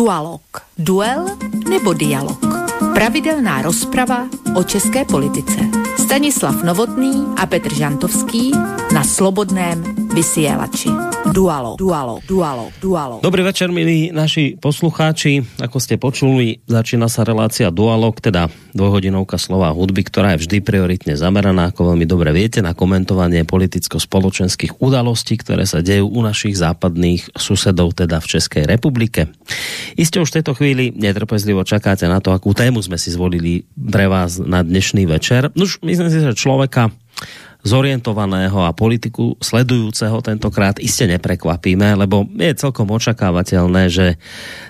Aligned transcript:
Dualog. 0.00 0.40
Duel 0.78 1.26
nebo 1.68 1.92
dialog. 1.92 2.40
Pravidelná 2.94 3.62
rozprava 3.62 4.28
o 4.56 4.64
české 4.64 5.04
politice. 5.04 5.60
Stanislav 5.98 6.62
Novotný 6.62 7.26
a 7.36 7.46
Petr 7.46 7.74
Žantovský 7.74 8.52
na 8.94 9.04
Slobodném 9.04 9.84
vysielači. 10.14 11.09
Dualo, 11.30 11.78
dualo, 11.78 12.18
dualo, 12.26 12.74
dualo. 12.82 13.22
Dobrý 13.22 13.46
večer, 13.46 13.70
milí 13.70 14.10
naši 14.10 14.58
poslucháči. 14.58 15.46
Ako 15.62 15.78
ste 15.78 15.94
počuli, 15.94 16.58
začína 16.66 17.06
sa 17.06 17.22
relácia 17.22 17.70
Dualog, 17.70 18.18
teda 18.18 18.50
dvojhodinovka 18.74 19.38
slova 19.38 19.70
hudby, 19.70 20.02
ktorá 20.02 20.34
je 20.34 20.42
vždy 20.42 20.58
prioritne 20.58 21.14
zameraná, 21.14 21.70
ako 21.70 21.94
veľmi 21.94 22.02
dobre 22.02 22.34
viete, 22.34 22.58
na 22.58 22.74
komentovanie 22.74 23.46
politicko-spoločenských 23.46 24.82
udalostí, 24.82 25.38
ktoré 25.38 25.70
sa 25.70 25.78
dejú 25.78 26.10
u 26.10 26.18
našich 26.18 26.58
západných 26.58 27.38
susedov, 27.38 27.94
teda 27.94 28.18
v 28.18 28.26
Českej 28.26 28.66
republike. 28.66 29.30
Iste 29.94 30.18
už 30.18 30.34
v 30.34 30.42
tejto 30.42 30.58
chvíli 30.58 30.90
netrpezlivo 30.90 31.62
čakáte 31.62 32.10
na 32.10 32.18
to, 32.18 32.34
akú 32.34 32.58
tému 32.58 32.82
sme 32.82 32.98
si 32.98 33.14
zvolili 33.14 33.62
pre 33.78 34.10
vás 34.10 34.42
na 34.42 34.66
dnešný 34.66 35.06
večer. 35.06 35.54
Nuž, 35.54 35.78
myslím 35.86 36.10
si, 36.10 36.18
že 36.18 36.34
človeka 36.34 36.90
zorientovaného 37.60 38.64
a 38.64 38.72
politiku 38.72 39.36
sledujúceho 39.40 40.24
tentokrát 40.24 40.80
iste 40.80 41.04
neprekvapíme, 41.04 41.92
lebo 41.96 42.24
je 42.24 42.56
celkom 42.56 42.88
očakávateľné, 42.88 43.82
že 43.92 44.06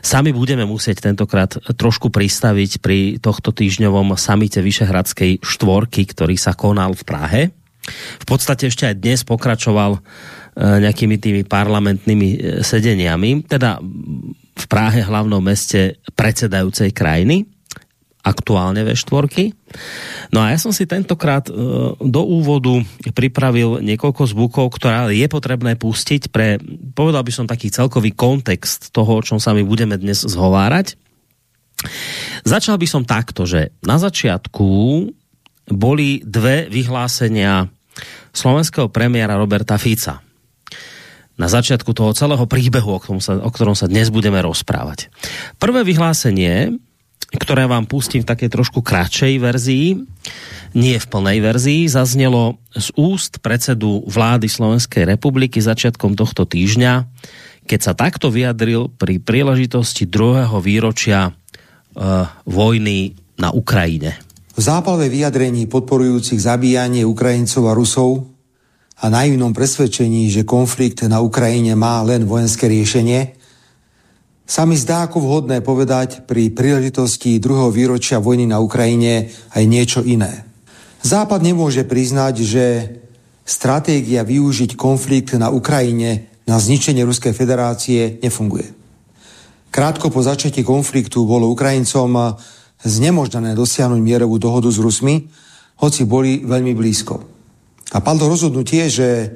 sami 0.03 0.35
budeme 0.35 0.67
musieť 0.67 1.11
tentokrát 1.11 1.55
trošku 1.79 2.11
pristaviť 2.11 2.83
pri 2.83 2.99
tohto 3.23 3.55
týždňovom 3.55 4.19
samite 4.19 4.59
Vyšehradskej 4.59 5.43
štvorky, 5.43 6.03
ktorý 6.11 6.35
sa 6.35 6.55
konal 6.59 6.99
v 6.99 7.03
Prahe. 7.07 7.43
V 8.21 8.25
podstate 8.27 8.69
ešte 8.69 8.87
aj 8.87 9.01
dnes 9.01 9.21
pokračoval 9.25 9.97
e, 9.97 10.01
nejakými 10.59 11.17
tými 11.17 11.43
parlamentnými 11.47 12.29
e, 12.29 12.39
sedeniami, 12.61 13.47
teda 13.47 13.81
v 14.61 14.65
Prahe, 14.69 15.01
hlavnom 15.01 15.41
meste 15.41 16.03
predsedajúcej 16.13 16.93
krajiny 16.93 17.60
aktuálne 18.21 18.85
ve 18.85 18.93
štvorky. 18.93 19.57
No 20.31 20.45
a 20.45 20.53
ja 20.53 20.59
som 20.61 20.77
si 20.77 20.85
tentokrát 20.85 21.49
e, 21.49 21.53
do 21.97 22.23
úvodu 22.25 22.85
pripravil 23.17 23.81
niekoľko 23.81 24.23
zvukov, 24.29 24.77
ktoré 24.77 25.17
je 25.17 25.27
potrebné 25.27 25.81
pustiť 25.81 26.29
pre, 26.29 26.61
povedal 26.93 27.25
by 27.25 27.33
som 27.33 27.49
taký 27.49 27.73
celkový 27.73 28.13
kontext 28.13 28.93
toho, 28.93 29.21
o 29.21 29.25
čom 29.25 29.41
sa 29.41 29.57
my 29.57 29.65
budeme 29.65 29.97
dnes 29.97 30.21
zhovárať. 30.21 31.01
Začal 32.45 32.77
by 32.77 32.87
som 32.89 33.09
takto, 33.09 33.49
že 33.49 33.73
na 33.81 33.97
začiatku 33.97 34.69
boli 35.73 36.21
dve 36.21 36.69
vyhlásenia 36.69 37.73
slovenského 38.37 38.93
premiéra 38.93 39.41
Roberta 39.41 39.81
Fica 39.81 40.21
na 41.41 41.49
začiatku 41.49 41.97
toho 41.97 42.13
celého 42.13 42.45
príbehu, 42.45 43.01
o 43.01 43.01
sa, 43.17 43.41
o 43.41 43.49
ktorom 43.49 43.73
sa 43.73 43.89
dnes 43.89 44.13
budeme 44.13 44.37
rozprávať. 44.45 45.09
Prvé 45.57 45.89
vyhlásenie 45.89 46.77
ktoré 47.31 47.71
vám 47.71 47.87
pustím 47.87 48.27
v 48.27 48.31
také 48.35 48.51
trošku 48.51 48.83
kratšej 48.83 49.35
verzii, 49.39 49.87
nie 50.75 50.97
v 50.99 51.07
plnej 51.07 51.39
verzii, 51.43 51.87
zaznelo 51.87 52.59
z 52.75 52.91
úst 52.99 53.39
predsedu 53.39 54.03
vlády 54.07 54.51
Slovenskej 54.51 55.07
republiky 55.07 55.63
začiatkom 55.63 56.19
tohto 56.19 56.47
týždňa, 56.47 57.07
keď 57.67 57.81
sa 57.81 57.93
takto 57.95 58.35
vyjadril 58.35 58.91
pri 58.91 59.23
príležitosti 59.23 60.07
druhého 60.11 60.59
výročia 60.59 61.31
uh, 61.31 62.27
vojny 62.47 63.15
na 63.39 63.55
Ukrajine. 63.55 64.19
V 64.59 64.63
zápalve 64.63 65.07
vyjadrení 65.07 65.71
podporujúcich 65.71 66.43
zabíjanie 66.43 67.07
Ukrajincov 67.07 67.71
a 67.71 67.77
Rusov 67.79 68.27
a 69.01 69.09
naivnom 69.09 69.55
presvedčení, 69.55 70.29
že 70.29 70.45
konflikt 70.45 71.07
na 71.07 71.23
Ukrajine 71.23 71.73
má 71.79 72.03
len 72.05 72.27
vojenské 72.27 72.69
riešenie, 72.69 73.40
sa 74.51 74.67
mi 74.67 74.75
zdá 74.75 75.07
ako 75.07 75.23
vhodné 75.23 75.63
povedať 75.63 76.27
pri 76.27 76.51
príležitosti 76.51 77.39
druhého 77.39 77.71
výročia 77.71 78.19
vojny 78.19 78.51
na 78.51 78.59
Ukrajine 78.59 79.31
aj 79.55 79.63
niečo 79.63 80.03
iné. 80.03 80.43
Západ 81.07 81.39
nemôže 81.39 81.87
priznať, 81.87 82.35
že 82.43 82.65
stratégia 83.47 84.27
využiť 84.27 84.75
konflikt 84.75 85.39
na 85.39 85.55
Ukrajine 85.55 86.27
na 86.51 86.59
zničenie 86.59 87.07
Ruskej 87.07 87.31
federácie 87.31 88.19
nefunguje. 88.19 88.75
Krátko 89.71 90.11
po 90.11 90.19
začatí 90.19 90.67
konfliktu 90.67 91.23
bolo 91.23 91.47
Ukrajincom 91.55 92.35
znemožnené 92.83 93.55
dosiahnuť 93.55 94.03
mierovú 94.03 94.43
dohodu 94.43 94.67
s 94.67 94.83
Rusmi, 94.83 95.31
hoci 95.79 96.03
boli 96.03 96.43
veľmi 96.43 96.75
blízko. 96.75 97.23
A 97.95 98.03
padlo 98.03 98.27
rozhodnutie, 98.27 98.91
že 98.91 99.31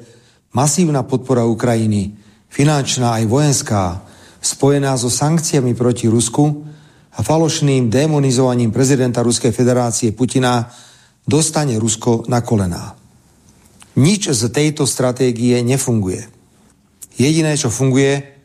masívna 0.51 1.07
podpora 1.07 1.47
Ukrajiny, 1.47 2.19
finančná 2.51 3.15
aj 3.15 3.23
vojenská, 3.31 4.04
spojená 4.45 4.93
so 4.93 5.09
sankciami 5.09 5.73
proti 5.73 6.05
Rusku 6.05 6.45
a 7.17 7.19
falošným 7.25 7.89
demonizovaním 7.89 8.69
prezidenta 8.69 9.25
Ruskej 9.25 9.49
federácie 9.49 10.13
Putina 10.13 10.69
dostane 11.25 11.81
Rusko 11.81 12.29
na 12.29 12.45
kolená. 12.45 12.93
Nič 13.97 14.29
z 14.29 14.53
tejto 14.53 14.85
stratégie 14.85 15.65
nefunguje. 15.65 16.29
Jediné, 17.15 17.57
čo 17.57 17.71
funguje, 17.71 18.35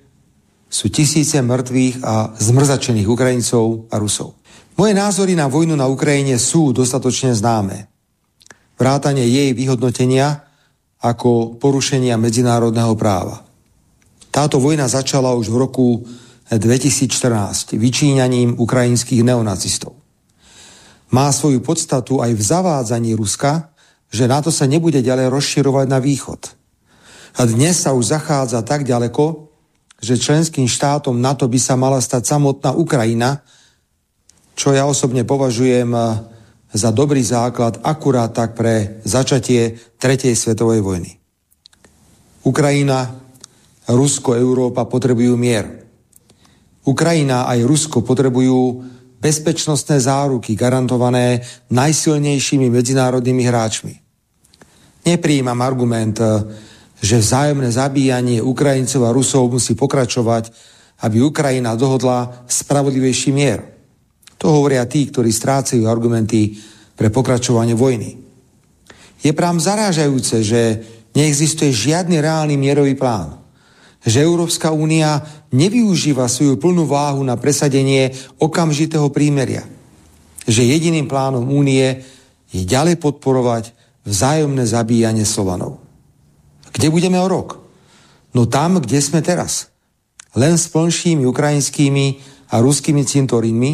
sú 0.70 0.86
tisíce 0.88 1.42
mŕtvych 1.42 2.06
a 2.06 2.38
zmrzačených 2.38 3.10
Ukrajincov 3.10 3.90
a 3.90 3.98
Rusov. 3.98 4.38
Moje 4.78 4.94
názory 4.94 5.34
na 5.34 5.50
vojnu 5.50 5.74
na 5.74 5.90
Ukrajine 5.90 6.38
sú 6.38 6.70
dostatočne 6.70 7.34
známe. 7.34 7.90
Vrátanie 8.78 9.26
jej 9.26 9.50
vyhodnotenia 9.52 10.46
ako 11.02 11.58
porušenia 11.58 12.14
medzinárodného 12.14 12.94
práva. 12.94 13.49
Táto 14.30 14.62
vojna 14.62 14.86
začala 14.86 15.34
už 15.34 15.50
v 15.50 15.56
roku 15.58 15.86
2014 16.50 17.78
vyčíňaním 17.78 18.58
ukrajinských 18.58 19.22
neonacistov. 19.22 19.94
Má 21.10 21.30
svoju 21.34 21.58
podstatu 21.62 22.22
aj 22.22 22.34
v 22.34 22.42
zavádzaní 22.42 23.18
Ruska, 23.18 23.70
že 24.10 24.30
NATO 24.30 24.50
sa 24.50 24.66
nebude 24.66 25.02
ďalej 25.02 25.30
rozširovať 25.30 25.86
na 25.86 25.98
východ. 26.02 26.54
A 27.38 27.46
dnes 27.46 27.78
sa 27.78 27.94
už 27.94 28.10
zachádza 28.10 28.62
tak 28.66 28.82
ďaleko, 28.82 29.50
že 30.02 30.18
členským 30.18 30.66
štátom 30.66 31.18
NATO 31.18 31.46
by 31.46 31.58
sa 31.62 31.78
mala 31.78 32.02
stať 32.02 32.26
samotná 32.26 32.74
Ukrajina, 32.74 33.42
čo 34.58 34.74
ja 34.74 34.88
osobne 34.88 35.22
považujem 35.22 35.90
eh, 35.94 36.04
za 36.74 36.90
dobrý 36.90 37.22
základ 37.22 37.78
akurát 37.82 38.34
tak 38.34 38.58
pre 38.58 39.02
začatie 39.06 39.78
Tretej 39.98 40.34
svetovej 40.34 40.82
vojny. 40.82 41.10
Ukrajina 42.46 43.19
Rusko, 43.94 44.38
Európa 44.38 44.86
potrebujú 44.86 45.34
mier. 45.34 45.80
Ukrajina 46.86 47.44
aj 47.44 47.60
Rusko 47.64 48.00
potrebujú 48.00 48.84
bezpečnostné 49.20 50.00
záruky 50.00 50.56
garantované 50.56 51.44
najsilnejšími 51.68 52.72
medzinárodnými 52.72 53.44
hráčmi. 53.44 53.94
Nepríjmam 55.04 55.60
argument, 55.60 56.16
že 57.00 57.16
vzájomné 57.20 57.68
zabíjanie 57.72 58.40
Ukrajincov 58.40 59.08
a 59.08 59.14
Rusov 59.16 59.52
musí 59.52 59.76
pokračovať, 59.76 60.52
aby 61.04 61.24
Ukrajina 61.24 61.76
dohodla 61.76 62.44
spravodlivejší 62.48 63.32
mier. 63.32 63.60
To 64.40 64.52
hovoria 64.52 64.84
tí, 64.88 65.08
ktorí 65.08 65.28
strácajú 65.32 65.84
argumenty 65.84 66.56
pre 66.96 67.08
pokračovanie 67.12 67.76
vojny. 67.76 68.16
Je 69.20 69.32
prám 69.36 69.60
zarážajúce, 69.60 70.44
že 70.44 70.60
neexistuje 71.12 71.72
žiadny 71.72 72.20
reálny 72.24 72.56
mierový 72.56 72.96
plán 72.96 73.39
že 74.00 74.24
Európska 74.24 74.72
únia 74.72 75.20
nevyužíva 75.52 76.24
svoju 76.24 76.56
plnú 76.56 76.88
váhu 76.88 77.20
na 77.20 77.36
presadenie 77.36 78.16
okamžitého 78.40 79.12
prímeria. 79.12 79.68
Že 80.48 80.72
jediným 80.72 81.04
plánom 81.04 81.44
únie 81.44 82.00
je 82.48 82.62
ďalej 82.64 82.96
podporovať 82.96 83.76
vzájomné 84.08 84.64
zabíjanie 84.64 85.28
Slovanov. 85.28 85.84
Kde 86.72 86.88
budeme 86.88 87.20
o 87.20 87.28
rok? 87.28 87.60
No 88.32 88.48
tam, 88.48 88.80
kde 88.80 88.98
sme 89.02 89.20
teraz. 89.20 89.68
Len 90.32 90.56
s 90.56 90.70
plnšími 90.70 91.26
ukrajinskými 91.26 92.06
a 92.54 92.62
ruskými 92.62 93.02
cintorínmi 93.02 93.72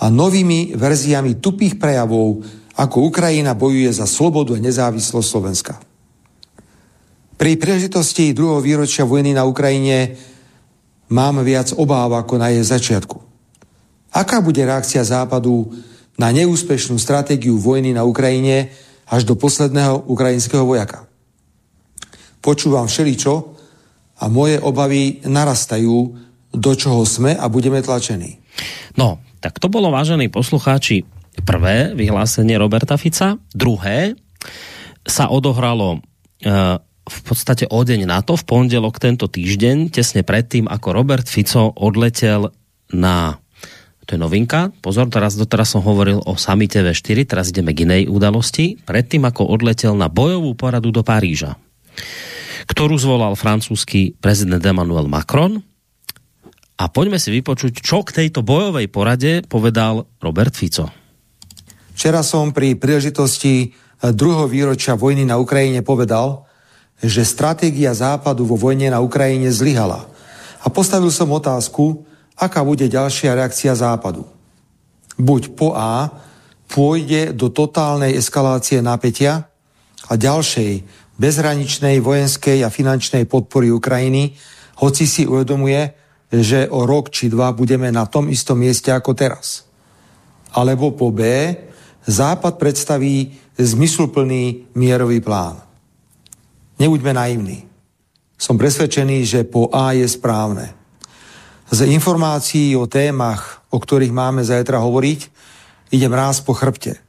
a 0.00 0.10
novými 0.10 0.74
verziami 0.74 1.38
tupých 1.38 1.78
prejavov, 1.78 2.42
ako 2.74 2.96
Ukrajina 3.06 3.54
bojuje 3.54 3.92
za 3.94 4.08
slobodu 4.08 4.58
a 4.58 4.64
nezávislosť 4.64 5.28
Slovenska. 5.28 5.78
Pri 7.34 7.58
príležitosti 7.58 8.30
druhého 8.30 8.62
výročia 8.62 9.02
vojny 9.02 9.34
na 9.34 9.42
Ukrajine 9.42 10.14
mám 11.10 11.42
viac 11.42 11.74
obáv 11.74 12.14
ako 12.14 12.38
na 12.38 12.54
jej 12.54 12.62
začiatku. 12.62 13.18
Aká 14.14 14.38
bude 14.38 14.62
reakcia 14.62 15.02
Západu 15.02 15.74
na 16.14 16.30
neúspešnú 16.30 16.94
stratégiu 17.02 17.58
vojny 17.58 17.90
na 17.90 18.06
Ukrajine 18.06 18.70
až 19.10 19.26
do 19.26 19.34
posledného 19.34 20.06
ukrajinského 20.06 20.62
vojaka? 20.62 21.10
Počúvam 22.38 22.86
všeličo 22.86 23.34
a 24.22 24.30
moje 24.30 24.62
obavy 24.62 25.18
narastajú, 25.26 26.14
do 26.54 26.72
čoho 26.78 27.02
sme 27.02 27.34
a 27.34 27.50
budeme 27.50 27.82
tlačení. 27.82 28.38
No, 28.94 29.18
tak 29.42 29.58
to 29.58 29.66
bolo, 29.66 29.90
vážení 29.90 30.30
poslucháči, 30.30 31.02
prvé 31.42 31.98
vyhlásenie 31.98 32.54
Roberta 32.54 32.94
Fica. 32.94 33.34
Druhé 33.50 34.14
sa 35.02 35.34
odohralo 35.34 35.98
uh, 35.98 36.78
v 37.04 37.20
podstate 37.24 37.68
o 37.68 37.80
deň 37.84 38.08
na 38.08 38.24
to, 38.24 38.36
v 38.36 38.44
pondelok 38.48 38.96
tento 38.96 39.28
týždeň, 39.28 39.92
tesne 39.92 40.24
predtým, 40.24 40.64
ako 40.64 40.96
Robert 40.96 41.28
Fico 41.28 41.68
odletel 41.76 42.48
na 42.96 43.36
to 44.04 44.16
je 44.16 44.20
novinka. 44.20 44.68
Pozor, 44.84 45.08
teraz 45.08 45.32
doteraz 45.32 45.72
som 45.72 45.80
hovoril 45.80 46.20
o 46.20 46.36
samite 46.36 46.84
V4, 46.84 47.24
teraz 47.24 47.48
ideme 47.48 47.72
k 47.72 47.88
inej 47.88 48.12
udalosti. 48.12 48.76
Predtým, 48.76 49.24
ako 49.24 49.48
odletel 49.48 49.96
na 49.96 50.12
bojovú 50.12 50.52
poradu 50.52 50.92
do 50.92 51.00
Paríža, 51.00 51.56
ktorú 52.68 53.00
zvolal 53.00 53.32
francúzsky 53.32 54.12
prezident 54.20 54.60
Emmanuel 54.60 55.08
Macron. 55.08 55.56
A 56.74 56.84
poďme 56.92 57.16
si 57.16 57.32
vypočuť, 57.32 57.80
čo 57.80 58.04
k 58.04 58.24
tejto 58.24 58.44
bojovej 58.44 58.92
porade 58.92 59.40
povedal 59.46 60.04
Robert 60.20 60.52
Fico. 60.52 60.92
Včera 61.96 62.20
som 62.20 62.52
pri 62.52 62.76
príležitosti 62.76 63.72
druhého 64.02 64.50
výročia 64.50 64.98
vojny 64.98 65.24
na 65.24 65.40
Ukrajine 65.40 65.80
povedal, 65.80 66.44
že 67.04 67.28
stratégia 67.28 67.92
Západu 67.92 68.48
vo 68.48 68.56
vojne 68.56 68.88
na 68.88 69.04
Ukrajine 69.04 69.52
zlyhala. 69.52 70.08
A 70.64 70.72
postavil 70.72 71.12
som 71.12 71.28
otázku, 71.28 72.00
aká 72.32 72.64
bude 72.64 72.88
ďalšia 72.88 73.36
reakcia 73.36 73.76
Západu. 73.76 74.24
Buď 75.20 75.52
po 75.52 75.76
A 75.76 76.08
pôjde 76.66 77.36
do 77.36 77.52
totálnej 77.52 78.16
eskalácie 78.16 78.80
napätia 78.80 79.46
a 80.08 80.16
ďalšej 80.16 80.82
bezhraničnej 81.14 82.02
vojenskej 82.02 82.66
a 82.66 82.72
finančnej 82.72 83.28
podpory 83.28 83.70
Ukrajiny, 83.70 84.34
hoci 84.82 85.06
si 85.06 85.22
uvedomuje, 85.28 85.94
že 86.34 86.66
o 86.66 86.82
rok 86.82 87.14
či 87.14 87.30
dva 87.30 87.54
budeme 87.54 87.94
na 87.94 88.10
tom 88.10 88.26
istom 88.26 88.58
mieste 88.58 88.90
ako 88.90 89.14
teraz. 89.14 89.68
Alebo 90.56 90.90
po 90.96 91.14
B 91.14 91.22
Západ 92.04 92.60
predstaví 92.60 93.32
zmysluplný 93.56 94.76
mierový 94.76 95.24
plán. 95.24 95.56
Nebuďme 96.78 97.14
naivní. 97.14 97.64
Som 98.34 98.58
presvedčený, 98.58 99.22
že 99.24 99.40
po 99.46 99.70
A 99.70 99.94
je 99.94 100.06
správne 100.10 100.74
z 101.70 101.90
informácií 101.90 102.76
o 102.76 102.86
témach, 102.86 103.64
o 103.72 103.78
ktorých 103.80 104.12
máme 104.14 104.44
zajtra 104.44 104.78
hovoriť, 104.78 105.20
idem 105.90 106.12
ráz 106.12 106.38
po 106.44 106.52
chrbte. 106.52 107.00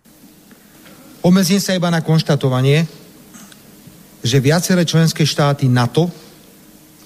Omezím 1.26 1.60
sa 1.60 1.74
iba 1.74 1.90
na 1.90 2.06
konštatovanie, 2.06 2.86
že 4.26 4.42
viaceré 4.42 4.86
členské 4.86 5.26
štáty 5.26 5.70
NATO 5.70 6.10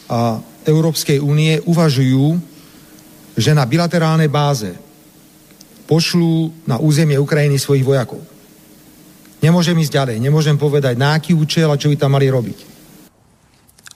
a 0.07 0.39
Európskej 0.67 1.19
únie 1.19 1.59
uvažujú, 1.63 2.39
že 3.39 3.55
na 3.55 3.63
bilaterálnej 3.63 4.27
báze 4.27 4.75
pošlú 5.87 6.51
na 6.67 6.77
územie 6.77 7.15
Ukrajiny 7.15 7.57
svojich 7.57 7.87
vojakov. 7.87 8.21
Nemôžem 9.39 9.77
ísť 9.79 9.93
ďalej, 9.95 10.17
nemôžem 10.19 10.59
povedať, 10.59 10.99
na 10.99 11.15
aký 11.15 11.31
účel 11.31 11.71
a 11.71 11.79
čo 11.79 11.87
by 11.87 11.95
tam 11.95 12.15
mali 12.15 12.27
robiť 12.27 12.79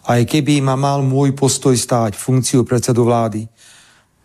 aj 0.04 0.28
keby 0.28 0.60
ma 0.60 0.76
mal 0.76 1.00
môj 1.00 1.32
postoj 1.32 1.76
stáť 1.76 2.20
funkciu 2.20 2.68
predsedu 2.68 3.08
vlády. 3.08 3.48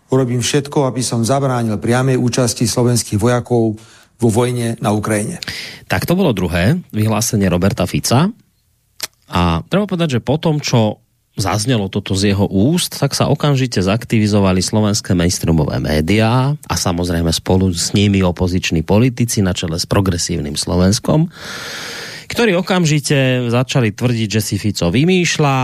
Urobím 0.08 0.40
všetko, 0.40 0.88
aby 0.88 1.04
som 1.04 1.22
zabránil 1.22 1.78
priamej 1.78 2.16
účasti 2.18 2.64
slovenských 2.64 3.20
vojakov 3.20 3.76
vo 4.18 4.28
vojne 4.32 4.74
na 4.82 4.90
Ukrajine. 4.90 5.38
Tak 5.86 6.08
to 6.08 6.18
bolo 6.18 6.34
druhé 6.34 6.80
vyhlásenie 6.90 7.46
Roberta 7.46 7.86
Fica. 7.86 8.32
A 9.28 9.60
treba 9.68 9.84
povedať, 9.84 10.18
že 10.18 10.24
po 10.24 10.40
tom, 10.40 10.58
čo 10.58 11.04
zaznelo 11.38 11.86
toto 11.88 12.18
z 12.18 12.34
jeho 12.34 12.46
úst, 12.50 12.98
tak 12.98 13.14
sa 13.14 13.30
okamžite 13.30 13.80
zaktivizovali 13.80 14.60
slovenské 14.60 15.14
mainstreamové 15.14 15.78
médiá 15.78 16.54
a 16.54 16.74
samozrejme 16.74 17.30
spolu 17.30 17.70
s 17.72 17.94
nimi 17.94 18.20
opoziční 18.20 18.82
politici 18.82 19.40
na 19.40 19.54
čele 19.54 19.78
s 19.78 19.86
progresívnym 19.86 20.58
Slovenskom 20.58 21.30
ktorí 22.28 22.52
okamžite 22.60 23.48
začali 23.48 23.96
tvrdiť, 23.96 24.28
že 24.28 24.42
si 24.44 24.60
Fico 24.60 24.92
vymýšľa 24.92 25.56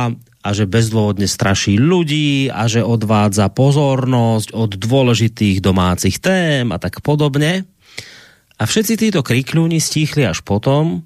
a 0.44 0.49
že 0.53 0.69
bezdôvodne 0.69 1.29
straší 1.29 1.76
ľudí 1.81 2.49
a 2.49 2.69
že 2.69 2.85
odvádza 2.85 3.53
pozornosť 3.53 4.56
od 4.56 4.76
dôležitých 4.76 5.61
domácich 5.61 6.21
tém 6.21 6.69
a 6.73 6.81
tak 6.81 7.05
podobne. 7.05 7.69
A 8.56 8.62
všetci 8.65 8.94
títo 8.97 9.21
krikľúni 9.21 9.81
stíchli 9.81 10.25
až 10.25 10.41
potom, 10.41 11.05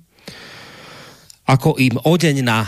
ako 1.46 1.78
im 1.78 1.98
o 2.02 2.14
deň 2.14 2.36
na 2.42 2.66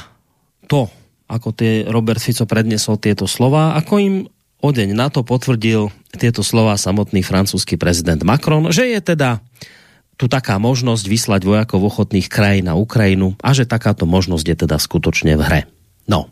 to, 0.67 0.91
ako 1.30 1.54
tie 1.54 1.86
Robert 1.86 2.18
Fico 2.18 2.42
prednesol 2.42 2.98
tieto 2.98 3.30
slova, 3.30 3.78
ako 3.78 3.94
im 4.02 4.14
o 4.60 4.68
deň 4.74 4.92
na 4.92 5.08
to 5.08 5.22
potvrdil 5.22 5.88
tieto 6.18 6.42
slova 6.42 6.74
samotný 6.74 7.22
francúzsky 7.22 7.78
prezident 7.78 8.20
Macron, 8.26 8.68
že 8.74 8.90
je 8.90 9.00
teda 9.00 9.40
tu 10.20 10.28
taká 10.28 10.60
možnosť 10.60 11.08
vyslať 11.08 11.40
vojakov 11.48 11.80
ochotných 11.80 12.28
krajín 12.28 12.68
na 12.68 12.76
Ukrajinu 12.76 13.40
a 13.40 13.56
že 13.56 13.64
takáto 13.64 14.04
možnosť 14.04 14.46
je 14.52 14.56
teda 14.68 14.76
skutočne 14.76 15.32
v 15.38 15.42
hre. 15.48 15.62
No, 16.04 16.28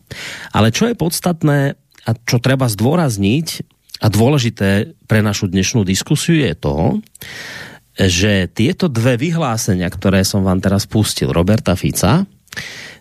ale 0.53 0.75
čo 0.75 0.91
je 0.91 0.99
podstatné 0.99 1.79
a 2.05 2.11
čo 2.29 2.37
treba 2.37 2.69
zdôrazniť 2.69 3.65
a 4.05 4.07
dôležité 4.13 4.93
pre 5.09 5.25
našu 5.25 5.49
dnešnú 5.49 5.89
diskusiu 5.89 6.37
je 6.37 6.53
to, 6.53 6.77
že 7.99 8.53
tieto 8.53 8.87
dve 8.93 9.17
vyhlásenia, 9.17 9.89
ktoré 9.89 10.23
som 10.23 10.45
vám 10.45 10.61
teraz 10.61 10.85
pustil, 10.85 11.33
Roberta 11.33 11.75
Fica, 11.75 12.29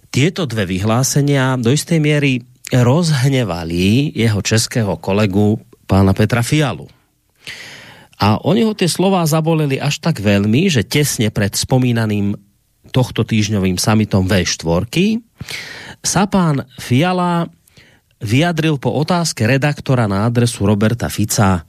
tieto 0.09 0.47
dve 0.49 0.65
vyhlásenia 0.65 1.59
do 1.59 1.71
istej 1.71 1.99
miery 2.01 2.41
rozhnevali 2.71 4.11
jeho 4.11 4.39
českého 4.43 4.99
kolegu 4.99 5.59
pána 5.87 6.11
Petra 6.11 6.43
Fialu. 6.43 6.87
A 8.17 8.41
oni 8.41 8.65
ho 8.65 8.73
tie 8.73 8.89
slova 8.89 9.21
zaboleli 9.29 9.77
až 9.77 10.01
tak 10.01 10.19
veľmi, 10.19 10.67
že 10.73 10.83
tesne 10.83 11.29
pred 11.29 11.53
spomínaným 11.53 12.33
tohto 12.89 13.21
týždňovým 13.21 13.77
samitom 13.77 14.25
V4 14.25 14.89
sa 16.01 16.25
pán 16.25 16.65
Fiala 16.81 17.45
vyjadril 18.17 18.81
po 18.81 18.89
otázke 18.97 19.45
redaktora 19.45 20.09
na 20.09 20.25
adresu 20.25 20.65
Roberta 20.65 21.05
Fica 21.13 21.61
e, 21.61 21.63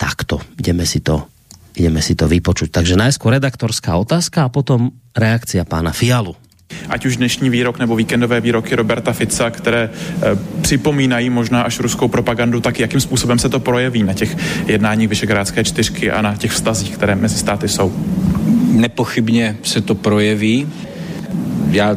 takto. 0.00 0.40
Ideme 0.56 0.88
si 0.88 1.04
to 1.04 1.28
ideme 1.76 2.00
si 2.00 2.16
to 2.16 2.24
vypočuť. 2.24 2.72
Takže 2.72 2.96
najskôr 2.96 3.36
redaktorská 3.36 4.00
otázka 4.00 4.48
a 4.48 4.52
potom 4.52 4.96
reakcia 5.12 5.68
pána 5.68 5.92
Fialu. 5.92 6.32
Ať 6.88 7.06
už 7.06 7.16
dnešní 7.16 7.50
výrok 7.50 7.78
nebo 7.78 7.96
víkendové 7.96 8.40
výroky 8.40 8.76
Roberta 8.76 9.12
Fica, 9.12 9.50
které 9.50 9.90
e, 9.90 9.90
připomínají 10.60 11.30
možná 11.30 11.62
až 11.62 11.80
ruskou 11.80 12.08
propagandu, 12.08 12.60
tak 12.60 12.80
jakým 12.80 13.00
způsobem 13.00 13.38
se 13.38 13.48
to 13.48 13.60
projeví 13.60 14.02
na 14.02 14.12
těch 14.12 14.36
jednáních 14.66 15.08
Vyšegrádské 15.08 15.64
čtyřky 15.64 16.10
a 16.10 16.22
na 16.22 16.36
těch 16.36 16.52
vztazích, 16.52 16.96
které 16.96 17.14
mezi 17.14 17.38
státy 17.38 17.68
jsou? 17.68 17.92
Nepochybně 18.70 19.56
se 19.62 19.80
to 19.80 19.94
projeví. 19.94 20.68
Já 21.70 21.96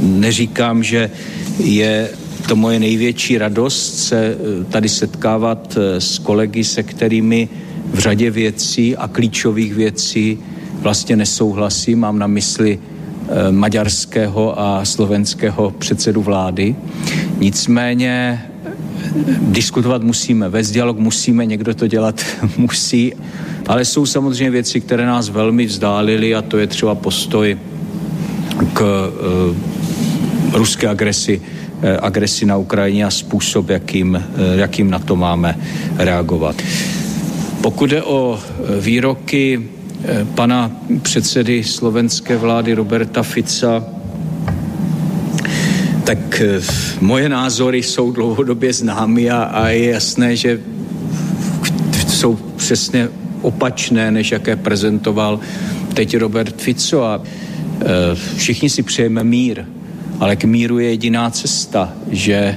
neříkám, 0.00 0.82
že 0.82 1.10
je 1.58 2.10
to 2.48 2.56
moje 2.56 2.78
největší 2.78 3.38
radost 3.38 3.98
se 3.98 4.36
eh, 4.36 4.64
tady 4.64 4.88
setkávat 4.88 5.78
eh, 5.80 6.00
s 6.00 6.18
kolegy, 6.18 6.64
se 6.64 6.82
kterými 6.82 7.48
v 7.94 7.98
řadě 7.98 8.30
věcí 8.30 8.96
a 8.96 9.08
klíčových 9.08 9.74
věcí 9.74 10.38
vlastně 10.80 11.16
nesouhlasím. 11.16 11.98
Mám 11.98 12.18
na 12.18 12.26
mysli 12.26 12.78
Eh, 12.78 12.89
maďarského 13.50 14.60
a 14.60 14.84
slovenského 14.84 15.70
předsedu 15.70 16.22
vlády. 16.22 16.76
Nicméně 17.38 18.42
eh, 18.64 18.70
diskutovat 19.40 20.02
musíme, 20.02 20.48
vést 20.48 20.70
dialog 20.70 20.98
musíme, 20.98 21.46
někdo 21.46 21.74
to 21.74 21.86
dělat 21.86 22.24
musí, 22.56 23.12
ale 23.66 23.84
jsou 23.84 24.06
samozřejmě 24.06 24.50
věci, 24.50 24.80
které 24.80 25.06
nás 25.06 25.28
velmi 25.28 25.66
vzdálily 25.66 26.34
a 26.34 26.42
to 26.42 26.58
je 26.58 26.66
třeba 26.66 26.94
postoj 26.94 27.58
k 28.72 28.80
uh, 28.82 29.56
ruské 30.52 30.88
agresi, 30.88 31.40
uh, 31.40 31.88
agresi 32.00 32.46
na 32.46 32.56
Ukrajině 32.56 33.04
a 33.04 33.10
způsob, 33.10 33.68
jakým, 33.68 34.14
uh, 34.14 34.58
jakým 34.58 34.90
na 34.90 34.98
to 34.98 35.16
máme 35.16 35.58
reagovat. 35.96 36.62
Pokud 37.60 37.90
jde 37.90 38.02
o 38.02 38.40
výroky 38.80 39.62
Eh, 39.62 39.79
pana 40.34 40.70
předsedy 41.02 41.64
slovenské 41.64 42.36
vlády 42.36 42.74
Roberta 42.74 43.22
Fica, 43.22 43.84
tak 46.04 46.40
eh, 46.40 46.60
moje 47.00 47.28
názory 47.28 47.82
jsou 47.82 48.12
dlouhodobě 48.12 48.72
známy 48.72 49.30
a, 49.30 49.42
a 49.42 49.68
je 49.68 49.90
jasné, 49.90 50.36
že 50.36 50.60
jsou 52.08 52.38
přesně 52.56 53.08
opačné, 53.42 54.10
než 54.10 54.32
jaké 54.32 54.56
prezentoval 54.56 55.40
teď 55.94 56.16
Robert 56.16 56.62
Fico. 56.62 57.04
A 57.04 57.22
e, 57.22 58.14
všichni 58.36 58.70
si 58.70 58.82
přejeme 58.82 59.24
mír, 59.24 59.64
ale 60.20 60.36
k 60.36 60.44
míru 60.44 60.78
je 60.78 60.88
jediná 60.90 61.30
cesta, 61.30 61.92
že 62.10 62.56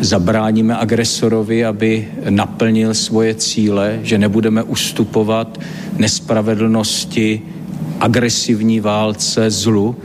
zabráníme 0.00 0.76
agresorovi, 0.76 1.64
aby 1.64 2.08
naplnil 2.30 2.94
svoje 2.94 3.34
cíle, 3.34 4.00
že 4.02 4.18
nebudeme 4.18 4.62
ustupovat 4.62 5.60
nespravedlnosti, 5.98 7.42
agresivní 8.00 8.80
válce, 8.80 9.50
zlu 9.50 9.96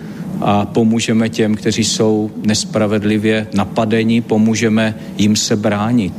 a 0.41 0.65
pomůžeme 0.65 1.29
těm, 1.29 1.55
kteří 1.55 1.83
jsou 1.83 2.31
nespravedlivě 2.45 3.47
napadeni, 3.53 4.21
pomůžeme 4.21 4.95
jim 5.17 5.35
se 5.35 5.55
bránit. 5.55 6.13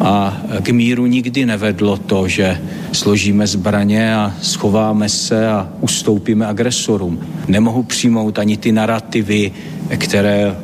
A 0.00 0.42
k 0.62 0.68
míru 0.68 1.06
nikdy 1.06 1.46
nevedlo 1.46 1.96
to, 1.96 2.28
že 2.28 2.60
složíme 2.92 3.46
zbraně 3.46 4.14
a 4.14 4.34
schováme 4.42 5.08
se 5.08 5.48
a 5.48 5.68
ustoupíme 5.80 6.46
agresorům. 6.46 7.20
Nemohu 7.48 7.82
přijmout 7.82 8.38
ani 8.38 8.56
ty 8.56 8.72
narrativy, 8.72 9.52
které 9.98 10.56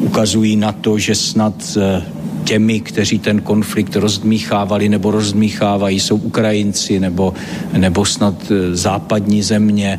ukazují 0.00 0.56
na 0.56 0.72
to, 0.84 0.98
že 0.98 1.14
snad 1.14 1.56
eh, 1.80 2.04
těmi, 2.44 2.80
kteří 2.80 3.18
ten 3.18 3.40
konflikt 3.40 3.96
rozdmíchávali 3.96 4.88
nebo 4.88 5.10
rozdmíchávají, 5.10 6.00
jsou 6.00 6.16
Ukrajinci 6.16 7.00
nebo, 7.00 7.34
nebo 7.72 8.04
snad 8.04 8.34
e, 8.50 8.76
západní 8.76 9.42
země. 9.42 9.98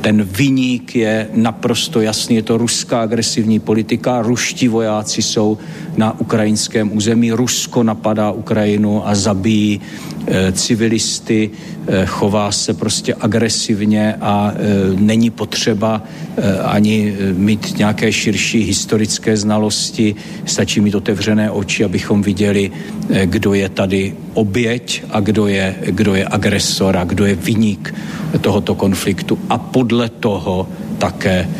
Ten 0.00 0.22
vyník 0.22 0.96
je 0.96 1.28
naprosto 1.34 2.00
jasný, 2.00 2.36
je 2.36 2.42
to 2.42 2.58
ruská 2.58 3.02
agresivní 3.02 3.60
politika, 3.60 4.22
ruští 4.22 4.68
vojáci 4.68 5.22
jsou 5.22 5.58
na 5.96 6.20
ukrajinském 6.20 6.96
území, 6.96 7.32
Rusko 7.32 7.82
napadá 7.82 8.30
Ukrajinu 8.30 9.08
a 9.08 9.14
zabíjí 9.14 9.80
e, 10.26 10.52
civilisty, 10.52 11.50
e, 11.86 12.06
chová 12.06 12.52
se 12.52 12.74
prostě 12.74 13.14
agresivně 13.20 14.14
a 14.20 14.52
e, 14.54 14.56
není 15.00 15.30
potřeba 15.30 16.02
ani 16.64 17.16
mít 17.32 17.78
nějaké 17.78 18.12
širší 18.12 18.64
historické 18.64 19.36
znalosti, 19.36 20.14
stačí 20.44 20.80
mít 20.80 20.94
otevřené 20.94 21.50
oči, 21.50 21.84
abychom 21.84 22.22
viděli, 22.22 22.70
kdo 23.24 23.54
je 23.54 23.68
tady 23.68 24.14
oběť 24.34 25.02
a 25.10 25.20
kdo 25.20 25.46
je, 25.46 25.74
kdo 25.86 26.14
je 26.14 26.26
agresor 26.30 26.96
a 26.96 27.04
kdo 27.04 27.26
je 27.26 27.34
vyník 27.34 27.94
tohoto 28.40 28.74
konfliktu. 28.74 29.38
A 29.48 29.58
podle 29.90 30.22
toho 30.22 30.70
také 31.02 31.42
e, 31.42 31.50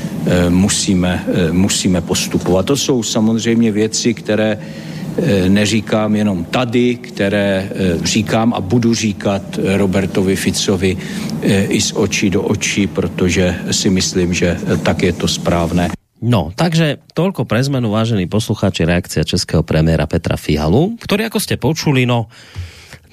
musíme, 0.50 1.26
e, 1.26 1.50
musíme 1.50 1.99
postupovat. 1.99 2.62
To 2.70 2.78
jsou 2.78 3.02
samozřejmě 3.02 3.75
věci, 3.75 4.14
které 4.14 4.54
e, 4.54 5.49
neříkám 5.50 6.14
jenom 6.14 6.46
tady, 6.46 7.10
které 7.10 7.66
říkám 8.06 8.54
a 8.54 8.62
budu 8.62 8.94
říkat 8.94 9.58
Robertovi 9.58 10.37
Ficovi 10.38 10.94
i 11.42 11.80
z 11.80 11.90
očí 11.99 12.30
do 12.30 12.46
očí, 12.46 12.87
protože 12.87 13.66
si 13.75 13.90
myslím, 13.90 14.30
že 14.30 14.54
tak 14.87 15.02
je 15.02 15.12
to 15.12 15.26
správné. 15.26 15.90
No, 16.22 16.52
takže 16.54 17.00
toľko 17.16 17.49
pre 17.49 17.64
zmenu, 17.64 17.90
vážení 17.90 18.28
poslucháči, 18.28 18.84
reakcia 18.84 19.25
českého 19.25 19.64
premiéra 19.64 20.04
Petra 20.04 20.37
Fialu, 20.37 21.00
ktorý, 21.00 21.32
ako 21.32 21.40
ste 21.40 21.56
počuli, 21.56 22.04
no, 22.04 22.28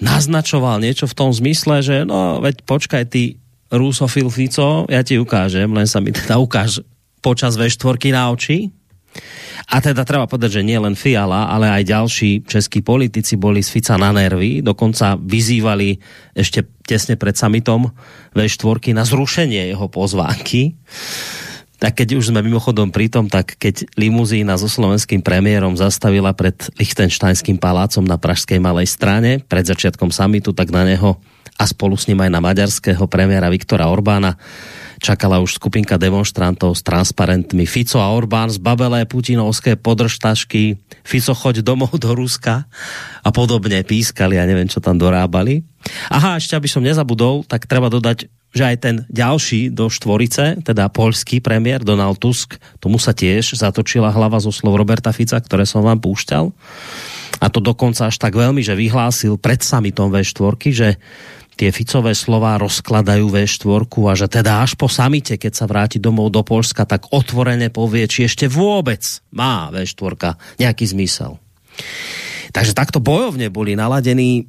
naznačoval 0.03 0.83
niečo 0.83 1.07
v 1.07 1.15
tom 1.15 1.31
zmysle, 1.31 1.79
že 1.79 1.95
no, 2.03 2.43
veď 2.43 2.67
počkaj 2.67 3.07
ty 3.07 3.39
Rusofil 3.67 4.31
Fico, 4.31 4.88
ja 4.88 5.03
ti 5.03 5.19
ukážem, 5.19 5.67
len 5.75 5.88
sa 5.89 6.00
mi 6.00 6.15
teda 6.15 6.39
ukáž 6.39 6.79
počas 7.19 7.59
V4 7.59 8.15
na 8.15 8.31
oči. 8.31 8.71
A 9.67 9.83
teda 9.83 10.07
treba 10.07 10.29
povedať, 10.29 10.62
že 10.62 10.67
nie 10.67 10.79
len 10.79 10.95
Fiala, 10.95 11.51
ale 11.51 11.67
aj 11.67 11.83
ďalší 11.89 12.31
českí 12.47 12.79
politici 12.79 13.36
boli 13.36 13.59
z 13.59 13.74
Fica 13.74 14.00
na 14.00 14.15
nervy, 14.15 14.63
dokonca 14.63 15.19
vyzývali 15.19 16.00
ešte 16.38 16.63
tesne 16.88 17.19
pred 17.19 17.36
samitom 17.36 17.91
V4 18.31 18.95
na 18.95 19.03
zrušenie 19.03 19.74
jeho 19.74 19.91
pozvánky. 19.91 20.79
Tak 21.77 21.93
keď 21.93 22.17
už 22.17 22.33
sme 22.33 22.41
mimochodom 22.41 22.89
pri 22.89 23.05
tom, 23.05 23.29
tak 23.29 23.53
keď 23.59 23.86
limuzína 24.00 24.57
so 24.57 24.65
slovenským 24.65 25.21
premiérom 25.21 25.77
zastavila 25.77 26.33
pred 26.33 26.57
Lichtensteinským 26.79 27.62
palácom 27.62 28.01
na 28.01 28.17
Pražskej 28.17 28.57
malej 28.57 28.89
strane 28.89 29.45
pred 29.45 29.62
začiatkom 29.62 30.09
samitu, 30.09 30.57
tak 30.57 30.74
na 30.74 30.88
neho 30.88 31.21
a 31.57 31.63
spolu 31.65 31.97
s 31.97 32.05
ním 32.05 32.21
aj 32.21 32.31
na 32.31 32.39
maďarského 32.39 33.09
premiéra 33.09 33.49
Viktora 33.49 33.89
Orbána 33.89 34.37
čakala 34.97 35.37
už 35.41 35.57
skupinka 35.57 35.97
demonstrantov 35.97 36.73
s 36.77 36.81
transparentmi 36.81 37.69
Fico 37.69 38.01
a 38.01 38.09
Orbán 38.13 38.49
z 38.49 38.57
babelé 38.57 39.05
putinovské 39.05 39.77
podržtašky 39.77 40.77
Fico 41.05 41.33
choď 41.33 41.61
domov 41.61 41.93
do 41.97 42.13
Ruska 42.17 42.65
a 43.21 43.29
podobne 43.29 43.85
pískali 43.85 44.41
a 44.41 44.47
neviem, 44.49 44.69
čo 44.69 44.81
tam 44.81 44.97
dorábali. 44.97 45.61
Aha, 46.09 46.41
ešte 46.41 46.57
aby 46.57 46.67
som 46.67 46.83
nezabudol, 46.83 47.45
tak 47.45 47.69
treba 47.69 47.87
dodať, 47.87 48.27
že 48.51 48.63
aj 48.65 48.77
ten 48.81 48.95
ďalší 49.07 49.69
do 49.69 49.87
štvorice, 49.87 50.65
teda 50.65 50.89
polský 50.89 51.39
premiér 51.39 51.85
Donald 51.85 52.17
Tusk, 52.17 52.57
tomu 52.81 52.97
sa 52.97 53.13
tiež 53.13 53.53
zatočila 53.53 54.09
hlava 54.09 54.41
zo 54.41 54.49
slov 54.49 54.81
Roberta 54.81 55.13
Fica, 55.13 55.37
ktoré 55.37 55.63
som 55.69 55.85
vám 55.85 56.01
púšťal. 56.01 56.49
A 57.37 57.45
to 57.53 57.61
dokonca 57.61 58.09
až 58.09 58.17
tak 58.17 58.33
veľmi, 58.33 58.65
že 58.65 58.73
vyhlásil 58.73 59.37
pred 59.37 59.61
samitom 59.61 60.09
V4, 60.09 60.57
že 60.73 60.89
tie 61.57 61.73
Ficové 61.73 62.13
slova 62.13 62.61
rozkladajú 62.61 63.33
V4 63.33 63.89
a 63.89 64.13
že 64.13 64.27
teda 64.29 64.61
až 64.61 64.77
po 64.77 64.85
samite, 64.85 65.41
keď 65.41 65.53
sa 65.57 65.65
vráti 65.65 65.97
domov 65.97 66.29
do 66.29 66.45
Polska, 66.45 66.85
tak 66.85 67.09
otvorene 67.09 67.73
povie, 67.73 68.05
či 68.05 68.29
ešte 68.29 68.45
vôbec 68.45 69.01
má 69.33 69.73
V4 69.73 70.37
nejaký 70.61 70.85
zmysel. 70.93 71.41
Takže 72.53 72.77
takto 72.77 73.01
bojovne 73.01 73.49
boli 73.49 73.73
naladení 73.73 74.45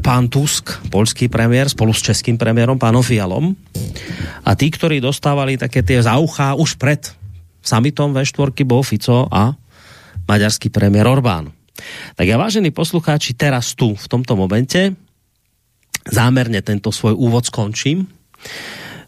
pán 0.00 0.32
Tusk, 0.32 0.80
polský 0.88 1.28
premiér, 1.28 1.68
spolu 1.68 1.92
s 1.92 2.00
českým 2.00 2.40
premiérom, 2.40 2.80
pánom 2.80 3.04
Fialom. 3.04 3.52
A 4.48 4.56
tí, 4.56 4.72
ktorí 4.72 5.04
dostávali 5.04 5.60
také 5.60 5.84
tie 5.84 6.00
zauchá 6.00 6.56
už 6.56 6.80
pred 6.80 7.04
samitom 7.60 8.16
V4 8.16 8.64
bol 8.64 8.80
Fico 8.80 9.28
a 9.28 9.52
maďarský 10.24 10.72
premiér 10.72 11.04
Orbán. 11.04 11.52
Tak 12.16 12.24
ja, 12.28 12.36
vážení 12.36 12.72
poslucháči, 12.72 13.36
teraz 13.36 13.72
tu, 13.76 13.96
v 13.96 14.06
tomto 14.08 14.36
momente, 14.36 14.96
zámerne 16.08 16.60
tento 16.64 16.88
svoj 16.94 17.16
úvod 17.16 17.44
skončím 17.48 18.08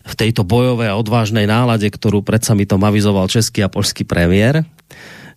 v 0.02 0.14
tejto 0.18 0.42
bojovej 0.42 0.90
a 0.90 0.98
odvážnej 0.98 1.46
nálade, 1.46 1.86
ktorú 1.86 2.26
pred 2.26 2.42
samitom 2.42 2.82
avizoval 2.82 3.30
český 3.30 3.62
a 3.62 3.70
polský 3.70 4.02
premiér, 4.02 4.66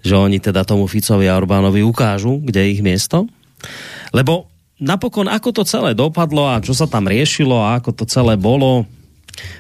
že 0.02 0.18
oni 0.18 0.42
teda 0.42 0.66
tomu 0.66 0.90
Ficovi 0.90 1.30
a 1.30 1.38
Orbánovi 1.38 1.86
ukážu, 1.86 2.42
kde 2.42 2.66
je 2.66 2.72
ich 2.78 2.82
miesto. 2.82 3.30
Lebo 4.10 4.50
napokon, 4.82 5.30
ako 5.30 5.62
to 5.62 5.64
celé 5.64 5.94
dopadlo 5.94 6.50
a 6.50 6.60
čo 6.60 6.74
sa 6.74 6.90
tam 6.90 7.06
riešilo 7.06 7.62
a 7.62 7.78
ako 7.78 7.94
to 7.94 8.04
celé 8.10 8.36
bolo, 8.36 8.90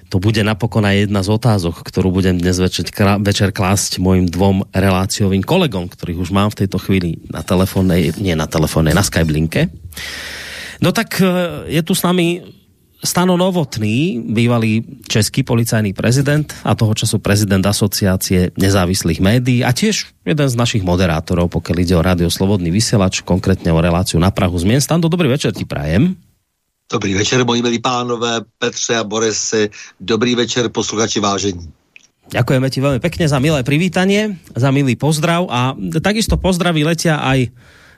to 0.07 0.21
bude 0.23 0.39
napokon 0.39 0.87
aj 0.87 1.05
jedna 1.05 1.21
z 1.21 1.29
otázok, 1.35 1.83
ktorú 1.83 2.13
budem 2.13 2.39
dnes 2.39 2.55
večer, 2.55 2.87
večer 3.19 3.51
klásť 3.51 3.99
mojim 3.99 4.29
dvom 4.29 4.71
reláciovým 4.71 5.43
kolegom, 5.43 5.91
ktorých 5.91 6.21
už 6.21 6.31
mám 6.31 6.49
v 6.53 6.65
tejto 6.65 6.79
chvíli 6.79 7.19
na 7.27 7.43
telefónnej, 7.43 8.15
nie 8.21 8.33
na 8.39 8.47
telefónnej, 8.47 8.95
na 8.95 9.03
Skyblinke. 9.03 9.67
No 10.83 10.91
tak 10.91 11.19
e, 11.19 11.27
je 11.71 11.81
tu 11.83 11.95
s 11.95 12.03
nami 12.03 12.43
Stano 13.05 13.37
Novotný, 13.37 14.17
bývalý 14.33 14.81
český 15.05 15.45
policajný 15.45 15.93
prezident 15.93 16.49
a 16.65 16.73
toho 16.73 16.97
času 16.97 17.21
prezident 17.21 17.61
asociácie 17.61 18.55
nezávislých 18.57 19.21
médií 19.21 19.61
a 19.61 19.75
tiež 19.75 20.25
jeden 20.25 20.47
z 20.49 20.55
našich 20.57 20.81
moderátorov, 20.81 21.53
pokiaľ 21.53 21.77
ide 21.85 21.95
o 21.95 22.01
rádio 22.01 22.33
Slobodný 22.33 22.73
vysielač, 22.73 23.21
konkrétne 23.21 23.69
o 23.69 23.79
reláciu 23.79 24.17
na 24.17 24.33
Prahu 24.33 24.57
zmien. 24.57 24.81
Stando, 24.81 25.05
dobrý 25.05 25.29
večer 25.29 25.53
ti 25.53 25.69
prajem. 25.69 26.17
Dobrý 26.85 27.17
večer, 27.17 27.41
moji 27.45 27.61
milí 27.65 27.81
pánové, 27.81 28.45
Petře 28.57 28.95
a 28.95 29.03
Borisy. 29.03 29.69
Dobrý 29.97 30.37
večer, 30.37 30.69
posluchači 30.69 31.17
vážení. 31.17 31.65
Ďakujeme 32.25 32.67
ti 32.73 32.81
veľmi 32.81 32.99
pekne 33.01 33.29
za 33.29 33.37
milé 33.37 33.61
privítanie, 33.61 34.41
za 34.57 34.73
milý 34.73 34.97
pozdrav 34.97 35.45
a 35.45 35.77
takisto 36.01 36.41
pozdraví 36.41 36.81
letia 36.81 37.21
aj 37.21 37.53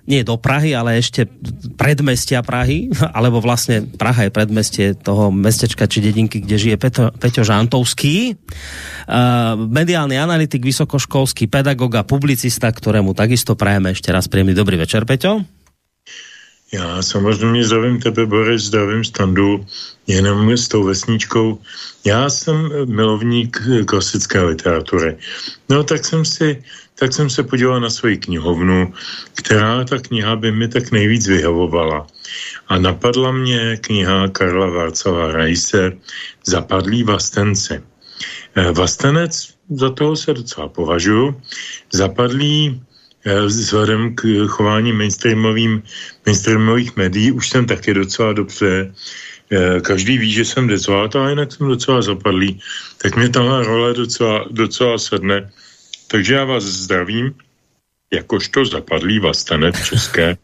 nie 0.08 0.24
do 0.24 0.40
Prahy, 0.40 0.72
ale 0.72 0.98
ešte 0.98 1.28
predmestia 1.76 2.40
Prahy, 2.40 2.88
alebo 3.18 3.44
vlastne 3.44 3.84
Praha 3.84 4.28
je 4.28 4.32
predmestie 4.32 4.86
toho 4.96 5.30
mestečka 5.30 5.86
či 5.86 6.00
dedinky, 6.00 6.40
kde 6.40 6.56
žije 6.56 6.76
Peto, 6.80 7.12
Peťo 7.12 7.44
Žantovský, 7.44 8.34
uh, 8.34 9.54
mediálny 9.60 10.16
analytik, 10.16 10.64
vysokoškolský 10.64 11.52
pedagog 11.52 11.92
a 12.00 12.08
publicista, 12.08 12.72
ktorému 12.72 13.12
takisto 13.12 13.60
prajeme 13.60 13.92
ešte 13.92 14.10
raz 14.10 14.32
príjemný 14.32 14.56
dobrý 14.56 14.80
večer, 14.80 15.04
Peťo. 15.04 15.57
Já 16.72 17.02
samozřejmě 17.02 17.64
zdravím 17.64 18.00
tebe, 18.00 18.26
Boris, 18.26 18.64
zdravím 18.64 19.04
Standu, 19.04 19.66
jenom 20.08 20.52
s 20.52 20.68
tou 20.68 20.84
vesničkou. 20.84 21.60
Já 22.06 22.30
jsem 22.30 22.72
milovník 22.86 23.62
klasické 23.86 24.42
literatury. 24.42 25.18
No 25.70 25.84
tak 25.84 26.06
jsem 26.06 26.26
si 26.26 26.64
tak 27.00 27.14
jsem 27.14 27.30
se 27.30 27.44
podíval 27.44 27.80
na 27.80 27.90
svoji 27.90 28.18
knihovnu, 28.18 28.94
která 29.34 29.84
ta 29.84 29.98
kniha 29.98 30.36
by 30.36 30.52
mi 30.52 30.68
tak 30.68 30.92
nejvíc 30.92 31.28
vyhovovala. 31.28 32.08
A 32.68 32.78
napadla 32.78 33.32
mě 33.32 33.78
kniha 33.78 34.28
Karla 34.28 34.70
Václava 34.70 35.32
Rajse 35.32 35.92
Zapadlý 36.48 37.04
vastence. 37.04 37.84
Eh, 38.56 38.72
vastenec, 38.72 39.54
za 39.70 39.90
toho 39.90 40.16
se 40.16 40.34
docela 40.34 40.68
považuji, 40.68 41.42
zapadlý 41.94 42.82
eh, 42.82 42.87
vzhledem 43.46 44.16
k 44.16 44.48
chování 44.48 44.94
mainstreamovým, 44.94 45.84
mainstreamových 46.26 46.96
médií 46.96 47.32
už 47.32 47.50
jsem 47.50 47.66
taky 47.66 47.94
docela 47.94 48.34
dobře. 48.34 48.94
Eh, 49.52 49.82
každý 49.82 50.18
ví, 50.18 50.32
že 50.32 50.46
jsem 50.46 50.68
dezoát, 50.68 51.16
ale 51.16 51.32
jinak 51.32 51.52
jsem 51.52 51.68
docela 51.68 52.02
zapadlý. 52.02 52.60
Tak 53.02 53.16
mě 53.16 53.30
tahle 53.30 53.64
role 53.64 53.94
docela, 53.94 54.46
docela 54.52 54.98
sedne 54.98 55.52
takže 56.08 56.34
já 56.34 56.46
vás 56.46 56.64
zdravím, 56.64 57.36
jakožto 58.14 58.66
zapadlý 58.66 59.20
vlastenec 59.20 59.76
české 59.86 60.38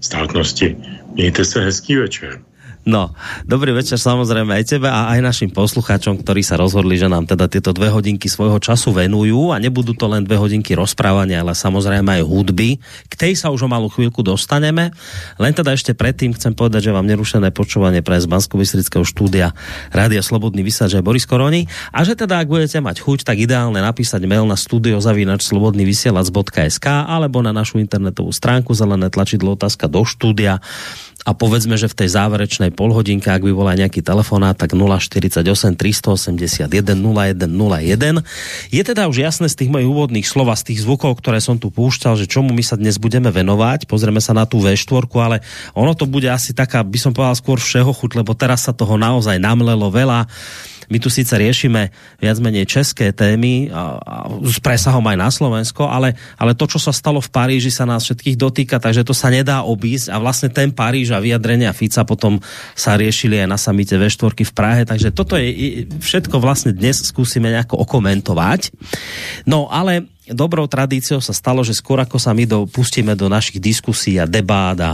státnosti. 0.00 0.76
Mějte 1.14 1.44
se 1.44 1.60
hezký 1.60 1.96
večer. 1.96 2.42
No, 2.88 3.12
dobrý 3.44 3.76
večer 3.76 4.00
samozrejme 4.00 4.48
aj 4.48 4.64
tebe 4.64 4.88
a 4.88 5.12
aj 5.12 5.20
našim 5.20 5.52
poslucháčom, 5.52 6.24
ktorí 6.24 6.40
sa 6.40 6.56
rozhodli, 6.56 6.96
že 6.96 7.04
nám 7.04 7.28
teda 7.28 7.44
tieto 7.44 7.76
dve 7.76 7.92
hodinky 7.92 8.32
svojho 8.32 8.56
času 8.56 8.96
venujú 8.96 9.52
a 9.52 9.60
nebudú 9.60 9.92
to 9.92 10.08
len 10.08 10.24
dve 10.24 10.40
hodinky 10.40 10.72
rozprávania, 10.72 11.44
ale 11.44 11.52
samozrejme 11.52 12.16
aj 12.16 12.24
hudby. 12.24 12.80
K 13.12 13.14
tej 13.14 13.36
sa 13.36 13.52
už 13.52 13.68
o 13.68 13.70
malú 13.70 13.92
chvíľku 13.92 14.24
dostaneme. 14.24 14.96
Len 15.36 15.52
teda 15.52 15.76
ešte 15.76 15.92
predtým 15.92 16.32
chcem 16.32 16.56
povedať, 16.56 16.88
že 16.88 16.96
vám 16.96 17.04
nerušené 17.04 17.52
počúvanie 17.52 18.00
pre 18.00 18.16
z 18.16 18.24
bansko 18.24 18.56
štúdia 19.04 19.52
Rádia 19.92 20.24
Slobodný 20.24 20.64
vysáč 20.64 20.96
aj 20.96 21.04
Boris 21.04 21.28
Koroni 21.28 21.68
a 21.92 22.08
že 22.08 22.16
teda 22.16 22.40
ak 22.40 22.48
budete 22.48 22.80
mať 22.80 23.04
chuť, 23.04 23.28
tak 23.28 23.36
ideálne 23.36 23.84
napísať 23.84 24.24
mail 24.24 24.48
na 24.48 24.56
studiozavinačslobodnyvysielac.sk 24.56 26.86
alebo 26.88 27.44
na 27.44 27.52
našu 27.52 27.84
internetovú 27.84 28.32
stránku 28.32 28.72
zelené 28.72 29.12
tlačidlo 29.12 29.60
otázka 29.60 29.92
do 29.92 30.08
štúdia 30.08 30.64
a 31.26 31.34
povedzme, 31.34 31.74
že 31.74 31.90
v 31.90 31.98
tej 32.04 32.08
záverečnej 32.14 32.70
polhodinke, 32.70 33.26
ak 33.26 33.42
by 33.42 33.50
bola 33.50 33.74
nejaký 33.74 34.06
telefonát, 34.06 34.54
tak 34.54 34.78
048 34.78 35.42
381 35.74 36.70
0101. 36.70 38.22
Je 38.70 38.82
teda 38.86 39.10
už 39.10 39.16
jasné 39.18 39.50
z 39.50 39.58
tých 39.58 39.70
mojich 39.72 39.90
úvodných 39.90 40.26
slov 40.26 40.54
a 40.54 40.56
z 40.56 40.72
tých 40.72 40.86
zvukov, 40.86 41.18
ktoré 41.18 41.42
som 41.42 41.58
tu 41.58 41.74
púšťal, 41.74 42.14
že 42.14 42.30
čomu 42.30 42.54
my 42.54 42.62
sa 42.62 42.78
dnes 42.78 42.96
budeme 43.02 43.28
venovať. 43.34 43.90
Pozrieme 43.90 44.22
sa 44.22 44.30
na 44.30 44.46
tú 44.46 44.62
V4, 44.62 45.10
ale 45.18 45.42
ono 45.74 45.92
to 45.92 46.06
bude 46.06 46.30
asi 46.30 46.54
taká, 46.54 46.86
by 46.86 46.98
som 47.02 47.10
povedal, 47.10 47.34
skôr 47.34 47.58
všeho 47.58 47.90
chuť, 47.90 48.22
lebo 48.22 48.32
teraz 48.38 48.64
sa 48.64 48.72
toho 48.72 48.94
naozaj 48.94 49.42
namlelo 49.42 49.90
veľa 49.90 50.30
my 50.88 50.98
tu 51.00 51.12
síce 51.12 51.30
riešime 51.36 51.92
viac 52.18 52.36
menej 52.40 52.64
české 52.64 53.12
témy 53.12 53.68
a, 53.68 54.00
a 54.00 54.14
s 54.44 54.58
presahom 54.60 55.04
aj 55.04 55.16
na 55.16 55.28
Slovensko, 55.28 55.88
ale, 55.88 56.16
ale 56.40 56.56
to, 56.56 56.64
čo 56.64 56.80
sa 56.80 56.92
stalo 56.92 57.20
v 57.20 57.28
Paríži, 57.28 57.68
sa 57.68 57.84
nás 57.84 58.08
všetkých 58.08 58.36
dotýka, 58.40 58.76
takže 58.80 59.04
to 59.04 59.12
sa 59.12 59.28
nedá 59.28 59.62
obísť 59.64 60.12
a 60.12 60.16
vlastne 60.16 60.48
ten 60.48 60.72
Paríž 60.72 61.12
a 61.12 61.22
vyjadrenia 61.22 61.76
Fica 61.76 62.02
potom 62.08 62.40
sa 62.72 62.96
riešili 62.96 63.40
aj 63.44 63.48
na 63.48 63.58
samite 63.60 63.94
V4 64.00 64.32
v 64.32 64.52
Prahe, 64.52 64.82
takže 64.88 65.12
toto 65.12 65.36
je 65.36 65.84
všetko 65.88 66.40
vlastne 66.40 66.72
dnes 66.72 67.04
skúsime 67.04 67.52
nejako 67.52 67.84
okomentovať. 67.84 68.72
No 69.44 69.68
ale 69.68 70.08
dobrou 70.32 70.68
tradíciou 70.68 71.20
sa 71.24 71.32
stalo, 71.32 71.64
že 71.64 71.76
skôr 71.76 72.00
ako 72.00 72.20
sa 72.20 72.36
my 72.36 72.44
dopustíme 72.44 73.16
do 73.16 73.28
našich 73.28 73.60
diskusí 73.60 74.20
a 74.20 74.28
debát 74.28 74.78
a, 74.80 74.92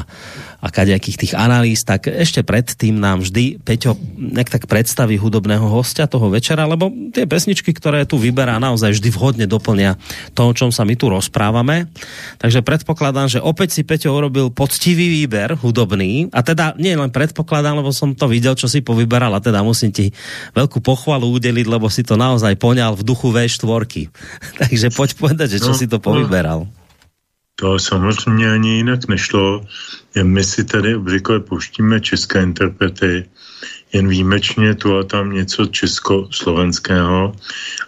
a 0.64 0.72
kadejakých 0.72 1.20
tých 1.20 1.34
analýz, 1.36 1.84
tak 1.84 2.08
ešte 2.08 2.40
predtým 2.40 2.96
nám 2.96 3.20
vždy 3.20 3.60
Peťo 3.60 4.00
nek 4.16 4.48
tak 4.48 4.64
predstaví 4.64 5.20
hudobného 5.20 5.68
hostia 5.68 6.08
toho 6.08 6.32
večera, 6.32 6.64
lebo 6.64 6.88
tie 7.12 7.28
pesničky, 7.28 7.76
ktoré 7.76 8.08
tu 8.08 8.16
vyberá, 8.16 8.56
naozaj 8.56 8.96
vždy 8.96 9.08
vhodne 9.12 9.44
doplnia 9.44 10.00
to, 10.32 10.48
o 10.48 10.56
čom 10.56 10.72
sa 10.72 10.88
my 10.88 10.96
tu 10.96 11.12
rozprávame. 11.12 11.92
Takže 12.40 12.64
predpokladám, 12.64 13.28
že 13.28 13.44
opäť 13.44 13.76
si 13.76 13.82
Peťo 13.84 14.16
urobil 14.16 14.48
poctivý 14.48 15.12
výber 15.12 15.52
hudobný 15.60 16.32
a 16.32 16.40
teda 16.40 16.72
nie 16.80 16.96
len 16.96 17.12
predpokladám, 17.12 17.84
lebo 17.84 17.92
som 17.92 18.16
to 18.16 18.24
videl, 18.24 18.56
čo 18.56 18.64
si 18.64 18.80
povyberal 18.80 19.36
a 19.36 19.44
teda 19.44 19.60
musím 19.60 19.92
ti 19.92 20.16
veľkú 20.56 20.80
pochvalu 20.80 21.28
udeliť, 21.36 21.66
lebo 21.68 21.92
si 21.92 22.00
to 22.00 22.16
naozaj 22.16 22.56
poňal 22.56 22.96
v 22.96 23.04
duchu 23.04 23.28
V4. 23.36 23.84
Takže 24.64 24.88
poď 24.96 25.10
povedať, 25.20 25.60
že 25.60 25.60
čo 25.60 25.76
no, 25.76 25.78
si 25.78 25.84
to 25.84 26.00
povyberal. 26.00 26.64
No. 26.64 26.83
To 27.56 27.78
samozřejmě 27.78 28.50
ani 28.50 28.76
jinak 28.76 29.08
nešlo. 29.08 29.66
My 30.22 30.44
si 30.44 30.64
tady 30.64 30.96
obvykle 30.96 31.40
pouštíme 31.40 32.00
české 32.00 32.42
interprety, 32.42 33.30
jen 33.92 34.08
výjimečně 34.08 34.74
tu 34.74 34.98
a 34.98 35.02
tam 35.02 35.32
něco 35.32 35.66
československého. 35.66 37.36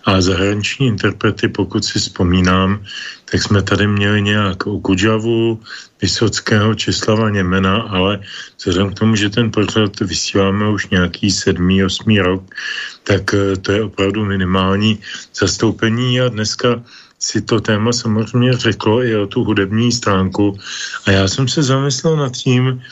A 0.05 0.21
zahraniční 0.21 0.87
interprety, 0.87 1.49
pokud 1.49 1.85
si 1.85 1.99
vzpomínám, 1.99 2.85
tak 3.31 3.43
jsme 3.43 3.63
tady 3.63 3.87
měli 3.87 4.23
nějak 4.23 4.67
u 4.67 4.81
Kudžavu, 4.81 5.61
Vysockého, 6.03 6.75
Česlava 6.75 7.31
Němena, 7.31 7.77
ale 7.77 8.21
vzhledem 8.59 8.91
k 8.91 8.99
tomu, 8.99 9.17
že 9.17 9.31
ten 9.31 9.51
pořad 9.51 10.01
vysíláme 10.01 10.69
už 10.69 10.89
nějaký 10.89 11.31
sedmý, 11.31 11.85
osmý 11.85 12.21
rok, 12.21 12.55
tak 13.03 13.35
eh, 13.35 13.57
to 13.57 13.73
je 13.73 13.83
opravdu 13.83 14.25
minimální 14.25 14.99
zastoupení 15.35 16.21
a 16.21 16.29
dneska 16.29 16.83
si 17.19 17.43
to 17.43 17.61
téma 17.61 17.93
samozřejmě 17.93 18.53
řeklo 18.53 19.03
i 19.03 19.17
o 19.17 19.27
tu 19.27 19.45
hudební 19.45 19.93
stránku 19.93 20.59
a 21.07 21.11
já 21.11 21.29
jsem 21.29 21.49
se 21.49 21.63
zamyslel 21.63 22.17
nad 22.17 22.33
tím, 22.33 22.83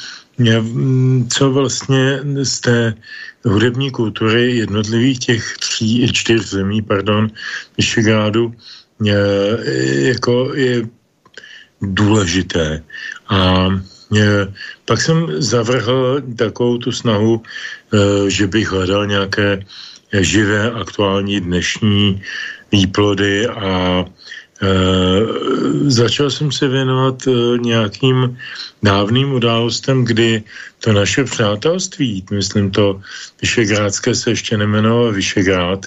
co 1.28 1.50
vlastně 1.50 2.20
z 2.42 2.60
té 2.60 2.94
hudební 3.44 3.90
kultury 3.90 4.56
jednotlivých 4.56 5.18
těch 5.18 5.56
tří, 5.58 6.12
čtyř 6.12 6.42
zemí, 6.48 6.82
pardon, 6.82 7.30
Vyšegrádu, 7.76 8.54
jako 9.94 10.54
je 10.54 10.88
důležité. 11.82 12.82
A 13.28 13.68
pak 14.84 15.00
jsem 15.00 15.42
zavrhl 15.42 16.22
takovou 16.36 16.78
tu 16.78 16.92
snahu, 16.92 17.42
e, 17.42 18.30
že 18.30 18.46
bych 18.46 18.68
hledal 18.68 19.06
nějaké 19.06 19.64
živé, 20.20 20.70
aktuální 20.70 21.40
dnešní 21.40 22.22
výplody 22.74 23.46
a 23.46 24.02
e, 24.02 24.70
začal 25.86 26.30
jsem 26.30 26.52
se 26.52 26.68
věnovat 26.68 27.22
e, 27.26 27.58
nějakým 27.58 28.38
dávným 28.82 29.32
událostem, 29.32 30.04
kdy 30.04 30.42
to 30.84 30.92
naše 30.92 31.24
přátelství, 31.24 32.24
myslím 32.30 32.70
to 32.70 33.00
Vyšegrádské 33.40 34.14
se 34.14 34.30
ještě 34.30 34.56
nemenovalo 34.56 35.12
Vyšegrád, 35.12 35.86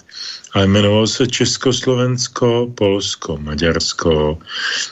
ale 0.54 0.66
jmenovalo 0.66 1.08
se 1.08 1.28
Československo, 1.28 2.74
Polsko, 2.76 3.38
Maďarsko. 3.38 4.38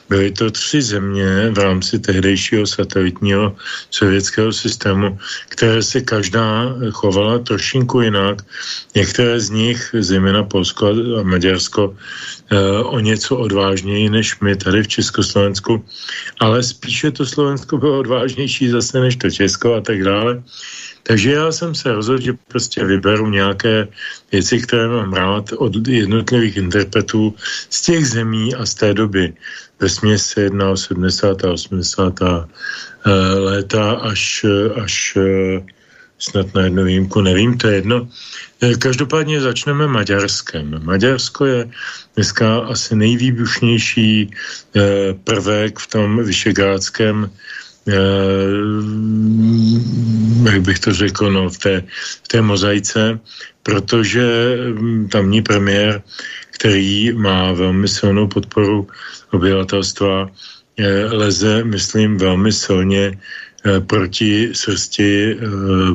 Byly 0.10 0.32
to 0.32 0.52
tři 0.52 0.82
země 0.82 1.50
v 1.52 1.58
rámci 1.58 2.00
tehdejšího 2.00 2.68
satelitního 2.68 3.56
sovětského 3.90 4.54
systému, 4.54 5.18
které 5.50 5.84
se 5.84 6.02
každá 6.02 6.76
chovala 6.92 7.40
trošinku 7.40 8.02
jinak. 8.02 8.46
Některé 8.96 9.40
z 9.40 9.50
nich, 9.50 9.96
zejména 10.00 10.44
Polsko 10.44 10.94
a 11.20 11.24
Maďarsko, 11.24 11.96
eh, 12.52 12.84
o 12.84 13.00
něco 13.00 13.38
odvážněji 13.38 14.10
než 14.10 14.40
my 14.40 14.56
tady 14.56 14.84
v 14.84 14.88
Československu, 15.02 15.86
ale 16.40 16.64
spíše 16.64 17.12
to 17.12 17.26
Slovensko 17.26 17.78
bylo 17.78 18.00
odvážnější 18.00 18.70
zase 18.70 19.00
než 19.00 19.16
to 19.16 19.32
Česko 19.32 19.74
a 19.74 19.82
tak 19.82 19.95
dále. 20.04 20.44
Takže 21.04 21.32
já 21.32 21.52
jsem 21.52 21.76
se 21.76 21.94
rozhodl, 21.94 22.22
že 22.22 22.34
prostě 22.48 22.86
vyberu 22.86 23.30
nějaké 23.30 23.88
věci, 24.32 24.62
které 24.62 24.88
mám 24.88 25.14
rád 25.14 25.54
od 25.54 25.88
jednotlivých 25.88 26.58
interpretů 26.58 27.36
z 27.70 27.82
těch 27.82 28.08
zemí 28.08 28.56
a 28.56 28.66
z 28.66 28.74
té 28.74 28.94
doby. 28.94 29.34
Ve 29.80 29.90
směs 29.90 30.26
se 30.26 30.42
jedná 30.42 30.70
o 30.70 30.78
70. 30.78 31.46
a 31.46 31.52
80. 31.52 32.14
léta 33.38 33.92
až, 33.92 34.46
až 34.84 35.18
eh, 35.18 35.62
snad 36.18 36.54
na 36.54 36.62
jednu 36.62 36.84
výjimku, 36.84 37.22
nevím, 37.22 37.58
to 37.58 37.68
je 37.68 37.76
jedno. 37.76 38.08
Eh, 38.62 38.76
každopádně 38.76 39.42
začneme 39.42 39.88
Maďarskem. 39.88 40.82
Maďarsko 40.84 41.46
je 41.46 41.70
dneska 42.16 42.58
asi 42.58 42.96
nejvýbušnější 42.96 44.10
eh, 44.26 45.14
prvek 45.24 45.80
v 45.80 45.88
tom 45.88 46.24
vyšegrádském 46.24 47.30
Eh, 47.30 47.34
jak 50.46 50.62
bych 50.62 50.80
to 50.80 50.94
řekl, 50.94 51.32
no, 51.32 51.50
v 51.50 51.58
té, 51.58 51.84
v 52.24 52.28
té 52.28 52.42
mozaice, 52.42 53.20
protože 53.64 54.26
hm, 54.74 55.08
tamní 55.12 55.42
premiér, 55.42 56.02
který 56.52 57.14
má 57.14 57.52
velmi 57.52 57.88
silnou 57.88 58.28
podporu 58.28 58.88
obyvatelstva, 59.32 60.30
eh, 60.78 61.06
leze, 61.06 61.64
myslím, 61.64 62.18
velmi 62.18 62.52
silně 62.52 63.18
eh, 63.66 63.80
proti 63.80 64.50
srsti 64.54 65.38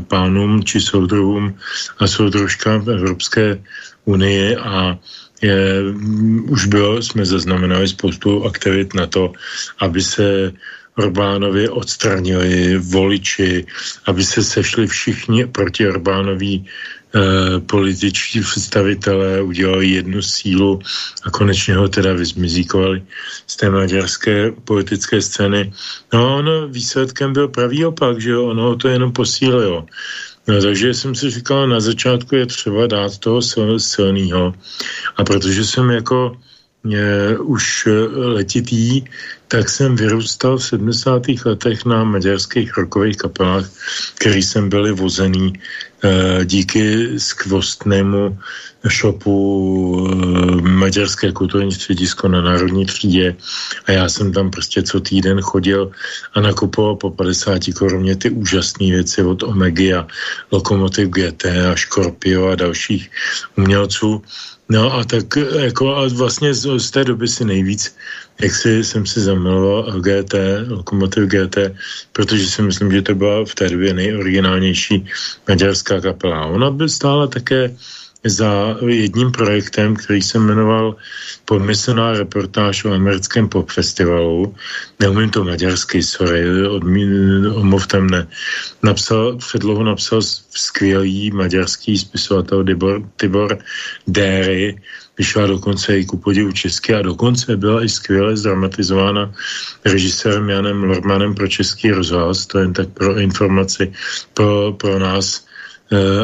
pánům 0.08 0.64
či 0.64 0.80
soudruhům 0.80 1.54
a 1.98 2.06
soudružkám 2.06 2.90
Evropské 2.90 3.58
unii 4.04 4.56
a 4.56 4.98
je, 5.42 5.82
hm, 5.82 6.50
už 6.50 6.66
bylo, 6.66 7.02
jsme 7.02 7.26
zaznamenali 7.26 7.88
spoustu 7.88 8.44
aktivit 8.44 8.94
na 8.94 9.06
to, 9.06 9.32
aby 9.78 10.02
se 10.02 10.52
Orbánovi 11.00 11.68
odstranili 11.68 12.76
voliči, 12.78 13.64
aby 14.06 14.20
se 14.24 14.44
sešli 14.44 14.86
všichni 14.86 15.48
proti 15.48 15.88
Orbánoví 15.88 16.60
eh, 16.60 17.60
političtí 17.64 18.40
představitelé, 18.40 19.42
udělali 19.42 19.86
jednu 19.88 20.22
sílu 20.22 20.80
a 21.24 21.30
konečně 21.30 21.74
ho 21.80 21.88
teda 21.88 22.12
vyzmizíkovali 22.12 23.02
z 23.46 23.54
té 23.56 23.70
maďarské 23.70 24.52
politické 24.64 25.24
scény. 25.24 25.72
No 26.12 26.44
ono 26.44 26.68
výsledkem 26.68 27.32
byl 27.32 27.48
pravý 27.48 27.84
opak, 27.84 28.20
že 28.20 28.36
ono 28.36 28.76
to 28.76 28.88
jenom 28.88 29.12
posílilo. 29.12 29.88
No, 30.48 30.62
takže 30.62 30.94
jsem 30.94 31.14
si 31.14 31.30
říkal, 31.30 31.68
na 31.68 31.80
začátku 31.80 32.34
je 32.36 32.46
třeba 32.46 32.86
dát 32.86 33.18
toho 33.18 33.42
silného. 33.78 34.54
A 35.16 35.24
protože 35.24 35.64
jsem 35.64 35.90
jako 35.90 36.36
je, 36.84 37.38
už 37.38 37.88
letitý, 38.14 39.02
tak 39.50 39.68
jsem 39.68 39.96
vyrůstal 39.96 40.58
v 40.58 40.64
70. 40.64 41.22
letech 41.44 41.84
na 41.84 42.04
maďarských 42.04 42.76
rokových 42.78 43.16
kapelách, 43.16 43.66
který 44.14 44.42
jsem 44.42 44.68
byli 44.70 44.92
vozený 44.92 45.52
e, 45.52 46.44
díky 46.44 47.18
skvostnému 47.18 48.38
šopu 48.88 49.34
e, 50.06 50.14
maďarské 50.62 51.32
kulturní 51.32 51.72
středisko 51.72 52.28
na 52.28 52.42
Národní 52.42 52.86
třídě 52.86 53.36
a 53.86 53.92
já 53.92 54.08
jsem 54.08 54.32
tam 54.32 54.50
prostě 54.50 54.82
co 54.82 55.00
týden 55.00 55.40
chodil 55.40 55.90
a 56.34 56.40
nakupoval 56.40 56.96
po 56.96 57.10
50 57.10 57.74
koruně 57.74 58.16
ty 58.16 58.30
úžasné 58.30 58.86
věci 58.86 59.22
od 59.22 59.42
Omegy 59.42 59.94
a 59.94 60.06
Lokomotiv 60.50 61.08
GT 61.08 61.44
a 61.44 61.74
Scorpio 61.76 62.46
a 62.46 62.54
dalších 62.54 63.10
umělců. 63.58 64.22
No 64.70 64.94
a 64.94 65.04
tak 65.04 65.36
jako 65.36 65.96
a 65.96 66.08
vlastně 66.08 66.54
z, 66.54 66.78
z 66.78 66.90
té 66.90 67.04
doby 67.04 67.28
si 67.28 67.44
nejvíc, 67.44 67.96
jak 68.40 68.54
si 68.54 68.84
jsem 68.84 69.06
si 69.06 69.20
zamiloval 69.20 70.00
GT, 70.00 70.34
Lokomotiv 70.68 71.24
GT, 71.26 71.58
protože 72.12 72.46
si 72.46 72.62
myslím, 72.62 72.92
že 72.92 73.02
to 73.02 73.14
byla 73.14 73.44
v 73.44 73.54
té 73.54 73.68
době 73.68 73.94
nejoriginálnější 73.94 75.06
maďarská 75.48 76.00
kapela. 76.00 76.46
Ona 76.46 76.70
by 76.70 76.88
stála 76.88 77.26
také 77.26 77.74
za 78.24 78.76
jedním 78.86 79.32
projektem, 79.32 79.96
který 79.96 80.22
se 80.22 80.38
jmenoval 80.38 80.96
Podmyslná 81.44 82.12
reportáž 82.12 82.84
o 82.84 82.92
americkém 82.92 83.48
pop 83.48 83.70
festivalu. 83.70 84.54
Neumím 85.00 85.30
to 85.30 85.44
maďarsky, 85.44 86.02
sorry, 86.02 86.46
omluvte 87.50 88.00
mne. 88.00 88.26
Napsal, 88.82 89.36
předlohu 89.36 89.82
napsal 89.82 90.22
skvělý 90.50 91.30
maďarský 91.30 91.98
spisovatel 91.98 92.64
Tibor, 92.64 93.02
Tibor 93.16 93.58
Déry, 94.06 94.78
vyšla 95.18 95.46
dokonce 95.46 95.98
i 95.98 96.04
ku 96.04 96.16
podivu 96.16 96.52
česky 96.52 96.94
a 96.94 97.02
dokonce 97.02 97.56
byla 97.56 97.84
i 97.84 97.88
skvěle 97.88 98.36
zdramatizována 98.36 99.32
režisérem 99.84 100.48
Janem 100.48 100.84
Lormanem 100.84 101.34
pro 101.34 101.48
Český 101.48 101.90
rozhlas, 101.90 102.46
to 102.46 102.58
jen 102.58 102.72
tak 102.72 102.88
pro 102.88 103.18
informaci 103.18 103.92
pro, 104.34 104.72
pro 104.72 104.98
nás, 104.98 105.49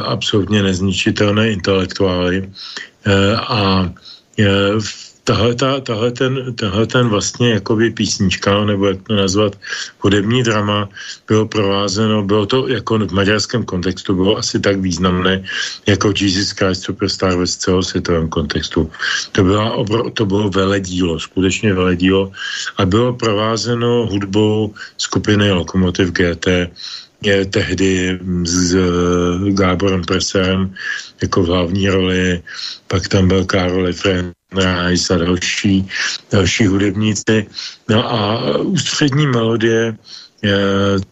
absolutně 0.04 0.62
nezničitelné 0.62 1.50
intelektuály. 1.50 2.50
Eh, 3.06 3.36
a 3.36 3.90
eh, 4.38 4.78
tahle, 5.26 5.54
ta, 5.54 5.80
tahle, 5.80 6.10
ten, 6.10 6.54
tahle 6.54 6.86
ten 6.86 7.08
vlastně 7.08 7.50
jakoby 7.50 7.90
písnička, 7.90 8.64
nebo 8.64 8.86
jak 8.86 9.02
to 9.02 9.14
nazvat, 9.14 9.58
hudební 9.98 10.42
drama, 10.42 10.88
bylo 11.26 11.46
provázeno, 11.46 12.22
bylo 12.22 12.46
to 12.46 12.68
jako 12.68 12.98
v 12.98 13.12
maďarském 13.12 13.64
kontextu, 13.64 14.14
bylo 14.14 14.38
asi 14.38 14.60
tak 14.60 14.78
významné, 14.78 15.42
jako 15.86 16.14
Jesus 16.14 16.50
Christ 16.50 16.82
Superstar 16.82 17.38
ve 17.38 17.46
celosvětovém 17.46 18.28
kontextu. 18.28 18.90
To, 19.32 19.44
byla 19.44 19.82
to 20.14 20.26
bylo 20.26 20.50
veledílo, 20.50 21.18
skutečně 21.18 21.74
veledílo. 21.74 22.30
A 22.76 22.86
bylo 22.86 23.12
provázeno 23.12 24.06
hudbou 24.06 24.74
skupiny 24.98 25.52
Lokomotiv 25.52 26.10
GT, 26.10 26.70
tehdy 27.50 28.18
s 28.44 28.74
eh, 28.74 29.50
Gáborem 29.52 30.04
Preserem 30.04 30.74
jako 31.22 31.42
v 31.42 31.46
hlavní 31.46 31.88
roli, 31.88 32.42
pak 32.88 33.08
tam 33.08 33.28
byl 33.28 33.44
Karol 33.44 33.86
Rice 33.86 35.14
a 35.14 35.16
další, 35.16 35.88
další 36.32 36.66
hudebníci. 36.66 37.46
No 37.88 38.12
a 38.12 38.40
ústřední 38.58 39.26
melodie 39.26 39.96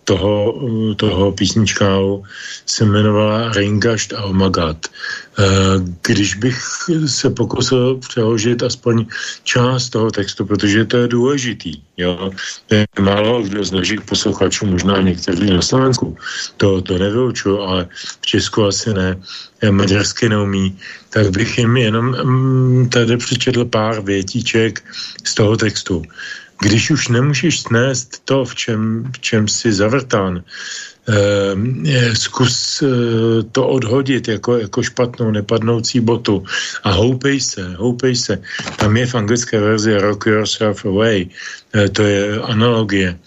toho, 0.05 0.61
toho 0.97 1.33
písničkálu 1.33 2.23
se 2.67 2.85
jmenovala 2.85 3.53
Ringašt 3.53 4.13
a 4.13 4.23
Omagat. 4.23 4.87
Když 6.07 6.35
bych 6.35 6.59
se 7.07 7.31
pokusil 7.31 7.97
přeložit 7.97 8.63
aspoň 8.63 9.07
část 9.43 9.89
toho 9.89 10.11
textu, 10.11 10.47
protože 10.47 10.85
to 10.85 10.97
je 10.97 11.09
důležitý, 11.09 11.83
jo. 11.97 12.31
Málo 13.01 13.43
kdo 13.43 13.65
z 13.65 13.73
našich 13.73 14.01
posluchačů, 14.01 14.67
možná 14.67 15.01
někteří 15.01 15.51
na 15.51 15.63
Slovensku, 15.63 16.17
to, 16.57 16.83
to 16.83 16.99
nevyučuju, 16.99 17.61
ale 17.61 17.89
v 18.21 18.27
Česku 18.27 18.65
asi 18.65 18.95
ne, 18.95 19.17
maďarsky 19.71 20.29
neumí, 20.29 20.79
tak 21.11 21.31
bych 21.31 21.59
jim 21.59 21.77
jenom 21.77 22.07
mm, 22.07 22.89
tady 22.89 23.17
přečetl 23.17 23.65
pár 23.65 24.01
větíček 24.01 24.85
z 25.25 25.35
toho 25.35 25.57
textu. 25.57 26.03
Když 26.61 26.91
už 26.91 27.09
nemůžeš 27.09 27.61
snést 27.61 28.25
to, 28.25 28.45
v 28.45 28.55
čem, 28.55 29.11
v 29.13 29.19
čem 29.19 29.49
jsi 29.49 29.73
zavrtán, 29.73 30.45
eh, 31.09 32.17
zkus 32.17 32.83
eh, 32.83 33.43
to 33.53 33.69
odhodit 33.69 34.29
jako, 34.29 34.59
jako 34.59 34.83
špatnou, 34.83 35.31
nepadnoucí 35.31 36.01
botu 36.01 36.45
a 36.85 36.91
houpej 36.91 37.41
se, 37.41 37.75
houpej 37.77 38.17
se. 38.17 38.43
Tam 38.77 38.97
je 38.97 39.07
v 39.07 39.15
anglické 39.15 39.61
verzi 39.61 39.99
Rock 39.99 40.27
Yourself 40.27 40.85
Away, 40.85 41.29
to 41.93 42.03
je 42.03 42.41
analogie. 42.41 43.19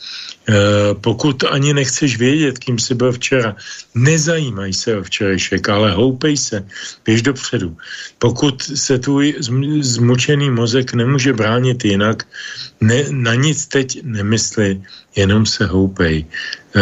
Eh, 0.48 0.96
pokud 1.04 1.44
ani 1.44 1.74
nechceš 1.74 2.18
vědět, 2.18 2.58
kým 2.58 2.80
jsi 2.80 2.96
byl 2.96 3.12
včera, 3.12 3.56
nezajímaj 3.96 4.74
se 4.74 4.98
o 4.98 5.04
včerejšek, 5.04 5.70
ale 5.70 5.92
houpej 5.92 6.38
se, 6.38 6.64
běž 7.06 7.22
dopředu. 7.22 7.78
Pokud 8.20 8.56
se 8.64 9.00
tvůj 9.00 9.36
zmučený 9.80 10.50
mozek 10.50 10.94
nemůže 10.94 11.34
bránit 11.34 11.86
jinak, 11.86 12.24
ne, 12.82 13.04
na 13.12 13.36
nic 13.36 13.68
teď 13.68 14.04
nemysli, 14.04 14.82
jenom 15.16 15.46
se 15.46 15.66
houpej. 15.66 16.24
E, 16.24 16.82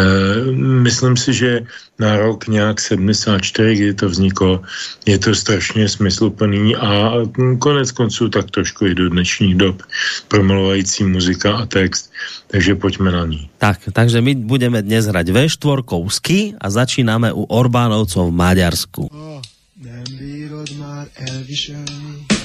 myslím 0.54 1.16
si, 1.16 1.34
že 1.34 1.66
na 1.98 2.16
rok 2.16 2.46
nějak 2.46 2.80
74, 2.80 3.74
kdy 3.74 3.94
to 3.94 4.08
vzniklo, 4.08 4.62
je 5.06 5.18
to 5.18 5.34
strašně 5.34 5.88
smysluplný 5.88 6.76
a 6.76 7.12
konec 7.58 7.92
konců 7.92 8.28
tak 8.28 8.50
trošku 8.50 8.86
i 8.86 8.94
do 8.94 9.08
dnešních 9.08 9.54
dob 9.54 9.82
promluvající 10.28 11.04
muzika 11.04 11.56
a 11.56 11.66
text. 11.66 12.12
Takže 12.46 12.74
pojďme 12.74 13.12
na 13.12 13.26
ní. 13.26 13.50
Tak, 13.58 13.78
takže 13.92 14.20
my 14.20 14.34
budeme 14.34 14.82
dnes 14.82 15.06
hrať 15.06 15.26
ve 15.34 15.48
štvorkousky 15.48 16.54
a 16.60 16.70
začínáme 16.70 17.32
u 17.32 17.42
Orbánovcov 17.48 18.30
v 18.30 18.38
Maďarsku. 18.38 19.02
Oh, 19.10 19.42
nem 19.82 20.04
bírod 20.18 20.70
már 20.78 21.06
elviselni 21.16 22.35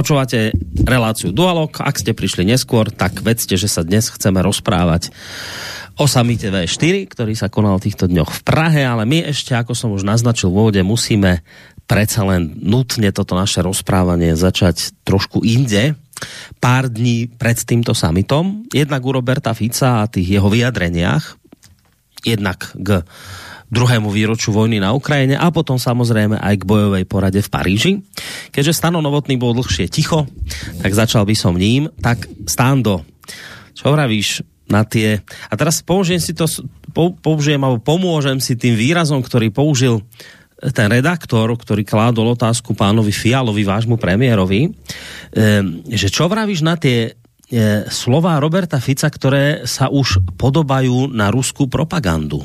Počúvate 0.00 0.56
reláciu 0.88 1.28
Dualog. 1.28 1.76
Ak 1.76 2.00
ste 2.00 2.16
prišli 2.16 2.48
neskôr, 2.48 2.88
tak 2.88 3.20
vedzte, 3.20 3.60
že 3.60 3.68
sa 3.68 3.84
dnes 3.84 4.08
chceme 4.08 4.40
rozprávať 4.40 5.12
o 6.00 6.08
samite 6.08 6.48
V4, 6.48 7.04
ktorý 7.04 7.36
sa 7.36 7.52
konal 7.52 7.76
týchto 7.84 8.08
dňoch 8.08 8.32
v 8.32 8.40
Prahe, 8.40 8.80
ale 8.80 9.04
my 9.04 9.28
ešte, 9.28 9.52
ako 9.52 9.76
som 9.76 9.92
už 9.92 10.08
naznačil 10.08 10.48
v 10.48 10.56
úvode, 10.56 10.80
musíme 10.80 11.44
predsa 11.84 12.24
len 12.24 12.48
nutne 12.64 13.12
toto 13.12 13.36
naše 13.36 13.60
rozprávanie 13.60 14.40
začať 14.40 14.96
trošku 15.04 15.44
inde. 15.44 15.92
Pár 16.64 16.88
dní 16.88 17.28
pred 17.28 17.60
týmto 17.60 17.92
samitom, 17.92 18.64
jednak 18.72 19.04
u 19.04 19.12
Roberta 19.12 19.52
Fica 19.52 20.00
a 20.00 20.08
tých 20.08 20.40
jeho 20.40 20.48
vyjadreniach, 20.48 21.36
jednak 22.24 22.72
k 22.72 23.04
druhému 23.70 24.10
výroču 24.10 24.50
vojny 24.50 24.82
na 24.82 24.90
Ukrajine 24.90 25.38
a 25.38 25.48
potom 25.54 25.78
samozrejme 25.78 26.36
aj 26.36 26.54
k 26.58 26.68
bojovej 26.68 27.04
porade 27.06 27.38
v 27.38 27.48
Paríži. 27.48 27.92
Keďže 28.50 28.76
Stano 28.76 28.98
Novotný 28.98 29.38
bol 29.38 29.54
dlhšie 29.54 29.86
ticho, 29.86 30.26
tak 30.82 30.90
začal 30.90 31.22
by 31.22 31.34
som 31.38 31.54
ním. 31.54 31.86
Tak 32.02 32.26
Stando, 32.50 33.06
čo 33.78 33.94
vravíš 33.94 34.42
na 34.70 34.82
tie... 34.82 35.22
A 35.50 35.54
teraz 35.54 35.82
použijem 35.86 36.22
si 36.22 36.34
to, 36.34 36.50
použijem 37.22 37.62
alebo 37.62 37.78
pomôžem 37.82 38.42
si 38.42 38.58
tým 38.58 38.74
výrazom, 38.74 39.22
ktorý 39.22 39.54
použil 39.54 40.02
ten 40.60 40.92
redaktor, 40.92 41.48
ktorý 41.56 41.82
kládol 41.88 42.36
otázku 42.36 42.76
pánovi 42.76 43.10
Fialovi, 43.10 43.64
vášmu 43.64 43.96
premiérovi, 43.96 44.68
ehm, 44.68 45.88
že 45.88 46.12
čo 46.12 46.28
vravíš 46.28 46.60
na 46.60 46.76
tie 46.76 47.08
e, 47.08 47.10
slova 47.88 48.36
Roberta 48.36 48.76
Fica, 48.76 49.08
ktoré 49.08 49.64
sa 49.64 49.88
už 49.88 50.36
podobajú 50.36 51.08
na 51.08 51.32
ruskú 51.32 51.64
propagandu? 51.64 52.44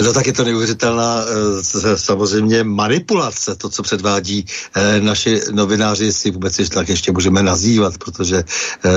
No 0.00 0.12
tak 0.12 0.26
je 0.26 0.32
to 0.32 0.44
neuvěřitelná 0.44 1.24
eh, 1.24 1.98
samozřejmě 1.98 2.64
manipulace, 2.64 3.54
to, 3.54 3.68
co 3.68 3.82
předvádí 3.82 4.46
eh, 4.74 5.00
naši 5.00 5.40
novináři, 5.52 6.12
si 6.12 6.30
vůbec 6.30 6.58
ještě 6.58 6.74
tak 6.74 6.88
ještě 6.88 7.12
můžeme 7.12 7.42
nazývat, 7.42 7.98
protože 7.98 8.44
eh, 8.84 8.90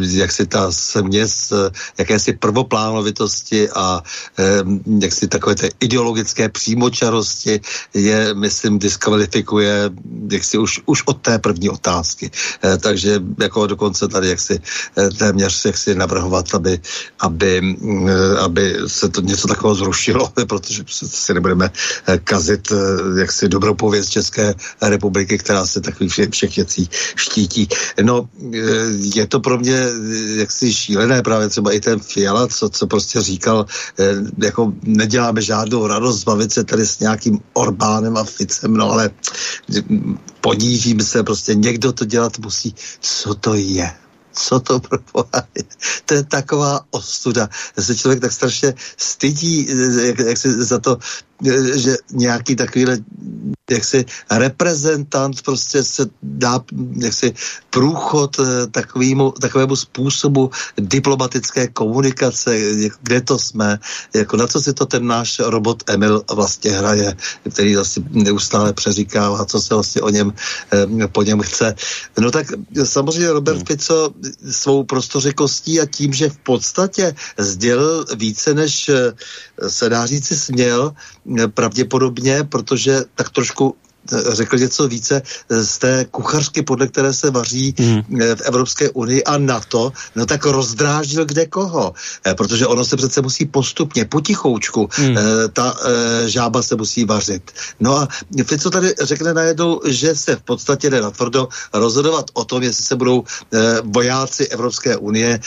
jak 0.00 0.32
si 0.32 0.46
ta 0.46 0.72
směs 0.72 1.52
jakési 1.98 2.32
prvoplánovitosti 2.32 3.70
a 3.70 4.02
jak 5.00 5.12
si 5.12 5.28
takové 5.28 5.54
té 5.54 5.68
ideologické 5.80 6.48
přímočarosti 6.48 7.60
je, 7.94 8.34
myslím, 8.34 8.78
diskvalifikuje 8.78 9.90
jak 10.30 10.44
si 10.44 10.58
už, 10.58 10.80
už 10.86 11.02
od 11.06 11.20
té 11.20 11.38
první 11.38 11.70
otázky. 11.70 12.30
Takže 12.80 13.20
jako 13.40 13.66
dokonce 13.66 14.08
tady 14.08 14.28
jak 14.28 14.40
si 14.40 14.60
téměř 15.18 15.64
jak 15.64 15.78
si 15.78 15.94
navrhovat, 15.94 16.54
aby, 16.54 16.80
aby, 17.20 17.76
aby 18.40 18.76
se 18.86 19.08
to 19.08 19.20
něco 19.20 19.48
takového 19.48 19.74
zrušilo, 19.74 19.93
protože 20.48 20.82
si 20.88 21.34
nebudeme 21.34 21.70
eh, 22.06 22.18
kazit 22.18 22.72
eh, 22.72 23.20
jaksi 23.20 23.48
dobrou 23.48 23.74
pověst 23.74 24.08
České 24.08 24.54
republiky, 24.82 25.38
která 25.38 25.66
se 25.66 25.80
takových 25.80 26.12
všech, 26.12 26.30
všech 26.30 26.56
věcí 26.56 26.90
štítí. 27.16 27.68
No, 28.02 28.28
eh, 28.54 28.58
je 29.14 29.26
to 29.26 29.40
pro 29.40 29.58
mě 29.58 29.86
jaksi 30.36 30.74
šílené 30.74 31.22
právě 31.22 31.48
třeba 31.48 31.72
i 31.72 31.80
ten 31.80 32.00
Fiala, 32.00 32.46
co, 32.48 32.68
co 32.68 32.86
prostě 32.86 33.20
říkal, 33.20 33.66
jako 34.42 34.72
neděláme 34.82 35.42
žádnou 35.42 35.86
radost 35.86 36.20
zbavit 36.20 36.52
se 36.52 36.64
tady 36.64 36.86
s 36.86 36.98
nějakým 36.98 37.40
Orbánem 37.52 38.16
a 38.16 38.24
Ficem, 38.24 38.74
no 38.74 38.90
ale 38.90 39.10
ponížím 40.40 41.00
se, 41.00 41.22
prostě 41.22 41.54
někdo 41.54 41.92
to 41.92 42.04
dělat 42.04 42.38
musí. 42.38 42.74
Co 43.00 43.34
to 43.34 43.54
je? 43.54 44.03
Co 44.34 44.60
to 44.60 44.80
pro. 44.80 44.98
To 46.04 46.14
je 46.14 46.24
taková 46.24 46.80
ostuda. 46.90 47.48
Se 47.78 47.96
člověk 47.96 48.20
tak 48.20 48.32
strašně 48.32 48.74
stydí, 48.96 49.68
jak, 50.02 50.18
jak 50.18 50.38
se 50.38 50.64
za 50.64 50.78
to 50.78 50.98
že 51.74 51.96
nějaký 52.12 52.56
takovýhle 52.56 52.98
jaksi 53.70 54.04
reprezentant 54.30 55.42
prostě 55.42 55.84
se 55.84 56.06
dá 56.22 56.60
jaksi 56.98 57.34
průchod 57.70 58.36
eh, 58.40 58.66
takovému, 58.66 59.30
takovému 59.30 59.76
způsobu 59.76 60.50
diplomatické 60.78 61.68
komunikace, 61.68 62.58
kde 63.02 63.20
to 63.20 63.38
jsme, 63.38 63.78
jako 64.14 64.36
na 64.36 64.46
co 64.46 64.60
si 64.60 64.72
to 64.72 64.86
ten 64.86 65.06
náš 65.06 65.38
robot 65.38 65.82
Emil 65.90 66.24
vlastně 66.32 66.70
hraje, 66.70 67.16
který 67.52 67.74
vlastně 67.74 68.04
neustále 68.10 68.72
přeříká 68.72 69.36
a 69.36 69.44
co 69.44 69.60
se 69.60 69.74
vlastně 69.74 70.02
o 70.02 70.10
něm, 70.10 70.32
eh, 70.72 71.08
po 71.08 71.22
něm 71.22 71.40
chce. 71.40 71.74
No 72.20 72.30
tak 72.30 72.46
samozřejmě 72.84 73.32
Robert 73.32 73.56
hmm. 73.56 73.66
Fico 73.66 74.14
svou 74.50 74.84
prostořekostí 74.84 75.80
a 75.80 75.86
tím, 75.86 76.12
že 76.12 76.28
v 76.28 76.38
podstatě 76.38 77.14
sdělil 77.38 78.04
více, 78.16 78.54
než 78.54 78.90
se 79.68 79.88
dá 79.88 80.06
říci 80.06 80.36
směl, 80.36 80.92
pravděpodobně, 81.54 82.44
protože 82.44 83.00
tak 83.14 83.30
trošku 83.30 83.76
řekl 84.12 84.58
něco 84.58 84.88
více 84.88 85.22
z 85.48 85.78
té 85.78 86.06
kuchařky, 86.10 86.62
podle 86.62 86.86
které 86.86 87.12
se 87.12 87.30
vaří 87.30 87.74
hmm. 87.78 88.02
v 88.34 88.40
Evropské 88.40 88.90
unii 88.90 89.24
a 89.24 89.38
NATO, 89.38 89.92
no 90.16 90.26
tak 90.26 90.46
rozdráždil 90.46 91.24
kde 91.24 91.46
koho. 91.46 91.94
Eh, 92.26 92.34
protože 92.34 92.66
ono 92.66 92.84
se 92.84 92.96
přece 92.96 93.22
musí 93.22 93.44
postupně, 93.46 94.04
potichoučku, 94.04 94.88
hmm. 94.92 95.16
Eh, 95.18 95.48
ta 95.52 95.76
eh, 95.76 96.28
žába 96.28 96.62
se 96.62 96.76
musí 96.76 97.04
vařit. 97.04 97.52
No 97.80 97.96
a 97.96 98.08
Fico 98.44 98.70
tady 98.70 98.94
řekne 99.02 99.34
najednou, 99.34 99.80
že 99.86 100.16
se 100.16 100.36
v 100.36 100.42
podstatě 100.42 100.90
jde 100.90 101.00
na 101.00 101.10
tvrdo 101.10 101.48
rozhodovat 101.72 102.30
o 102.32 102.44
tom, 102.44 102.62
jestli 102.62 102.84
se 102.84 102.96
budou 102.96 103.24
vojáci 103.84 104.46
Evropské 104.46 104.96
unie 104.96 105.40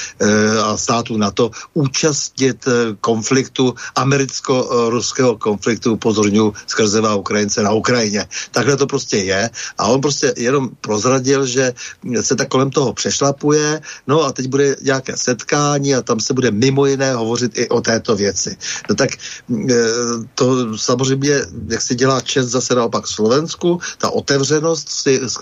a 0.63 0.77
států 0.77 1.17
NATO 1.17 1.51
účastnit 1.73 2.65
konfliktu, 3.01 3.75
americko-ruského 3.95 5.37
konfliktu, 5.37 5.97
pozorňu 5.97 6.53
skrzevá 6.67 7.15
Ukrajince 7.15 7.63
na 7.63 7.71
Ukrajině. 7.71 8.25
Takhle 8.51 8.77
to 8.77 8.87
prostě 8.87 9.17
je. 9.17 9.49
A 9.77 9.87
on 9.87 10.01
prostě 10.01 10.33
jenom 10.37 10.69
prozradil, 10.81 11.45
že 11.45 11.73
se 12.21 12.35
tak 12.35 12.47
kolem 12.47 12.69
toho 12.71 12.93
přešlapuje, 12.93 13.81
no 14.07 14.23
a 14.23 14.31
teď 14.31 14.47
bude 14.47 14.75
nějaké 14.81 15.17
setkání 15.17 15.95
a 15.95 16.01
tam 16.01 16.19
se 16.19 16.33
bude 16.33 16.51
mimo 16.51 16.85
jiné 16.85 17.13
hovořit 17.13 17.57
i 17.57 17.69
o 17.69 17.81
této 17.81 18.15
věci. 18.15 18.57
No 18.89 18.95
tak 18.95 19.09
e, 19.13 19.75
to 20.35 20.77
samozřejmě, 20.77 21.41
jak 21.67 21.81
se 21.81 21.95
dělá 21.95 22.21
čest 22.21 22.47
zase 22.47 22.75
naopak 22.75 23.07
Slovensku, 23.07 23.79
ta 23.97 24.09
otevřenost, 24.09 24.89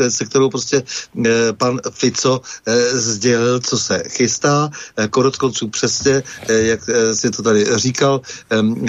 se 0.10 0.26
kterou 0.26 0.50
prostě 0.50 0.84
e, 1.26 1.54
pan 1.54 1.80
Fico 1.92 2.42
e, 2.66 2.98
sdělil, 2.98 3.60
co 3.60 3.78
se 3.78 4.04
chystá, 4.10 4.70
konec 5.10 5.36
konců 5.38 5.68
přesně, 5.68 6.24
jak 6.48 6.80
si 7.14 7.32
to 7.32 7.44
tady 7.44 7.66
říkal, 7.76 8.22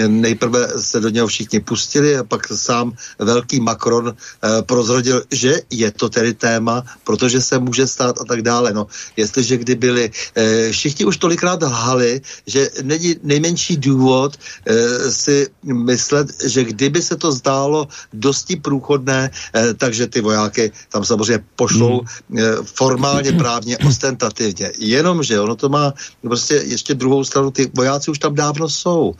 nejprve 0.07 0.67
se 0.81 0.99
do 0.99 1.09
něho 1.09 1.27
všichni 1.27 1.59
pustili 1.59 2.17
a 2.17 2.23
pak 2.23 2.47
sám 2.47 2.93
velký 3.19 3.59
Macron 3.59 4.06
eh, 4.13 4.61
prozrodil, 4.61 5.23
že 5.31 5.61
je 5.69 5.91
to 5.91 6.09
tedy 6.09 6.33
téma, 6.33 6.83
protože 7.03 7.41
se 7.41 7.59
může 7.59 7.87
stát 7.87 8.21
a 8.21 8.23
tak 8.25 8.41
dále. 8.41 8.73
No, 8.73 8.87
jestliže 9.17 9.57
kdy 9.57 9.75
byli, 9.75 10.03
eh, 10.35 10.71
všichni 10.71 11.05
už 11.05 11.17
tolikrát 11.17 11.61
lhali, 11.61 12.21
že 12.47 12.69
není 12.83 13.15
nejmenší 13.23 13.77
důvod 13.77 14.37
eh, 14.37 15.11
si 15.11 15.47
myslet, 15.63 16.27
že 16.45 16.63
kdyby 16.63 17.01
se 17.01 17.15
to 17.15 17.31
zdálo 17.31 17.87
dosti 18.13 18.55
průchodné, 18.55 19.29
takže 19.77 20.07
ty 20.07 20.21
vojáky 20.21 20.71
tam 20.91 21.05
samozřejmě 21.05 21.43
pošlou 21.55 22.01
hmm. 22.01 22.65
formálně, 22.65 23.31
právně, 23.31 23.77
ostentativně. 23.87 24.71
Jenomže 24.77 25.39
ono 25.39 25.55
to 25.55 25.69
má 25.69 25.93
prostě 26.21 26.63
ještě 26.65 26.93
druhou 26.93 27.23
stranu, 27.23 27.51
ty 27.51 27.71
vojáci 27.73 28.11
už 28.11 28.19
tam 28.19 28.35
dávno 28.35 28.69
jsou. 28.69 29.15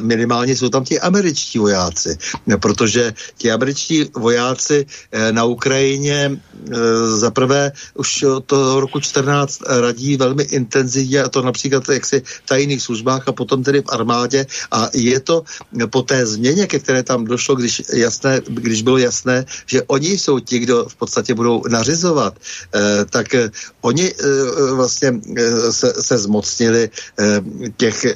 Minimálně 0.00 0.56
jsou 0.56 0.68
tam 0.68 0.84
ti 0.84 1.00
američtí 1.00 1.58
vojáci, 1.58 2.18
protože 2.60 3.14
ti 3.36 3.50
američtí 3.50 4.10
vojáci 4.16 4.86
eh, 5.12 5.32
na 5.32 5.44
Ukrajině 5.44 6.30
eh, 6.30 6.74
za 7.16 7.30
prvé 7.30 7.72
už 7.94 8.22
od 8.22 8.44
toho 8.44 8.80
roku 8.80 9.00
14 9.00 9.62
radí 9.66 10.16
velmi 10.16 10.42
intenzivně 10.42 11.22
a 11.22 11.28
to 11.28 11.42
například 11.42 11.88
jaksi 11.88 12.22
v 12.24 12.42
tajných 12.48 12.82
službách 12.82 13.28
a 13.28 13.32
potom 13.32 13.62
tedy 13.62 13.80
v 13.80 13.92
armádě. 13.92 14.46
A 14.70 14.90
je 14.94 15.20
to 15.20 15.44
po 15.90 16.02
té 16.02 16.26
změně, 16.26 16.66
ke 16.66 16.78
které 16.78 17.02
tam 17.02 17.24
došlo, 17.24 17.54
když, 17.54 17.82
jasné, 17.92 18.40
když 18.48 18.82
bylo 18.82 18.98
jasné, 18.98 19.44
že 19.66 19.82
oni 19.82 20.18
jsou 20.18 20.38
ti, 20.38 20.58
kdo 20.58 20.86
v 20.88 20.94
podstatě 20.96 21.34
budou 21.34 21.62
nařizovat, 21.68 22.34
eh, 22.74 23.04
tak 23.10 23.26
oni 23.80 24.12
vlastně 24.74 25.20
se, 25.70 25.92
se 26.00 26.18
zmocnili 26.18 26.90
těch 27.76 28.06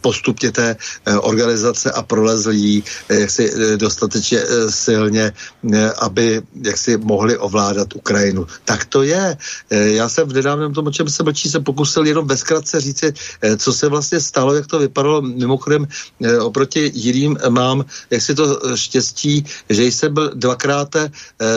postupně 0.00 0.52
té 0.52 0.76
organizace 1.20 1.90
a 1.90 2.02
prolezli 2.02 2.82
jaksi 3.08 3.52
dostatečně 3.76 4.42
silně 4.68 5.17
země, 5.18 5.32
eh, 5.74 5.92
aby 5.98 6.42
jaksi 6.64 6.96
mohli 6.96 7.38
ovládat 7.38 7.94
Ukrajinu. 7.94 8.46
Tak 8.64 8.84
to 8.84 9.02
je. 9.02 9.36
Eh, 9.70 9.88
já 9.98 10.08
jsem 10.08 10.28
v 10.28 10.32
nedávném 10.32 10.74
tom, 10.74 10.86
o 10.86 10.90
čem 10.90 11.08
se 11.08 11.22
mlčí, 11.22 11.50
se 11.50 11.60
pokusil 11.60 12.06
jenom 12.06 12.26
ve 12.26 12.36
zkratce 12.36 12.80
říci, 12.80 13.12
eh, 13.42 13.56
co 13.56 13.72
se 13.72 13.88
vlastně 13.88 14.20
stalo, 14.20 14.54
jak 14.54 14.66
to 14.66 14.78
vypadalo. 14.78 15.22
Mimochodem, 15.22 15.86
oproti 16.40 16.90
jiným 16.94 17.38
mám 17.48 17.84
jak 18.10 18.22
si 18.22 18.34
to 18.34 18.60
štěstí, 18.74 19.44
že 19.70 19.84
jsem 19.84 20.14
byl 20.14 20.30
dvakrát 20.34 20.90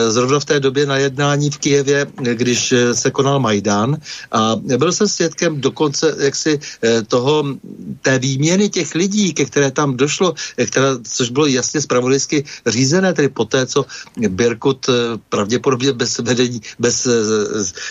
zrovna 0.08 0.40
v 0.40 0.44
té 0.44 0.60
době 0.60 0.86
na 0.86 0.96
jednání 0.96 1.50
v 1.50 1.58
Kijevě, 1.58 2.06
když 2.16 2.74
se 2.92 3.10
konal 3.10 3.40
Majdan 3.40 3.96
a 4.32 4.56
byl 4.56 4.92
jsem 4.92 5.08
svědkem 5.08 5.60
dokonce 5.60 6.14
jaksi 6.18 6.60
toho, 7.08 7.44
té 8.02 8.18
výměny 8.18 8.68
těch 8.68 8.94
lidí, 8.94 9.34
ke 9.34 9.44
které 9.44 9.70
tam 9.70 9.96
došlo, 9.96 10.34
která, 10.56 10.98
což 11.02 11.30
bylo 11.30 11.46
jasně 11.46 11.80
spravodajsky 11.80 12.44
řízené, 12.66 13.12
tedy 13.12 13.28
pod 13.28 13.51
poté, 13.52 13.66
co 13.66 13.84
Birkut 14.28 14.86
pravděpodobně 15.28 15.92
bez 15.92 16.18
vedení, 16.18 16.60
bez 16.78 17.08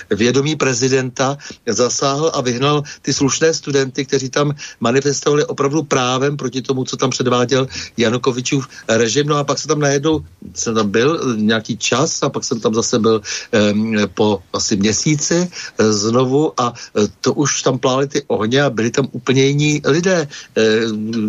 vědomí 0.09 0.55
prezidenta 0.55 1.37
zasáhl 1.69 2.31
a 2.33 2.41
vyhnal 2.41 2.83
ty 3.01 3.13
slušné 3.13 3.53
studenty, 3.53 4.05
kteří 4.05 4.29
tam 4.29 4.55
manifestovali 4.79 5.45
opravdu 5.45 5.83
právem 5.83 6.37
proti 6.37 6.61
tomu, 6.61 6.83
co 6.83 6.97
tam 6.97 7.09
předváděl 7.09 7.67
Janukovičův 7.97 8.67
režim. 8.89 9.27
No 9.27 9.37
a 9.37 9.43
pak 9.43 9.59
se 9.59 9.67
tam 9.67 9.79
najednou, 9.79 10.25
jsem 10.55 10.75
tam 10.75 10.89
byl 10.89 11.37
nějaký 11.37 11.77
čas 11.77 12.23
a 12.23 12.29
pak 12.29 12.43
jsem 12.43 12.59
tam 12.59 12.73
zase 12.73 12.99
byl 12.99 13.21
um, 13.21 13.95
po 14.13 14.41
asi 14.53 14.75
měsíci 14.75 15.49
znovu 15.77 16.53
a 16.57 16.73
to 17.21 17.33
už 17.33 17.61
tam 17.61 17.77
plály 17.77 18.07
ty 18.07 18.23
ohně 18.27 18.63
a 18.63 18.69
byli 18.69 18.89
tam 18.91 19.07
úplně 19.11 19.45
jiní 19.45 19.81
lidé, 19.85 20.27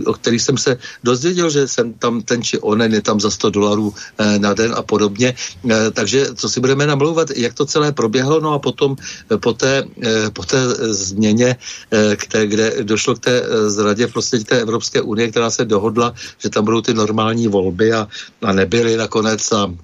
o 0.07 0.13
kterých 0.13 0.43
jsem 0.43 0.57
se 0.59 0.79
dozvěděl, 1.05 1.51
že 1.51 1.69
jsem 1.69 1.93
tam 1.93 2.23
ten 2.23 2.43
či 2.43 2.59
onen 2.59 2.95
je 2.95 3.03
tam 3.03 3.21
za 3.21 3.31
100 3.31 3.51
dolarů 3.51 3.95
na 4.39 4.55
den 4.55 4.75
a 4.77 4.83
podobně. 4.83 5.35
Uh, 5.63 5.73
takže 5.93 6.35
co 6.35 6.49
si 6.49 6.61
budeme 6.61 6.87
namlouvat, 6.87 7.31
jak 7.37 7.55
to 7.55 7.67
celé 7.67 7.93
proběhlo, 7.93 8.41
no 8.41 8.53
a 8.53 8.59
potom 8.59 8.93
uh, 8.93 9.39
po 9.39 9.53
té, 9.53 9.85
po 10.33 10.43
té 10.45 10.59
změně, 10.95 11.57
které, 12.17 12.47
kde 12.47 12.83
došlo 12.83 13.15
k 13.15 13.19
té 13.19 13.43
zradě 13.67 14.07
prostě 14.07 14.39
té 14.39 14.61
Evropské 14.61 15.01
unie, 15.01 15.31
která 15.31 15.51
se 15.51 15.65
dohodla, 15.65 16.15
že 16.39 16.51
tam 16.51 16.65
budou 16.65 16.81
ty 16.81 16.95
normální 16.95 17.49
volby 17.49 17.93
a, 17.93 18.09
a 18.43 18.53
nebyly 18.53 18.97
nakonec 18.97 19.53
a 19.53 19.75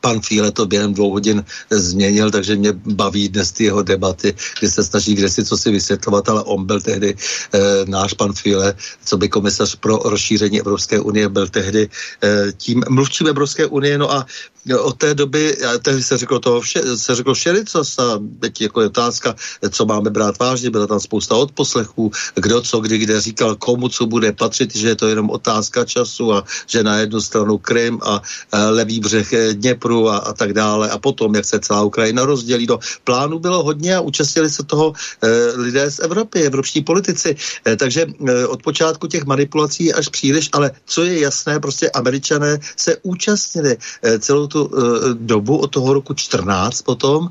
pan 0.00 0.20
Fíle 0.20 0.52
to 0.52 0.66
během 0.66 0.94
dvou 0.94 1.10
hodin 1.10 1.44
změnil, 1.70 2.30
takže 2.30 2.56
mě 2.56 2.72
baví 2.72 3.28
dnes 3.28 3.52
ty 3.52 3.64
jeho 3.64 3.82
debaty, 3.82 4.34
kdy 4.60 4.70
se 4.70 4.84
snaží 4.84 5.14
kde 5.14 5.28
si 5.28 5.44
co 5.44 5.56
si 5.56 5.70
vysvětlovat, 5.70 6.28
ale 6.28 6.42
on 6.42 6.66
byl 6.66 6.80
tehdy 6.80 7.16
e, 7.16 7.58
náš 7.86 8.12
pan 8.12 8.32
Fíle, 8.32 8.74
co 9.04 9.16
by 9.16 9.28
komisař 9.28 9.76
pro 9.76 9.96
rozšíření 10.04 10.60
Evropské 10.60 11.00
unie 11.00 11.28
byl 11.28 11.48
tehdy 11.48 11.88
e, 12.22 12.52
tím 12.52 12.84
mluvčím 12.88 13.26
Evropské 13.26 13.66
unie, 13.66 13.98
no 13.98 14.12
a 14.12 14.26
od 14.76 14.96
té 14.96 15.14
doby, 15.14 15.56
tehdy 15.82 16.02
se 16.02 16.18
řeklo 16.18 16.38
toho 16.38 16.60
vše, 16.60 16.96
se 16.96 17.14
řeklo 17.14 17.34
všelicos 17.34 17.98
a 17.98 18.20
teď 18.40 18.60
jako 18.60 18.80
je 18.80 18.86
otázka, 18.86 19.34
co 19.70 19.86
máme 19.86 20.10
brát 20.10 20.38
vážně, 20.38 20.70
byla 20.70 20.86
tam 20.86 21.00
spousta 21.00 21.34
odposlechů, 21.34 22.10
kdo 22.34 22.60
co 22.60 22.80
kdy 22.80 22.98
kde 22.98 23.20
říkal, 23.20 23.56
komu 23.56 23.88
co 23.88 24.06
bude 24.06 24.32
patřit, 24.32 24.76
že 24.76 24.88
je 24.88 24.96
to 24.96 25.08
jenom 25.08 25.30
otázka 25.30 25.84
času 25.84 26.32
a 26.32 26.44
že 26.66 26.82
na 26.82 26.98
jednu 26.98 27.20
stranu 27.20 27.58
Krym 27.58 27.98
a, 28.02 28.22
a 28.52 28.70
levý 28.70 29.00
břeh 29.00 29.28
Dněpru 29.52 30.08
a, 30.08 30.16
a 30.16 30.32
tak 30.32 30.52
dále 30.52 30.90
a 30.90 30.98
potom, 30.98 31.34
jak 31.34 31.44
se 31.44 31.60
celá 31.60 31.82
Ukrajina 31.82 32.24
rozdělí. 32.24 32.66
Do 32.66 32.78
plánu 33.04 33.38
bylo 33.38 33.62
hodně 33.62 33.96
a 33.96 34.00
účastnili 34.00 34.50
se 34.50 34.62
toho 34.64 34.92
e, 35.22 35.28
lidé 35.56 35.90
z 35.90 35.98
Evropy, 35.98 36.42
evropští 36.42 36.80
politici. 36.80 37.36
E, 37.66 37.76
takže 37.76 38.06
e, 38.06 38.46
od 38.46 38.62
počátku 38.62 39.06
těch 39.06 39.24
manipulací 39.24 39.92
až 39.92 40.08
příliš, 40.08 40.48
ale 40.52 40.70
co 40.86 41.04
je 41.04 41.20
jasné, 41.20 41.60
prostě 41.60 41.90
američané 41.90 42.58
se 42.76 42.96
účastnili 43.02 43.76
e, 44.02 44.18
celou 44.18 44.46
tu 44.46 44.57
tu 44.58 44.64
uh, 44.64 45.14
dobu 45.14 45.56
od 45.56 45.70
toho 45.70 46.02
roku 46.02 46.14
14 46.14 46.82
potom 46.82 47.30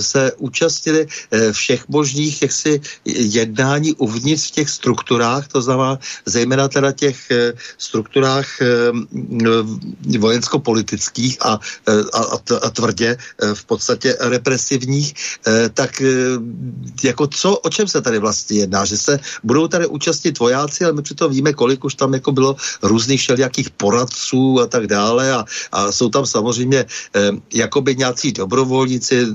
se 0.00 0.32
účastnili 0.40 1.04
uh, 1.04 1.52
všech 1.52 1.88
možných 1.88 2.42
jaksi 2.42 2.80
jednání 3.04 3.94
uvnitř 4.00 4.48
v 4.48 4.50
těch 4.50 4.70
strukturách, 4.70 5.48
to 5.48 5.62
znamená 5.62 5.98
zejména 6.26 6.68
teda 6.68 6.92
těch 6.92 7.28
strukturách 7.78 8.46
vojensko-politických 10.18 11.36
a, 11.40 11.60
a, 12.12 12.20
a 12.62 12.70
tvrdě 12.70 13.16
v 13.54 13.64
podstatě 13.64 14.16
represivních, 14.20 15.14
tak 15.74 16.02
jako 17.04 17.26
co, 17.26 17.56
o 17.56 17.68
čem 17.70 17.88
se 17.88 18.00
tady 18.00 18.18
vlastně 18.18 18.58
jedná, 18.58 18.84
že 18.84 18.96
se 18.96 19.20
budou 19.42 19.68
tady 19.68 19.86
účastnit 19.86 20.38
vojáci, 20.38 20.84
ale 20.84 20.92
my 20.92 21.02
přitom 21.02 21.32
víme, 21.32 21.52
kolik 21.52 21.84
už 21.84 21.94
tam 21.94 22.14
jako 22.14 22.32
bylo 22.32 22.56
různých 22.82 23.20
všelijakých 23.20 23.70
poradců 23.70 24.60
a 24.60 24.66
tak 24.66 24.86
dále 24.86 25.32
a, 25.32 25.44
a 25.72 25.92
jsou 25.92 26.08
tam 26.08 26.26
samozřejmě 26.26 26.51
samozřejmě 26.52 26.84
eh, 27.16 27.30
jakoby 27.54 27.96
nějací 27.96 28.32
dobrovolníci 28.32 29.26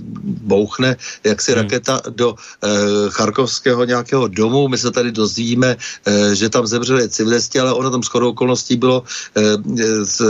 bouchne 0.46 0.96
jaksi 1.24 1.52
hmm. 1.52 1.62
raketa 1.62 2.02
do 2.10 2.36
eh, 2.38 2.70
charkovského 3.10 3.86
nějakého 3.86 4.28
domu. 4.28 4.68
My 4.68 4.78
se 4.78 4.92
tady 4.92 5.12
dozvíme, 5.12 5.78
eh, 6.06 6.36
že 6.36 6.50
tam 6.50 6.68
zemřeli 6.68 7.10
civilisti, 7.10 7.60
ale 7.60 7.74
ono 7.74 7.90
tam 7.90 8.04
skoro 8.04 8.30
okolností 8.30 8.78
bylo 8.78 9.04
eh, 9.36 9.58
z, 10.06 10.22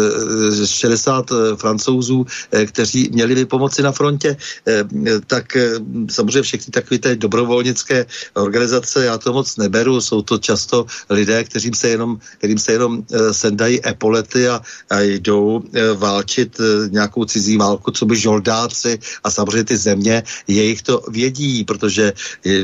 z 0.50 0.70
60 0.70 1.32
eh, 1.32 1.36
francouzů, 1.56 2.26
eh, 2.52 2.66
kteří 2.66 3.10
měli 3.12 3.36
by 3.36 3.46
pomoci 3.46 3.84
na 3.84 3.92
frontě, 3.92 4.38
eh, 4.68 4.84
tak 5.28 5.56
eh, 5.56 5.76
samozřejmě 6.08 6.42
všechny 6.42 6.72
takové 6.72 6.98
ty 7.00 7.16
dobrovolnické 7.16 8.06
organizace, 8.34 9.06
já 9.06 9.18
to 9.18 9.34
moc 9.34 9.58
neberu, 9.58 10.02
jsou 10.02 10.22
to 10.22 10.38
často 10.38 10.86
lidé, 11.10 11.44
kterým 11.44 11.74
se 11.74 11.88
jenom, 11.90 12.20
kterým 12.38 12.58
se 12.58 12.72
jenom 12.72 13.04
eh, 13.04 13.34
sendají 13.34 13.84
epolety 13.84 14.48
a, 14.48 14.62
a 14.90 15.02
jdou 15.02 15.62
eh, 15.74 15.94
válčit 15.94 16.56
nějakou 16.90 17.26
cizí 17.26 17.58
válku, 17.58 17.92
co 17.92 18.06
by 18.06 18.16
žoldáci 18.16 19.00
a 19.24 19.32
samozřejmě 19.32 19.64
ty 19.64 19.78
země, 19.78 20.24
jejich 20.48 20.82
to 20.82 21.02
vědí, 21.10 21.64
protože 21.64 22.14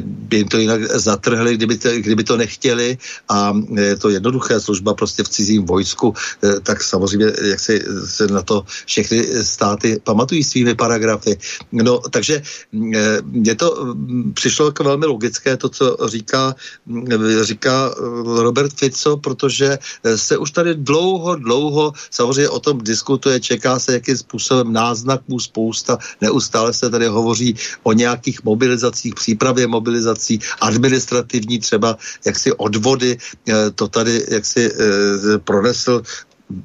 by 0.04 0.38
jim 0.38 0.48
to 0.48 0.58
jinak 0.58 0.82
zatrhli, 0.92 1.56
kdyby 1.56 1.78
to, 1.78 1.90
kdyby 1.92 2.24
to 2.24 2.38
nechtěli 2.38 2.98
a 3.30 3.54
je 3.80 3.96
to 3.96 4.10
jednoduché 4.10 4.60
služba 4.60 4.94
prostě 4.94 5.24
v 5.24 5.30
cizím 5.30 5.66
vojsku, 5.66 6.14
eh, 6.44 6.60
tak 6.60 6.84
samozřejmě 6.84 7.28
jak 7.42 7.60
se, 7.60 7.80
se 8.06 8.28
na 8.28 8.42
to 8.42 8.66
všechny 8.86 9.44
státy 9.44 10.02
pamatují 10.04 10.44
svými 10.44 10.76
paragrafy. 10.76 11.38
No, 11.72 12.00
takže 12.00 12.42
eh, 12.42 13.18
mně 13.24 13.56
to 13.56 13.94
mm, 13.94 14.34
přišlo 14.34 14.66
jako 14.66 14.84
velmi 14.84 15.06
logické, 15.06 15.58
to, 15.58 15.70
co 15.70 15.98
říká, 16.08 16.56
mm, 16.86 17.08
říká 17.42 17.96
Robert 18.26 18.74
Fico, 18.74 19.18
protože 19.18 19.78
eh, 20.04 20.18
se 20.18 20.38
už 20.38 20.52
tady 20.52 20.76
dlouho, 20.76 21.36
dlouho 21.36 21.94
samozřejmě 22.12 22.50
o 22.50 22.60
tom 22.60 22.78
diskutuje, 22.84 23.40
čeká 23.40 23.80
se, 23.80 24.00
jakým 24.04 24.18
způsobem 24.18 24.74
náznaků 24.74 25.40
spousta, 25.40 25.98
neustále 26.22 26.74
se 26.74 26.90
tady 26.90 27.08
hovoří 27.08 27.56
o 27.84 27.94
nějakých 27.96 28.44
mobilizacích, 28.44 29.16
přípravě 29.16 29.68
mobilizací, 29.68 30.40
administrativní 30.60 31.60
třeba 31.60 31.98
jaksi 32.26 32.52
odvody, 32.52 33.18
eh, 33.48 33.72
to 33.72 33.88
tady 33.88 34.26
jaksi 34.28 34.68
eh, 34.68 35.40
pronesl 35.40 36.04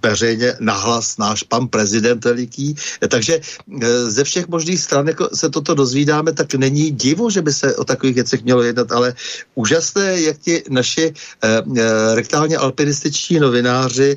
veřejně 0.03 0.55
nahlas 0.61 1.19
náš 1.19 1.43
pan 1.43 1.69
prezident 1.69 2.25
veliký. 2.25 2.77
Takže 3.09 3.41
e, 3.41 4.11
ze 4.11 4.25
všech 4.25 4.49
možných 4.49 4.81
stran 4.81 5.09
jako 5.09 5.29
se 5.35 5.51
toto 5.51 5.75
dozvídáme, 5.75 6.33
tak 6.33 6.55
není 6.55 6.91
divu, 6.91 7.31
že 7.31 7.43
by 7.43 7.53
se 7.53 7.77
o 7.77 7.85
takových 7.85 8.15
věcech 8.15 8.45
mělo 8.45 8.63
jednat, 8.63 8.93
ale 8.93 9.15
úžasné, 9.55 10.21
jak 10.21 10.39
ti 10.39 10.63
naši 10.71 11.05
e, 11.05 11.13
e, 11.49 12.15
rektálně 12.15 12.57
alpinističní 12.57 13.41
novináři 13.41 14.17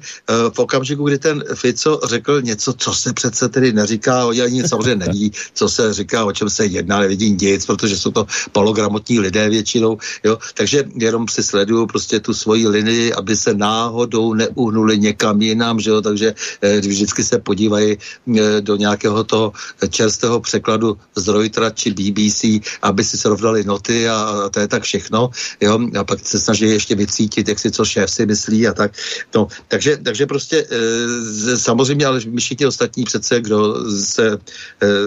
v 0.54 0.60
okamžiku, 0.60 1.04
kdy 1.04 1.18
ten 1.18 1.44
Fico 1.56 2.00
řekl 2.04 2.42
něco, 2.42 2.74
co 2.74 2.94
se 2.94 3.14
přece 3.14 3.50
tedy 3.50 3.74
neříká, 3.74 4.26
oni 4.26 4.42
ani 4.42 4.68
samozřejmě 4.68 5.06
neví, 5.08 5.32
co 5.54 5.70
se 5.70 5.94
říká, 5.94 6.26
o 6.26 6.32
čem 6.32 6.50
se 6.50 6.66
jedná, 6.66 7.00
nevidí 7.00 7.32
nic, 7.32 7.66
protože 7.66 7.98
jsou 7.98 8.12
to 8.12 8.28
pologramotní 8.52 9.20
lidé 9.20 9.50
většinou, 9.50 9.98
jo, 10.24 10.38
takže 10.54 10.84
jenom 10.96 11.28
si 11.28 11.44
sledují 11.44 11.88
prostě 11.88 12.20
tu 12.20 12.34
svoji 12.34 12.68
linii, 12.68 13.14
aby 13.14 13.38
se 13.38 13.54
náhodou 13.54 14.34
neuhnuli 14.34 15.00
někam 15.00 15.42
jinam 15.42 15.61
dějinám, 15.62 15.80
že 15.80 15.90
jo, 15.90 16.02
takže 16.02 16.34
eh, 16.62 16.82
vždycky 16.82 17.24
se 17.24 17.38
podívají 17.38 17.98
eh, 17.98 18.62
do 18.62 18.76
nějakého 18.76 19.24
toho 19.24 19.54
čerstvého 19.90 20.42
překladu 20.42 20.98
z 21.16 21.28
Reutera 21.28 21.70
či 21.70 21.94
BBC, 21.94 22.66
aby 22.82 23.04
si 23.04 23.18
srovnali 23.18 23.64
noty 23.64 24.10
a 24.10 24.50
to 24.50 24.60
je 24.60 24.68
tak 24.68 24.84
všechno, 24.84 25.30
jo, 25.62 25.78
a 26.00 26.04
pak 26.04 26.20
se 26.26 26.42
snaží 26.42 26.66
ještě 26.66 26.96
vycítit, 26.98 27.46
jak 27.46 27.60
si 27.60 27.70
co 27.72 27.86
šéf 27.86 28.10
si 28.10 28.26
myslí 28.26 28.68
a 28.68 28.74
tak. 28.74 28.92
No, 29.36 29.48
takže, 29.68 30.02
takže 30.02 30.26
prostě 30.26 30.66
e, 30.66 31.58
samozřejmě, 31.58 32.06
ale 32.06 32.18
my 32.26 32.42
všichni 32.42 32.66
ostatní 32.66 33.04
přece, 33.04 33.42
kdo 33.42 33.78
se 34.02 34.38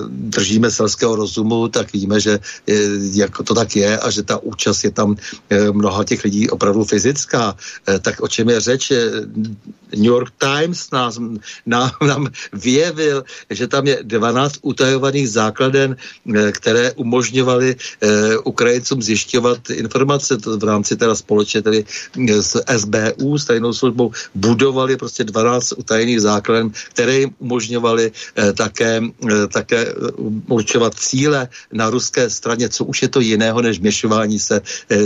držíme 0.08 0.70
selského 0.70 1.16
rozumu, 1.16 1.68
tak 1.68 1.92
víme, 1.92 2.20
že 2.20 2.38
jako 3.14 3.42
to 3.42 3.54
tak 3.54 3.76
je 3.76 3.98
a 3.98 4.06
že 4.10 4.22
ta 4.22 4.38
účast 4.38 4.84
je 4.84 4.90
tam 4.90 5.16
mnoha 5.72 6.04
těch 6.04 6.24
lidí 6.24 6.50
opravdu 6.50 6.84
fyzická. 6.84 7.56
Tak 8.02 8.20
o 8.20 8.28
čem 8.28 8.48
je 8.48 8.60
řeč? 8.60 8.92
New 9.96 10.12
York 10.12 10.33
Times 10.38 10.90
nás, 10.90 11.18
nám, 11.66 11.90
nám 12.06 12.28
vyjevil, 12.52 13.24
že 13.50 13.66
tam 13.66 13.86
je 13.86 13.98
12 14.02 14.54
utajovaných 14.62 15.30
základen, 15.30 15.96
eh, 15.96 16.52
které 16.52 16.92
umožňovaly 16.92 17.76
eh, 17.76 18.36
Ukrajincům 18.44 19.02
zjišťovat 19.02 19.70
informace. 19.70 20.36
V 20.36 20.64
rámci 20.64 20.96
teda 20.96 21.14
společně 21.14 21.62
tedy 21.62 21.84
eh, 21.84 22.42
s 22.42 22.60
SBU, 22.76 23.38
s 23.38 23.44
tajnou 23.44 23.72
službou, 23.72 24.12
budovali 24.34 24.96
prostě 24.96 25.24
12 25.24 25.72
utajených 25.72 26.20
základen, 26.20 26.70
které 26.90 27.18
jim 27.18 27.30
umožňovaly 27.38 28.12
také, 28.56 29.00
také 29.52 29.94
určovat 30.48 30.94
cíle 30.94 31.48
na 31.72 31.90
ruské 31.90 32.30
straně, 32.30 32.68
co 32.68 32.84
už 32.84 33.02
je 33.02 33.08
to 33.08 33.20
jiného 33.20 33.62
než 33.62 33.78
měšování 33.78 34.38
se 34.38 34.60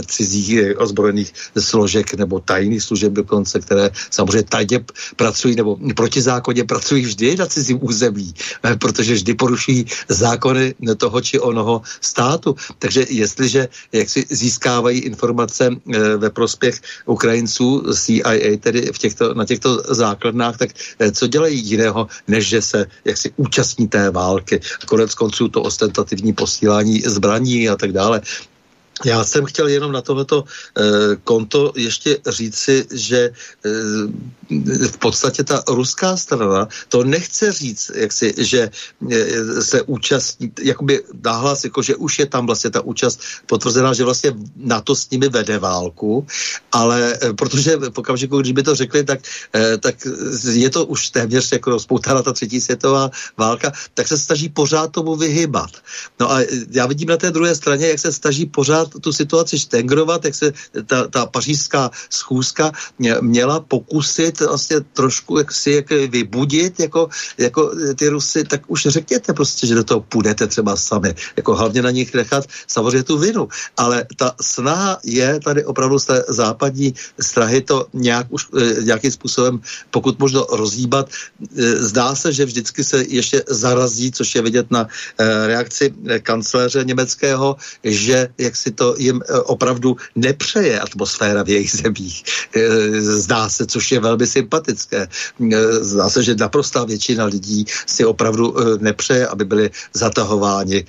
cizích 0.06 0.76
ozbrojených 0.76 1.32
složek 1.58 2.14
nebo 2.14 2.40
tajných 2.40 2.82
služeb 2.82 3.12
dokonce, 3.12 3.60
které 3.60 3.90
samozřejmě 4.10 4.42
tajně 4.42 4.84
pracují 5.18 5.56
nebo 5.58 5.76
protizákonně 5.96 6.64
pracují 6.64 7.04
vždy 7.04 7.36
na 7.36 7.46
cizím 7.46 7.78
území, 7.82 8.30
eh, 8.62 8.76
protože 8.78 9.14
vždy 9.14 9.34
poruší 9.34 9.78
zákony 10.08 10.74
toho 10.96 11.18
či 11.20 11.36
onoho 11.42 11.82
státu. 12.00 12.54
Takže 12.78 13.10
jestliže 13.10 13.68
jak 13.92 14.08
si 14.08 14.24
získávají 14.30 15.00
informace 15.10 15.74
eh, 15.74 16.16
ve 16.16 16.30
prospěch 16.30 16.80
Ukrajinců 17.10 17.90
CIA, 17.92 18.56
tedy 18.62 18.94
v 18.94 18.98
těchto, 18.98 19.34
na 19.34 19.44
těchto 19.44 19.82
základnách, 19.90 20.56
tak 20.56 20.70
co 21.12 21.26
dělají 21.26 21.58
jiného, 21.58 22.06
než 22.28 22.48
že 22.48 22.62
se 22.62 22.86
jak 23.04 23.16
si 23.16 23.32
účastní 23.36 23.88
té 23.88 24.10
války. 24.10 24.60
Konec 24.86 25.14
konců 25.14 25.48
to 25.48 25.62
ostentativní 25.62 26.32
posílání 26.32 27.02
zbraní 27.02 27.68
a 27.68 27.76
tak 27.76 27.92
dále. 27.92 28.20
Já 29.04 29.24
jsem 29.24 29.44
chtěl 29.44 29.68
jenom 29.68 29.92
na 29.92 30.02
tohleto 30.02 30.44
eh, 30.44 30.82
konto 31.24 31.72
ještě 31.76 32.18
říci, 32.26 32.86
že 32.92 33.30
eh, 33.30 33.70
v 34.88 34.96
podstatě 34.98 35.44
ta 35.44 35.62
ruská 35.68 36.16
strana 36.16 36.68
to 36.88 37.04
nechce 37.04 37.52
říct, 37.52 37.90
jak 37.94 38.12
si, 38.12 38.34
že 38.38 38.70
eh, 39.10 39.62
se 39.62 39.82
účastní, 39.82 40.52
jakoby 40.62 41.02
náhlas, 41.24 41.64
jako 41.64 41.82
že 41.82 41.96
už 41.96 42.18
je 42.18 42.26
tam 42.26 42.46
vlastně 42.46 42.70
ta 42.70 42.80
účast 42.80 43.20
potvrzená, 43.46 43.92
že 43.92 44.04
vlastně 44.04 44.32
na 44.56 44.80
to 44.80 44.96
s 44.96 45.10
nimi 45.10 45.28
vede 45.28 45.58
válku, 45.58 46.26
ale 46.72 47.18
protože 47.36 47.76
v 47.76 47.98
okamžiku, 47.98 48.40
když 48.40 48.52
by 48.52 48.62
to 48.62 48.74
řekli, 48.74 49.04
tak, 49.04 49.20
tak 49.80 49.94
je 50.52 50.70
to 50.70 50.86
už 50.86 51.10
téměř 51.10 51.52
jako 51.52 51.70
rozpoutaná 51.70 52.22
ta 52.22 52.32
třetí 52.32 52.60
světová 52.60 53.10
válka, 53.36 53.72
tak 53.94 54.08
se 54.08 54.18
snaží 54.18 54.48
pořád 54.48 54.92
tomu 54.92 55.16
vyhybat. 55.16 55.70
No 56.20 56.32
a 56.32 56.40
já 56.70 56.86
vidím 56.86 57.08
na 57.08 57.16
té 57.16 57.30
druhé 57.30 57.54
straně, 57.54 57.88
jak 57.88 57.98
se 57.98 58.12
snaží 58.12 58.46
pořád 58.46 58.87
tu 59.00 59.12
situaci 59.12 59.58
štengrovat, 59.58 60.24
jak 60.24 60.34
se 60.34 60.52
ta, 60.86 61.08
ta 61.08 61.26
pařížská 61.26 61.90
schůzka 62.10 62.72
měla 63.20 63.60
pokusit 63.60 64.40
vlastně 64.40 64.80
trošku 64.80 65.38
jak 65.38 65.52
si 65.52 65.70
jak 65.70 65.90
vybudit 65.90 66.80
jako, 66.80 67.08
jako 67.38 67.72
ty 67.96 68.08
Rusy, 68.08 68.44
tak 68.44 68.62
už 68.66 68.82
řekněte 68.82 69.32
prostě, 69.32 69.66
že 69.66 69.74
do 69.74 69.84
toho 69.84 70.00
půjdete 70.00 70.46
třeba 70.46 70.76
sami. 70.76 71.14
Jako 71.36 71.54
hlavně 71.54 71.82
na 71.82 71.90
nich 71.90 72.14
nechat 72.14 72.44
samozřejmě 72.66 73.02
tu 73.02 73.18
vinu. 73.18 73.48
Ale 73.76 74.06
ta 74.16 74.34
snaha 74.40 74.98
je 75.04 75.40
tady 75.40 75.64
opravdu 75.64 75.98
z 75.98 76.04
té 76.04 76.24
západní 76.28 76.94
strahy 77.20 77.60
to 77.60 77.86
nějak 77.92 78.26
už 78.30 78.46
e, 78.56 78.82
nějakým 78.82 79.10
způsobem, 79.10 79.60
pokud 79.90 80.18
možno 80.18 80.46
rozhýbat. 80.52 81.08
E, 81.08 81.82
zdá 81.82 82.14
se, 82.14 82.32
že 82.32 82.44
vždycky 82.44 82.84
se 82.84 83.04
ještě 83.08 83.42
zarazí, 83.48 84.12
což 84.12 84.34
je 84.34 84.42
vidět 84.42 84.70
na 84.70 84.88
e, 85.18 85.46
reakci 85.46 85.94
kancléře 86.22 86.84
německého, 86.84 87.56
že 87.84 88.28
jak 88.38 88.56
si 88.56 88.70
to 88.78 88.94
jim 88.98 89.22
opravdu 89.44 89.96
nepřeje 90.14 90.80
atmosféra 90.80 91.42
v 91.42 91.48
jejich 91.48 91.70
zemích. 91.70 92.24
Zdá 92.98 93.48
se, 93.48 93.66
což 93.66 93.92
je 93.92 94.00
velmi 94.00 94.26
sympatické. 94.26 95.08
Zdá 95.80 96.10
se, 96.10 96.22
že 96.22 96.34
naprostá 96.34 96.84
většina 96.84 97.24
lidí 97.24 97.66
si 97.86 98.04
opravdu 98.04 98.54
nepřeje, 98.80 99.26
aby 99.26 99.44
byli 99.44 99.70
zatahováni 99.94 100.84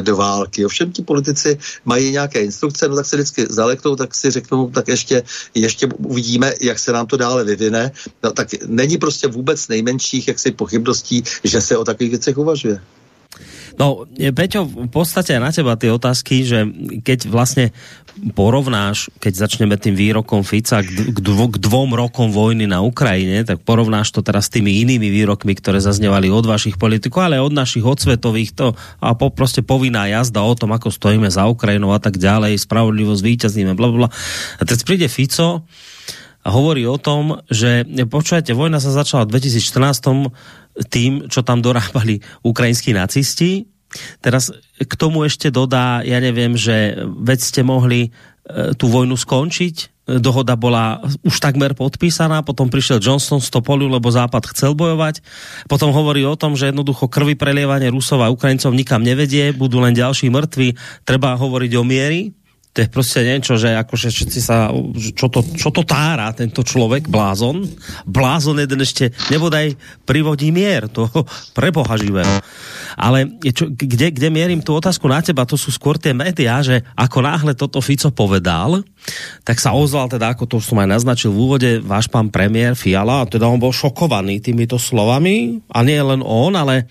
do 0.00 0.16
války. 0.16 0.66
Ovšem 0.66 0.92
ti 0.92 1.02
politici 1.02 1.58
mají 1.84 2.10
nějaké 2.10 2.44
instrukce, 2.44 2.88
no 2.88 2.96
tak 2.96 3.06
se 3.06 3.16
vždycky 3.16 3.46
zaleknou, 3.48 3.96
tak 3.96 4.14
si 4.14 4.30
řeknou, 4.30 4.70
tak 4.70 4.88
ještě, 4.88 5.22
ještě 5.54 5.88
uvidíme, 5.98 6.52
jak 6.60 6.78
se 6.78 6.92
nám 6.92 7.06
to 7.06 7.16
dále 7.16 7.44
vyvine. 7.44 7.90
No, 8.22 8.32
tak 8.32 8.48
není 8.66 8.98
prostě 8.98 9.28
vůbec 9.28 9.68
nejmenších 9.68 10.28
jaksi 10.28 10.50
pochybností, 10.52 11.24
že 11.44 11.60
se 11.60 11.76
o 11.76 11.84
takových 11.84 12.10
věcech 12.10 12.38
uvažuje. 12.38 12.80
No, 13.80 14.04
Peťo, 14.12 14.68
v 14.68 14.90
podstate 14.92 15.36
na 15.40 15.48
teba 15.48 15.76
tie 15.80 15.88
otázky, 15.88 16.44
že 16.44 16.68
keď 17.00 17.28
vlastne 17.28 17.72
porovnáš, 18.36 19.08
keď 19.16 19.48
začneme 19.48 19.80
tým 19.80 19.96
výrokom 19.96 20.44
Fica 20.44 20.84
k, 20.84 21.18
dvo, 21.18 21.48
k 21.48 21.56
dvom 21.56 21.96
rokom 21.96 22.28
vojny 22.28 22.68
na 22.68 22.84
Ukrajine, 22.84 23.42
tak 23.48 23.64
porovnáš 23.64 24.12
to 24.12 24.20
teraz 24.20 24.52
s 24.52 24.54
tými 24.54 24.84
inými 24.84 25.08
výrokmi, 25.08 25.56
ktoré 25.56 25.80
zaznievali 25.80 26.28
od 26.28 26.44
vašich 26.44 26.76
politikov, 26.76 27.32
ale 27.32 27.40
od 27.40 27.56
našich 27.56 27.82
odsvetových 27.82 28.52
to 28.52 28.66
a 29.00 29.16
po, 29.16 29.32
proste 29.32 29.64
povinná 29.64 30.04
jazda 30.12 30.44
o 30.44 30.52
tom, 30.52 30.76
ako 30.76 30.92
stojíme 30.92 31.32
za 31.32 31.48
Ukrajinou 31.48 31.96
a 31.96 32.00
tak 32.00 32.20
ďalej, 32.20 32.60
spravodlivosť, 32.60 33.22
víťazníme, 33.24 33.72
bla, 33.72 33.88
bla. 33.88 34.08
A 34.60 34.62
teď 34.68 34.84
príde 34.84 35.08
Fico 35.08 35.64
a 36.42 36.48
hovorí 36.50 36.82
o 36.84 36.98
tom, 36.98 37.38
že 37.48 37.86
počujete, 38.10 38.50
vojna 38.50 38.82
sa 38.82 38.90
začala 38.90 39.30
v 39.30 39.38
2014 39.38 40.28
tým, 40.88 41.28
čo 41.28 41.44
tam 41.44 41.60
dorábali 41.60 42.20
ukrajinskí 42.46 42.96
nacisti, 42.96 43.72
Teraz 44.24 44.48
k 44.80 44.92
tomu 44.96 45.24
ešte 45.28 45.52
dodá, 45.52 46.00
ja 46.00 46.18
neviem, 46.18 46.56
že 46.56 46.96
veď 47.04 47.38
ste 47.44 47.60
mohli 47.60 48.08
e, 48.08 48.72
tú 48.72 48.88
vojnu 48.88 49.14
skončiť, 49.20 49.92
dohoda 50.18 50.58
bola 50.58 50.98
už 51.22 51.38
takmer 51.38 51.78
podpísaná, 51.78 52.42
potom 52.42 52.66
prišiel 52.66 52.98
Johnson 52.98 53.38
z 53.38 53.48
Topolu, 53.54 53.86
lebo 53.86 54.10
Západ 54.10 54.50
chcel 54.50 54.74
bojovať, 54.74 55.22
potom 55.70 55.94
hovorí 55.94 56.26
o 56.26 56.34
tom, 56.34 56.58
že 56.58 56.74
jednoducho 56.74 57.06
krvi 57.06 57.38
prelievanie 57.38 57.92
Rusov 57.92 58.26
a 58.26 58.32
Ukrajincov 58.32 58.74
nikam 58.74 59.06
nevedie, 59.06 59.54
budú 59.54 59.78
len 59.78 59.94
ďalší 59.94 60.26
mŕtvi, 60.32 60.74
treba 61.06 61.38
hovoriť 61.38 61.72
o 61.78 61.84
miery, 61.86 62.34
to 62.72 62.80
je 62.80 62.88
prostě 62.88 63.20
niečo, 63.20 63.60
že 63.60 63.76
akože 63.76 64.08
všetci 64.08 64.40
sa, 64.40 64.72
čo 65.12 65.28
to, 65.28 65.44
čo 65.44 65.68
to 65.68 65.84
tára 65.84 66.32
tento 66.32 66.64
človek, 66.64 67.04
blázon. 67.04 67.68
Blázon 68.08 68.64
jeden 68.64 68.80
ešte 68.80 69.12
nebodaj 69.28 69.76
privodí 70.08 70.48
mier, 70.48 70.88
to 70.88 71.04
preboha 71.58 72.00
živého. 72.00 72.40
Ale 72.96 73.28
čo, 73.52 73.68
kde, 73.68 74.08
kde 74.16 74.28
mierim 74.32 74.64
tú 74.64 74.72
otázku 74.72 75.04
na 75.04 75.20
teba, 75.20 75.44
to 75.44 75.60
sú 75.60 75.68
skôr 75.68 76.00
tie 76.00 76.16
médiá, 76.16 76.64
že 76.64 76.80
ako 76.96 77.18
náhle 77.20 77.52
toto 77.52 77.84
Fico 77.84 78.08
povedal, 78.08 78.80
tak 79.44 79.60
sa 79.60 79.76
ozval 79.76 80.08
teda, 80.08 80.32
ako 80.32 80.48
to 80.48 80.54
už 80.56 80.72
som 80.72 80.80
aj 80.80 80.96
naznačil 80.96 81.28
v 81.28 81.40
úvode, 81.44 81.70
váš 81.84 82.08
pán 82.08 82.32
premiér 82.32 82.72
Fiala, 82.72 83.20
a 83.20 83.28
teda 83.28 83.52
on 83.52 83.60
bol 83.60 83.72
šokovaný 83.72 84.40
týmito 84.40 84.80
slovami, 84.80 85.60
a 85.68 85.84
nie 85.84 86.00
len 86.00 86.24
on, 86.24 86.56
ale 86.56 86.88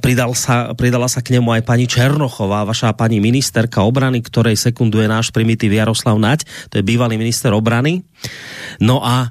pridal 0.00 0.32
sa, 0.32 0.72
pridala 0.72 1.08
sa 1.08 1.20
k 1.20 1.36
nemu 1.36 1.60
aj 1.60 1.62
pani 1.68 1.84
Černochová, 1.84 2.64
vaša 2.64 2.96
pani 2.96 3.20
ministerka 3.20 3.84
obrany, 3.84 4.24
ktorej 4.24 4.56
sekunduje 4.56 5.04
náš 5.04 5.30
primitív 5.30 5.76
Jaroslav 5.76 6.16
Nať, 6.16 6.48
to 6.72 6.80
je 6.80 6.84
bývalý 6.84 7.20
minister 7.20 7.52
obrany. 7.52 8.02
No 8.80 9.04
a 9.04 9.28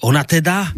ona 0.00 0.24
teda, 0.24 0.72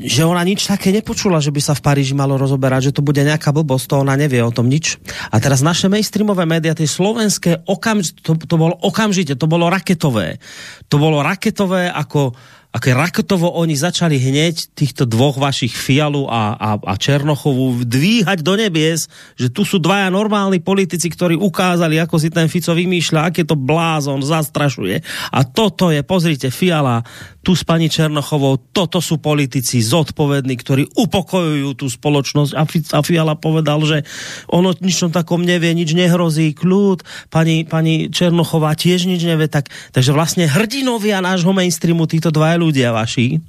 že 0.00 0.24
ona 0.24 0.40
nič 0.40 0.64
také 0.64 0.88
nepočula, 0.88 1.36
že 1.36 1.52
by 1.52 1.60
sa 1.60 1.76
v 1.76 1.84
Paríži 1.84 2.16
malo 2.16 2.40
rozoberať, 2.40 2.88
že 2.90 2.96
to 2.96 3.04
bude 3.04 3.20
nejaká 3.20 3.52
blbosť, 3.52 3.92
to 3.92 3.94
ona 4.00 4.16
nevie 4.16 4.40
o 4.40 4.48
tom 4.48 4.72
nič. 4.72 4.96
A 5.28 5.36
teraz 5.36 5.60
naše 5.60 5.92
mainstreamové 5.92 6.48
média, 6.48 6.72
tie 6.72 6.88
slovenské, 6.88 7.68
okamž, 7.68 8.24
to, 8.24 8.40
to 8.40 8.56
bolo 8.56 8.72
okamžite, 8.80 9.36
to 9.36 9.44
bolo 9.44 9.68
raketové. 9.68 10.40
To 10.88 10.96
bolo 10.96 11.20
raketové 11.20 11.92
ako 11.92 12.32
aké 12.74 12.90
rakotovo 12.90 13.54
oni 13.54 13.78
začali 13.78 14.18
hneď 14.18 14.74
týchto 14.74 15.06
dvoch 15.06 15.38
vašich 15.38 15.70
Fialu 15.70 16.26
a, 16.26 16.58
a, 16.58 16.70
a 16.82 16.94
Černochovu 16.98 17.86
dvíhať 17.86 18.42
do 18.42 18.58
nebies, 18.58 19.06
že 19.38 19.46
tu 19.54 19.62
sú 19.62 19.78
dvaja 19.78 20.10
normálni 20.10 20.58
politici, 20.58 21.06
ktorí 21.06 21.38
ukázali, 21.38 22.02
ako 22.02 22.18
si 22.18 22.34
ten 22.34 22.50
Fico 22.50 22.74
vymýšľa, 22.74 23.30
aké 23.30 23.46
to 23.46 23.54
blázon 23.54 24.26
zastrašuje. 24.26 25.06
A 25.30 25.46
toto 25.46 25.94
je, 25.94 26.02
pozrite, 26.02 26.50
Fiala, 26.50 27.06
tu 27.44 27.54
s 27.54 27.62
pani 27.62 27.86
Černochovou, 27.86 28.58
toto 28.72 28.98
sú 28.98 29.22
politici 29.22 29.78
zodpovední, 29.78 30.56
ktorí 30.58 30.82
upokojujú 30.98 31.70
tú 31.78 31.86
spoločnosť. 31.86 32.52
A, 32.58 32.64
a 32.66 33.00
Fiala 33.04 33.38
povedal, 33.38 33.78
že 33.86 34.02
ono 34.50 34.72
nič 34.74 34.98
takom 35.12 35.44
nevie, 35.44 35.70
nič 35.76 35.92
nehrozí, 35.92 36.56
kľud. 36.56 37.04
Pani, 37.28 37.68
pani 37.68 38.08
Černochová 38.08 38.72
tiež 38.74 39.06
nič 39.06 39.20
nevie. 39.22 39.46
Tak, 39.46 39.68
takže 39.92 40.16
vlastne 40.16 40.48
hrdinovia 40.48 41.20
nášho 41.20 41.52
mainstreamu, 41.52 42.08
títo 42.08 42.32
dva 42.32 42.56
ľudia 42.64 42.96
vaši, 42.96 43.44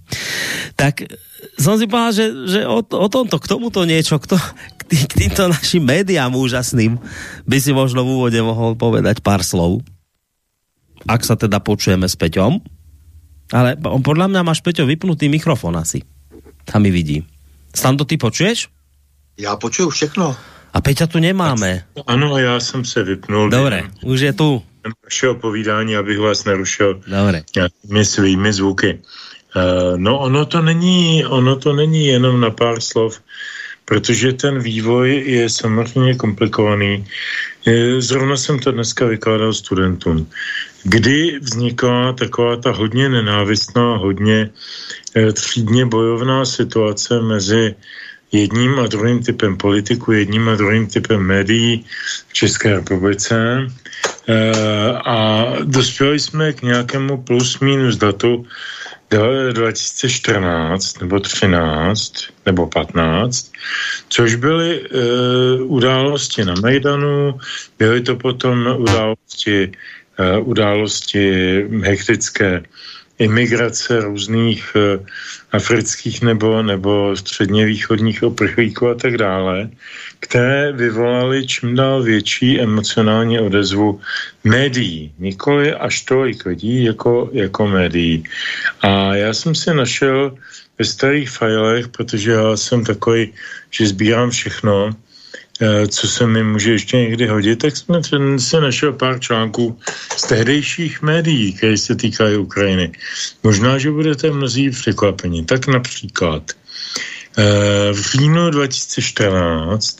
tak 0.75 1.07
som 1.55 1.79
si 1.79 1.87
povedal, 1.87 2.11
že, 2.11 2.25
že 2.51 2.59
o, 2.67 2.83
o 2.83 3.07
tomto, 3.07 3.39
k 3.39 3.47
tomuto 3.47 3.87
niečo, 3.87 4.19
k, 4.19 4.35
to, 4.35 4.37
k, 4.75 4.81
tý, 4.91 4.97
k 5.07 5.13
týmto 5.25 5.47
našim 5.47 5.83
médiám 5.83 6.35
úžasným 6.35 6.99
by 7.47 7.57
si 7.61 7.71
možno 7.71 8.03
v 8.03 8.11
úvode 8.19 8.39
mohol 8.43 8.75
povedať 8.75 9.23
pár 9.23 9.39
slov. 9.45 9.79
Ak 11.05 11.23
sa 11.23 11.39
teda 11.39 11.61
počujeme 11.61 12.09
s 12.09 12.17
Peťom. 12.17 12.59
Ale 13.53 13.77
on 13.85 14.01
podľa 14.01 14.25
mňa 14.25 14.41
máš, 14.41 14.65
Peťo, 14.65 14.89
vypnutý 14.89 15.29
mikrofon 15.29 15.77
asi. 15.77 16.01
Tam 16.65 16.81
mi 16.81 16.89
vidí. 16.89 17.21
Stando, 17.75 18.03
ty 18.03 18.17
počuješ? 18.17 18.73
Já 19.37 19.55
počuju 19.55 19.89
všechno. 19.89 20.35
A 20.73 20.81
Peťa 20.81 21.07
tu 21.07 21.19
nemáme. 21.19 21.87
Ano, 22.07 22.37
já 22.37 22.59
jsem 22.59 22.85
se 22.85 23.03
vypnul. 23.03 23.49
Dobre, 23.49 23.83
už 24.03 24.19
je 24.19 24.33
tu. 24.33 24.63
Vašeho 25.03 25.35
povídání, 25.35 25.97
abych 25.97 26.19
vás 26.19 26.45
nerušil 26.45 27.01
Dobre. 27.07 27.43
nějakými 27.55 28.05
svými 28.05 28.53
zvuky. 28.53 28.99
Uh, 29.55 29.97
no 29.97 30.19
ono 30.19 30.45
to 30.45 30.61
není, 30.61 31.25
ono 31.25 31.55
to 31.55 31.73
není 31.73 32.07
jenom 32.07 32.41
na 32.41 32.51
pár 32.51 32.81
slov, 32.81 33.21
protože 33.85 34.33
ten 34.33 34.59
vývoj 34.59 35.23
je 35.25 35.49
samozřejmě 35.49 36.15
komplikovaný. 36.15 37.05
Zrovna 37.97 38.37
jsem 38.37 38.59
to 38.59 38.71
dneska 38.71 39.05
vykládal 39.05 39.53
studentům 39.53 40.27
kdy 40.85 41.39
vznikla 41.41 42.13
taková 42.13 42.55
ta 42.55 42.71
hodně 42.71 43.09
nenávistná, 43.09 43.97
hodně 43.97 44.49
eh, 45.15 45.33
třídně 45.33 45.85
bojovná 45.85 46.45
situace 46.45 47.21
mezi 47.21 47.75
jedním 48.31 48.79
a 48.79 48.87
druhým 48.87 49.23
typem 49.23 49.57
politiku, 49.57 50.11
jedním 50.11 50.49
a 50.49 50.55
druhým 50.55 50.87
typem 50.87 51.21
médií 51.21 51.85
v 52.27 52.33
České 52.33 52.73
republice. 52.73 53.67
Eh, 54.27 54.91
a 55.05 55.45
dospěli 55.63 56.19
jsme 56.19 56.53
k 56.53 56.61
nějakému 56.61 57.17
plus 57.17 57.59
minus 57.59 57.97
datu, 57.97 58.45
2014 59.09 61.01
nebo 61.01 61.19
13 61.19 62.13
nebo 62.45 62.67
15, 62.67 63.51
což 64.09 64.35
byly 64.35 64.81
e, 64.81 64.87
události 65.61 66.45
na 66.45 66.53
Majdanu, 66.61 67.39
byly 67.79 68.01
to 68.01 68.15
potom 68.15 68.67
události, 68.77 69.71
e, 70.17 70.37
události 70.37 71.31
hektické 71.83 72.63
imigrace 73.19 74.01
různých 74.01 74.75
e, 74.75 74.99
afrických 75.51 76.21
nebo, 76.21 76.63
nebo 76.63 77.15
středně 77.15 77.65
východních 77.65 78.23
oprchlíků 78.23 78.87
a 78.89 78.95
tak 78.95 79.17
dále, 79.17 79.69
které 80.19 80.71
vyvolaly 80.71 81.47
čím 81.47 81.75
dál 81.75 82.03
větší 82.03 82.61
emocionální 82.61 83.39
odezvu 83.39 84.01
médií. 84.43 85.13
Nikoli 85.19 85.73
až 85.73 86.01
tolik 86.01 86.45
lidí 86.45 86.83
jako, 86.83 87.29
jako 87.33 87.67
médií. 87.67 88.23
A 88.81 89.15
já 89.15 89.33
jsem 89.33 89.55
si 89.55 89.73
našel 89.73 90.35
ve 90.79 90.85
starých 90.85 91.29
filech, 91.29 91.87
protože 91.87 92.31
já 92.31 92.57
jsem 92.57 92.83
takový, 92.85 93.33
že 93.71 93.87
sbírám 93.87 94.29
všechno, 94.29 94.89
eh, 94.91 95.04
co 95.87 96.07
se 96.07 96.27
mi 96.27 96.43
může 96.43 96.71
ještě 96.71 96.97
někdy 96.97 97.27
hodit, 97.27 97.55
tak 97.55 97.77
jsme 97.77 98.01
si 98.37 98.55
našel 98.59 98.93
pár 98.93 99.19
článků 99.19 99.79
z 100.17 100.21
tehdejších 100.21 101.01
médií, 101.01 101.53
které 101.53 101.77
se 101.77 101.95
týkají 101.95 102.37
Ukrajiny. 102.37 102.91
Možná, 103.43 103.77
že 103.77 103.91
budete 103.91 104.31
mnozí 104.31 104.69
překvapeni. 104.69 105.45
Tak 105.45 105.67
například 105.67 106.43
eh, 107.37 107.93
v 107.93 107.99
říjnu 108.11 108.49
2014 108.49 109.97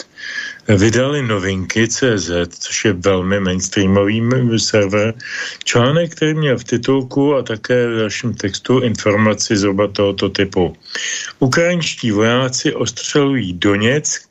vydali 0.68 1.22
novinky 1.22 1.88
CZ, 1.88 2.32
což 2.60 2.86
je 2.86 2.94
velmi 2.94 3.40
mainstreamový 3.40 4.22
server, 4.58 5.14
článek, 5.64 6.16
který 6.16 6.34
měl 6.34 6.58
v 6.58 6.64
titulku 6.64 7.36
a 7.36 7.44
také 7.44 7.88
v 7.88 8.00
dalším 8.00 8.34
textu 8.34 8.80
informaci 8.80 9.58
zhruba 9.58 9.88
tohoto 9.88 10.30
typu. 10.30 10.76
Ukrajinští 11.40 12.12
vojáci 12.12 12.74
ostřelují 12.74 13.54
Doněck 13.54 14.26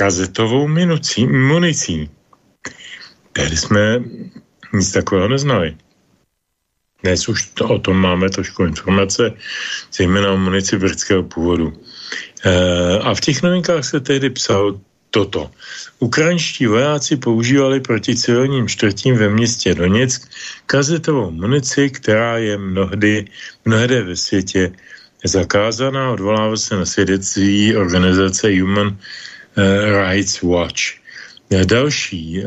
kazetovou 0.00 0.64
minucí, 0.68 1.26
municí. 1.28 2.08
Tehdy 3.32 3.56
jsme 3.56 4.00
nic 4.72 4.92
takového 4.92 5.28
neznali. 5.28 5.76
Dnes 7.04 7.28
už 7.28 7.52
to, 7.52 7.68
o 7.68 7.78
tom 7.78 8.00
máme 8.00 8.30
trošku 8.30 8.64
informace, 8.64 9.32
zejména 9.92 10.32
o 10.32 10.36
munici 10.40 10.78
britského 10.80 11.22
původu. 11.22 11.76
E, 12.44 12.98
a 12.98 13.14
v 13.14 13.20
těch 13.20 13.42
novinkách 13.42 13.84
se 13.84 14.00
tehdy 14.00 14.30
psalo 14.30 14.80
toto. 15.10 15.50
Ukrajinští 15.98 16.66
vojáci 16.66 17.16
používali 17.16 17.80
proti 17.80 18.16
civilním 18.16 18.68
čtvrtím 18.68 19.20
ve 19.20 19.28
městě 19.28 19.74
Doněck 19.74 20.28
kazetovou 20.66 21.30
munici, 21.30 21.90
která 21.90 22.38
je 22.38 22.56
mnohdy, 22.56 23.24
mnohde 23.64 24.02
ve 24.02 24.16
světě 24.16 24.72
zakázaná. 25.24 26.10
Odvolává 26.10 26.56
se 26.56 26.76
na 26.76 26.88
svědectví 26.88 27.76
organizace 27.76 28.48
Human 28.60 28.96
Rights 30.02 30.42
Watch. 30.42 31.00
Další 31.64 32.42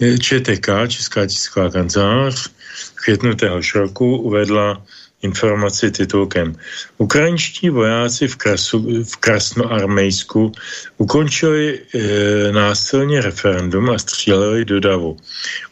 eh, 0.00 0.18
ČTK, 0.18 0.68
Česká 0.88 1.26
tisková 1.26 1.70
kancelář, 1.70 2.48
v 2.74 2.94
květnu 2.94 3.34
téhož 3.34 3.74
roku 3.74 4.16
uvedla 4.16 4.82
informaci 5.22 5.90
titulkem. 5.90 6.52
Ukrajinští 6.98 7.70
vojáci 7.70 8.28
v, 8.28 8.36
Krasu, 8.36 9.04
v 9.04 9.14
Krasnoarmejsku 9.16 10.52
ukončili 10.98 11.80
e, 11.80 12.52
násilně 12.52 13.20
referendum 13.20 13.90
a 13.90 13.98
stříleli 13.98 14.64
do 14.64 14.80
davu. 14.80 15.16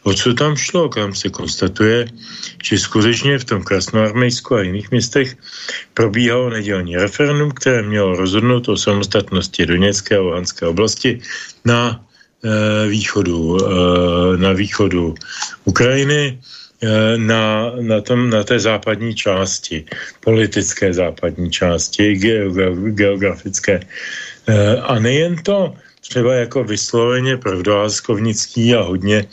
O 0.03 0.13
co 0.13 0.33
tam 0.33 0.57
šlo? 0.57 0.89
Kam 0.89 1.13
se 1.13 1.29
konstatuje, 1.29 2.09
že 2.63 2.79
skutečně 2.79 3.39
v 3.39 3.45
tom 3.45 3.63
Krasnoarmejsku 3.63 4.55
a 4.55 4.61
jiných 4.61 4.91
městech 4.91 5.37
probíhalo 5.93 6.49
nedělní 6.49 6.97
referendum, 6.97 7.51
které 7.51 7.81
mělo 7.81 8.15
rozhodnout 8.15 8.69
o 8.69 8.77
samostatnosti 8.77 9.65
Doněcké 9.65 10.17
a 10.17 10.25
Luhanské 10.25 10.65
oblasti 10.65 11.21
na 11.65 12.01
e, 12.43 12.87
východu, 12.87 13.37
e, 13.61 13.67
na 14.37 14.51
východu 14.53 15.15
Ukrajiny 15.65 16.41
na, 17.17 17.71
na, 17.81 18.01
tom, 18.01 18.29
na 18.29 18.43
té 18.43 18.59
západní 18.59 19.15
části, 19.15 19.85
politické 20.19 20.93
západní 20.93 21.51
části, 21.51 22.15
geografické. 22.89 23.79
Eh, 24.47 24.77
a 24.77 24.99
nejen 24.99 25.35
to, 25.43 25.73
třeba 26.01 26.33
jako 26.33 26.63
vysloveně 26.63 27.37
pravdoláskovnický 27.37 28.75
a 28.75 28.81
hodně 28.81 29.25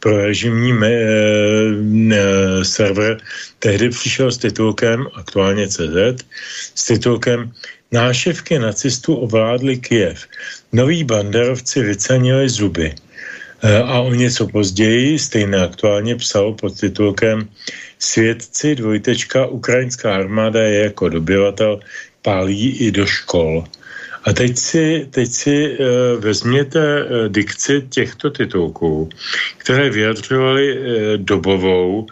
pro 0.00 0.26
režimní 0.26 0.72
me, 0.72 0.92
e, 0.92 2.64
server 2.64 3.20
tehdy 3.58 3.88
přišel 3.90 4.32
s 4.32 4.38
titulkem, 4.38 5.06
aktuálně 5.14 5.68
CZ, 5.68 6.24
s 6.74 6.86
titulkem 6.86 7.52
Náševky 7.92 8.58
nacistů 8.58 9.14
ovládli 9.14 9.76
Kiev. 9.76 10.26
Noví 10.72 11.04
banderovci 11.04 11.82
vycenili 11.82 12.48
zuby. 12.48 12.94
Eh, 13.62 13.82
a 13.82 14.00
o 14.00 14.14
něco 14.14 14.46
později, 14.46 15.18
stejně 15.18 15.56
aktuálně 15.56 16.16
psal 16.16 16.52
pod 16.52 16.80
titulkem 16.80 17.48
Svědci 17.98 18.74
dvojtečka 18.74 19.46
Ukrajinská 19.46 20.14
armáda 20.14 20.62
je 20.62 20.84
jako 20.84 21.08
dobyvatel 21.08 21.80
pálí 22.22 22.76
i 22.78 22.90
do 22.90 23.06
škol. 23.06 23.64
A 24.24 24.32
teď 24.32 24.58
si, 24.58 25.06
teď 25.10 25.28
si 25.28 25.78
uh, 25.78 26.20
vezměte 26.20 27.04
uh, 27.04 27.28
dikci 27.28 27.82
těchto 27.90 28.30
titulků, 28.30 29.08
které 29.58 29.90
vyjadřovaly 29.90 30.78
dobovou, 31.16 32.06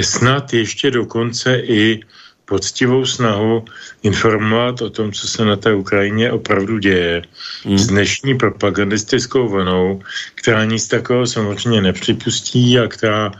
snad 0.00 0.52
ještě 0.52 0.90
dokonce 0.90 1.58
i 1.58 2.00
poctivou 2.46 3.06
snahu 3.06 3.64
informovat 4.02 4.82
o 4.82 4.90
tom, 4.90 5.12
co 5.12 5.28
se 5.28 5.44
na 5.44 5.56
té 5.56 5.74
Ukrajině 5.74 6.32
opravdu 6.32 6.78
děje 6.78 7.22
mm. 7.64 7.78
s 7.78 7.86
dnešní 7.86 8.38
propagandistickou 8.38 9.48
vlnou, 9.48 10.00
která 10.34 10.64
nic 10.64 10.88
takového 10.88 11.26
samozřejmě 11.26 11.80
nepřipustí 11.82 12.78
a 12.78 12.88
která 12.88 13.32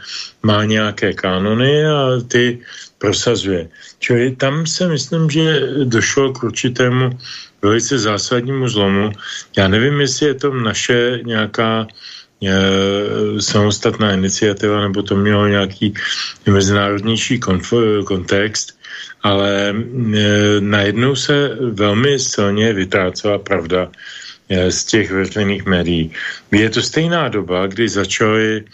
má 0.43 0.65
nějaké 0.65 1.13
kanony 1.13 1.87
a 1.87 2.21
ty 2.29 2.59
prosazuje. 2.99 3.69
Čili 3.99 4.37
tam 4.37 4.67
se 4.67 4.89
myslím, 4.89 5.31
že 5.31 5.61
došlo 5.85 6.33
k 6.33 6.43
určitému 6.43 7.19
velice 7.63 7.99
zásadnímu 7.99 8.69
zlomu. 8.69 9.13
Já 9.57 9.69
nevím, 9.69 10.01
jestli 10.01 10.27
je 10.27 10.35
to 10.35 10.55
naše 10.55 11.21
nějaká 11.25 11.87
e, 12.43 12.53
samostatná 13.41 14.13
iniciativa, 14.13 14.81
nebo 14.81 15.03
to 15.03 15.17
mělo 15.17 15.49
nějaký 15.49 15.95
mezinárodnější 16.47 17.41
konf- 17.41 18.05
kontext, 18.05 18.77
ale 19.23 19.71
e, 19.71 19.75
najednou 20.61 21.17
se 21.17 21.59
velmi 21.61 22.19
silně 22.19 22.73
vytrácela 22.73 23.39
pravda 23.39 23.91
e, 24.49 24.71
z 24.71 24.85
těch 24.85 25.11
veřejných 25.11 25.65
médií. 25.65 26.13
Je 26.53 26.71
to 26.71 26.83
stejná 26.83 27.29
doba, 27.29 27.67
kdy 27.67 27.89
začaly 27.89 28.65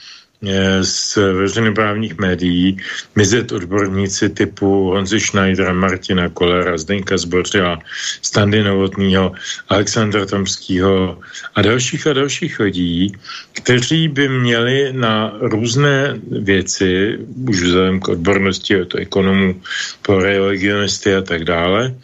z 0.81 1.17
veřejnoprávních 1.17 2.19
médií 2.19 2.77
mizet 3.17 3.53
odborníci 3.53 4.29
typu 4.29 4.91
Honzi 4.91 5.21
Schneidera, 5.21 5.73
Martina 5.73 6.29
Kolera, 6.29 6.79
Zdeňka 6.79 7.19
Zbořila, 7.19 7.79
Standy 8.23 8.63
Novotního, 8.63 9.33
Alexandra 9.69 10.27
Tomského 10.27 11.19
a 11.55 11.63
dalších 11.63 12.07
a 12.07 12.13
dalších 12.13 12.61
lidí, 12.61 13.13
kteří 13.53 14.09
by 14.09 14.29
měli 14.29 14.93
na 14.93 15.33
různé 15.41 16.19
věci, 16.31 17.19
už 17.49 17.63
vzhledem 17.63 18.01
k 18.01 18.09
odbornosti 18.09 18.81
od 18.81 18.95
ekonomů 18.95 19.61
po 20.03 20.19
religionisty 20.19 21.15
a 21.15 21.23
tak 21.23 21.45
dále, 21.45 21.95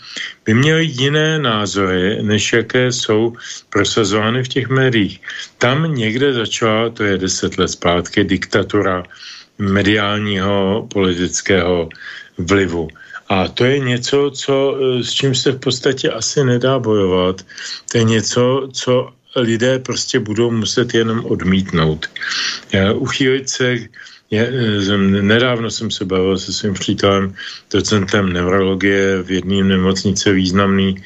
by 0.49 0.55
měli 0.55 0.85
jiné 0.85 1.39
názory, 1.39 2.23
než 2.23 2.53
jaké 2.53 2.93
jsou 2.93 3.37
prosazovány 3.69 4.43
v 4.43 4.49
těch 4.49 4.69
médiích. 4.69 5.21
Tam 5.59 5.95
někde 5.95 6.33
začala, 6.33 6.91
to 6.91 7.05
je 7.05 7.19
deset 7.19 7.59
let 7.59 7.69
zpátky, 7.69 8.25
diktatura 8.25 9.05
mediálního 9.59 10.89
politického 10.93 11.89
vlivu. 12.39 12.89
A 13.29 13.49
to 13.49 13.65
je 13.65 13.79
něco, 13.79 14.31
co, 14.35 14.77
s 15.05 15.13
čím 15.13 15.35
se 15.35 15.53
v 15.53 15.61
podstatě 15.61 16.11
asi 16.11 16.45
nedá 16.45 16.79
bojovat. 16.79 17.45
To 17.93 17.99
je 17.99 18.05
něco, 18.05 18.69
co 18.73 19.13
lidé 19.37 19.79
prostě 19.79 20.21
budou 20.21 20.51
muset 20.51 20.95
jenom 20.95 21.25
odmítnout. 21.29 22.09
Uchýlit 22.95 23.49
se 23.49 23.77
je, 24.31 24.43
eh, 24.45 24.97
nedávno 25.23 25.71
jsem 25.71 25.91
se 25.91 26.05
bavil 26.05 26.39
se 26.39 26.53
svým 26.53 26.75
přítelem, 26.75 27.35
docentem 27.73 28.33
neurologie 28.33 29.23
v 29.23 29.31
jedné 29.31 29.65
nemocnici 29.65 30.33
významný. 30.33 30.97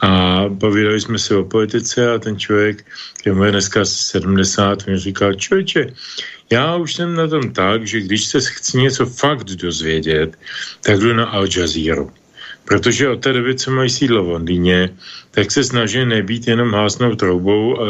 A 0.00 0.44
povídali 0.48 1.00
jsme 1.00 1.18
se 1.18 1.36
o 1.36 1.44
politice 1.44 2.12
a 2.12 2.18
ten 2.18 2.38
člověk, 2.38 2.86
který 3.20 3.36
mu 3.36 3.44
je 3.44 3.50
dneska 3.50 3.84
70, 3.84 4.86
mi 4.86 4.98
říkal, 4.98 5.34
člověče, 5.34 5.92
já 6.50 6.76
už 6.76 6.94
jsem 6.94 7.14
na 7.14 7.26
tom 7.28 7.52
tak, 7.52 7.86
že 7.86 8.00
když 8.00 8.24
se 8.24 8.40
chci 8.40 8.78
něco 8.78 9.06
fakt 9.06 9.44
dozvědět, 9.44 10.38
tak 10.82 10.98
jdu 10.98 11.14
na 11.14 11.24
Al 11.24 11.46
Jazeera 11.46 12.19
protože 12.70 13.08
od 13.08 13.18
té 13.18 13.32
doby, 13.32 13.54
co 13.54 13.70
mají 13.70 13.90
sídlo 13.90 14.24
v 14.24 14.28
Londýně, 14.28 14.94
tak 15.30 15.50
se 15.50 15.64
snaží 15.64 16.04
nebýt 16.06 16.46
jenom 16.46 16.70
hásnou 16.70 17.18
troubou 17.18 17.74
uh, 17.74 17.82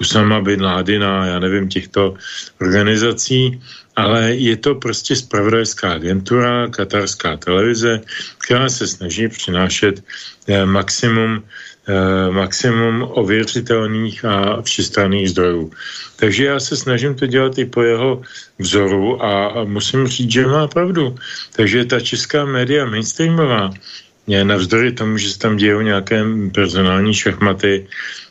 Usama 0.00 0.40
Bin 0.40 0.62
Ládina, 0.62 1.26
já 1.26 1.38
nevím, 1.38 1.68
těchto 1.68 2.14
organizací, 2.60 3.58
ale 3.96 4.34
je 4.38 4.56
to 4.56 4.74
prostě 4.74 5.16
spravodajská 5.16 5.92
agentura, 5.92 6.70
katarská 6.70 7.36
televize, 7.36 8.00
která 8.38 8.68
se 8.68 8.86
snaží 8.86 9.28
přinášet 9.28 9.98
uh, 9.98 10.64
maximum 10.70 11.42
Eh, 11.42 11.42
maximum 12.30 13.08
ověřitelných 13.10 14.24
a 14.24 14.62
všestranných 14.62 15.30
zdrojů. 15.30 15.70
Takže 16.16 16.44
já 16.44 16.60
se 16.60 16.76
snažím 16.76 17.14
to 17.14 17.26
dělat 17.26 17.58
i 17.58 17.64
po 17.64 17.82
jeho 17.82 18.22
vzoru 18.58 19.24
a, 19.24 19.64
musím 19.64 20.06
říct, 20.06 20.30
že 20.30 20.46
má 20.46 20.68
pravdu. 20.68 21.16
Takže 21.56 21.84
ta 21.84 22.00
česká 22.00 22.44
média 22.44 22.84
mainstreamová, 22.84 23.70
navzdory 24.42 24.92
tomu, 24.92 25.18
že 25.18 25.30
se 25.30 25.38
tam 25.38 25.56
dějou 25.56 25.80
nějaké 25.80 26.24
personální 26.54 27.14
šachmaty, 27.14 27.86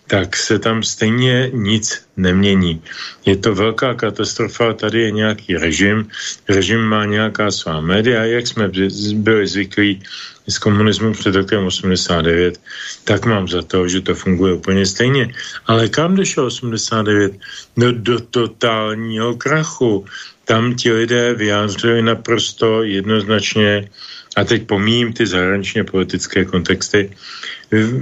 tak 0.10 0.36
se 0.36 0.60
tam 0.60 0.84
stejně 0.84 1.54
nic 1.54 2.02
nemění. 2.18 2.82
Je 3.26 3.38
to 3.38 3.54
velká 3.56 3.94
katastrofa, 3.94 4.74
tady 4.74 5.02
je 5.02 5.12
nějaký 5.12 5.58
režim, 5.58 6.10
režim 6.50 6.82
má 6.82 7.06
nějaká 7.06 7.52
svá 7.52 7.82
média, 7.82 8.26
jak 8.26 8.48
jsme 8.48 8.72
byli 9.14 9.48
zvyklí 9.48 10.02
z 10.48 10.58
komunismu 10.58 11.14
před 11.14 11.36
rokem 11.36 11.66
89, 11.66 12.58
tak 13.04 13.26
mám 13.26 13.48
za 13.48 13.62
to, 13.62 13.88
že 13.88 14.02
to 14.02 14.16
funguje 14.16 14.54
úplně 14.54 14.86
stejně. 14.86 15.30
Ale 15.70 15.90
kam 15.94 16.16
došel 16.16 16.46
89? 16.46 17.38
No 17.78 17.92
do 17.92 18.20
totálního 18.20 19.38
krachu. 19.38 20.06
Tam 20.46 20.74
ti 20.74 20.92
lidé 20.92 21.34
vyjádřili 21.34 22.02
naprosto 22.02 22.84
jednoznačně, 22.84 23.90
a 24.36 24.44
teď 24.44 24.68
pomím 24.68 25.14
ty 25.14 25.28
zahraničně 25.28 25.84
politické 25.84 26.46
kontexty, 26.46 27.12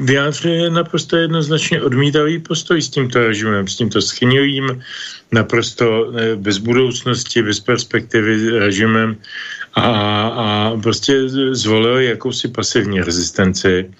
vyjádřuje 0.03 0.69
naprosto 0.69 1.17
jednoznačně 1.17 1.81
odmítavý 1.81 2.39
postoj 2.39 2.81
s 2.81 2.89
tímto 2.89 3.19
režimem, 3.19 3.67
s 3.67 3.75
tímto 3.75 4.01
schnilým, 4.01 4.81
naprosto 5.31 6.11
eh, 6.11 6.35
bez 6.35 6.57
budoucnosti, 6.57 7.43
bez 7.43 7.59
perspektivy 7.59 8.59
režimem 8.59 9.15
a, 9.75 9.87
a 10.27 10.77
prostě 10.81 11.29
zvolil 11.51 11.99
jakousi 11.99 12.47
pasivní 12.47 13.01
rezistenci 13.01 13.91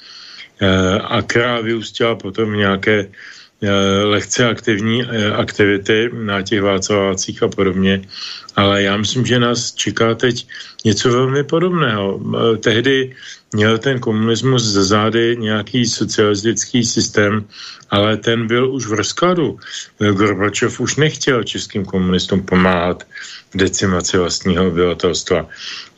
eh, 0.62 1.00
a 1.00 1.22
která 1.22 1.62
vyústila 1.62 2.16
potom 2.16 2.54
nějaké 2.54 3.08
eh, 3.62 3.70
lehce 4.04 4.48
aktivní 4.48 5.04
aktivity 5.36 6.10
na 6.14 6.42
těch 6.42 6.62
Václavácích 6.62 7.44
a 7.44 7.48
podobně. 7.48 8.02
Ale 8.58 8.84
já 8.84 8.98
myslím, 8.98 9.26
že 9.26 9.40
nás 9.40 9.74
čeká 9.74 10.16
teď 10.18 10.48
něco 10.86 11.12
velmi 11.12 11.44
podobného. 11.44 12.20
Tehdy 12.58 13.16
měl 13.54 13.78
ten 13.78 14.00
komunismus 14.00 14.64
za 14.64 14.84
zády 14.84 15.38
nějaký 15.40 15.86
socialistický 15.86 16.84
systém, 16.84 17.46
ale 17.90 18.18
ten 18.18 18.48
byl 18.48 18.74
už 18.74 18.86
v 18.88 18.94
rozkladu. 18.94 19.60
Gorbačov 20.12 20.80
už 20.80 20.96
nechtěl 20.96 21.44
českým 21.44 21.86
komunistům 21.86 22.42
pomáhat 22.44 23.04
v 23.54 23.58
decimaci 23.58 24.18
vlastního 24.18 24.68
obyvatelstva. 24.68 25.48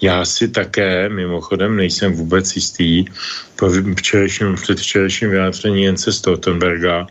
Já 0.02 0.26
si 0.26 0.48
také, 0.48 1.10
mimochodem, 1.10 1.76
nejsem 1.76 2.14
vůbec 2.14 2.56
jistý 2.56 3.06
po 3.56 3.70
včerejším, 3.98 4.56
předvčerejším 4.56 5.30
vyjádření 5.30 5.84
Jence 5.84 6.14
Stoltenberga 6.14 7.08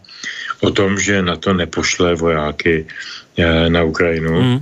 o 0.60 0.70
tom, 0.70 0.98
že 0.98 1.22
na 1.22 1.36
to 1.36 1.52
nepošle 1.52 2.14
vojáky 2.14 2.86
eh, 3.36 3.70
na 3.70 3.82
Ukrajinu, 3.82 4.42
mm. 4.42 4.58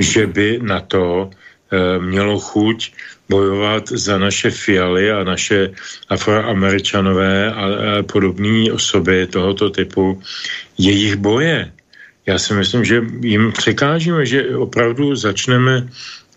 Že 0.00 0.26
by 0.26 0.58
na 0.64 0.80
to 0.80 1.28
eh, 1.28 1.98
mělo 2.00 2.40
chuť 2.40 2.78
bojovat 3.30 3.94
za 3.94 4.18
naše 4.18 4.50
fialy 4.50 5.12
a 5.12 5.24
naše 5.24 5.70
afroameričanové 6.10 7.52
a, 7.52 7.62
podobné 8.02 8.72
osoby 8.74 9.30
tohoto 9.30 9.70
typu, 9.70 10.18
jejich 10.74 11.14
boje. 11.16 11.70
Já 12.26 12.38
si 12.38 12.54
myslím, 12.54 12.84
že 12.84 13.06
jim 13.22 13.52
překážíme, 13.54 14.26
že 14.26 14.56
opravdu 14.56 15.14
začneme 15.14 15.86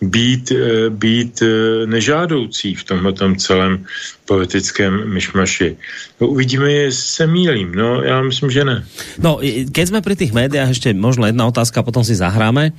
být, 0.08 0.52
eh, 0.52 0.90
být 0.90 1.42
eh, 1.42 1.86
nežádoucí 1.86 2.74
v 2.74 2.84
tomhle 2.84 3.12
celém 3.36 3.84
politickém 4.24 5.12
myšmaši. 5.12 5.76
No, 6.20 6.28
uvidíme, 6.28 6.72
jestli 6.72 7.08
se 7.08 7.26
mílim. 7.26 7.74
No, 7.74 8.02
já 8.02 8.22
myslím, 8.22 8.50
že 8.50 8.64
ne. 8.64 8.84
No, 9.18 9.38
keď 9.72 9.88
jsme 9.88 10.00
pri 10.00 10.16
tých 10.16 10.32
médiách, 10.32 10.68
ještě 10.68 10.94
možno 10.94 11.26
jedna 11.26 11.46
otázka, 11.46 11.82
potom 11.82 12.04
si 12.04 12.16
zahráme. 12.16 12.72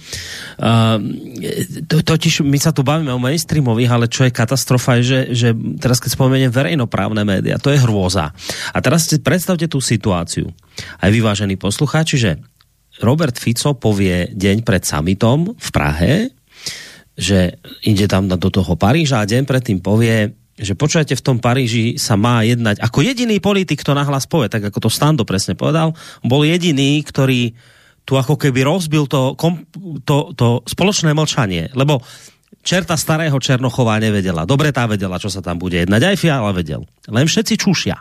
Uh, 0.57 0.97
to, 1.87 2.01
totiž 2.01 2.41
my 2.41 2.57
sa 2.57 2.73
tu 2.73 2.81
bavíme 2.81 3.13
o 3.13 3.21
mainstreamových, 3.21 3.91
ale 3.91 4.05
čo 4.09 4.25
je 4.25 4.33
katastrofa, 4.33 4.97
je, 4.97 5.03
že, 5.03 5.19
že 5.31 5.49
teraz 5.77 6.01
keď 6.01 6.17
spomeniem 6.17 6.49
verejnoprávne 6.49 7.21
média, 7.21 7.61
to 7.61 7.69
je 7.69 7.77
hrôza. 7.77 8.33
A 8.73 8.77
teraz 8.81 9.05
si 9.05 9.21
predstavte 9.21 9.69
tú 9.69 9.77
situáciu. 9.77 10.49
Aj 10.97 11.09
vyvážení 11.13 11.61
poslucháči, 11.61 12.17
že 12.17 12.31
Robert 13.03 13.35
Fico 13.35 13.75
povie 13.75 14.31
deň 14.31 14.63
pred 14.63 14.81
summitom 14.87 15.53
v 15.53 15.69
Prahe, 15.69 16.13
že 17.15 17.59
ide 17.83 18.05
tam 18.11 18.27
do 18.27 18.49
toho 18.51 18.75
Paríža 18.75 19.23
a 19.23 19.29
deň 19.29 19.47
predtým 19.47 19.79
povie, 19.79 20.35
že 20.55 20.75
počujete, 20.75 21.15
v 21.19 21.25
tom 21.25 21.37
Paríži 21.39 21.99
sa 21.99 22.15
má 22.15 22.43
jednať, 22.43 22.79
ako 22.79 23.03
jediný 23.03 23.39
politik 23.43 23.83
to 23.83 23.91
nahlas 23.91 24.27
povie, 24.27 24.47
tak 24.47 24.63
ako 24.63 24.87
to 24.87 24.89
Stando 24.91 25.27
presne 25.27 25.55
povedal, 25.55 25.95
bol 26.23 26.47
jediný, 26.47 27.03
ktorý 27.03 27.55
tu 28.05 28.15
ako 28.15 28.37
keby 28.37 28.63
rozbil 28.63 29.09
to, 29.09 29.33
to, 30.05 30.17
to 30.37 30.47
spoločné 30.69 31.11
mlčanie, 31.11 31.73
lebo 31.73 31.99
čerta 32.61 32.95
starého 32.95 33.35
Černochova 33.37 33.97
nevedela. 33.97 34.45
Dobre 34.45 34.69
tá 34.69 34.85
vedela, 34.85 35.21
čo 35.21 35.29
sa 35.29 35.41
tam 35.41 35.57
bude 35.61 35.81
jednať. 35.81 36.01
Aj 36.01 36.17
Fiala 36.17 36.53
vedel. 36.53 36.85
Len 37.09 37.25
všetci 37.29 37.61
čušia. 37.61 37.97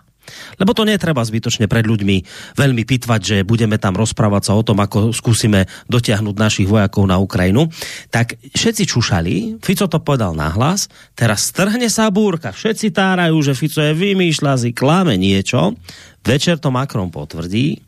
Lebo 0.58 0.72
to 0.72 0.86
netreba 0.86 1.22
zbytočne 1.22 1.66
pred 1.66 1.84
ľuďmi 1.84 2.16
veľmi 2.56 2.82
pitvať, 2.84 3.20
že 3.20 3.36
budeme 3.46 3.76
tam 3.80 3.96
rozprávať 3.96 4.42
sa 4.48 4.52
o 4.56 4.62
tom, 4.62 4.80
ako 4.80 5.12
skúsime 5.12 5.66
dotiahnuť 5.88 6.34
našich 6.36 6.68
vojakov 6.68 7.04
na 7.06 7.20
Ukrajinu. 7.20 7.68
Tak 8.10 8.38
všetci 8.54 8.84
čušali, 8.88 9.34
Fico 9.60 9.86
to 9.88 9.98
povedal 10.00 10.32
nahlas, 10.36 10.86
teraz 11.14 11.50
strhne 11.50 11.86
sa 11.88 12.08
búrka, 12.08 12.54
všetci 12.54 12.94
tárajú, 12.94 13.36
že 13.44 13.56
Fico 13.56 13.80
je 13.80 13.92
vymýšľa 13.92 14.52
si, 14.60 14.70
klame 14.76 15.16
niečo, 15.18 15.76
večer 16.24 16.58
to 16.58 16.72
Macron 16.72 17.12
potvrdí, 17.12 17.80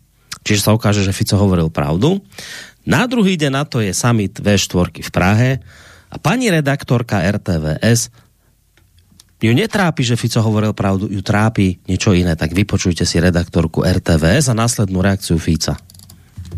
čiže 0.45 0.65
sa 0.67 0.75
ukáže, 0.77 1.03
že 1.03 1.17
Fico 1.17 1.39
hovoril 1.41 1.73
pravdu. 1.73 2.21
Na 2.87 3.11
druhý 3.11 3.35
deň 3.35 3.51
na 3.51 3.65
to 3.67 3.83
je 3.83 3.91
summit 3.91 4.39
V4 4.39 5.03
v 5.03 5.11
Prahe 5.11 5.51
a 6.07 6.17
pani 6.23 6.55
redaktorka 6.55 7.19
RTVS 7.19 8.26
ju 9.37 9.53
netrápi, 9.53 10.01
že 10.01 10.17
Fico 10.17 10.41
hovoril 10.41 10.73
pravdu, 10.73 11.13
ju 11.13 11.21
trápi 11.21 11.77
niečo 11.85 12.17
iné. 12.17 12.33
Tak 12.33 12.57
vypočujte 12.57 13.05
si 13.05 13.21
redaktorku 13.21 13.85
RTVS 13.85 14.49
a 14.49 14.55
následnú 14.57 15.05
reakciu 15.05 15.37
Fica. 15.37 15.77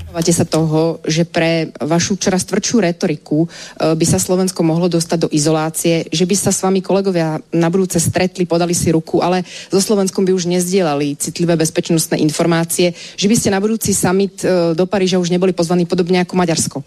Obávate 0.08 0.32
sa 0.32 0.48
toho, 0.48 1.04
že 1.04 1.28
pre 1.28 1.68
vašu 1.84 2.16
čoraz 2.16 2.48
tvrdšiu 2.48 2.80
retoriku 2.80 3.44
eh, 3.44 3.92
by 3.92 4.06
sa 4.08 4.16
Slovensko 4.16 4.64
mohlo 4.64 4.88
dostať 4.88 5.18
do 5.26 5.28
izolácie, 5.28 6.08
že 6.08 6.24
by 6.24 6.32
sa 6.32 6.48
s 6.54 6.64
vami 6.64 6.80
kolegovia 6.80 7.36
na 7.52 7.68
budúce 7.68 8.00
stretli, 8.00 8.48
podali 8.48 8.72
si 8.72 8.88
ruku, 8.88 9.20
ale 9.20 9.44
so 9.68 9.82
Slovenskom 9.82 10.24
by 10.24 10.32
už 10.32 10.48
nezdielali 10.48 11.18
citlivé 11.20 11.60
bezpečnostné 11.60 12.16
informácie, 12.24 12.96
že 12.96 13.28
by 13.28 13.36
ste 13.36 13.52
na 13.52 13.60
budúci 13.60 13.92
summit 13.92 14.40
eh, 14.46 14.72
do 14.72 14.88
Paríža 14.88 15.20
už 15.20 15.28
neboli 15.28 15.52
pozvaní 15.52 15.84
podobne 15.84 16.24
ako 16.24 16.34
Maďarsko. 16.40 16.78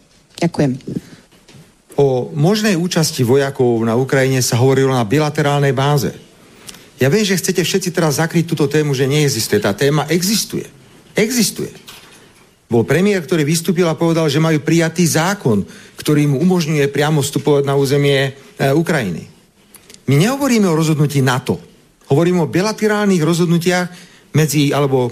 Ďakujem. 0.41 1.10
O 1.99 2.31
možnej 2.31 2.79
účasti 2.79 3.27
vojakov 3.27 3.83
na 3.83 3.99
Ukrajine 3.99 4.39
sa 4.39 4.59
hovorilo 4.59 4.95
na 4.95 5.03
bilaterálnej 5.03 5.75
báze. 5.75 6.15
Ja 7.01 7.09
viem, 7.09 7.25
že 7.25 7.35
chcete 7.35 7.65
všetci 7.65 7.89
teraz 7.91 8.21
zakryť 8.21 8.45
túto 8.45 8.69
tému, 8.69 8.93
že 8.93 9.09
neexistuje. 9.09 9.59
Tá 9.59 9.73
téma 9.73 10.05
existuje. 10.07 10.69
Existuje. 11.17 11.73
Bol 12.71 12.87
premiér, 12.87 13.19
ktorý 13.27 13.43
vystúpil 13.43 13.83
a 13.83 13.99
povedal, 13.99 14.31
že 14.31 14.39
majú 14.39 14.63
prijatý 14.63 15.03
zákon, 15.03 15.67
ktorý 15.99 16.29
mu 16.31 16.39
umožňuje 16.39 16.87
priamo 16.87 17.19
vstupovať 17.19 17.67
na 17.67 17.75
územie 17.75 18.31
e, 18.31 18.31
Ukrajiny. 18.71 19.27
My 20.07 20.15
nehovoríme 20.15 20.71
o 20.71 20.77
rozhodnutí 20.79 21.19
NATO. 21.19 21.59
Hovoríme 22.07 22.47
o 22.47 22.51
bilaterálnych 22.51 23.19
rozhodnutiach 23.19 23.87
medzi, 24.31 24.71
alebo 24.71 25.11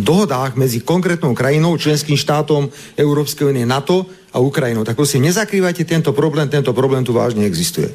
dohodách 0.00 0.56
medzi 0.56 0.80
konkrétnou 0.80 1.36
krajinou, 1.36 1.76
členským 1.76 2.16
štátom 2.16 2.72
Európskej 2.96 3.52
únie 3.52 3.68
NATO 3.68 4.08
a 4.32 4.40
Ukrajinou. 4.40 4.82
Tak 4.82 4.96
prosím, 4.96 5.28
nezakrývajte 5.28 5.84
tento 5.84 6.10
problém, 6.16 6.48
tento 6.48 6.72
problém 6.72 7.04
tu 7.04 7.12
vážne 7.12 7.44
existuje. 7.44 7.92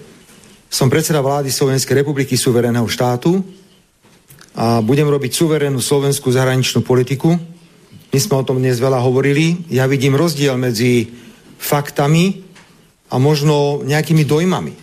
Som 0.69 0.87
predseda 0.87 1.19
vlády 1.19 1.49
Slovenskej 1.49 2.05
republiky 2.05 2.37
suverénneho 2.37 2.85
štátu 2.85 3.41
a 4.53 4.79
budem 4.79 5.09
robiť 5.09 5.31
suverénnu 5.33 5.81
slovenskú 5.81 6.29
zahraničnú 6.29 6.85
politiku. 6.85 7.33
My 8.13 8.19
sme 8.19 8.39
o 8.39 8.47
tom 8.47 8.61
dnes 8.61 8.77
veľa 8.77 9.01
hovorili. 9.01 9.67
Ja 9.73 9.89
vidím 9.89 10.15
rozdiel 10.15 10.55
medzi 10.59 11.09
faktami 11.57 12.45
a 13.09 13.17
možno 13.17 13.81
nejakými 13.81 14.27
dojmami. 14.27 14.73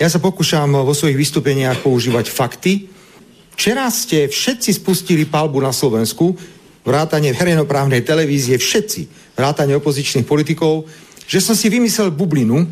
Ja 0.00 0.08
sa 0.10 0.18
pokúšam 0.18 0.72
vo 0.72 0.90
svojich 0.96 1.20
vystúpeniach 1.20 1.84
používať 1.84 2.26
fakty, 2.32 2.92
Včera 3.52 3.84
ste 3.92 4.32
všetci 4.32 4.80
spustili 4.80 5.28
palbu 5.28 5.60
na 5.60 5.70
Slovensku, 5.70 6.32
vrátanie 6.82 7.30
verejnoprávnej 7.34 8.02
televízie, 8.02 8.58
všetci, 8.58 9.34
vrátanie 9.38 9.78
opozičných 9.78 10.26
politikov, 10.26 10.86
že 11.26 11.38
som 11.38 11.54
si 11.54 11.70
vymyslel 11.70 12.10
bublinu, 12.10 12.66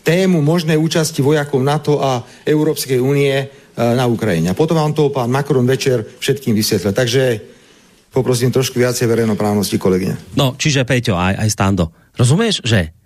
tému 0.00 0.40
možnej 0.40 0.80
účasti 0.80 1.20
vojakov 1.20 1.60
NATO 1.60 2.00
a 2.00 2.24
Európskej 2.48 2.96
únie 2.96 3.36
e, 3.36 3.46
na 3.76 4.08
Ukrajine. 4.08 4.52
A 4.52 4.58
potom 4.58 4.80
vám 4.80 4.96
to 4.96 5.12
pán 5.12 5.28
Macron 5.28 5.68
večer 5.68 6.02
všetkým 6.18 6.56
vysvetlil. 6.56 6.96
Takže 6.96 7.22
poprosím 8.08 8.48
trošku 8.48 8.80
viacej 8.80 9.06
verejnoprávnosti, 9.06 9.76
kolegyne. 9.76 10.16
No, 10.34 10.56
čiže 10.56 10.88
Peťo, 10.88 11.14
aj, 11.14 11.36
aj 11.36 11.48
Stando. 11.52 11.92
Rozumieš, 12.16 12.64
že 12.64 12.96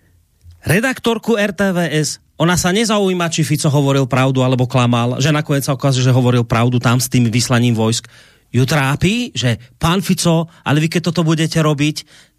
redaktorku 0.63 1.35
RTVS 1.35 2.23
ona 2.35 2.59
sa 2.59 2.75
nezaujíma, 2.75 3.31
či 3.31 3.47
Fico 3.47 3.71
hovoril 3.71 4.11
pravdu 4.11 4.43
alebo 4.43 4.67
klamal, 4.67 5.23
že 5.23 5.31
nakoniec 5.31 5.63
sa 5.63 5.77
ukazuje, 5.79 6.03
že 6.03 6.11
hovoril 6.11 6.43
pravdu 6.43 6.83
tam 6.83 6.99
s 6.99 7.07
tým 7.07 7.31
vyslaním 7.31 7.79
vojsk. 7.79 8.11
Ju 8.55 8.63
trápi, 8.63 9.35
že 9.35 9.59
pán 9.83 9.99
Fico, 9.99 10.47
ale 10.63 10.79
vy 10.79 10.87
keď 10.87 11.11
toto 11.11 11.27
budete 11.27 11.59
robiť, 11.59 11.97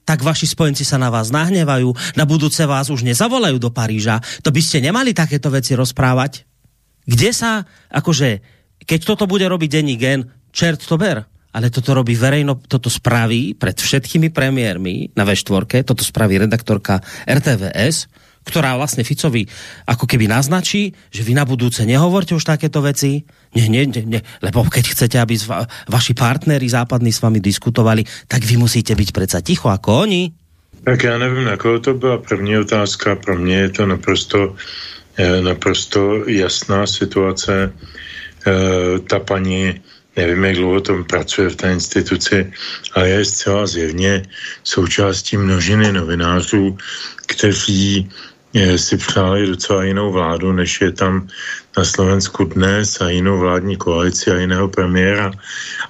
tak 0.08 0.24
vaši 0.24 0.48
spojenci 0.48 0.88
sa 0.88 0.96
na 0.96 1.12
vás 1.12 1.34
nahnevajú, 1.34 2.16
na 2.16 2.24
budúce 2.24 2.64
vás 2.64 2.88
už 2.88 3.04
nezavolajú 3.04 3.60
do 3.60 3.74
Paríža. 3.74 4.24
To 4.46 4.54
by 4.54 4.62
ste 4.64 4.80
nemali 4.80 5.12
takéto 5.12 5.52
veci 5.52 5.76
rozprávať? 5.76 6.48
Kde 7.04 7.30
sa, 7.36 7.68
akože, 7.92 8.40
keď 8.88 9.00
toto 9.04 9.28
bude 9.28 9.44
robiť 9.44 9.70
denní 9.70 10.00
gen, 10.00 10.32
čert 10.56 10.80
to 10.88 10.96
ber 10.96 11.28
ale 11.56 11.72
toto 11.72 11.96
robí 11.96 12.20
verejno, 12.20 12.60
toto 12.68 12.92
spraví 12.92 13.56
pred 13.56 13.80
všetkými 13.80 14.28
premiérmi 14.36 15.16
na 15.16 15.24
V4, 15.24 15.88
toto 15.88 16.04
spraví 16.04 16.36
redaktorka 16.36 17.00
RTVS, 17.24 18.12
ktorá 18.44 18.76
vlastne 18.76 19.08
Ficovi 19.08 19.48
ako 19.88 20.04
keby 20.04 20.28
naznačí, 20.28 20.92
že 21.10 21.24
vy 21.24 21.32
na 21.32 21.48
budúce 21.48 21.88
nehovorte 21.88 22.36
už 22.36 22.44
takéto 22.44 22.84
veci, 22.84 23.24
ne, 23.56 23.66
ne, 23.70 23.82
ne, 23.88 24.02
ne, 24.06 24.20
lebo 24.44 24.68
keď 24.68 24.86
chcete, 24.92 25.18
aby 25.20 25.40
va, 25.48 25.64
vaši 25.88 26.14
partnery 26.14 26.68
západní 26.70 27.12
s 27.12 27.24
vami 27.24 27.40
diskutovali, 27.40 28.04
tak 28.28 28.44
vy 28.44 28.60
musíte 28.60 28.96
byť 28.96 29.10
predsa 29.16 29.40
ticho 29.42 29.72
ako 29.72 30.06
oni. 30.06 30.32
Tak 30.86 31.04
já 31.04 31.18
nevím, 31.18 31.44
na 31.44 31.58
koho 31.58 31.80
to 31.80 31.94
byla 31.94 32.18
první 32.18 32.58
otázka. 32.58 33.16
Pro 33.16 33.36
mě 33.36 33.58
je 33.58 33.70
to 33.70 33.86
naprosto, 33.86 34.56
eh, 35.18 35.42
naprosto 35.42 36.30
jasná 36.30 36.88
situace. 36.88 37.74
Eh, 38.46 39.00
ta 39.10 39.20
paní 39.20 39.82
nevím, 40.16 40.44
jak 40.44 40.56
dlouho 40.56 40.82
tom 40.82 41.04
pracuje 41.04 41.50
v 41.50 41.56
té 41.56 41.72
instituci, 41.72 42.52
ale 42.94 43.10
je 43.10 43.26
zcela 43.26 43.68
zjevně 43.68 44.24
součástí 44.64 45.38
množiny 45.38 45.92
novinářů, 45.92 46.78
kteří 47.26 48.10
eh, 48.54 48.78
si 48.78 48.98
přáli 48.98 49.48
docela 49.48 49.84
jinou 49.84 50.12
vládu, 50.12 50.52
než 50.52 50.82
je 50.82 50.92
tam 50.92 51.28
na 51.78 51.84
Slovensku 51.86 52.44
dnes 52.44 53.02
a 53.02 53.10
jinou 53.10 53.40
vládní 53.40 53.76
koalici 53.76 54.32
a 54.32 54.40
jiného 54.40 54.68
premiéra. 54.68 55.32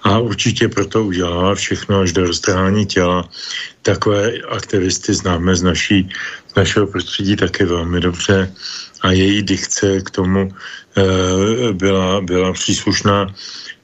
A 0.04 0.20
určitě 0.20 0.68
proto 0.68 1.06
udělala 1.06 1.56
všechno 1.56 2.00
až 2.00 2.12
do 2.12 2.26
roztrhání 2.26 2.86
těla. 2.86 3.30
Takové 3.82 4.32
aktivisty 4.50 5.14
známe 5.14 5.56
z, 5.56 5.64
naší, 5.64 6.10
z 6.52 6.56
našeho 6.56 6.88
prostředí 6.88 7.36
také 7.36 7.66
velmi 7.66 8.00
dobře 8.00 8.54
a 9.02 9.12
její 9.12 9.44
dikce 9.44 10.02
k 10.02 10.10
tomu 10.10 10.50
e, 10.98 11.74
byla, 11.74 12.22
byla 12.22 12.54
příslušná 12.54 13.36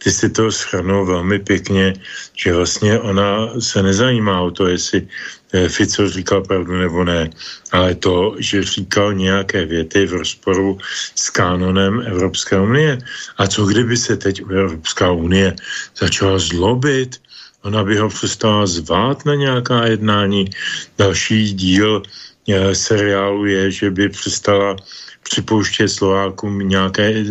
ty 0.03 0.11
si 0.11 0.29
to 0.29 0.51
schrnul 0.51 1.05
velmi 1.05 1.39
pěkně, 1.39 1.93
že 2.35 2.53
vlastně 2.53 2.99
ona 2.99 3.59
se 3.59 3.83
nezajímá 3.83 4.41
o 4.41 4.51
to, 4.51 4.67
jestli 4.67 5.07
eh, 5.53 5.69
Fico 5.69 6.09
říkal 6.09 6.41
pravdu 6.41 6.73
nebo 6.73 7.03
ne, 7.03 7.29
ale 7.71 7.95
to, 7.95 8.35
že 8.39 8.63
říkal 8.63 9.13
nějaké 9.13 9.65
věty 9.65 10.05
v 10.05 10.13
rozporu 10.13 10.77
s 11.15 11.29
kánonem 11.29 12.01
Evropské 12.07 12.59
unie. 12.59 12.97
A 13.37 13.47
co 13.47 13.65
kdyby 13.65 13.97
se 13.97 14.17
teď 14.17 14.41
Evropská 14.41 15.11
unie 15.11 15.55
začala 15.97 16.39
zlobit, 16.39 17.21
ona 17.61 17.83
by 17.83 17.97
ho 17.97 18.09
přestala 18.09 18.65
zvát 18.65 19.25
na 19.25 19.35
nějaká 19.35 19.85
jednání. 19.85 20.49
Další 20.97 21.53
díl 21.53 22.01
eh, 22.49 22.75
seriálu 22.75 23.45
je, 23.45 23.71
že 23.71 23.91
by 23.91 24.09
přestala 24.09 24.75
připouštět 25.23 25.89
Slovákům 25.89 26.59
nějaké 26.59 27.07
e, 27.09 27.23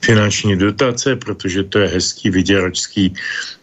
finanční 0.00 0.56
dotace, 0.56 1.16
protože 1.16 1.62
to 1.64 1.78
je 1.78 1.88
hezký 1.88 2.30
vyděračský 2.30 3.14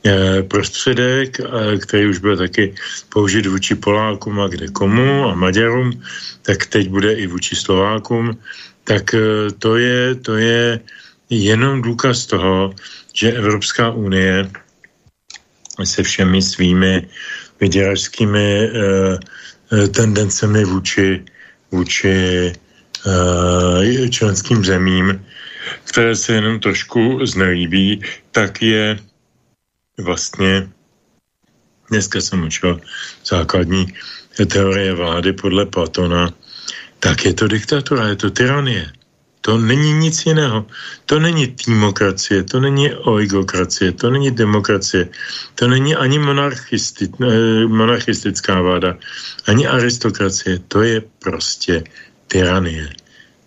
e, 0.06 0.44
prostředek, 0.44 1.40
e, 1.40 1.78
který 1.78 2.10
už 2.10 2.18
byl 2.18 2.38
taky 2.38 2.74
použit 3.10 3.46
vůči 3.46 3.76
Polákům 3.76 4.40
a 4.40 4.48
kde 4.48 4.68
komu 4.68 5.30
a 5.30 5.36
Maďarům, 5.36 6.02
tak 6.42 6.66
teď 6.66 6.90
bude 6.90 7.14
i 7.14 7.28
vůči 7.28 7.56
Slovákům. 7.56 8.38
Tak 8.84 9.14
e, 9.14 9.52
to 9.60 9.78
je, 9.78 10.16
to 10.16 10.36
je 10.38 10.80
jenom 11.30 11.82
důkaz 11.82 12.26
toho, 12.26 12.74
že 13.14 13.32
Evropská 13.32 13.92
unie 13.92 14.52
se 15.84 16.04
všemi 16.04 16.42
svými 16.42 17.08
vyděračskými 17.60 18.40
e, 18.40 18.70
e, 19.72 19.88
tendencemi 19.88 20.66
vůči, 20.66 21.26
vůči 21.72 22.54
členským 24.10 24.66
zemím, 24.66 25.26
které 25.84 26.16
se 26.16 26.34
jenom 26.34 26.60
trošku 26.60 27.26
znelíbí, 27.26 28.02
tak 28.32 28.62
je 28.62 29.00
vlastně, 29.98 30.70
dneska 31.90 32.22
jsem 32.22 32.44
učil 32.44 32.82
základní 33.26 33.88
teorie 34.48 34.94
vlády 34.94 35.34
podle 35.34 35.66
Platona, 35.66 36.34
tak 37.00 37.26
je 37.26 37.34
to 37.34 37.48
diktatura, 37.48 38.08
je 38.08 38.16
to 38.16 38.30
tyranie. 38.30 38.92
To 39.42 39.58
není 39.58 39.94
nic 39.94 40.26
jiného. 40.26 40.66
To 41.06 41.20
není 41.20 41.48
týmokracie, 41.48 42.44
to 42.44 42.60
není 42.60 42.94
oligokracie, 42.94 43.92
to 43.92 44.10
není 44.10 44.32
demokracie, 44.32 45.10
to 45.56 45.68
není 45.68 45.96
ani 45.96 46.20
monarchisti, 46.20 47.10
eh, 47.10 47.66
monarchistická 47.66 48.62
vláda, 48.62 48.98
ani 49.50 49.68
aristokracie. 49.68 50.62
To 50.70 50.82
je 50.82 51.02
prostě 51.20 51.84
tyranie. 52.32 52.88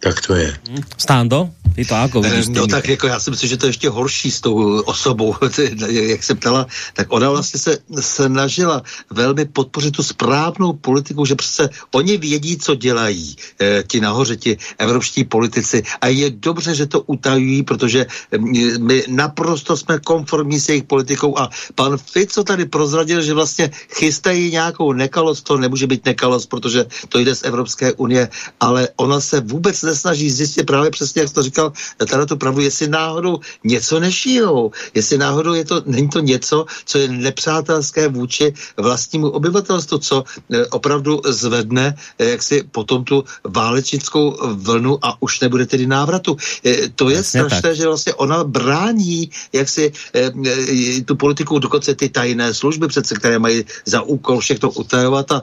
Tak 0.01 0.20
to 0.20 0.37
je. 0.37 0.53
Stando? 1.01 1.49
Ty 1.75 1.85
to 1.85 1.95
jako 1.95 2.20
vidíš? 2.22 2.49
No 2.49 2.66
tak 2.66 2.89
jako 2.89 3.07
já 3.07 3.20
si 3.20 3.31
myslím, 3.31 3.49
že 3.49 3.57
to 3.57 3.66
je 3.66 3.68
ještě 3.68 3.89
horší 3.89 4.31
s 4.31 4.41
tou 4.41 4.81
osobou, 4.81 5.35
jak 5.89 6.22
se 6.22 6.35
ptala, 6.35 6.66
tak 6.95 7.12
ona 7.12 7.31
vlastně 7.31 7.61
se 7.61 7.79
snažila 8.01 8.83
velmi 9.11 9.45
podpořit 9.45 9.91
tu 9.91 10.03
správnou 10.03 10.72
politiku, 10.72 11.25
že 11.25 11.35
přece 11.35 11.68
oni 11.91 12.16
vědí, 12.16 12.57
co 12.59 12.75
dělají, 12.75 13.37
eh, 13.61 13.85
ti 13.87 14.01
nahoře, 14.01 14.37
ti 14.37 14.59
evropští 14.79 15.25
politici. 15.25 15.83
A 16.01 16.07
je 16.07 16.31
dobře, 16.31 16.75
že 16.75 16.87
to 16.87 17.01
utajují, 17.01 17.62
protože 17.62 18.07
mm, 18.39 18.87
my 18.87 19.05
naprosto 19.09 19.77
jsme 19.77 19.99
konformní 19.99 20.61
s 20.61 20.68
jejich 20.68 20.85
politikou. 20.85 21.39
A 21.39 21.51
pan 21.75 21.99
Fico 21.99 22.45
tady 22.45 22.64
prozradil, 22.64 23.22
že 23.22 23.35
vlastně 23.35 23.70
chystají 23.91 24.51
nějakou 24.51 24.93
nekalost, 24.93 25.43
to 25.43 25.57
nemůže 25.57 25.87
být 25.87 26.05
nekalost, 26.05 26.47
protože 26.47 26.87
to 27.09 27.18
jde 27.18 27.35
z 27.35 27.43
Evropské 27.43 27.93
unie, 27.93 28.29
ale 28.61 28.89
ona 28.97 29.20
se 29.20 29.41
vůbec 29.41 29.83
nesnaží 29.83 30.31
zjistit 30.31 30.64
právě 30.64 30.91
přesně, 30.91 31.22
jak 31.22 31.31
to 31.31 31.43
říkal, 31.43 31.64
říkal 31.65 32.07
teda 32.07 32.27
tu 32.27 32.37
pravdu, 32.37 32.61
jestli 32.61 32.89
náhodou 32.89 33.39
něco 33.65 34.01
nešijou, 34.01 34.71
jestli 34.95 35.19
náhodou 35.19 35.55
je 35.55 35.65
to, 35.65 35.83
není 35.87 36.09
to 36.09 36.21
něco, 36.21 36.67
co 36.85 36.99
je 36.99 37.09
nepřátelské 37.09 38.09
vůči 38.09 38.55
vlastnímu 38.77 39.31
obyvatelstvu, 39.31 39.99
co 39.99 40.25
e, 40.53 40.67
opravdu 40.67 41.21
zvedne 41.27 41.95
e, 42.19 42.25
jaksi 42.31 42.65
potom 42.71 43.05
tu 43.05 43.25
válečnickou 43.45 44.37
vlnu 44.55 44.99
a 45.03 45.23
už 45.23 45.41
nebude 45.41 45.67
tedy 45.67 45.87
návratu. 45.87 46.37
E, 46.65 46.89
to 46.89 47.11
je 47.11 47.17
Jasně 47.17 47.41
strašné, 47.41 47.62
tak. 47.62 47.77
že 47.77 47.87
vlastně 47.87 48.15
ona 48.15 48.45
brání 48.45 49.31
jaksi 49.53 49.93
tu 51.05 51.17
politiku, 51.17 51.59
dokonce 51.59 51.95
ty 51.95 52.09
tajné 52.09 52.55
služby 52.55 52.89
přece, 52.89 53.15
které 53.15 53.39
mají 53.39 53.65
za 53.85 54.03
úkol 54.03 54.41
všechno 54.41 54.71
utajovat 54.71 55.33
a 55.33 55.43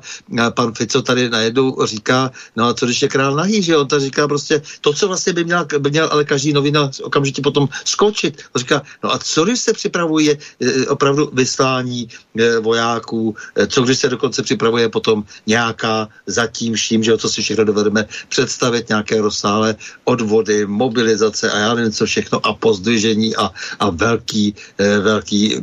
pan 0.56 0.74
Fico 0.74 1.02
tady 1.02 1.30
najednou 1.30 1.86
říká, 1.86 2.32
no 2.56 2.66
a 2.66 2.74
co 2.74 2.86
když 2.86 3.02
je 3.02 3.08
král 3.08 3.36
nahý, 3.36 3.64
že 3.64 3.78
on 3.78 3.88
to 3.88 4.00
říká 4.00 4.28
prostě 4.28 4.62
to, 4.82 4.94
co 4.94 5.08
vlastně 5.08 5.34
by 5.34 5.44
měl, 5.44 5.66
by 5.80 5.90
měl 5.90 6.10
ale 6.12 6.26
každý 6.26 6.54
novina 6.54 6.92
okamžitě 7.04 7.42
potom 7.42 7.70
skočit. 7.86 8.42
On 8.56 8.60
říká, 8.60 8.82
no 9.04 9.14
a 9.14 9.18
co 9.18 9.46
když 9.46 9.60
se 9.60 9.74
připravuje 9.74 10.38
e, 10.60 10.88
opravdu 10.88 11.30
vyslání 11.34 12.08
e, 12.38 12.60
vojáků, 12.60 13.36
e, 13.56 13.68
co 13.68 13.82
když 13.82 14.00
se 14.00 14.10
dokonce 14.10 14.44
připravuje 14.44 14.90
potom 14.90 15.24
nějaká 15.48 16.08
zatím 16.28 16.74
vším, 16.74 17.04
že 17.04 17.14
o 17.14 17.18
co 17.18 17.30
si 17.30 17.42
všechno 17.42 17.64
dovedeme 17.66 18.06
představit, 18.30 18.90
nějaké 18.90 19.22
rozsáhlé 19.22 19.76
odvody, 20.04 20.66
mobilizace 20.66 21.52
a 21.52 21.58
já 21.58 21.74
nevím 21.74 21.92
co 21.92 22.06
všechno 22.06 22.46
a 22.46 22.54
pozdvižení 22.54 23.36
a, 23.36 23.52
a 23.80 23.90
velký, 23.90 24.56
velký 25.02 25.56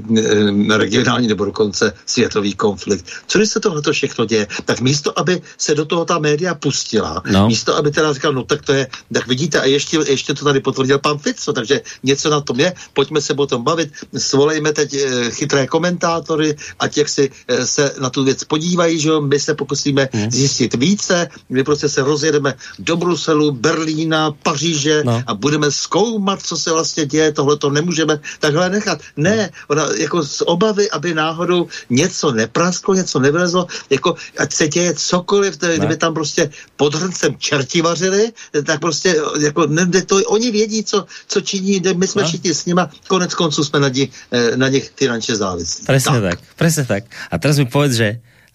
regionální 0.77 1.29
nebo 1.29 1.45
dokonce 1.45 1.93
světový 2.07 2.55
konflikt. 2.55 3.07
Co 3.27 3.39
když 3.39 3.51
se 3.51 3.61
tohle 3.61 3.83
všechno 3.93 4.25
děje? 4.25 4.47
Tak 4.65 4.81
místo, 4.81 5.19
aby 5.19 5.43
se 5.59 5.75
do 5.75 5.85
toho 5.85 6.05
ta 6.05 6.19
média 6.19 6.55
pustila, 6.55 7.23
no. 7.31 7.49
místo, 7.49 7.77
aby 7.77 7.91
teda 7.91 8.13
říkal, 8.13 8.33
no 8.33 8.45
tak 8.45 8.63
to 8.63 8.73
je, 8.73 8.89
tak 9.13 9.27
vidíte, 9.27 9.61
a 9.61 9.65
ještě, 9.65 9.99
ještě 10.07 10.35
to 10.39 10.45
tady 10.45 10.61
potvrdil 10.61 10.99
pan 10.99 11.19
Fico, 11.19 11.53
takže 11.53 11.81
něco 12.03 12.31
na 12.31 12.41
tom 12.41 12.61
je. 12.61 12.73
Pojďme 12.93 13.21
se 13.21 13.35
o 13.35 13.47
tom 13.47 13.63
bavit. 13.63 13.93
Svolejme 14.17 14.73
teď 14.73 14.95
e, 14.95 15.31
chytré 15.31 15.67
komentátory, 15.67 16.57
ať 16.79 16.97
jak 16.97 17.09
si 17.09 17.31
e, 17.49 17.67
se 17.67 17.95
na 18.01 18.11
tu 18.11 18.25
věc 18.25 18.45
podívají, 18.45 19.01
že 19.01 19.11
my 19.21 19.41
se 19.41 19.55
pokusíme 19.55 20.09
hmm. 20.13 20.31
zjistit 20.31 20.75
více, 20.75 21.29
my 21.49 21.65
prostě 21.65 21.89
se 21.89 22.03
rozjedeme 22.03 22.55
do 22.79 22.97
Bruselu, 22.97 23.53
Berlína, 23.53 24.31
Paříže 24.43 25.03
no. 25.05 25.23
a 25.27 25.35
budeme 25.35 25.71
zkoumat, 25.71 26.43
co 26.43 26.57
se 26.57 26.73
vlastně 26.73 27.07
děje, 27.07 27.33
tohle 27.33 27.57
to 27.57 27.71
nemůžeme 27.71 28.21
takhle 28.41 28.71
nechat. 28.71 29.01
Ne, 29.17 29.51
ona 29.69 29.89
jako 29.97 30.23
z 30.23 30.43
obavy, 30.47 30.91
aby 30.91 31.15
náhodou 31.15 31.69
něco 31.91 32.33
neprasklo, 32.33 32.95
něco 32.95 33.19
nevylezlo, 33.19 33.67
jako 33.91 34.15
ať 34.39 34.53
se 34.53 34.69
děje 34.69 34.95
cokoliv, 34.95 35.57
to, 35.57 35.67
kdyby 35.67 35.97
tam 35.97 36.15
prostě 36.15 36.51
pod 36.77 36.95
hrncem 36.95 37.37
čerti 37.39 37.83
vařili, 37.83 38.33
tak 38.65 38.81
prostě 38.81 39.17
jako 39.41 39.67
ne, 39.67 40.03
to 40.03 40.19
oni 40.29 40.51
vědí, 40.51 40.85
co, 40.85 41.07
co 41.27 41.41
činí, 41.41 41.83
my 41.97 42.07
jsme 42.07 42.23
no. 42.23 42.29
všichni 42.29 42.55
s 42.55 42.67
nima, 42.67 42.91
konec 43.09 43.35
konců 43.35 43.65
jsme 43.65 43.81
na, 43.81 43.89
nich, 43.89 44.11
eh, 44.31 44.57
na 44.57 44.69
nich 44.69 44.93
finančně 44.97 45.37
závislí. 45.37 45.85
Presne 45.87 46.21
tak. 46.21 46.31
tak, 46.31 46.39
presne 46.57 46.85
tak. 46.85 47.03
A 47.31 47.39
teraz 47.39 47.59
mi 47.59 47.67
povedz, 47.67 47.97
že 47.97 48.09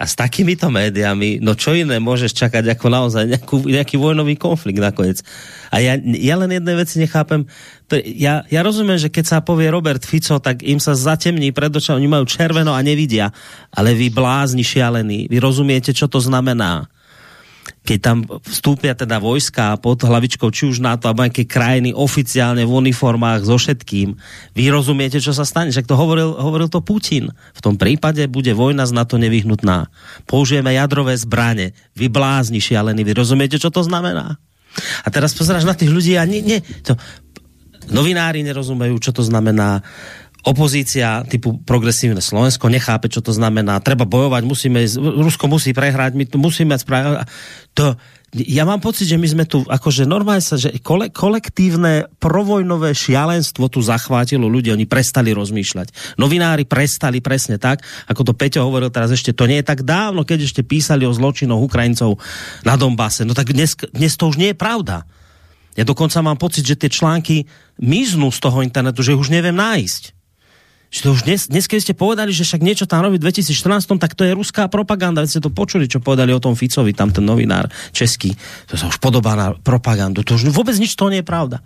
a 0.04 0.10
s 0.10 0.20
takýmito 0.20 0.68
médiami, 0.68 1.40
no 1.40 1.56
čo 1.56 1.72
iné 1.72 1.96
môžeš 2.02 2.36
čakať 2.36 2.76
ako 2.76 2.86
naozaj 2.92 3.24
nejakú, 3.24 3.56
nejaký 3.64 3.96
vojnový 3.96 4.36
konflikt 4.36 4.82
nakoniec. 4.82 5.24
A 5.72 5.80
ja, 5.80 5.96
ja 6.02 6.36
len 6.36 6.52
jednej 6.52 6.76
veci 6.76 7.00
nechápem. 7.00 7.48
To, 7.88 7.96
ja, 8.02 8.44
ja 8.52 8.62
rozumiem, 8.66 9.00
že 9.00 9.08
keď 9.08 9.26
sa 9.32 9.38
povie 9.40 9.72
Robert 9.72 10.04
Fico, 10.04 10.44
tak 10.44 10.60
im 10.66 10.82
sa 10.82 10.92
zatemní 10.98 11.56
pred 11.56 11.72
očami, 11.72 12.04
oni 12.04 12.10
majú 12.10 12.26
červeno 12.28 12.76
a 12.76 12.84
nevidia. 12.84 13.32
Ale 13.72 13.96
vy 13.96 14.12
blázni 14.12 14.66
šialení, 14.66 15.32
vy 15.32 15.38
rozumiete, 15.40 15.96
čo 15.96 16.12
to 16.12 16.20
znamená 16.20 16.92
keď 17.84 18.00
tam 18.00 18.18
vstúpia 18.48 18.96
teda 18.96 19.20
vojska 19.20 19.76
pod 19.84 20.00
hlavičkou 20.00 20.48
či 20.56 20.72
už 20.72 20.80
NATO 20.80 21.12
alebo 21.12 21.28
nejaké 21.28 21.44
krajiny 21.44 21.92
oficiálne 21.92 22.64
v 22.64 22.72
uniformách 22.72 23.44
so 23.44 23.60
všetkým, 23.60 24.16
vy 24.56 24.64
rozumiete, 24.72 25.20
čo 25.20 25.36
sa 25.36 25.44
stane? 25.44 25.68
Však 25.68 25.92
to 25.92 26.00
hovoril, 26.00 26.32
hovoril 26.40 26.72
to 26.72 26.80
Putin. 26.80 27.36
V 27.52 27.60
tom 27.60 27.76
prípade 27.76 28.24
bude 28.32 28.56
vojna 28.56 28.88
z 28.88 28.96
NATO 28.96 29.20
nevyhnutná. 29.20 29.92
Použijeme 30.24 30.72
jadrové 30.72 31.20
zbrane. 31.20 31.76
Vy 32.00 32.08
blázni 32.08 32.64
šialení, 32.64 33.04
vy 33.04 33.14
rozumiete, 33.20 33.60
čo 33.60 33.68
to 33.68 33.84
znamená? 33.84 34.40
A 35.04 35.08
teraz 35.12 35.36
pozeráš 35.36 35.68
na 35.68 35.76
tých 35.76 35.92
ľudí 35.92 36.16
a 36.18 36.24
nie, 36.26 36.42
nie, 36.42 36.64
to, 36.82 36.98
novinári 37.92 38.48
nerozumejú, 38.48 38.96
čo 39.04 39.12
to 39.12 39.22
znamená 39.28 39.84
opozícia 40.44 41.24
typu 41.24 41.56
progresívne 41.64 42.20
Slovensko 42.20 42.68
nechápe, 42.68 43.08
čo 43.08 43.24
to 43.24 43.32
znamená. 43.32 43.80
Treba 43.80 44.04
bojovať, 44.04 44.44
musíme, 44.44 44.84
Rusko 45.00 45.48
musí 45.48 45.72
prehrať, 45.72 46.20
my 46.20 46.28
to 46.28 46.36
musíme 46.36 46.76
spraviť. 46.76 47.24
To, 47.80 47.96
ja 48.36 48.68
mám 48.68 48.84
pocit, 48.84 49.08
že 49.08 49.16
my 49.16 49.28
sme 49.30 49.46
tu, 49.48 49.64
akože 49.64 50.04
normálne 50.04 50.44
sa, 50.44 50.60
že 50.60 50.76
kole, 50.84 51.14
kolektívne 51.16 52.12
provojnové 52.20 52.92
šialenstvo 52.92 53.72
tu 53.72 53.80
zachvátilo 53.80 54.50
ľudí, 54.52 54.74
oni 54.74 54.84
prestali 54.84 55.32
rozmýšľať. 55.32 56.18
Novinári 56.20 56.68
prestali 56.68 57.24
presne 57.24 57.56
tak, 57.56 57.86
ako 58.12 58.28
to 58.28 58.34
Peťo 58.36 58.68
hovoril 58.68 58.92
teraz 58.92 59.16
ešte, 59.16 59.32
to 59.32 59.48
nie 59.48 59.62
je 59.62 59.70
tak 59.70 59.86
dávno, 59.86 60.28
keď 60.28 60.50
ešte 60.50 60.66
písali 60.66 61.08
o 61.08 61.16
zločinoch 61.16 61.62
Ukrajincov 61.62 62.20
na 62.68 62.76
Donbase. 62.76 63.24
No 63.24 63.32
tak 63.32 63.54
dnes, 63.56 63.80
dnes 63.96 64.18
to 64.20 64.28
už 64.28 64.42
nie 64.42 64.52
je 64.52 64.58
pravda. 64.58 65.08
Ja 65.78 65.86
dokonca 65.86 66.20
mám 66.26 66.38
pocit, 66.38 66.66
že 66.66 66.78
tie 66.78 66.90
články 66.90 67.46
miznú 67.82 68.30
z 68.30 68.40
toho 68.42 68.62
internetu, 68.66 69.02
že 69.06 69.18
už 69.18 69.30
neviem 69.34 69.56
nájsť. 69.58 70.23
Že 70.94 71.00
to 71.02 71.10
už 71.10 71.22
dnes, 71.26 71.42
dnes, 71.50 71.66
keď 71.66 71.80
ste 71.82 71.94
povedali, 71.98 72.30
že 72.30 72.46
však 72.46 72.62
niečo 72.62 72.86
tam 72.86 73.02
robí 73.02 73.18
v 73.18 73.26
2014, 73.26 73.98
tak 73.98 74.14
to 74.14 74.30
je 74.30 74.38
ruská 74.38 74.70
propaganda. 74.70 75.26
Veď 75.26 75.30
ste 75.34 75.42
to 75.42 75.50
počuli, 75.50 75.90
čo 75.90 75.98
povedali 75.98 76.30
o 76.30 76.38
tom 76.38 76.54
Ficovi, 76.54 76.94
tam 76.94 77.10
ten 77.10 77.26
novinár 77.26 77.66
český. 77.90 78.38
To 78.70 78.78
sa 78.78 78.94
už 78.94 79.02
podobá 79.02 79.34
na 79.34 79.58
propagandu. 79.58 80.22
To 80.22 80.38
už 80.38 80.54
vôbec 80.54 80.78
nič 80.78 80.94
to 80.94 81.10
nie 81.10 81.26
je 81.26 81.28
pravda. 81.28 81.66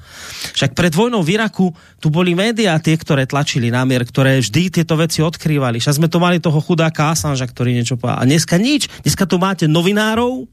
Však 0.56 0.72
pred 0.72 0.96
vojnou 0.96 1.20
v 1.28 1.36
Iraku 1.36 1.76
tu 2.00 2.08
boli 2.08 2.40
médiá 2.40 2.80
tie, 2.80 2.96
ktoré 2.96 3.28
tlačili 3.28 3.68
námier, 3.68 4.08
ktoré 4.08 4.40
vždy 4.40 4.80
tieto 4.80 4.96
veci 4.96 5.20
odkrývali. 5.20 5.84
Však 5.84 6.00
sme 6.00 6.08
tu 6.08 6.24
mali 6.24 6.40
toho 6.40 6.64
chudáka 6.64 7.12
Assange, 7.12 7.44
ktorý 7.44 7.76
niečo 7.76 8.00
povedal. 8.00 8.24
A 8.24 8.28
dneska 8.32 8.56
nič. 8.56 8.88
Dneska 9.04 9.28
tu 9.28 9.44
máte 9.44 9.68
novinárov, 9.68 10.48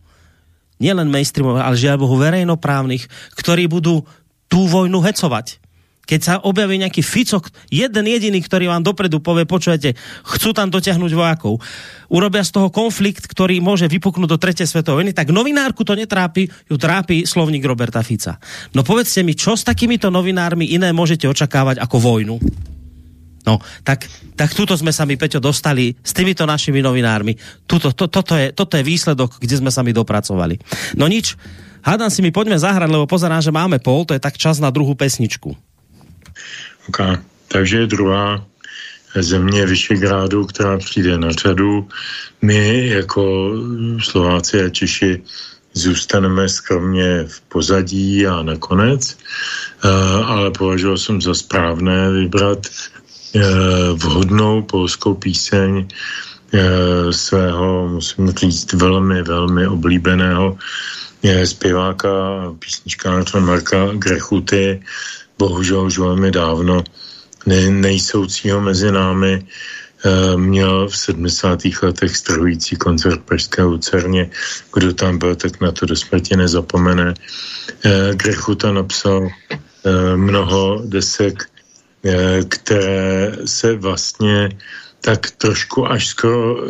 nielen 0.82 1.14
mainstreamov, 1.14 1.62
ale 1.62 1.78
žiaľ 1.78 2.02
Bohu 2.02 2.18
verejnoprávnych, 2.18 3.06
ktorí 3.38 3.70
budú 3.70 4.02
tú 4.50 4.66
vojnu 4.66 4.98
hecovať 4.98 5.63
keď 6.10 6.20
sa 6.20 6.34
objaví 6.42 6.74
nejaký 6.82 7.06
Ficok, 7.06 7.54
jeden 7.70 8.10
jediný, 8.10 8.42
ktorý 8.42 8.66
vám 8.66 8.82
dopredu 8.82 9.22
povie, 9.22 9.46
počujete, 9.46 9.94
chcú 10.26 10.50
tam 10.50 10.74
dotiahnuť 10.74 11.12
vojakov, 11.14 11.62
urobia 12.10 12.42
z 12.42 12.50
toho 12.50 12.68
konflikt, 12.74 13.30
ktorý 13.30 13.62
môže 13.62 13.86
vypuknúť 13.86 14.30
do 14.30 14.38
tretej 14.40 14.66
svetovej 14.66 15.04
vojny, 15.04 15.12
tak 15.12 15.28
novinárku 15.28 15.84
to 15.84 15.92
netrápi, 15.92 16.48
ju 16.48 16.76
trápi 16.80 17.28
slovník 17.28 17.60
Roberta 17.68 18.00
Fica. 18.00 18.40
No 18.72 18.80
povedzte 18.80 19.20
mi, 19.20 19.36
čo 19.36 19.52
s 19.52 19.68
takýmito 19.68 20.08
novinármi 20.08 20.72
iné 20.72 20.96
môžete 20.96 21.28
očakávať 21.28 21.76
ako 21.84 21.96
vojnu? 22.00 22.36
No, 23.44 23.60
tak, 23.84 24.08
tak 24.40 24.56
tuto 24.56 24.72
sme 24.72 24.88
sa 24.88 25.04
mi, 25.04 25.20
Peťo, 25.20 25.36
dostali 25.36 25.92
s 26.00 26.16
týmito 26.16 26.48
našimi 26.48 26.80
novinármi. 26.80 27.36
Tuto, 27.68 27.92
to, 27.92 28.08
toto, 28.08 28.32
je, 28.32 28.56
toto 28.56 28.80
je 28.80 28.88
výsledok, 28.88 29.36
kde 29.36 29.60
sme 29.60 29.68
sa 29.68 29.84
mi 29.84 29.92
dopracovali. 29.92 30.56
No 30.96 31.04
nič, 31.04 31.36
hádam 31.84 32.08
si 32.08 32.24
mi 32.24 32.32
poďme 32.32 32.56
zahrať, 32.56 32.88
lebo 32.88 33.04
pozerám, 33.04 33.44
že 33.44 33.52
máme 33.52 33.84
pol, 33.84 34.08
to 34.08 34.16
je 34.16 34.24
tak 34.24 34.40
čas 34.40 34.64
na 34.64 34.72
druhú 34.72 34.96
pesničku. 34.96 35.52
Okay. 36.88 37.16
Takže 37.48 37.86
druhá 37.86 38.44
země 39.14 39.66
Vyšegrádu, 39.66 40.46
která 40.46 40.78
přijde 40.78 41.18
na 41.18 41.30
řadu. 41.30 41.88
My 42.42 42.88
jako 42.88 43.52
Slováci 44.02 44.62
a 44.62 44.68
Češi 44.68 45.22
zůstaneme 45.74 46.48
skromně 46.48 47.24
v 47.28 47.40
pozadí 47.40 48.26
a 48.26 48.42
nakonec, 48.42 49.18
eh, 49.84 49.88
ale 50.24 50.50
považoval 50.50 50.98
jsem 50.98 51.22
za 51.22 51.34
správné 51.34 52.10
vybrat 52.10 52.66
eh, 52.66 53.40
vhodnou 53.92 54.62
polskou 54.62 55.14
píseň 55.14 55.88
eh, 56.54 57.12
svého, 57.12 57.88
musím 57.88 58.30
říct, 58.30 58.72
velmi, 58.72 59.22
velmi 59.22 59.66
oblíbeného 59.66 60.58
zpěváka, 61.44 62.10
písničkáře 62.58 63.40
Marka 63.40 63.96
Grechuty, 63.96 64.82
bohužel 65.48 65.84
už 65.84 65.98
velmi 65.98 66.30
dávno 66.30 66.84
ne, 67.46 67.70
nejsoucího 67.70 68.60
mezi 68.60 68.92
námi, 68.92 69.44
e, 69.44 70.36
měl 70.36 70.88
v 70.88 70.96
70. 70.96 71.60
letech 71.82 72.16
strhující 72.16 72.76
koncert 72.76 73.20
Pražské 73.28 73.62
Lucerně. 73.62 74.30
Kdo 74.72 74.94
tam 74.94 75.18
byl, 75.18 75.36
tak 75.36 75.60
na 75.60 75.72
to 75.72 75.86
do 75.86 75.96
smrti 75.96 76.36
nezapomene. 76.36 77.14
E, 77.84 78.14
Grechuta 78.16 78.72
napsal 78.72 79.28
e, 79.28 80.16
mnoho 80.16 80.82
desek, 80.84 81.48
které 82.48 83.32
se 83.48 83.80
vlastně 83.80 84.52
tak 85.00 85.30
trošku 85.40 85.88
až 85.88 86.12
skoro 86.12 86.60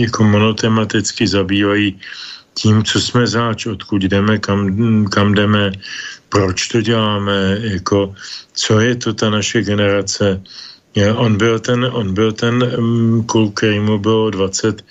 jako 0.00 0.24
monotematicky 0.24 1.28
zabývají 1.28 2.00
tím, 2.56 2.84
co 2.84 3.00
jsme 3.00 3.26
záč, 3.26 3.66
odkud 3.66 4.02
jdeme, 4.02 4.38
kam, 4.38 4.72
kam 5.04 5.34
jdeme, 5.34 5.72
proč 6.28 6.68
to 6.68 6.80
děláme, 6.80 7.58
jako, 7.60 8.14
co 8.52 8.80
je 8.80 8.96
to 8.96 9.14
ta 9.14 9.30
naše 9.30 9.62
generace. 9.62 10.42
Je, 10.94 11.12
on 11.12 11.36
byl 11.36 11.58
ten, 11.58 11.84
on 11.92 12.14
byl 12.14 12.32
ten 12.32 12.64
um, 12.78 13.26
který 13.54 13.80
mu 13.80 13.98
bylo 13.98 14.30
20 14.30 14.84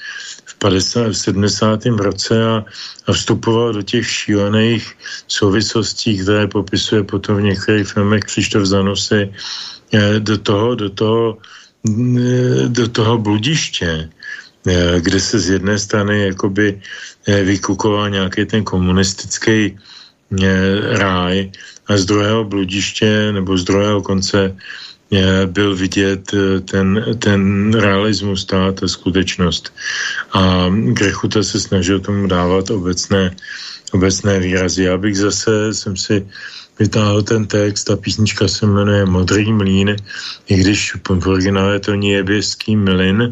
v, 0.46 0.56
50, 0.56 1.08
v 1.08 1.18
70. 1.18 1.86
roce 1.86 2.46
a, 2.46 2.66
a 3.08 3.14
vstupoval 3.14 3.74
do 3.74 3.82
těch 3.82 4.06
šílených 4.10 4.86
souvislostí, 5.28 6.22
které 6.22 6.48
popisuje 6.48 7.04
potom 7.04 7.38
v 7.38 7.50
některých 7.50 7.88
filmech 7.88 8.24
Křištof 8.24 8.64
Zanusy, 8.66 9.34
je, 9.92 10.20
do 10.20 10.38
toho, 10.38 10.76
do 10.76 10.90
toho, 10.90 11.38
do 12.68 12.88
toho 12.88 13.18
bludiště, 13.18 14.10
kde 15.00 15.20
se 15.20 15.40
z 15.40 15.50
jedné 15.50 15.80
strany 15.80 16.26
jakoby 16.28 16.82
vykukoval 17.28 18.10
nějaký 18.10 18.46
ten 18.46 18.64
komunistický 18.64 19.78
ráj 20.92 21.52
a 21.88 21.98
z 21.98 22.06
druhého 22.06 22.44
bludiště 22.44 23.32
nebo 23.32 23.58
z 23.58 23.64
druhého 23.64 24.02
konce 24.02 24.56
byl 25.46 25.76
vidět 25.76 26.32
ten, 26.72 27.06
ten 27.20 27.74
realismus, 27.74 28.46
ta, 28.46 28.72
ta 28.72 28.88
skutečnost. 28.88 29.74
A 30.34 30.70
Grechuta 30.70 31.44
se 31.44 31.60
snažil 31.60 32.00
tomu 32.00 32.28
dávat 32.28 32.70
obecné, 32.70 33.36
obecné 33.92 34.40
výrazy. 34.40 34.84
Já 34.84 34.98
bych 34.98 35.18
zase, 35.18 35.74
jsem 35.74 35.98
si 35.98 36.28
vytáhl 36.80 37.22
ten 37.22 37.46
text, 37.46 37.84
ta 37.84 37.96
písnička 37.96 38.48
se 38.48 38.66
jmenuje 38.66 39.06
Modrý 39.06 39.54
mlín, 39.54 39.96
i 40.48 40.56
když 40.56 40.96
v 40.96 41.28
originále 41.28 41.80
to 41.80 41.94
Něběský 41.94 42.76
mlin, 42.76 43.22
e, 43.22 43.30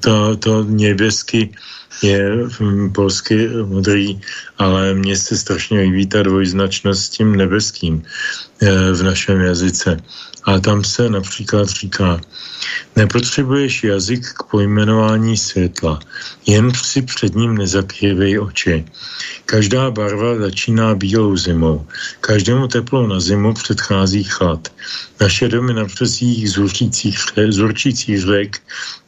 to, 0.00 0.36
to 0.36 0.64
Něběský 0.64 1.54
je 2.02 2.30
polsky 2.94 3.48
modrý, 3.48 4.20
ale 4.58 4.94
mně 4.94 5.16
se 5.16 5.36
strašně 5.36 5.80
líbí 5.80 6.06
ta 6.06 6.22
dvojznačnost 6.22 7.02
s 7.02 7.08
tím 7.08 7.36
nebeským 7.36 8.02
eh, 8.62 8.92
v 8.92 9.02
našem 9.02 9.40
jazyce. 9.40 9.96
A 10.44 10.60
tam 10.60 10.84
se 10.84 11.10
například 11.10 11.68
říká, 11.68 12.20
nepotřebuješ 12.96 13.84
jazyk 13.84 14.26
k 14.26 14.42
pojmenování 14.42 15.36
světla, 15.36 16.00
jen 16.46 16.72
si 16.74 17.02
před 17.02 17.34
ním 17.34 17.58
nezakrývej 17.58 18.38
oči. 18.40 18.84
Každá 19.46 19.90
barva 19.90 20.38
začíná 20.38 20.94
bílou 20.94 21.36
zimou. 21.36 21.86
Každému 22.20 22.68
teplo 22.68 23.06
na 23.06 23.20
zimu 23.20 23.54
předchází 23.54 24.24
chlad. 24.24 24.72
Naše 25.20 25.48
domy 25.48 25.74
na 25.74 25.84
březích 25.84 26.50
zurčících 27.48 28.20
řek, 28.20 28.60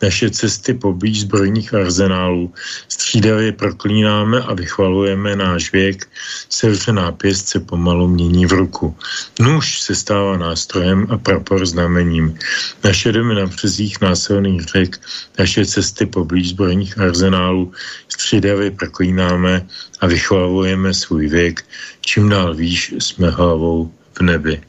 naše 0.03 0.30
cesty 0.30 0.74
poblíž 0.74 1.20
zbrojních 1.20 1.74
arzenálů, 1.74 2.53
střídavě 2.89 3.53
proklínáme 3.53 4.41
a 4.41 4.55
vychvalujeme 4.55 5.37
náš 5.37 5.72
věk, 5.72 6.09
sevřená 6.49 7.12
pěst 7.12 7.49
se 7.49 7.61
pomalu 7.61 8.09
mění 8.09 8.47
v 8.47 8.53
ruku. 8.53 8.97
Nůž 9.41 9.81
se 9.81 9.95
stává 9.95 10.37
nástrojem 10.37 11.07
a 11.11 11.18
prapor 11.18 11.66
znamením. 11.66 12.39
Naše 12.85 13.12
domy 13.12 13.35
na 13.35 13.47
březích 13.47 14.01
násilných 14.01 14.62
řek, 14.62 15.01
naše 15.39 15.66
cesty 15.66 16.07
poblíž 16.07 16.49
zbrojních 16.49 16.99
arzenálů, 16.99 17.72
střídavě 18.09 18.70
proklínáme 18.70 19.66
a 20.01 20.07
vychvalujeme 20.07 20.95
svůj 20.95 21.28
věk. 21.28 21.64
Čím 22.01 22.28
dál 22.28 22.55
výš 22.55 22.95
jsme 22.99 23.31
hlavou 23.31 23.93
v 24.18 24.20
nebi. 24.20 24.62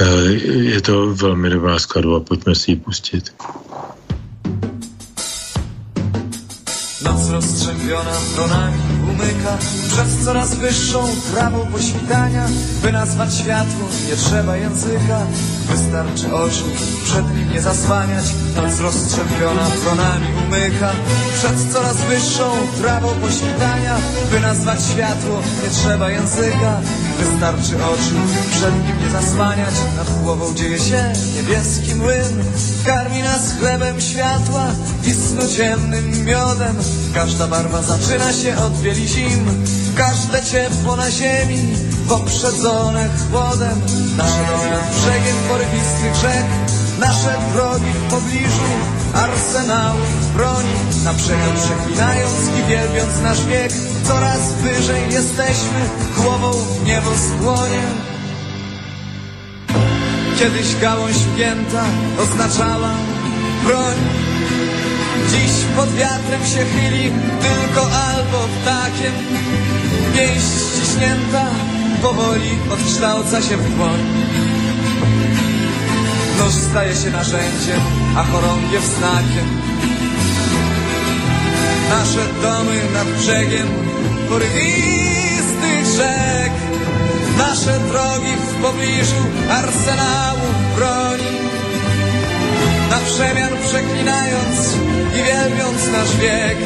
Eh, 0.00 0.32
je 0.76 0.80
to 0.80 1.14
velmi 1.14 1.50
dobrá 1.50 1.78
skladba, 1.78 2.20
pojďme 2.20 2.54
si 2.54 2.70
ji 2.70 2.76
pustit. 2.76 3.32
Noc 7.06 7.30
rozstrzępiona 7.30 8.14
stronami 8.14 8.78
umyka 9.16 9.58
Przez 9.88 10.24
coraz 10.24 10.54
wyższą 10.54 11.04
trawą 11.32 11.66
poświtania 11.66 12.48
By 12.82 12.92
nazwać 12.92 13.34
światło 13.34 13.88
nie 14.08 14.16
trzeba 14.16 14.56
języka. 14.56 15.26
Wystarczy 15.70 16.34
oczu 16.34 16.64
przed 17.04 17.34
nim 17.36 17.52
nie 17.52 17.62
zasłaniać 17.62 18.24
Noc 18.56 18.80
rozstrzępiona 18.80 19.66
stronami 19.80 20.26
umyka 20.46 20.92
Przed 21.34 21.72
coraz 21.72 21.96
wyższą 21.96 22.50
trawą 22.82 23.08
poświtania 23.08 23.96
By 24.30 24.40
nazwać 24.40 24.78
światło 24.92 25.42
nie 25.62 25.70
trzeba 25.70 26.10
języka. 26.10 26.80
Wystarczy 27.18 27.84
oczu 27.84 28.16
przed 28.50 28.74
nim 28.86 29.04
nie 29.04 29.10
zasłaniać 29.10 29.74
Nad 29.96 30.22
głową 30.22 30.54
dzieje 30.54 30.78
się 30.78 31.12
niebieski 31.36 31.94
młyn. 31.94 32.44
Karmi 32.86 33.22
nas 33.22 33.52
chlebem 33.58 34.00
światła 34.00 34.66
i 35.06 35.12
snu 35.12 35.48
ciemnym 35.56 36.24
miodem. 36.24 36.76
Każda 37.14 37.46
barwa 37.46 37.82
zaczyna 37.82 38.32
się 38.32 38.56
od 38.56 38.80
bieli 38.80 39.05
zim 39.06 39.64
Każde 39.96 40.42
ciepło 40.42 40.96
na 40.96 41.10
ziemi 41.10 41.58
poprzedzone 42.08 43.08
chłodem 43.30 43.80
Nasze 44.16 44.70
nad 44.70 44.90
brzegiem 44.90 45.36
porywistych 45.48 46.14
rzek. 46.22 46.46
Nasze 46.98 47.38
drogi 47.52 47.92
w 47.94 48.10
pobliżu 48.10 48.70
arsenału 49.14 50.00
broni. 50.34 50.74
Na 51.04 51.14
przemian 51.14 51.56
przeklinając 51.56 52.32
i 52.58 52.68
wielbiąc 52.68 53.22
nasz 53.22 53.44
wiek 53.46 53.72
Coraz 54.04 54.52
wyżej 54.52 55.02
jesteśmy 55.10 55.80
głową 56.16 56.52
w 56.52 56.84
niebo 56.84 57.10
skłonie. 57.10 57.82
Kiedyś 60.38 60.76
gałąź 60.80 61.16
pięta 61.36 61.84
oznaczała 62.22 62.90
broń 63.64 63.94
Dziś 65.30 65.52
pod 65.76 65.94
wiatrem 65.94 66.46
się 66.46 66.64
chyli 66.64 67.12
tylko 67.40 67.80
albo 67.80 68.38
ptakiem. 68.56 69.12
Pięść 70.14 70.46
ściśnięta 70.46 71.44
powoli 72.02 72.50
odkształca 72.72 73.42
się 73.42 73.56
w 73.56 73.74
dłoń. 73.76 73.98
Nóż 76.38 76.54
staje 76.54 76.94
się 76.96 77.10
narzędziem, 77.10 77.80
a 78.16 78.22
chorągiew 78.22 78.84
znakiem. 78.84 79.48
Nasze 81.90 82.26
domy 82.42 82.80
nad 82.94 83.08
brzegiem 83.08 83.68
porywistych 84.28 85.86
rzek. 85.96 86.52
Nasze 87.38 87.78
drogi 87.88 88.36
w 88.36 88.62
pobliżu 88.62 89.22
arsenału 89.50 90.46
broni 90.76 91.35
Na 92.90 92.98
przemian 92.98 93.50
przeklinając 93.66 94.74
i 95.14 95.22
wielbiąc 95.22 95.92
nasz 95.92 96.16
wiek. 96.16 96.56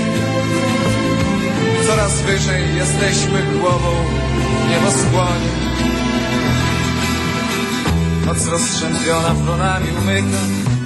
Coraz 1.87 2.21
wyżej 2.23 2.77
jesteśmy 2.77 3.43
głową 3.43 3.91
w 4.67 4.71
nieboskłonie 4.71 5.51
Noc 8.27 8.47
rozstrzępiona 8.47 9.35
florami 9.35 9.87
umyka 10.03 10.39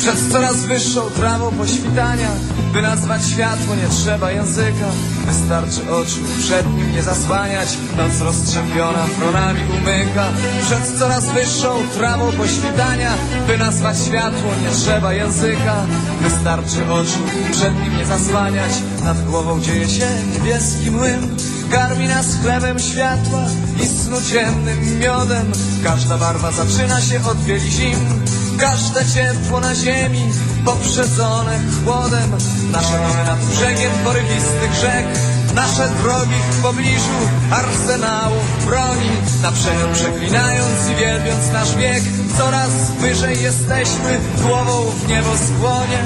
Przed 0.04 0.32
coraz 0.32 0.56
wyższą 0.56 1.10
trawą 1.10 1.50
poświtania 1.50 2.28
By 2.72 2.82
nazwać 2.82 3.26
światło 3.26 3.74
nie 3.74 3.88
trzeba 3.88 4.30
języka. 4.30 4.88
Wystarczy 5.26 5.90
oczu 5.90 6.20
przed 6.38 6.76
nim 6.76 6.92
nie 6.92 7.02
zasłaniać 7.02 7.68
Noc 7.96 8.20
rozstrzępiona 8.20 9.06
florami 9.06 9.60
umyka. 9.78 10.24
Przed 10.62 10.98
coraz 10.98 11.26
wyższą 11.26 11.88
trawą 11.94 12.32
poświtania 12.32 13.12
By 13.46 13.58
nazwać 13.58 13.96
światło 14.06 14.50
nie 14.62 14.70
trzeba 14.76 15.12
języka. 15.12 15.74
Wystarczy 16.20 16.90
oczu 16.90 17.18
przed 17.52 17.82
nim 17.82 17.98
nie 17.98 18.06
zasłaniać 18.06 18.72
Nad 19.04 19.24
głową 19.24 19.60
dzieje 19.60 19.88
się 19.88 20.08
niebieski 20.32 20.90
młyn. 20.90 21.36
Karmi 21.70 22.08
nas 22.08 22.26
chlebem 22.42 22.78
światła 22.78 23.44
i 23.82 23.86
snu 23.86 24.16
ciemnym 24.32 24.98
miodem. 24.98 25.52
Każda 25.84 26.18
barwa 26.18 26.52
zaczyna 26.52 27.00
się 27.00 27.20
od 27.30 27.38
bieli 27.38 27.70
zim 27.70 28.24
Każde 28.58 29.04
ciepło 29.14 29.60
na 29.60 29.74
ziemi 29.74 30.22
poprzedzone 30.64 31.60
chłodem 31.84 32.30
Nasze 32.72 32.92
domy 32.92 33.24
nad 33.26 33.44
brzegiem 33.44 33.92
porywistych 34.04 34.74
rzek 34.80 35.06
Nasze 35.54 35.88
drogi 36.02 36.34
w 36.50 36.62
pobliżu 36.62 37.18
arsenałów 37.50 38.66
broni 38.66 39.10
Na 39.42 39.52
przemian 39.52 39.94
przeklinając 39.94 40.90
i 40.92 40.94
wielbiąc 40.94 41.52
nasz 41.52 41.76
wiek 41.76 42.02
Coraz 42.38 42.90
wyżej 43.00 43.42
jesteśmy 43.42 44.20
głową 44.42 44.90
w 44.90 45.08
niebo 45.08 45.30
skłonie 45.36 45.98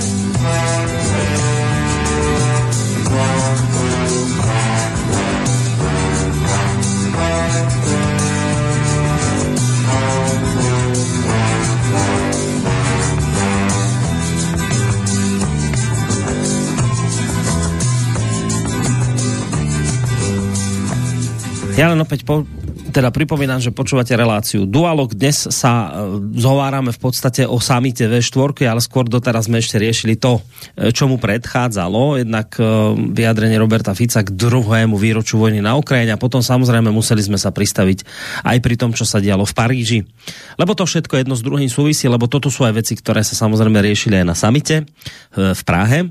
Ja 21.79 21.87
len 21.87 22.03
opäť 22.03 22.27
po, 22.27 22.43
teda 22.99 23.15
pripomínam, 23.15 23.63
že 23.63 23.71
počúvate 23.71 24.11
reláciu 24.19 24.67
Dualog. 24.67 25.15
Dnes 25.15 25.47
sa 25.55 25.87
e, 25.87 26.19
zhovárame 26.35 26.91
v 26.91 26.99
podstate 26.99 27.47
o 27.47 27.63
samite 27.63 28.11
V4, 28.11 28.67
ale 28.67 28.83
skôr 28.83 29.07
doteraz 29.07 29.47
sme 29.47 29.63
ešte 29.63 29.79
riešili 29.79 30.19
to, 30.19 30.43
e, 30.75 30.91
čo 30.91 31.07
mu 31.07 31.15
predchádzalo. 31.23 32.19
Jednak 32.19 32.59
e, 32.59 32.67
vyjadrenie 33.15 33.55
Roberta 33.55 33.95
Fica 33.95 34.27
k 34.27 34.35
druhému 34.35 34.99
výroču 34.99 35.39
vojny 35.39 35.63
na 35.63 35.79
Ukrajine 35.79 36.11
a 36.11 36.19
potom 36.19 36.43
samozrejme 36.43 36.91
museli 36.91 37.23
sme 37.23 37.39
sa 37.39 37.55
pristaviť 37.55 38.03
aj 38.43 38.59
pri 38.59 38.75
tom, 38.75 38.91
čo 38.91 39.07
sa 39.07 39.23
dialo 39.23 39.47
v 39.47 39.55
Paríži. 39.55 40.03
Lebo 40.59 40.75
to 40.75 40.83
všetko 40.83 41.23
jedno 41.23 41.39
s 41.39 41.47
druhým 41.47 41.71
súvisí, 41.71 42.11
lebo 42.11 42.27
toto 42.27 42.51
sú 42.51 42.67
aj 42.67 42.83
veci, 42.83 42.99
ktoré 42.99 43.23
sa 43.23 43.39
samozrejme 43.39 43.79
riešili 43.79 44.19
aj 44.19 44.27
na 44.27 44.35
samite 44.35 44.91
v 45.39 45.63
Prahe. 45.63 46.11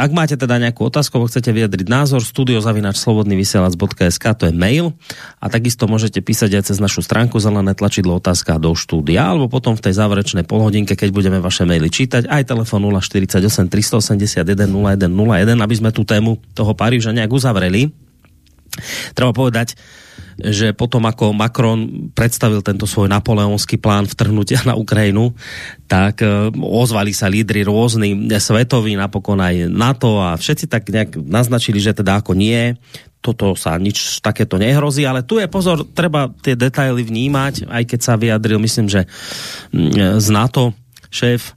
Ak 0.00 0.10
máte 0.16 0.40
teda 0.40 0.56
nejakú 0.56 0.88
otázku, 0.88 1.20
chcete 1.28 1.52
vyjadriť 1.52 1.92
názor, 1.92 2.24
studiozavinačslobodnyvysielac.sk 2.24 4.24
to 4.32 4.48
je 4.48 4.54
mail 4.56 4.96
a 5.42 5.50
takisto 5.50 5.90
môžete 5.90 6.22
písať 6.22 6.54
aj 6.54 6.64
cez 6.70 6.78
našu 6.78 7.02
stránku 7.02 7.42
zelené 7.42 7.74
tlačidlo 7.74 8.22
otázka 8.22 8.62
do 8.62 8.78
štúdia 8.78 9.34
alebo 9.34 9.50
potom 9.50 9.74
v 9.74 9.82
tej 9.82 9.98
záverečnej 9.98 10.46
polhodinke, 10.46 10.94
keď 10.94 11.10
budeme 11.10 11.42
vaše 11.42 11.66
maily 11.66 11.90
čítať, 11.90 12.30
aj 12.30 12.46
telefon 12.46 12.86
048 12.86 13.42
381 13.66 14.46
0101, 14.70 15.58
aby 15.58 15.74
sme 15.74 15.90
tú 15.90 16.06
tému 16.06 16.38
toho 16.54 16.78
Paríža 16.78 17.10
nejak 17.10 17.34
uzavreli. 17.34 17.90
Treba 19.18 19.34
povedať, 19.34 19.74
že 20.40 20.72
potom 20.72 21.04
ako 21.04 21.36
Macron 21.36 22.08
predstavil 22.16 22.64
tento 22.64 22.88
svoj 22.88 23.10
napoleonský 23.10 23.76
plán 23.76 24.08
vtrhnutia 24.08 24.64
na 24.64 24.78
Ukrajinu, 24.78 25.36
tak 25.84 26.24
e, 26.24 26.48
ozvali 26.56 27.12
sa 27.12 27.28
lídry 27.28 27.68
rôzni 27.68 28.16
svetoví, 28.40 28.96
napokon 28.96 29.42
aj 29.42 29.68
NATO 29.68 30.24
a 30.24 30.38
všetci 30.38 30.64
tak 30.72 30.88
nejak 30.88 31.20
naznačili, 31.20 31.82
že 31.82 31.92
teda 31.92 32.24
ako 32.24 32.32
nie, 32.32 32.80
toto 33.22 33.54
sa 33.54 33.78
nič 33.78 34.18
takéto 34.18 34.58
nehrozí, 34.58 35.06
ale 35.06 35.22
tu 35.22 35.38
je 35.38 35.46
pozor, 35.46 35.86
treba 35.94 36.28
tie 36.42 36.58
detaily 36.58 37.06
vnímať, 37.06 37.70
aj 37.70 37.84
keď 37.86 38.00
sa 38.02 38.18
vyjadril, 38.18 38.58
myslím, 38.58 38.90
že 38.90 39.06
mm, 39.70 40.18
z 40.18 40.28
NATO 40.34 40.74
šéf 41.08 41.54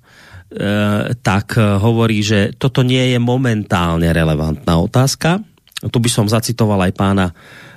tak 1.26 1.58
hovorí, 1.60 2.24
že 2.24 2.56
toto 2.56 2.86
nie 2.86 3.12
je 3.12 3.20
momentálne 3.20 4.08
relevantná 4.14 4.80
otázka. 4.80 5.44
Tu 5.84 5.98
by 6.00 6.10
som 6.10 6.32
zacitoval 6.32 6.80
aj 6.88 6.94
pána 6.96 7.26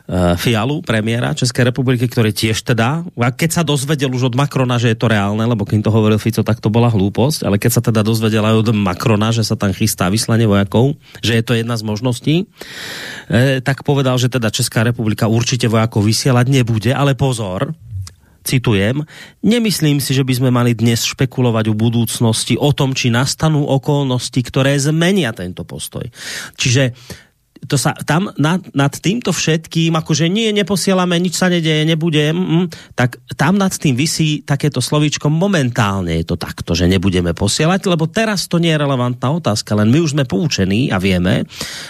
Fialu, 0.09 0.81
premiéra 0.81 1.37
České 1.37 1.69
republiky, 1.69 2.09
ktorý 2.09 2.33
tiež 2.33 2.65
teda, 2.65 3.05
keď 3.13 3.51
sa 3.53 3.61
dozvedel 3.61 4.09
už 4.09 4.33
od 4.33 4.39
Macrona, 4.41 4.81
že 4.81 4.97
je 4.97 4.97
to 4.97 5.13
reálne, 5.13 5.45
lebo 5.45 5.69
kým 5.69 5.85
to 5.85 5.93
hovoril 5.93 6.17
Fico, 6.17 6.41
tak 6.41 6.65
to 6.65 6.73
bola 6.73 6.89
hlúposť, 6.89 7.45
ale 7.45 7.61
keď 7.61 7.71
sa 7.77 7.83
teda 7.85 8.01
dozvedel 8.01 8.41
aj 8.41 8.57
od 8.65 8.69
Macrona, 8.73 9.37
že 9.37 9.45
sa 9.45 9.53
tam 9.53 9.69
chystá 9.77 10.09
vyslanie 10.09 10.49
vojakov, 10.49 10.97
že 11.21 11.37
je 11.37 11.45
to 11.45 11.53
jedna 11.53 11.77
z 11.77 11.85
možností, 11.85 12.35
e, 13.29 13.61
tak 13.61 13.85
povedal, 13.85 14.17
že 14.17 14.33
teda 14.33 14.49
Česká 14.49 14.81
republika 14.81 15.29
určite 15.29 15.69
vojakov 15.69 16.01
vysielať 16.01 16.47
nebude, 16.49 16.89
ale 16.89 17.13
pozor, 17.13 17.77
citujem, 18.49 19.05
nemyslím 19.45 20.01
si, 20.01 20.17
že 20.17 20.25
by 20.25 20.33
sme 20.41 20.49
mali 20.49 20.73
dnes 20.73 21.05
špekulovať 21.05 21.69
o 21.69 21.77
budúcnosti, 21.77 22.57
o 22.57 22.73
tom, 22.73 22.97
či 22.97 23.13
nastanú 23.13 23.69
okolnosti, 23.69 24.41
ktoré 24.41 24.73
zmenia 24.81 25.37
tento 25.37 25.69
postoj. 25.69 26.09
Čiže 26.57 26.97
to 27.67 27.75
sa 27.75 27.97
tam 28.07 28.31
nad, 28.39 28.63
nad 28.73 28.93
týmto 28.95 29.35
všetkým, 29.35 29.97
akože 29.99 30.31
nie, 30.31 30.55
neposielame, 30.55 31.19
nič 31.19 31.35
sa 31.35 31.51
nedeje, 31.51 31.83
nebude, 31.83 32.31
mm, 32.31 32.39
mm, 32.39 32.67
tak 32.95 33.19
tam 33.35 33.59
nad 33.59 33.75
tým 33.75 33.99
vysí 33.99 34.47
takéto 34.47 34.79
slovíčko 34.79 35.27
momentálne 35.27 36.15
je 36.23 36.25
to 36.29 36.37
takto, 36.39 36.79
že 36.79 36.87
nebudeme 36.87 37.35
posielať, 37.35 37.81
lebo 37.91 38.07
teraz 38.07 38.47
to 38.47 38.63
nie 38.63 38.71
je 38.71 38.83
relevantná 38.83 39.35
otázka, 39.35 39.75
len 39.75 39.91
my 39.91 39.99
už 39.99 40.15
sme 40.15 40.25
poučení 40.29 40.95
a 40.95 41.03
vieme, 41.03 41.45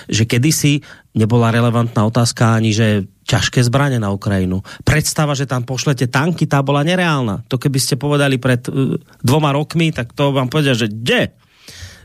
že 0.08 0.24
kedysi 0.24 0.80
nebola 1.18 1.52
relevantná 1.52 2.06
otázka 2.06 2.56
ani, 2.56 2.70
že 2.72 3.08
ťažké 3.28 3.60
zbraně 3.60 4.00
na 4.00 4.08
Ukrajinu. 4.08 4.64
Predstava, 4.88 5.36
že 5.36 5.44
tam 5.44 5.68
pošlete 5.68 6.08
tanky, 6.08 6.48
tá 6.48 6.64
bola 6.64 6.80
nereálna. 6.80 7.44
To 7.52 7.60
keby 7.60 7.76
ste 7.76 8.00
povedali 8.00 8.40
pred 8.40 8.64
uh, 8.72 8.96
dvoma 9.20 9.52
rokmi, 9.52 9.92
tak 9.92 10.16
to 10.16 10.32
vám 10.32 10.48
povedia, 10.48 10.72
že 10.72 10.88
kde? 10.88 11.36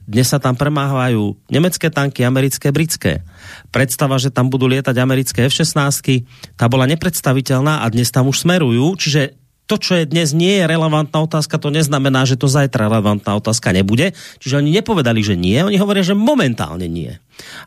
Dnes 0.03 0.27
sa 0.27 0.39
tam 0.39 0.59
premáhajú 0.59 1.39
nemecké 1.47 1.87
tanky, 1.87 2.27
americké, 2.27 2.75
britské. 2.75 3.23
Predstava, 3.71 4.19
že 4.19 4.29
tam 4.29 4.51
budú 4.51 4.67
lietať 4.67 4.95
americké 4.99 5.47
F-16, 5.47 6.27
tá 6.59 6.65
bola 6.67 6.83
nepredstaviteľná 6.91 7.83
a 7.83 7.85
dnes 7.87 8.11
tam 8.11 8.27
už 8.27 8.43
smerujú, 8.43 8.99
čiže 8.99 9.39
to, 9.63 9.79
čo 9.79 9.95
je 9.95 10.03
dnes 10.03 10.35
nie 10.35 10.59
je 10.59 10.67
relevantná 10.67 11.23
otázka, 11.23 11.55
to 11.55 11.71
neznamená, 11.71 12.27
že 12.27 12.35
to 12.35 12.51
zajtra 12.51 12.91
relevantná 12.91 13.39
otázka 13.39 13.71
nebude. 13.71 14.11
Čiže 14.43 14.59
oni 14.59 14.75
nepovedali, 14.75 15.23
že 15.23 15.39
nie, 15.39 15.55
oni 15.63 15.79
hovoria, 15.79 16.03
že 16.03 16.19
momentálne 16.19 16.85
nie. 16.91 17.15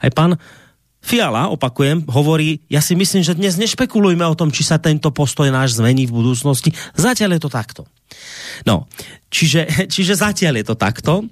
Aj 0.04 0.12
pán 0.12 0.36
Fiala, 1.06 1.46
opakujem, 1.54 2.02
hovorí, 2.10 2.66
ja 2.66 2.82
si 2.82 2.98
myslím, 2.98 3.22
že 3.22 3.38
dnes 3.38 3.54
nešpekulujme 3.54 4.26
o 4.26 4.34
tom, 4.34 4.50
či 4.50 4.66
sa 4.66 4.82
tento 4.82 5.14
postoj 5.14 5.46
náš 5.54 5.78
zmení 5.78 6.10
v 6.10 6.18
budúcnosti. 6.18 6.74
Zatiaľ 6.98 7.38
je 7.38 7.42
to 7.46 7.50
takto. 7.54 7.82
No, 8.66 8.90
čiže, 9.30 9.70
čiže 9.94 10.18
zatiaľ 10.18 10.58
je 10.58 10.66
to 10.66 10.74
takto. 10.74 11.22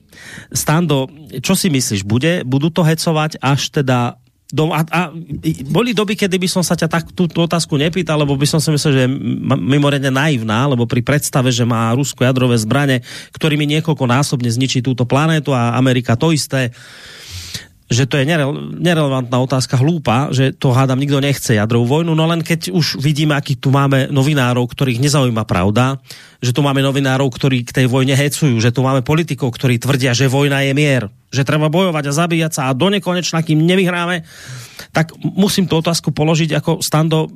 Stando, 0.55 1.11
čo 1.43 1.59
si 1.59 1.75
myslíš, 1.75 2.07
bude, 2.07 2.47
budú 2.47 2.71
to 2.71 2.87
hecovať 2.87 3.43
až 3.43 3.75
teda 3.75 4.15
do, 4.55 4.71
a, 4.71 4.87
a 4.87 5.11
boli 5.67 5.91
doby, 5.91 6.15
kedy 6.15 6.39
by 6.39 6.47
som 6.47 6.63
sa 6.63 6.79
ťa 6.79 6.87
tak 6.87 7.11
tú, 7.11 7.27
tú 7.27 7.43
otázku 7.43 7.75
nepýtal, 7.75 8.23
lebo 8.23 8.39
by 8.39 8.47
som 8.47 8.63
si 8.63 8.71
myslel, 8.71 8.93
že 8.95 9.03
je 9.03 9.11
mimoriadne 9.59 10.15
naivná, 10.15 10.71
lebo 10.71 10.87
pri 10.87 11.03
predstave, 11.03 11.51
že 11.51 11.67
má 11.67 11.91
Rusko 11.99 12.23
jadrové 12.23 12.55
zbrane, 12.55 13.03
ktorými 13.35 13.67
niekoľko 13.67 14.07
násobne 14.07 14.47
zničí 14.47 14.87
túto 14.87 15.03
planétu 15.03 15.51
a 15.51 15.75
Amerika 15.75 16.15
to 16.15 16.31
isté, 16.31 16.71
že 17.85 18.09
to 18.09 18.17
je 18.17 18.25
nerel, 18.25 18.57
nerelevantná 18.81 19.37
otázka, 19.45 19.77
hlúpa, 19.77 20.33
že 20.33 20.57
to 20.57 20.73
hádam 20.73 20.97
nikto 20.97 21.21
nechce 21.21 21.53
jadrovú 21.53 22.01
vojnu, 22.01 22.17
no 22.17 22.25
len 22.25 22.41
keď 22.41 22.73
už 22.73 22.97
vidíme, 22.97 23.37
aký 23.37 23.61
tu 23.61 23.69
máme 23.69 24.09
novinárov, 24.09 24.65
ktorých 24.65 25.05
nezaujíma 25.05 25.45
pravda, 25.45 26.01
že 26.41 26.57
tu 26.57 26.65
máme 26.65 26.81
novinárov, 26.81 27.29
ktorí 27.29 27.61
k 27.69 27.85
tej 27.85 27.87
vojne 27.93 28.17
hecujú, 28.17 28.57
že 28.57 28.73
tu 28.73 28.81
máme 28.81 29.05
politikov, 29.05 29.53
ktorí 29.53 29.77
tvrdia, 29.77 30.17
že 30.17 30.33
vojna 30.33 30.65
je 30.65 30.73
mier, 30.73 31.13
že 31.29 31.45
treba 31.45 31.69
bojovať 31.69 32.05
a 32.09 32.17
zabíjať 32.25 32.53
sa 32.57 32.63
a 32.73 32.77
do 32.77 32.89
nekonečna, 32.89 33.45
kým 33.45 33.61
nevyhráme, 33.61 34.25
tak 34.97 35.13
musím 35.21 35.69
tú 35.69 35.77
otázku 35.77 36.09
položiť 36.09 36.57
ako 36.57 36.81
Stando, 36.81 37.29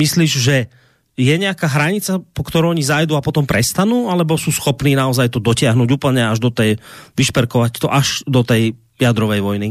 myslíš, 0.00 0.32
že 0.40 0.56
je 1.20 1.34
nejaká 1.36 1.68
hranica, 1.68 2.16
po 2.16 2.40
ktorú 2.40 2.72
oni 2.72 2.80
zajdu 2.80 3.20
a 3.20 3.24
potom 3.24 3.44
prestanú, 3.44 4.08
alebo 4.08 4.40
sú 4.40 4.48
schopní 4.48 4.96
naozaj 4.96 5.28
to 5.28 5.44
dotiahnuť 5.44 5.88
úplne 5.92 6.24
až 6.24 6.40
do 6.40 6.48
tej, 6.48 6.80
vyšperkovať 7.20 7.72
to 7.76 7.88
až 7.92 8.24
do 8.24 8.40
tej 8.40 8.72
jadrovej 8.96 9.44
vojny? 9.44 9.70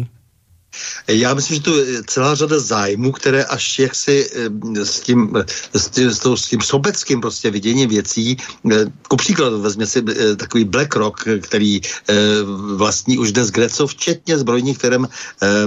Já 1.07 1.33
myslím, 1.33 1.55
že 1.55 1.63
to 1.63 1.77
je 1.77 2.03
celá 2.07 2.35
řada 2.35 2.59
zájmů, 2.59 3.11
které 3.11 3.43
až 3.43 3.79
jak 3.79 3.95
si 3.95 4.29
eh, 4.35 4.85
s 4.85 4.99
tím, 4.99 5.33
s 5.73 5.89
tím, 5.89 6.11
s 6.11 6.13
tím, 6.13 6.37
s 6.37 6.47
tím 6.47 6.61
sobeckým 6.61 7.21
prostě 7.21 7.51
viděním 7.51 7.89
věcí, 7.89 8.37
eh, 8.71 8.85
ku 9.07 9.15
příkladu 9.15 9.61
vezmě 9.61 9.85
si 9.85 10.03
eh, 10.09 10.35
takový 10.35 10.63
BlackRock, 10.63 11.27
který 11.41 11.81
vlastní 12.75 13.17
už 13.17 13.31
dnes 13.31 13.49
Greco, 13.51 13.87
včetně 13.87 14.37
zbrojních 14.37 14.77
firm 14.77 15.05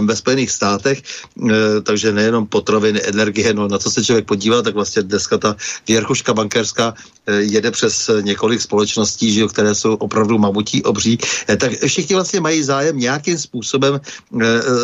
ve 0.05 0.17
Spojených 0.17 0.51
státech, 0.51 1.03
takže 1.83 2.13
nejenom 2.13 2.47
potraviny, 2.47 3.01
energie, 3.05 3.55
no 3.55 3.69
na 3.69 3.79
co 3.79 3.91
se 3.91 4.05
člověk 4.05 4.27
podívá, 4.27 4.63
tak 4.63 4.75
vlastně 4.75 5.03
dneska 5.03 5.39
ta 5.39 5.57
věrchuška 5.89 6.35
bankerská 6.35 6.95
jede 7.39 7.71
přes 7.71 8.11
několik 8.21 8.61
společností, 8.61 9.33
že, 9.33 9.47
které 9.47 9.75
jsou 9.75 9.95
opravdu 9.95 10.39
mamutí 10.39 10.83
obří, 10.83 11.19
tak 11.47 11.73
všichni 11.87 12.15
vlastně 12.15 12.41
mají 12.41 12.63
zájem 12.63 12.99
nějakým 12.99 13.39
způsobem 13.39 14.01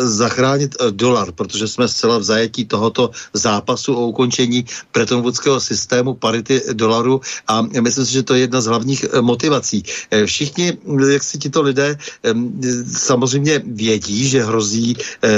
zachránit 0.09 0.75
eh, 0.79 0.91
dolar, 0.91 1.31
protože 1.31 1.67
jsme 1.67 1.87
zcela 1.87 2.17
v 2.17 2.23
zajetí 2.23 2.65
tohoto 2.65 3.11
zápasu 3.33 3.95
o 3.95 4.07
ukončení 4.07 4.65
pretonvudského 4.91 5.59
systému 5.59 6.13
parity 6.13 6.61
dolaru 6.73 7.21
a 7.47 7.61
myslím 7.61 8.05
si, 8.05 8.13
že 8.13 8.23
to 8.23 8.33
je 8.33 8.41
jedna 8.41 8.61
z 8.61 8.65
hlavních 8.65 9.05
eh, 9.05 9.21
motivací. 9.21 9.83
Eh, 10.11 10.25
všichni, 10.25 10.77
jak 11.11 11.23
si 11.23 11.37
tito 11.37 11.61
lidé 11.61 11.97
samozřejmě 12.97 13.61
vědí, 13.65 14.29
že 14.29 14.43
hrozí 14.43 14.95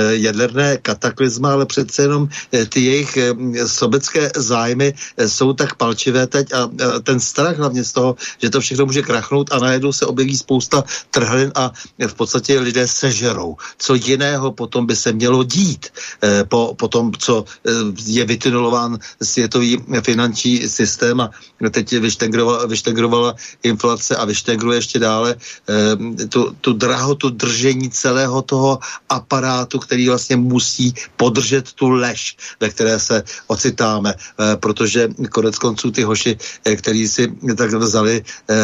jaderné 0.09 0.77
kataklizma, 0.77 1.53
ale 1.53 1.65
přece 1.65 2.01
jenom 2.01 2.29
ty 2.69 2.85
jejich 2.85 3.17
sobecké 3.65 4.31
zájmy 4.35 4.93
jsou 5.17 5.53
tak 5.53 5.75
palčivé 5.75 6.27
teď 6.27 6.53
a 6.53 6.69
ten 7.03 7.19
strach 7.19 7.57
hlavně 7.57 7.83
z 7.83 7.91
toho, 7.91 8.15
že 8.41 8.49
to 8.49 8.61
všechno 8.61 8.85
může 8.85 9.01
krachnout 9.01 9.51
a 9.51 9.59
najednou 9.59 9.93
se 9.93 10.05
objeví 10.05 10.37
spousta 10.37 10.83
trhlin 11.11 11.51
a 11.55 11.71
v 12.07 12.13
podstatě 12.13 12.59
lidé 12.59 12.87
sežerou. 12.87 13.55
Co 13.77 13.95
jiného 13.95 14.51
potom 14.61 14.85
by 14.85 14.95
se 14.95 15.09
mělo 15.13 15.43
dít 15.43 15.89
eh, 16.21 16.45
po, 16.45 16.77
po 16.77 16.87
tom, 16.87 17.11
co 17.17 17.45
eh, 17.49 17.71
je 18.05 18.25
vytunulován 18.25 18.99
světový 19.17 19.81
finanční 20.05 20.69
systém 20.69 21.17
a 21.21 21.33
teď 21.69 21.93
vyštegrovala, 21.97 22.65
vyštegrovala 22.65 23.35
inflace 23.63 24.15
a 24.15 24.25
vyštegruje 24.25 24.77
ještě 24.77 24.99
dále 24.99 25.35
eh, 25.35 26.27
tu, 26.27 26.55
tu 26.61 26.73
drahotu 26.73 27.29
držení 27.29 27.89
celého 27.89 28.41
toho 28.41 28.79
aparátu, 29.09 29.79
který 29.79 30.07
vlastně 30.09 30.35
musí 30.35 30.93
podržet 31.17 31.71
tu 31.73 31.89
lež, 31.89 32.37
ve 32.59 32.69
které 32.69 32.99
se 32.99 33.23
ocitáme, 33.47 34.13
protože 34.59 35.09
konec 35.31 35.57
konců 35.57 35.91
ty 35.91 36.03
hoši, 36.03 36.37
který 36.75 37.07
si 37.07 37.33
tak 37.57 37.73
vzali 37.73 38.23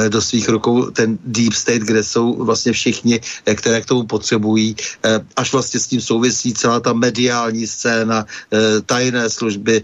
do 0.09 0.21
svých 0.21 0.49
rukou 0.49 0.91
ten 0.91 1.17
deep 1.25 1.53
state, 1.53 1.81
kde 1.81 2.03
jsou 2.03 2.43
vlastně 2.43 2.71
všichni, 2.71 3.19
které 3.55 3.81
k 3.81 3.85
tomu 3.85 4.03
potřebují, 4.03 4.75
až 5.35 5.53
vlastně 5.53 5.79
s 5.79 5.87
tím 5.87 6.01
souvisí 6.01 6.53
celá 6.53 6.79
ta 6.79 6.93
mediální 6.93 7.67
scéna, 7.67 8.25
tajné 8.85 9.29
služby, 9.29 9.81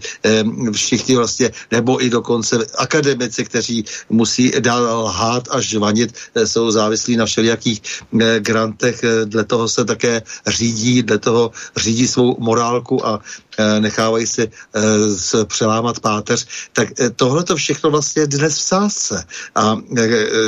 všichni 0.72 1.16
vlastně, 1.16 1.50
nebo 1.70 2.04
i 2.04 2.10
dokonce 2.10 2.66
akademici, 3.04 3.44
kteří 3.44 3.84
musí 4.08 4.52
dál 4.60 5.04
lhát 5.04 5.48
a 5.50 5.60
žvanit, 5.60 6.14
e, 6.34 6.46
jsou 6.46 6.70
závislí 6.70 7.16
na 7.16 7.26
všelijakých 7.26 7.82
e, 8.20 8.40
grantech, 8.40 9.04
e, 9.04 9.24
dle 9.24 9.44
toho 9.44 9.68
se 9.68 9.84
také 9.84 10.22
řídí, 10.46 11.02
dle 11.02 11.18
toho 11.18 11.50
řídí 11.76 12.08
svou 12.08 12.36
morálku 12.40 13.06
a 13.06 13.20
nechávají 13.78 14.26
si 14.26 14.42
e, 14.42 14.50
přelámat 15.44 16.00
páteř, 16.00 16.46
tak 16.72 17.00
e, 17.00 17.10
tohle 17.10 17.44
to 17.44 17.56
všechno 17.56 17.90
vlastně 17.90 18.26
dnes 18.26 18.58
v 18.58 18.62
sásce. 18.62 19.24
A 19.54 19.76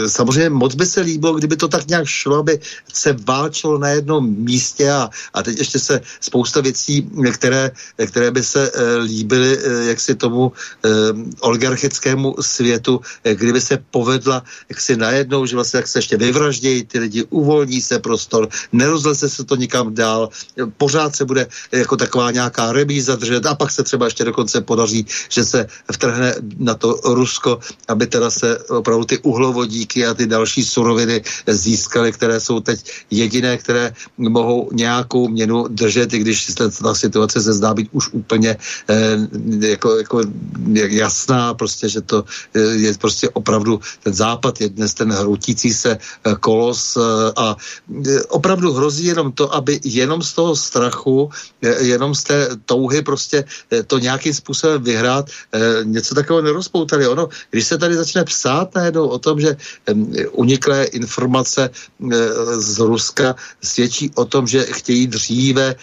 samozřejmě 0.07 0.51
moc 0.51 0.75
by 0.75 0.87
se 0.87 1.01
líbilo, 1.01 1.35
kdyby 1.35 1.57
to 1.57 1.69
tak 1.69 1.89
nějak 1.89 2.07
šlo, 2.07 2.37
aby 2.37 2.61
se 2.93 3.17
válčilo 3.25 3.79
na 3.79 3.89
jednom 3.89 4.31
místě 4.31 4.91
a, 4.91 5.11
a 5.35 5.43
teď 5.43 5.59
ještě 5.59 5.79
se 5.79 6.01
spousta 6.21 6.61
věcí, 6.61 7.11
které, 7.33 7.71
které 8.07 8.31
by 8.31 8.43
se 8.43 8.73
líbily 9.03 9.59
jaksi 9.89 10.15
tomu 10.15 10.53
oligarchickému 11.41 12.35
světu, 12.41 13.01
kdyby 13.23 13.61
se 13.61 13.79
povedla 13.91 14.43
jaksi 14.69 14.97
najednou, 14.97 15.47
že 15.47 15.57
vlastně 15.57 15.77
jak 15.79 15.89
se 15.89 15.99
ještě 15.99 16.17
vyvraždějí, 16.17 16.85
ty 16.85 16.99
lidi 16.99 17.25
uvolní 17.31 17.81
se 17.81 17.99
prostor, 17.99 18.49
nerozleze 18.73 19.29
se 19.29 19.45
to 19.45 19.57
nikam 19.57 19.95
dál, 19.95 20.29
pořád 20.77 21.17
se 21.17 21.25
bude 21.25 21.47
jako 21.73 21.97
taková 21.97 22.31
nějaká 22.31 22.73
rebí 22.73 22.96
snaží 22.97 23.01
zadržet. 23.01 23.47
A 23.47 23.55
pak 23.55 23.71
se 23.71 23.83
třeba 23.83 24.07
ještě 24.07 24.25
dokonce 24.25 24.61
podaří, 24.61 25.07
že 25.29 25.45
se 25.45 25.67
vtrhne 25.93 26.35
na 26.59 26.75
to 26.75 27.01
Rusko, 27.05 27.59
aby 27.89 28.07
teda 28.07 28.31
se 28.31 28.59
opravdu 28.69 29.05
ty 29.05 29.19
uhlovodíky 29.19 30.07
a 30.07 30.15
ty 30.15 30.27
další 30.27 30.65
suroviny 30.65 31.23
získaly, 31.47 32.13
které 32.13 32.41
jsou 32.41 32.61
teď 32.61 32.79
jediné, 33.11 33.57
které 33.59 33.93
mohou 34.19 34.71
nějakou 34.73 35.29
měnu 35.29 35.69
držet, 35.69 36.15
i 36.15 36.19
když 36.19 36.55
ta 36.57 36.95
situace 36.95 37.41
se 37.41 37.53
zdá 37.53 37.75
být 37.75 37.89
už 37.93 38.13
úplně 38.13 38.57
eh, 38.89 39.17
jako, 39.69 39.99
jako 39.99 40.17
jasná, 40.73 41.55
prostě, 41.55 41.89
že 41.89 42.01
to 42.01 42.25
eh, 42.55 42.61
je 42.61 42.91
prostě 42.99 43.29
opravdu 43.31 43.81
ten 44.03 44.15
západ 44.15 44.61
je 44.61 44.69
dnes 44.69 44.95
ten 44.95 45.13
hroutící 45.13 45.75
se 45.75 45.99
eh, 45.99 46.35
kolos 46.41 46.97
eh, 46.97 47.33
a 47.37 47.57
opravdu 48.29 48.73
hrozí 48.73 49.05
jenom 49.13 49.33
to, 49.33 49.53
aby 49.55 49.81
jenom 49.85 50.23
z 50.23 50.33
toho 50.33 50.53
strachu, 50.57 51.31
jenom 51.63 52.15
z 52.15 52.23
té 52.23 52.39
touhy 52.65 52.86
prostě 53.03 53.45
to 53.87 53.99
nějakým 53.99 54.35
způsobem 54.35 54.83
vyhrát, 54.83 55.31
něco 55.83 56.15
takového 56.15 56.43
nerozpoutali. 56.43 57.09
Ono, 57.09 57.29
když 57.51 57.67
se 57.67 57.79
tady 57.79 57.95
začne 57.95 58.25
psát 58.25 58.75
najednou 58.75 59.09
o 59.09 59.19
tom, 59.19 59.41
že 59.41 59.57
uniklé 60.33 60.85
informace 60.85 61.71
z 62.57 62.79
Ruska 62.79 63.35
svědčí 63.63 64.11
o 64.15 64.25
tom, 64.25 64.47
že 64.47 64.63
chtějí 64.63 65.07
dříve, 65.07 65.75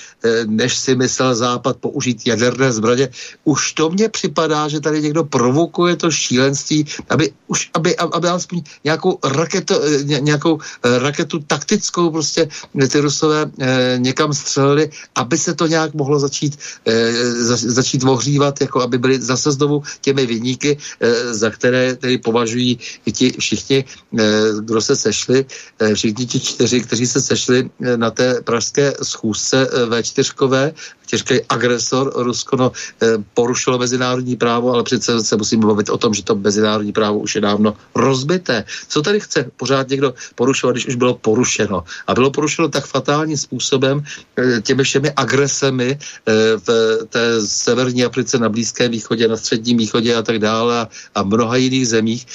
než 0.46 0.78
si 0.78 0.96
myslel 0.96 1.36
Západ 1.36 1.78
použít 1.78 2.28
jaderné 2.28 2.72
zbraně, 2.72 3.10
už 3.44 3.74
to 3.74 3.90
mně 3.90 4.10
připadá, 4.10 4.68
že 4.68 4.80
tady 4.80 5.02
někdo 5.02 5.24
provokuje 5.24 5.96
to 5.96 6.12
šílenství, 6.12 6.86
aby 7.10 7.32
už, 7.48 7.70
aby, 7.74 7.96
aby 7.98 8.28
alespoň 8.28 8.62
nějakou 8.84 9.20
raketu, 9.24 9.74
nějakou 10.04 10.60
raketu 10.84 11.40
taktickou 11.40 12.12
prostě 12.12 12.48
ty 12.92 13.00
Rusové 13.00 13.52
eh, 13.60 13.96
někam 13.98 14.34
střelili, 14.34 14.90
aby 15.16 15.38
se 15.38 15.54
to 15.54 15.68
nějak 15.68 15.94
mohlo 15.94 16.20
začít, 16.20 16.58
eh, 16.94 17.32
za, 17.44 17.58
začít 17.58 18.04
ohřívat, 18.04 18.62
jako 18.62 18.82
aby 18.82 18.98
byli 18.98 19.22
zase 19.22 19.52
znovu 19.52 19.84
těmi 20.02 20.26
vyníky, 20.26 20.78
eh, 20.78 21.34
za 21.34 21.50
které 21.50 21.96
tedy 21.96 22.18
považují 22.18 22.80
ti 23.12 23.32
všichni, 23.40 23.86
eh, 23.86 24.24
kdo 24.62 24.82
se 24.82 24.96
sešli, 24.96 25.46
všichni 25.94 26.26
ti 26.26 26.40
čtyři, 26.40 26.82
kteří 26.82 27.06
se 27.08 27.22
sešli 27.22 27.70
na 27.96 28.12
té 28.12 28.42
pražské 28.42 28.94
schůzce 29.04 29.68
eh, 29.72 29.86
V4, 29.86 30.74
těžký 31.14 31.46
agresor 31.50 32.10
Rusko 32.16 32.56
no, 32.58 32.72
eh, 32.74 33.22
porušilo 33.34 33.78
mezinárodní 33.78 34.36
právo, 34.36 34.74
ale 34.74 34.84
přece 34.84 35.22
se 35.22 35.38
musíme 35.38 35.66
bavit 35.70 35.90
o 35.94 35.98
tom, 35.98 36.14
že 36.14 36.26
to 36.26 36.34
mezinárodní 36.36 36.90
právo 36.90 37.22
už 37.22 37.38
je 37.38 37.42
dávno 37.42 37.78
rozbité. 37.94 38.66
Co 38.90 39.02
tady 39.02 39.20
chce 39.20 39.46
pořád 39.58 39.90
někdo 39.90 40.14
porušovat, 40.36 40.74
když 40.74 40.88
už 40.88 40.96
bylo 40.98 41.14
porušeno? 41.22 41.84
A 42.08 42.14
bylo 42.18 42.34
porušeno 42.34 42.74
tak 42.74 42.90
fatálním 42.90 43.38
způsobem 43.38 44.02
eh, 44.02 44.62
těmi 44.66 44.84
všemi 44.84 45.14
agresemi 45.14 45.94
eh, 45.94 46.34
v 46.58 46.68
té 47.10 47.46
severní 47.46 48.06
Africe, 48.06 48.42
na 48.42 48.50
Blízkém 48.50 48.92
východě, 48.92 49.28
na 49.28 49.38
středním 49.38 49.78
východě 49.78 50.16
a 50.16 50.26
tak 50.26 50.42
dále 50.42 50.82
a, 50.82 50.86
a 51.16 51.24
mnoha 51.24 51.56
jiných 51.56 51.88
zemích 51.88 52.26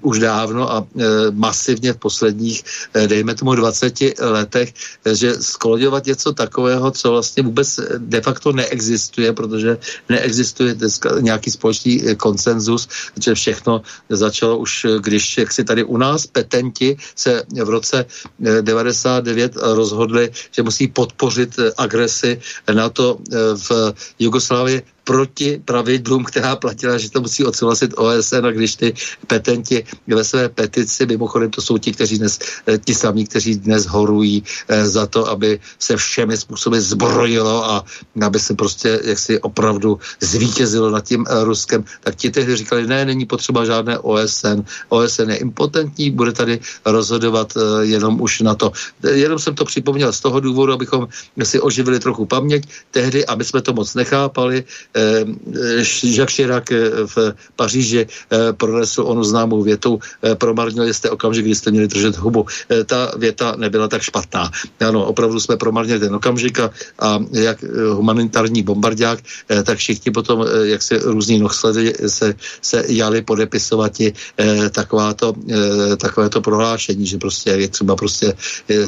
už 0.00 0.18
dávno 0.18 0.72
a 0.72 0.86
masivně 1.30 1.92
v 1.92 1.96
posledních, 1.96 2.62
dejme 3.06 3.34
tomu 3.34 3.54
20 3.54 4.20
letech, 4.20 4.74
že 5.12 5.34
skloňovat 5.40 6.06
něco 6.06 6.32
takového, 6.32 6.90
co 6.90 7.10
vlastně 7.10 7.42
vůbec 7.42 7.80
de 8.12 8.20
facto 8.20 8.52
neexistuje, 8.52 9.32
protože 9.32 9.78
neexistuje 10.08 10.74
dneska 10.74 11.20
nějaký 11.20 11.50
společný 11.50 11.92
eh, 12.04 12.14
konsenzus, 12.14 12.88
že 13.16 13.34
všechno 13.34 13.82
začalo 14.08 14.58
už, 14.60 14.84
eh, 14.84 14.88
když 15.00 15.38
jak 15.38 15.50
si 15.52 15.64
tady 15.64 15.84
u 15.84 15.96
nás 15.96 16.26
petenti 16.28 16.96
se 17.16 17.42
v 17.48 17.68
roce 17.68 18.04
99 18.38 19.56
eh, 19.56 19.74
rozhodli, 19.74 20.30
že 20.52 20.62
musí 20.62 20.88
podpořit 20.88 21.56
agresi 21.76 22.40
na 22.72 22.88
to 22.92 23.18
v 23.56 23.68
Jugoslávii 24.18 24.82
proti 25.04 25.62
pravidlům, 25.64 26.24
která 26.24 26.56
platila, 26.56 26.98
že 26.98 27.10
to 27.10 27.20
musí 27.20 27.44
odsouhlasit 27.44 27.94
OSN 27.96 28.46
a 28.46 28.50
když 28.50 28.76
ty 28.76 28.94
petenti 29.26 29.84
ve 30.06 30.24
své 30.24 30.48
petici, 30.48 31.06
mimochodem 31.06 31.50
to 31.50 31.62
jsou 31.62 31.78
ti, 31.78 31.92
kteří 31.92 32.18
dnes, 32.18 32.38
eh, 32.66 32.78
ti 32.78 32.94
samí, 32.94 33.26
kteří 33.26 33.58
dnes 33.58 33.86
horují 33.86 34.42
eh, 34.68 34.88
za 34.88 35.06
to, 35.06 35.28
aby 35.28 35.60
se 35.78 35.96
všemi 35.96 36.36
způsoby 36.36 36.78
zbrojilo 36.78 37.64
a 37.70 37.84
aby 38.22 38.38
se 38.38 38.54
prostě 38.54 39.00
jaksi 39.04 39.40
opravdu 39.40 39.98
zvítězilo 40.20 40.90
nad 40.90 41.04
tím 41.04 41.26
eh, 41.28 41.44
Ruskem, 41.44 41.84
tak 42.00 42.14
ti 42.14 42.30
tehdy 42.30 42.56
říkali, 42.56 42.86
ne, 42.86 43.04
není 43.04 43.26
potřeba 43.26 43.64
žádné 43.64 43.98
OSN, 43.98 44.62
OSN 44.88 45.30
je 45.30 45.36
impotentní, 45.36 46.10
bude 46.10 46.32
tady 46.32 46.60
rozhodovat 46.86 47.54
jenom 47.80 48.20
už 48.20 48.40
na 48.40 48.54
to. 48.54 48.72
Jenom 49.02 49.38
jsem 49.38 49.54
to 49.54 49.64
připomněl 49.64 50.12
z 50.12 50.20
toho 50.20 50.40
důvodu, 50.40 50.72
abychom 50.72 51.08
si 51.42 51.60
oživili 51.60 51.98
trochu 51.98 52.26
paměť 52.26 52.68
tehdy, 52.90 53.26
aby 53.26 53.44
jsme 53.44 53.62
to 53.62 53.72
moc 53.72 53.94
nechápali, 53.94 54.64
Jacques 56.02 56.34
Chirac 56.34 56.70
eh, 56.70 56.90
v 57.06 57.34
Paříži 57.56 58.06
eh, 58.06 58.52
pronesl 58.52 59.02
onu 59.02 59.24
známou 59.24 59.62
větu, 59.62 60.00
promarnili 60.34 60.94
jste 60.94 61.10
okamžik, 61.10 61.44
kdy 61.44 61.54
jste 61.54 61.70
měli 61.70 61.88
držet 61.88 62.16
hubu. 62.16 62.46
Ta 62.86 63.12
věta 63.16 63.54
nebyla 63.56 63.88
tak 63.88 64.02
špatná. 64.02 64.50
Ano, 64.80 65.04
opravdu 65.04 65.40
jsme 65.40 65.56
promarnili 65.56 66.00
ten 66.00 66.14
okamžik 66.14 66.60
a, 66.60 66.70
a 66.98 67.18
jak 67.32 67.64
humanitární 67.92 68.62
bombardák, 68.62 69.18
tak 69.64 69.78
všichni 69.78 70.12
potom, 70.12 70.46
jak 70.62 70.82
se 70.82 70.98
různí 70.98 71.38
nohsledy 71.38 71.94
se, 72.06 72.34
se 72.62 72.84
jali 72.88 73.22
podepisovat 73.22 74.00
i 74.00 74.12
takováto, 74.70 75.34
takovéto 75.96 76.40
prohlášení, 76.40 77.06
že 77.06 77.18
prostě 77.18 77.50
je 77.50 77.68
třeba 77.68 77.96
prostě 77.96 78.34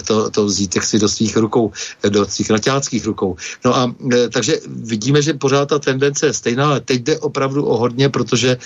to, 0.07 0.31
to 0.31 0.45
vzít 0.45 0.75
si 0.83 0.99
do 0.99 1.09
svých 1.09 1.37
rukou, 1.37 1.73
do 2.09 2.27
svých 2.27 2.51
naťáckých 2.51 3.07
rukou. 3.07 3.37
No 3.65 3.77
a 3.77 3.95
takže 4.33 4.59
vidíme, 4.67 5.23
že 5.23 5.35
pořád 5.35 5.69
ta 5.69 5.79
tendence 5.95 6.27
je 6.27 6.33
stejná, 6.33 6.67
ale 6.67 6.81
teď 6.81 7.03
jde 7.03 7.19
opravdu 7.19 7.65
o 7.67 7.77
hodně, 7.77 8.09
protože 8.09 8.57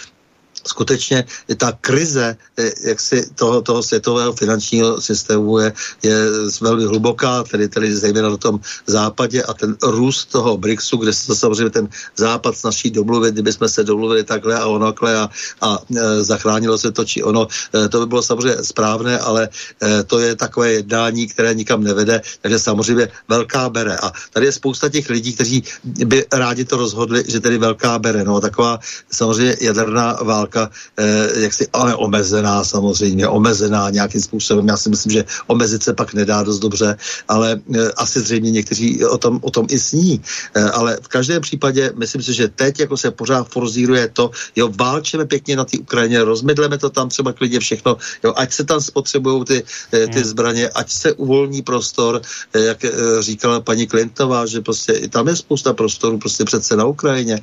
skutečně 0.68 1.24
ta 1.56 1.72
krize 1.80 2.36
eh, 2.58 2.72
jak 2.84 3.00
si 3.00 3.26
toho, 3.34 3.62
toho 3.62 3.82
světového 3.82 4.32
finančního 4.32 5.00
systému 5.00 5.58
je, 5.58 5.72
je 6.02 6.16
velmi 6.60 6.84
hluboká, 6.84 7.42
tedy, 7.44 7.68
tedy 7.68 7.96
zejména 7.96 8.28
na 8.28 8.36
tom 8.36 8.60
západě 8.86 9.42
a 9.42 9.54
ten 9.54 9.76
růst 9.82 10.24
toho 10.32 10.56
BRICSu, 10.56 10.96
kde 10.96 11.12
se 11.12 11.36
samozřejmě 11.36 11.70
ten 11.70 11.88
západ 12.16 12.56
snaží 12.56 12.90
domluvit, 12.90 13.34
kdyby 13.34 13.52
jsme 13.52 13.68
se 13.68 13.84
domluvili 13.84 14.24
takhle 14.24 14.58
a 14.58 14.66
onakle 14.66 15.16
a, 15.16 15.28
a 15.60 15.68
e, 15.78 16.24
zachránilo 16.24 16.78
se 16.78 16.92
to 16.92 17.04
či 17.04 17.22
ono, 17.22 17.46
e, 17.74 17.88
to 17.88 18.00
by 18.00 18.06
bylo 18.06 18.22
samozřejmě 18.22 18.64
správné, 18.64 19.18
ale 19.18 19.48
e, 19.82 20.02
to 20.04 20.18
je 20.18 20.36
takové 20.36 20.72
jednání, 20.82 21.26
které 21.26 21.54
nikam 21.54 21.84
nevede, 21.84 22.20
takže 22.42 22.58
samozřejmě 22.58 23.08
velká 23.28 23.68
bere. 23.68 23.96
A 23.96 24.12
tady 24.32 24.46
je 24.46 24.52
spousta 24.52 24.88
těch 24.88 25.08
lidí, 25.10 25.32
kteří 25.32 25.64
by 25.84 26.26
rádi 26.32 26.64
to 26.64 26.76
rozhodli, 26.76 27.24
že 27.28 27.40
tedy 27.40 27.58
velká 27.58 27.98
bere. 27.98 28.24
No, 28.24 28.40
taková 28.40 28.78
samozřejmě 29.12 29.56
jaderná 29.60 30.18
válka 30.22 30.57
válka 30.58 30.74
eh, 30.96 31.40
jaksi 31.40 31.68
ale 31.72 31.94
omezená 31.94 32.64
samozřejmě, 32.64 33.28
omezená 33.28 33.90
nějakým 33.90 34.20
způsobem. 34.20 34.68
Já 34.68 34.76
si 34.76 34.88
myslím, 34.90 35.12
že 35.12 35.24
omezit 35.46 35.82
se 35.82 35.94
pak 35.94 36.14
nedá 36.14 36.42
dost 36.42 36.58
dobře, 36.58 36.96
ale 37.28 37.60
eh, 37.74 37.92
asi 37.96 38.20
zřejmě 38.20 38.50
někteří 38.50 39.04
o 39.04 39.18
tom, 39.18 39.38
o 39.42 39.50
tom 39.50 39.66
i 39.70 39.78
sní. 39.78 40.20
Eh, 40.54 40.70
ale 40.70 40.98
v 41.02 41.08
každém 41.08 41.42
případě 41.42 41.92
myslím 41.96 42.22
si, 42.22 42.34
že 42.34 42.48
teď 42.48 42.80
jako 42.80 42.96
se 42.96 43.10
pořád 43.10 43.48
forzíruje 43.48 44.08
to, 44.12 44.30
jo, 44.56 44.70
válčeme 44.74 45.26
pěkně 45.26 45.56
na 45.56 45.64
té 45.64 45.78
Ukrajině, 45.78 46.24
rozmydleme 46.24 46.78
to 46.78 46.90
tam 46.90 47.08
třeba 47.08 47.32
klidně 47.32 47.60
všechno, 47.60 47.96
jo, 48.24 48.34
ať 48.36 48.52
se 48.52 48.64
tam 48.64 48.80
spotřebují 48.80 49.44
ty, 49.44 49.58
eh, 49.92 50.06
ty 50.06 50.20
hmm. 50.20 50.24
zbraně, 50.24 50.64
ať 50.68 50.88
se 50.90 51.08
uvolní 51.12 51.62
prostor, 51.62 52.20
eh, 52.54 52.60
jak 52.74 52.84
eh, 52.84 52.90
říkala 53.20 53.60
paní 53.60 53.86
Klintová, 53.86 54.46
že 54.46 54.60
prostě 54.60 54.92
i 54.92 55.08
tam 55.08 55.28
je 55.28 55.36
spousta 55.36 55.72
prostoru 55.72 56.18
prostě 56.18 56.44
přece 56.44 56.76
na 56.76 56.84
Ukrajině, 56.84 57.40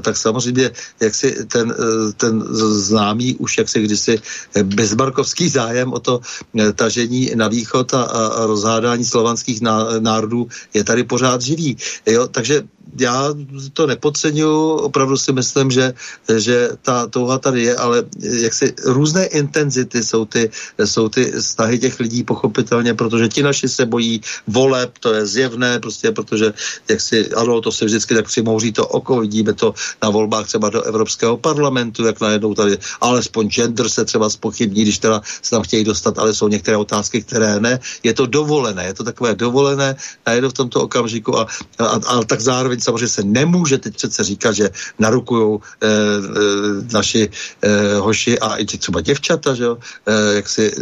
tak 0.00 0.16
samozřejmě 0.16 0.70
jak 1.00 1.14
si 1.14 1.46
ten, 1.46 1.74
ten 2.16 2.34
ten 2.34 2.43
známý 2.52 3.36
už 3.36 3.58
jak 3.58 3.68
se 3.68 3.80
kdysi 3.80 4.20
bezbarkovský 4.62 5.48
zájem 5.48 5.92
o 5.92 6.00
to 6.00 6.20
eh, 6.58 6.72
tažení 6.72 7.30
na 7.34 7.48
východ 7.48 7.94
a, 7.94 8.02
a 8.02 8.46
rozhádání 8.46 9.04
slovanských 9.04 9.60
národů 9.98 10.48
je 10.74 10.84
tady 10.84 11.04
pořád 11.04 11.42
živý. 11.42 11.76
Jo? 12.06 12.28
Takže 12.28 12.62
já 12.98 13.34
to 13.72 13.86
nepodceňuji, 13.86 14.76
opravdu 14.76 15.16
si 15.16 15.32
myslím, 15.32 15.70
že, 15.70 15.94
že 16.36 16.68
ta 16.82 17.06
touha 17.06 17.38
tady 17.38 17.62
je, 17.62 17.76
ale 17.76 18.04
jak 18.20 18.54
si 18.54 18.74
různé 18.84 19.26
intenzity 19.26 20.02
jsou 20.02 20.24
ty, 20.24 20.50
jsou 20.84 21.08
ty 21.08 21.32
vztahy 21.32 21.78
těch 21.78 22.00
lidí 22.00 22.22
pochopitelně, 22.22 22.94
protože 22.94 23.28
ti 23.28 23.42
naši 23.42 23.68
se 23.68 23.86
bojí 23.86 24.20
voleb, 24.46 24.98
to 25.00 25.12
je 25.12 25.26
zjevné, 25.26 25.80
prostě 25.80 26.12
protože 26.12 26.52
jak 26.88 27.00
si, 27.00 27.30
ano, 27.34 27.60
to 27.60 27.72
se 27.72 27.84
vždycky 27.84 28.14
tak 28.14 28.26
přimouří 28.26 28.72
to 28.72 28.86
oko, 28.86 29.20
vidíme 29.20 29.52
to 29.52 29.74
na 30.02 30.10
volbách 30.10 30.46
třeba 30.46 30.70
do 30.70 30.82
Evropského 30.82 31.36
parlamentu, 31.36 32.06
jak 32.06 32.20
najednou 32.20 32.54
tady 32.54 32.78
alespoň 33.00 33.48
gender 33.48 33.88
se 33.88 34.04
třeba 34.04 34.30
spochybní, 34.30 34.82
když 34.82 34.98
teda 34.98 35.22
se 35.42 35.50
tam 35.50 35.62
chtějí 35.62 35.84
dostat, 35.84 36.18
ale 36.18 36.34
jsou 36.34 36.48
některé 36.48 36.76
otázky, 36.76 37.22
které 37.22 37.60
ne. 37.60 37.80
Je 38.02 38.14
to 38.14 38.26
dovolené, 38.26 38.84
je 38.84 38.94
to 38.94 39.04
takové 39.04 39.34
dovolené 39.34 39.96
najednou 40.26 40.48
v 40.50 40.52
tomto 40.52 40.80
okamžiku 40.80 41.38
a, 41.38 41.46
a, 41.78 41.84
a 41.84 42.24
tak 42.24 42.40
zároveň 42.40 42.73
zároveň 42.74 42.80
samozřejmě 42.80 43.08
se 43.08 43.22
nemůže 43.22 43.78
teď 43.78 43.94
přece 43.94 44.24
říkat, 44.24 44.52
že 44.52 44.70
narukují 44.98 45.58
eh, 45.58 45.86
eh, 45.86 46.92
naši 46.92 47.28
eh, 47.62 47.96
hoši 47.98 48.38
a 48.38 48.56
i 48.56 48.64
třeba 48.64 49.00
děvčata, 49.00 49.54
že 49.54 49.64
jo, 49.64 49.78
eh, 50.06 50.34
jak 50.34 50.48
si 50.48 50.64
eh, 50.70 50.80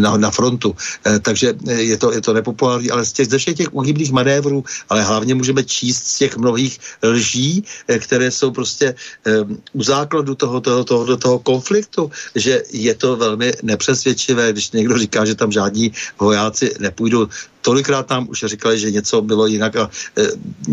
na, 0.00 0.16
na 0.16 0.30
frontu. 0.30 0.76
Eh, 1.06 1.18
takže 1.18 1.54
je 1.66 1.96
to, 1.96 2.12
je 2.12 2.20
to 2.20 2.32
nepopulární, 2.32 2.90
ale 2.90 3.04
z 3.04 3.12
těch, 3.12 3.28
ze 3.28 3.38
všech 3.38 3.56
těch 3.56 3.70
uhybných 3.74 4.12
manévrů, 4.12 4.64
ale 4.88 5.02
hlavně 5.02 5.34
můžeme 5.34 5.64
číst 5.64 6.06
z 6.06 6.18
těch 6.18 6.36
mnohých 6.36 6.78
lží, 7.02 7.64
eh, 7.88 7.98
které 7.98 8.30
jsou 8.30 8.50
prostě 8.50 8.94
eh, 9.26 9.42
u 9.72 9.82
základu 9.82 10.34
toho, 10.34 10.60
toho, 10.60 10.84
toho, 10.84 11.16
toho 11.16 11.38
konfliktu, 11.38 12.10
že 12.34 12.62
je 12.70 12.94
to 12.94 13.16
velmi 13.16 13.52
nepřesvědčivé, 13.62 14.52
když 14.52 14.70
někdo 14.70 14.98
říká, 14.98 15.24
že 15.24 15.34
tam 15.34 15.52
žádní 15.52 15.92
vojáci 16.18 16.74
nepůjdou 16.78 17.28
tolikrát 17.60 18.10
nám 18.10 18.28
už 18.28 18.44
říkali, 18.46 18.78
že 18.78 18.90
něco 18.90 19.22
bylo 19.22 19.46
jinak 19.46 19.76
a 19.76 19.90
e, 20.18 20.22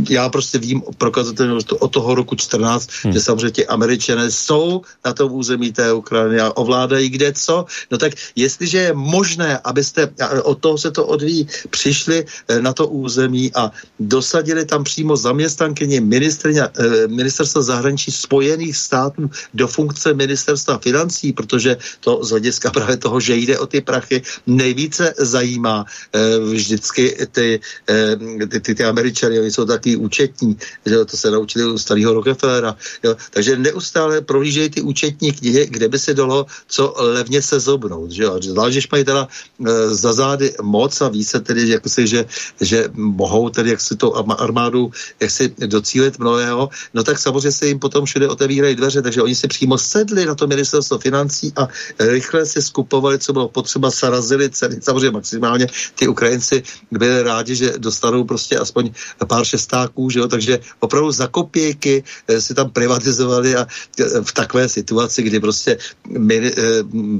já 0.10 0.30
prostě 0.30 0.58
vím 0.58 0.82
prokazatelně 0.98 1.54
od 1.80 1.92
toho 1.92 2.16
roku 2.16 2.36
14, 2.36 2.90
hmm. 3.04 3.14
že 3.14 3.22
samozřejmě 3.22 3.52
ti 3.52 3.68
američané 3.68 4.32
jsou 4.32 4.82
na 5.06 5.14
tom 5.14 5.32
území 5.32 5.72
té 5.72 5.94
Ukrajiny 5.94 6.40
a 6.40 6.58
ovládají 6.58 7.10
kde 7.10 7.34
co, 7.34 7.66
no 7.92 7.98
tak 7.98 8.14
jestliže 8.36 8.78
je 8.78 8.94
možné, 8.94 9.60
abyste, 9.64 10.10
od 10.44 10.60
toho 10.60 10.78
se 10.78 10.92
to 10.92 11.06
odvíjí, 11.06 11.48
přišli 11.70 12.26
e, 12.48 12.62
na 12.62 12.74
to 12.74 12.88
území 12.88 13.52
a 13.56 13.72
dosadili 14.00 14.66
tam 14.66 14.84
přímo 14.84 15.18
zaměstnankyni 15.18 15.98
e, 15.98 16.68
ministerstva 17.08 17.62
zahraničí 17.62 18.12
Spojených 18.12 18.78
států 18.78 19.30
do 19.54 19.68
funkce 19.68 20.14
ministerstva 20.14 20.78
financí, 20.78 21.34
protože 21.34 21.78
to 22.00 22.24
z 22.24 22.30
hlediska 22.30 22.72
právě 22.72 22.98
toho, 22.98 23.20
že 23.20 23.36
jde 23.36 23.60
o 23.60 23.68
ty 23.68 23.82
prachy, 23.82 24.22
nejvíce 24.48 25.14
zajímá 25.18 25.86
e, 26.14 26.40
vždy 26.40 26.77
vždycky 26.78 27.18
ty, 27.32 27.60
eh, 27.90 28.16
ty, 28.48 28.60
ty, 28.60 28.76
ty 28.76 28.84
američany, 28.84 29.40
oni 29.40 29.52
jsou 29.52 29.66
taky 29.66 29.98
účetní, 29.98 30.58
že 30.86 31.06
to 31.06 31.18
se 31.18 31.32
naučili 31.32 31.66
u 31.66 31.78
starého 31.78 32.14
Rockefellera, 32.14 32.76
jo, 33.04 33.18
takže 33.34 33.58
neustále 33.58 34.22
prohlížejí 34.22 34.70
ty 34.70 34.80
účetní 34.82 35.34
knihy, 35.34 35.68
kde 35.70 35.88
by 35.90 35.98
se 36.00 36.14
dalo 36.14 36.46
co 36.68 36.94
levně 36.98 37.42
se 37.42 37.60
zobnout, 37.60 38.12
že 38.12 38.24
jo, 38.24 38.38
zvlášť, 38.38 38.92
mají 38.92 39.04
teda 39.04 39.24
e, 39.26 39.96
za 39.96 40.14
zády 40.14 40.54
moc 40.62 40.94
a 41.02 41.10
ví 41.10 41.24
se 41.24 41.40
tedy, 41.40 41.70
jako 41.70 41.90
si, 41.90 42.08
že, 42.08 42.26
že 42.62 42.90
mohou 42.94 43.50
tedy 43.50 43.74
jak 43.74 43.82
si 43.82 43.96
to 43.96 44.14
armádu 44.38 44.92
jak 45.20 45.32
si 45.32 45.54
docílit 45.66 46.20
mnohého, 46.20 46.70
no 46.94 47.04
tak 47.04 47.20
samozřejmě 47.20 47.52
se 47.52 47.68
jim 47.68 47.80
potom 47.80 48.06
všude 48.06 48.28
otevírají 48.28 48.76
dveře, 48.76 49.02
takže 49.02 49.22
oni 49.22 49.36
si 49.36 49.48
přímo 49.48 49.78
sedli 49.78 50.26
na 50.26 50.36
to 50.36 50.48
ministerstvo 50.48 50.98
financí 50.98 51.54
a 51.56 51.68
rychle 52.00 52.46
si 52.46 52.62
skupovali, 52.62 53.20
co 53.20 53.34
bylo 53.34 53.48
potřeba, 53.50 53.92
sarazili 53.92 54.50
ceny, 54.50 54.78
samozřejmě 54.82 55.12
maximálně 55.12 55.68
ty 55.96 56.08
Ukrajinci 56.08 56.64
byli 56.92 57.24
rádi, 57.24 57.56
že 57.56 57.74
dostanou 57.78 58.24
prostě 58.24 58.58
aspoň 58.58 58.92
pár 59.28 59.46
šestáků, 59.46 60.10
že 60.10 60.20
jo? 60.20 60.28
takže 60.28 60.60
opravdu 60.80 61.12
za 61.12 61.28
kopějky 61.28 62.04
eh, 62.28 62.42
si 62.42 62.54
tam 62.54 62.70
privatizovali 62.70 63.56
a 63.56 63.68
eh, 64.00 64.22
v 64.22 64.32
takové 64.34 64.70
situaci, 64.70 65.24
kdy 65.24 65.40
prostě 65.40 65.78
eh, 65.78 66.52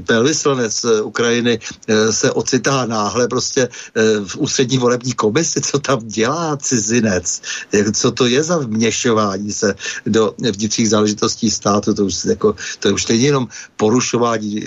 velvyslanec 0.08 0.86
Ukrajiny 1.02 1.58
se 2.10 2.32
ocitá 2.32 2.86
náhle 2.86 3.28
prostě 3.28 3.68
v 4.26 4.36
ústřední 4.36 4.78
volební 4.78 5.12
komisi, 5.12 5.60
co 5.60 5.78
tam 5.78 5.98
dělá 6.06 6.56
cizinec, 6.56 7.42
co 7.92 8.10
to 8.10 8.26
je 8.26 8.42
za 8.42 8.58
vměšování 8.58 9.52
se 9.52 9.74
do 10.06 10.34
vnitřních 10.38 10.90
záležitostí 10.90 11.50
státu, 11.50 11.94
to 11.94 12.04
už, 12.04 12.24
jako, 12.24 12.54
to 12.80 12.94
už 12.94 13.06
není 13.06 13.22
jenom 13.22 13.48
porušování 13.76 14.66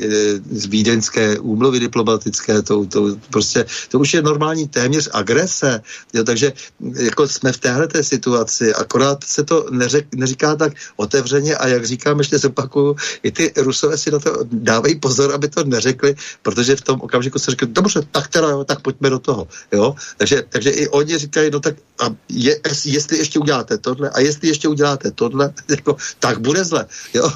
z 0.51 0.65
vídeňské 0.65 1.39
úmluvy 1.39 1.79
diplomatické, 1.79 2.61
to, 2.61 2.85
to, 2.85 3.17
prostě, 3.29 3.65
to 3.89 3.99
už 3.99 4.13
je 4.13 4.21
normální 4.21 4.67
téměř 4.71 5.09
agrese. 5.13 5.81
Jo, 6.13 6.23
takže 6.23 6.53
jako 6.95 7.27
jsme 7.27 7.51
v 7.51 7.57
téhle 7.57 7.87
situaci, 8.01 8.73
akorát 8.73 9.23
se 9.23 9.43
to 9.43 9.65
neřek, 9.71 10.05
neříká 10.15 10.55
tak 10.55 10.73
otevřeně 10.95 11.55
a 11.55 11.67
jak 11.67 11.85
říkám, 11.85 12.19
ještě 12.19 12.39
zopakuju, 12.39 12.95
i 13.23 13.31
ty 13.31 13.53
Rusové 13.57 13.97
si 13.97 14.11
na 14.11 14.19
to 14.19 14.37
dávají 14.51 14.95
pozor, 14.99 15.33
aby 15.33 15.47
to 15.47 15.63
neřekli, 15.63 16.15
protože 16.41 16.75
v 16.75 16.81
tom 16.81 17.01
okamžiku 17.01 17.39
se 17.39 17.51
řekli, 17.51 17.67
dobře, 17.67 18.01
tak 18.11 18.27
teda, 18.27 18.49
jo, 18.49 18.63
tak 18.63 18.81
pojďme 18.81 19.09
do 19.09 19.19
toho. 19.19 19.47
Jo? 19.71 19.95
Takže, 20.17 20.43
takže 20.49 20.69
i 20.69 20.87
oni 20.87 21.17
říkají, 21.17 21.51
no 21.51 21.59
tak 21.59 21.75
a 22.01 22.09
je, 22.29 22.59
jestli 22.85 23.17
ještě 23.17 23.39
uděláte 23.39 23.77
tohle 23.77 24.09
a 24.09 24.19
jestli 24.19 24.47
ještě 24.47 24.67
uděláte 24.67 25.11
tohle, 25.11 25.53
jako, 25.69 25.95
tak 26.19 26.39
bude 26.39 26.63
zle. 26.63 26.85
Jo? 27.13 27.31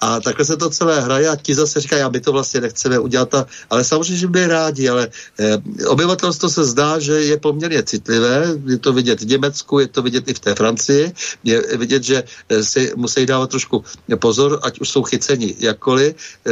A 0.00 0.20
takhle 0.20 0.44
se 0.44 0.56
to 0.56 0.70
celé 0.70 1.00
hraje 1.00 1.28
a 1.28 1.36
ti 1.36 1.54
zase 1.54 1.80
říkají, 1.80 2.02
a 2.02 2.08
my 2.08 2.20
to 2.20 2.32
vlastně 2.32 2.60
nechceme 2.60 2.98
udělat, 2.98 3.34
a, 3.34 3.46
ale 3.70 3.84
samozřejmě, 3.84 4.16
že 4.16 4.26
by 4.26 4.46
rádi, 4.46 4.88
ale 4.88 5.08
eh, 5.38 5.58
obyvatelstvo 5.86 6.48
se 6.48 6.64
zdá, 6.64 6.79
že 6.98 7.12
je 7.12 7.36
poměrně 7.36 7.82
citlivé, 7.82 8.56
je 8.66 8.78
to 8.78 8.92
vidět 8.92 9.20
v 9.20 9.26
Německu, 9.26 9.78
je 9.78 9.88
to 9.88 10.02
vidět 10.02 10.28
i 10.28 10.34
v 10.34 10.38
té 10.40 10.54
Francii, 10.54 11.12
je 11.44 11.76
vidět, 11.76 12.02
že 12.02 12.24
eh, 12.24 12.64
si 12.64 12.92
musí 12.96 13.26
dávat 13.26 13.50
trošku 13.50 13.84
pozor, 14.16 14.60
ať 14.62 14.80
už 14.80 14.88
jsou 14.88 15.02
chyceni 15.02 15.54
jakkoliv, 15.58 16.14
eh, 16.46 16.50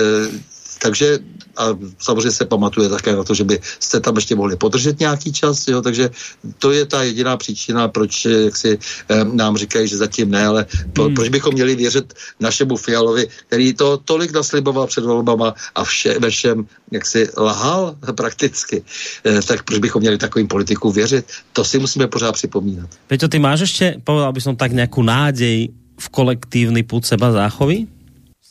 takže 0.83 1.19
a 1.59 1.75
samozřejmě 1.99 2.31
se 2.31 2.45
pamatuje 2.45 2.89
také 2.89 3.17
na 3.17 3.25
to, 3.25 3.35
že 3.35 3.45
by 3.45 3.61
jste 3.81 4.01
tam 4.01 4.17
ještě 4.17 4.35
mohli 4.35 4.57
podržet 4.57 5.01
nějaký 5.01 5.33
čas, 5.33 5.69
jo, 5.69 5.83
takže 5.83 6.11
to 6.59 6.71
je 6.71 6.87
ta 6.87 7.03
jediná 7.03 7.37
příčina, 7.37 7.89
proč 7.89 8.25
jak 8.25 8.57
si 8.57 8.79
eh, 8.79 9.25
nám 9.25 9.57
říkají, 9.57 9.89
že 9.89 9.97
zatím 9.97 10.31
ne, 10.31 10.47
ale 10.47 10.67
po, 10.93 11.05
hmm. 11.05 11.15
proč 11.15 11.29
bychom 11.29 11.55
měli 11.55 11.75
věřit 11.77 12.15
našemu 12.41 12.77
Fialovi, 12.77 13.27
který 13.47 13.75
to 13.75 13.97
tolik 13.97 14.33
nasliboval 14.33 14.87
před 14.87 15.05
volbama 15.05 15.55
a 15.75 15.85
vše, 15.85 16.19
ve 16.19 16.31
všem 16.31 16.67
jak 16.91 17.07
si 17.07 17.29
lahal 17.37 17.97
prakticky, 18.15 18.83
eh, 19.25 19.43
tak 19.43 19.63
proč 19.63 19.79
bychom 19.79 20.01
měli 20.01 20.19
takovým 20.19 20.49
politikům 20.49 20.93
věřit? 20.93 21.27
To 21.53 21.65
si 21.65 21.79
musíme 21.79 22.07
pořád 22.07 22.33
připomínat. 22.33 22.89
Peťo, 23.07 23.29
ty 23.29 23.39
máš 23.39 23.61
ještě, 23.61 24.01
povedal 24.05 24.33
by 24.33 24.41
som 24.41 24.57
tak 24.57 24.73
nějakou 24.73 25.03
nádej 25.03 25.69
v 25.99 26.09
kolektívny 26.09 26.83
půd 26.83 27.07
seba 27.07 27.33
záchovy? 27.33 27.98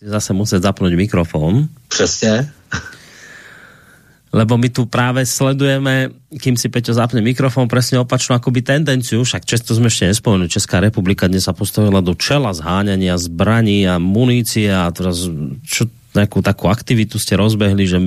Zase 0.01 0.33
muset 0.33 0.63
zapnout 0.63 0.93
mikrofon. 0.93 1.67
Přesně. 1.87 2.51
Lebo 4.33 4.57
my 4.59 4.69
tu 4.69 4.85
práve 4.85 5.25
sledujeme, 5.25 6.11
kým 6.35 6.59
si 6.59 6.67
Peťo 6.67 6.91
zapne 6.91 7.23
mikrofon, 7.23 7.71
presne 7.71 8.03
opačnú 8.03 8.35
akoby 8.35 8.59
tendenciu, 8.59 9.23
však 9.23 9.47
často 9.47 9.71
sme 9.71 9.87
ešte 9.87 10.11
nespomenuli, 10.11 10.51
Česká 10.51 10.83
republika 10.83 11.31
dnes 11.31 11.47
sa 11.47 11.55
postavila 11.55 12.03
do 12.03 12.11
čela 12.11 12.51
zháňania 12.51 13.15
zbraní 13.15 13.87
a 13.87 14.03
munície 14.03 14.67
a 14.67 14.91
teraz 14.91 15.31
čo 15.63 15.87
nejakú 16.17 16.41
takú 16.41 16.67
aktivitu 16.67 17.21
ste 17.21 17.37
rozbehli, 17.37 17.85
že 17.85 18.01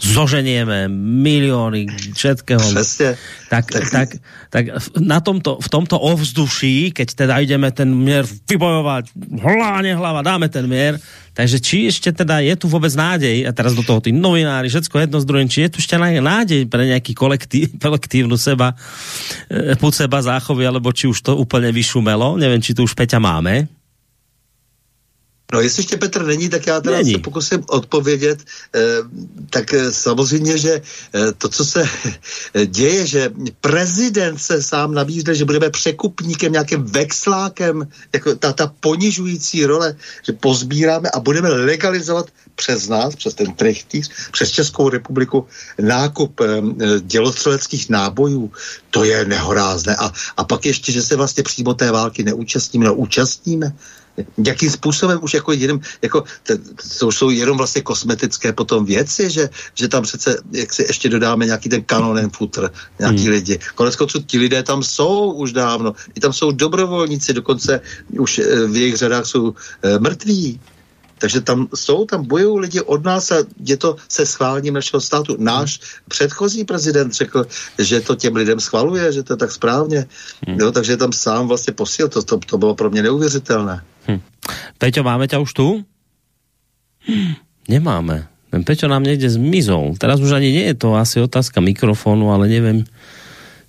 zoženieme 0.00 0.88
milióny 0.88 1.86
všetkého. 2.16 2.60
Přesně. 2.60 3.16
Tak, 3.52 3.64
tak, 3.68 4.08
tak 4.48 4.64
na 4.96 5.20
tomto, 5.20 5.60
v 5.60 5.68
tomto 5.68 6.00
ovzduší, 6.00 6.96
keď 6.96 7.08
teda 7.12 7.34
ideme 7.44 7.68
ten 7.68 7.92
mier 7.92 8.24
vybojovať, 8.24 9.12
hláne 9.36 9.92
hlava, 9.92 10.24
dáme 10.24 10.48
ten 10.48 10.64
mier, 10.64 10.96
takže 11.36 11.60
či 11.60 11.84
ešte 11.92 12.16
teda 12.16 12.40
je 12.40 12.56
tu 12.56 12.64
vôbec 12.64 12.88
nádej, 12.96 13.44
a 13.44 13.52
teraz 13.52 13.76
do 13.76 13.84
toho 13.84 14.00
tí 14.00 14.08
novinári, 14.08 14.72
všetko 14.72 15.04
jedno 15.04 15.20
z 15.20 15.28
druhým, 15.28 15.48
či 15.52 15.68
je 15.68 15.76
tu 15.76 15.78
ešte 15.84 16.00
nádej 16.00 16.64
pre 16.64 16.88
nejaký 16.88 17.12
kolektív, 17.12 17.76
kolektívnu 17.84 18.40
seba, 18.40 18.72
e, 19.52 19.76
púd 19.76 19.92
seba 19.92 20.24
záchovy, 20.24 20.64
alebo 20.64 20.88
či 20.96 21.12
už 21.12 21.20
to 21.20 21.36
úplně 21.36 21.68
vyšumelo, 21.68 22.40
neviem, 22.40 22.64
či 22.64 22.72
tu 22.72 22.88
už 22.88 22.96
Peťa 22.96 23.20
máme. 23.20 23.68
No 25.52 25.60
jestli 25.60 25.80
ještě 25.80 25.96
Petr 25.96 26.24
není, 26.24 26.48
tak 26.48 26.66
já 26.66 26.80
teda 26.80 26.96
není. 26.96 27.12
se 27.12 27.18
pokusím 27.18 27.64
odpovědět. 27.68 28.44
Eh, 28.74 28.80
tak 29.50 29.74
eh, 29.74 29.92
samozřejmě, 29.92 30.58
že 30.58 30.80
eh, 31.14 31.32
to, 31.32 31.48
co 31.48 31.64
se 31.64 31.88
děje, 32.66 33.06
že 33.06 33.30
prezident 33.60 34.38
se 34.38 34.62
sám 34.62 34.94
nabízne, 34.94 35.34
že 35.34 35.44
budeme 35.44 35.70
překupníkem, 35.70 36.52
nějakým 36.52 36.84
vexlákem, 36.84 37.88
jako 38.12 38.34
ta, 38.34 38.52
ta 38.52 38.72
ponižující 38.80 39.66
role, 39.66 39.96
že 40.22 40.32
pozbíráme 40.32 41.10
a 41.10 41.20
budeme 41.20 41.48
legalizovat 41.48 42.26
přes 42.54 42.88
nás, 42.88 43.16
přes 43.16 43.34
ten 43.34 43.52
trichtýř, 43.52 44.10
přes 44.32 44.50
Českou 44.50 44.88
republiku 44.88 45.46
nákup 45.80 46.40
dělostřeleckých 47.00 47.88
nábojů, 47.90 48.52
to 48.90 49.04
je 49.04 49.24
nehorázné. 49.24 49.96
A, 49.96 50.12
a 50.36 50.44
pak 50.44 50.66
ještě, 50.66 50.92
že 50.92 51.02
se 51.02 51.16
vlastně 51.16 51.42
přímo 51.42 51.74
té 51.74 51.92
války 51.92 52.22
neúčastníme, 52.22 52.86
no 52.86 52.94
účastníme 52.94 53.72
jakým 54.46 54.70
způsobem 54.70 55.18
už 55.22 55.34
jako 55.34 55.52
jenom, 55.52 55.80
jako, 56.02 56.24
to 56.98 57.06
už 57.06 57.16
jsou 57.16 57.30
jenom 57.30 57.56
vlastně 57.56 57.82
kosmetické 57.82 58.52
potom 58.52 58.84
věci, 58.84 59.30
že, 59.30 59.50
že 59.74 59.88
tam 59.88 60.02
přece, 60.02 60.36
jak 60.52 60.72
si 60.72 60.82
ještě 60.82 61.08
dodáme 61.08 61.46
nějaký 61.46 61.68
ten 61.68 61.82
kanonen 61.82 62.30
futr, 62.30 62.70
nějaký 62.98 63.22
hmm. 63.22 63.30
lidi. 63.30 63.58
Konec 63.74 63.96
konců 63.96 64.22
ti 64.22 64.38
lidé 64.38 64.62
tam 64.62 64.82
jsou 64.82 65.32
už 65.32 65.52
dávno, 65.52 65.92
i 66.14 66.20
tam 66.20 66.32
jsou 66.32 66.52
dobrovolníci, 66.52 67.32
dokonce 67.32 67.80
už 68.18 68.38
eh, 68.38 68.66
v 68.66 68.76
jejich 68.76 68.96
řadách 68.96 69.26
jsou 69.26 69.54
e, 69.82 69.98
mrtví. 69.98 70.60
Takže 71.22 71.46
tam 71.46 71.70
jsou, 71.70 72.02
tam 72.04 72.26
bojují 72.26 72.60
lidi 72.60 72.80
od 72.82 73.06
nás 73.06 73.30
a 73.30 73.46
je 73.62 73.76
to 73.78 73.94
se 74.10 74.26
schválením 74.26 74.74
našeho 74.74 74.98
státu. 75.00 75.38
Náš 75.38 76.02
předchozí 76.10 76.66
prezident 76.66 77.14
řekl, 77.14 77.46
že 77.78 78.02
to 78.02 78.18
těm 78.18 78.34
lidem 78.36 78.58
schvaluje, 78.58 79.12
že 79.12 79.22
to 79.22 79.32
je 79.32 79.36
tak 79.36 79.54
správně. 79.54 80.06
Hmm. 80.46 80.58
Jo, 80.58 80.72
takže 80.74 80.96
tam 80.96 81.14
sám 81.14 81.46
vlastně 81.46 81.72
posíl, 81.78 82.08
to, 82.08 82.22
to, 82.22 82.38
to 82.42 82.58
bylo 82.58 82.74
pro 82.74 82.90
mě 82.90 83.02
neuvěřitelné. 83.06 83.82
Hmm. 84.10 84.20
Peťo, 84.82 85.06
máme 85.06 85.30
ťa 85.30 85.38
už 85.38 85.54
tu? 85.54 85.86
Hmm. 87.06 87.38
Nemáme. 87.70 88.26
Ten 88.50 88.66
Peťo 88.66 88.90
nám 88.90 89.06
někde 89.06 89.30
zmizol. 89.30 89.94
Teraz 90.02 90.18
už 90.18 90.34
ani 90.34 90.50
nie 90.50 90.66
je 90.66 90.74
to 90.74 90.98
asi 90.98 91.22
otázka 91.22 91.62
mikrofonu, 91.62 92.34
ale 92.34 92.50
nevím, 92.50 92.82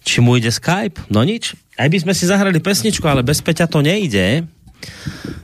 či 0.02 0.26
mu 0.26 0.42
ide 0.42 0.50
Skype. 0.50 1.06
No 1.14 1.22
nič. 1.22 1.54
Aj 1.78 1.86
by 1.86 2.02
sme 2.02 2.18
si 2.18 2.26
zahrali 2.26 2.58
pesničku, 2.58 3.06
ale 3.06 3.22
bez 3.22 3.46
Peťa 3.46 3.70
to 3.70 3.86
nejde 3.86 4.50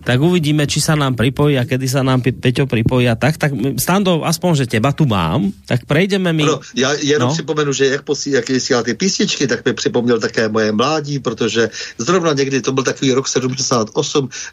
tak 0.10 0.26
uvidíme, 0.26 0.66
či 0.66 0.82
sa 0.82 0.98
nám 0.98 1.14
pripojí 1.14 1.54
a 1.62 1.70
kedy 1.70 1.86
sa 1.86 2.02
nám 2.02 2.26
Peťo 2.26 2.66
pripojí 2.66 3.06
a 3.06 3.14
tak, 3.14 3.38
tak 3.38 3.54
Stando, 3.78 4.26
aspoň, 4.26 4.66
že 4.66 4.66
teba 4.66 4.90
tu 4.90 5.06
mám, 5.06 5.54
tak 5.70 5.86
prejdeme 5.86 6.34
mi... 6.34 6.50
No, 6.50 6.58
já 6.74 6.98
jenom 6.98 7.30
no? 7.30 7.34
připomenu, 7.38 7.70
že 7.70 7.86
jak, 7.86 8.02
posí, 8.02 8.34
jak 8.34 8.50
vysílá 8.50 8.82
ty 8.82 8.98
písničky, 8.98 9.46
tak 9.46 9.62
mi 9.62 9.74
připomněl 9.78 10.18
také 10.18 10.50
moje 10.50 10.74
mládí, 10.74 11.22
protože 11.22 11.70
zrovna 12.02 12.34
někdy, 12.34 12.62
to 12.62 12.74
byl 12.74 12.84
takový 12.84 13.14
rok 13.14 13.28
78, 13.30 13.94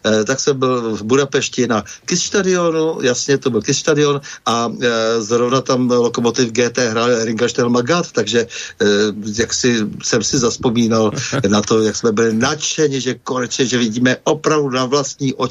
eh, 0.04 0.24
tak 0.24 0.40
jsem 0.40 0.58
byl 0.58 0.96
v 0.96 1.02
Budapešti 1.02 1.64
na 1.66 1.84
Kiss 2.04 2.28
stadionu, 2.28 3.00
jasně, 3.00 3.38
to 3.38 3.48
byl 3.48 3.64
Kiss 3.64 3.80
stadion 3.80 4.20
a 4.46 4.68
eh, 4.68 4.88
zrovna 5.24 5.64
tam 5.64 5.88
Lokomotiv 5.88 6.52
GT 6.52 6.84
hrál 6.92 7.24
Ringa 7.24 7.48
Magat, 7.68 8.12
takže 8.12 8.44
eh, 8.44 8.86
jak 9.24 9.54
si, 9.54 9.88
jsem 10.04 10.20
si 10.20 10.36
zaspomínal 10.38 11.16
na 11.48 11.64
to, 11.64 11.80
jak 11.80 11.96
jsme 11.96 12.12
byli 12.12 12.36
nadšeni, 12.36 13.00
že 13.00 13.24
konečně, 13.24 13.64
že 13.64 13.78
vidíme 13.78 14.16
opravdu 14.24 14.70
na 14.70 14.84
vlastní 14.84 15.32
oči 15.34 15.45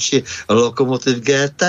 Lokomotiv 0.49 1.23
GT 1.23 1.61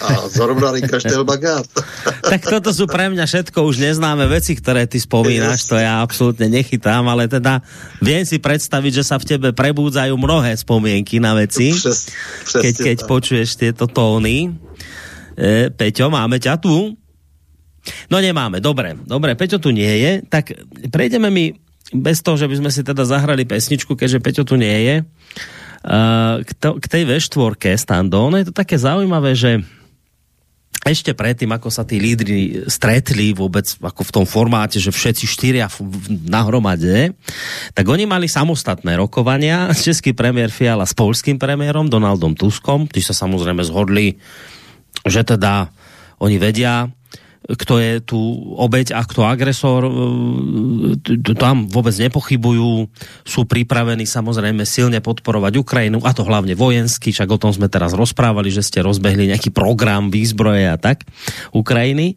a 0.00 0.08
zrovna 0.28 0.74
Rinka 0.74 1.00
Štelbagát. 1.00 1.66
tak 2.32 2.40
toto 2.44 2.70
sú 2.70 2.86
pre 2.86 3.08
mňa 3.08 3.24
všetko 3.24 3.58
už 3.64 3.80
neznáme 3.80 4.28
veci, 4.28 4.54
ktoré 4.54 4.84
ty 4.84 5.00
spomínaš, 5.00 5.66
to 5.66 5.76
ja 5.80 6.04
absolútne 6.04 6.46
nechytám, 6.50 7.04
ale 7.08 7.26
teda 7.26 7.64
viem 8.02 8.22
si 8.24 8.38
predstaviť, 8.38 9.02
že 9.02 9.04
sa 9.04 9.16
v 9.16 9.28
tebe 9.36 9.48
prebúdzajú 9.50 10.14
mnohé 10.14 10.56
spomienky 10.56 11.18
na 11.18 11.36
veci, 11.36 11.72
Přes, 11.72 12.10
keď, 12.50 12.74
keď 12.80 12.96
počuješ 13.08 13.56
tieto 13.56 13.88
tóny. 13.90 14.52
E, 15.36 15.72
Peťo, 15.72 16.12
máme 16.12 16.36
ťa 16.36 16.60
tu? 16.60 16.94
No 18.12 18.16
nemáme, 18.20 18.60
dobre, 18.60 18.92
dobre, 19.08 19.32
Peťo 19.34 19.56
tu 19.56 19.72
nie 19.72 19.88
je, 19.88 20.12
tak 20.28 20.52
prejdeme 20.92 21.32
mi 21.32 21.56
bez 21.90 22.22
toho, 22.22 22.38
že 22.38 22.46
by 22.46 22.54
sme 22.60 22.70
si 22.70 22.86
teda 22.86 23.02
zahrali 23.02 23.42
pesničku, 23.48 23.98
keďže 23.98 24.22
Peťo 24.22 24.42
tu 24.46 24.54
nie 24.54 24.76
je. 24.86 24.96
Uh, 25.80 26.44
k, 26.44 26.50
to, 26.60 26.76
k 26.76 26.86
tej 26.92 27.02
V4 27.08 27.56
Stando, 27.80 28.28
ono 28.28 28.36
je 28.36 28.52
to 28.52 28.54
také 28.54 28.76
zaujímavé, 28.76 29.32
že 29.32 29.64
ešte 30.80 31.12
predtým, 31.12 31.52
ako 31.52 31.68
sa 31.68 31.84
tí 31.84 32.00
lídry 32.00 32.64
stretli 32.64 33.36
vôbec 33.36 33.68
ako 33.84 34.00
v 34.00 34.14
tom 34.16 34.24
formáte, 34.24 34.80
že 34.80 34.88
všetci 34.88 35.24
štyria 35.28 35.68
na 36.24 36.40
hromade, 36.48 37.12
tak 37.76 37.84
oni 37.84 38.08
mali 38.08 38.32
samostatné 38.32 38.96
rokovania. 38.96 39.68
Český 39.76 40.16
premiér 40.16 40.48
Fiala 40.48 40.88
s 40.88 40.96
polským 40.96 41.36
premiérom 41.36 41.84
Donaldom 41.84 42.32
Tuskom, 42.32 42.88
tí 42.88 43.04
sa 43.04 43.12
samozrejme 43.12 43.60
zhodli, 43.60 44.16
že 45.04 45.20
teda 45.20 45.68
oni 46.20 46.36
vedia, 46.40 46.88
kto 47.56 47.74
je 47.82 47.92
tu 48.02 48.18
obeď 48.54 48.94
a 48.94 49.02
kto 49.02 49.26
agresor, 49.26 49.86
e, 49.86 49.90
tam 51.34 51.66
vôbec 51.66 51.94
nepochybujú, 51.96 52.86
sú 53.26 53.40
pripravení 53.46 54.06
samozrejme 54.06 54.62
silne 54.62 55.02
podporovať 55.02 55.52
Ukrajinu, 55.58 55.98
a 56.06 56.14
to 56.14 56.22
hlavne 56.22 56.54
vojensky, 56.54 57.10
však 57.10 57.30
o 57.30 57.40
tom 57.40 57.50
sme 57.50 57.66
teraz 57.66 57.96
rozprávali, 57.96 58.52
že 58.52 58.62
ste 58.62 58.84
rozbehli 58.84 59.30
nejaký 59.30 59.50
program 59.50 60.12
výzbroje 60.12 60.70
a 60.70 60.76
tak 60.78 61.06
Ukrajiny. 61.50 62.14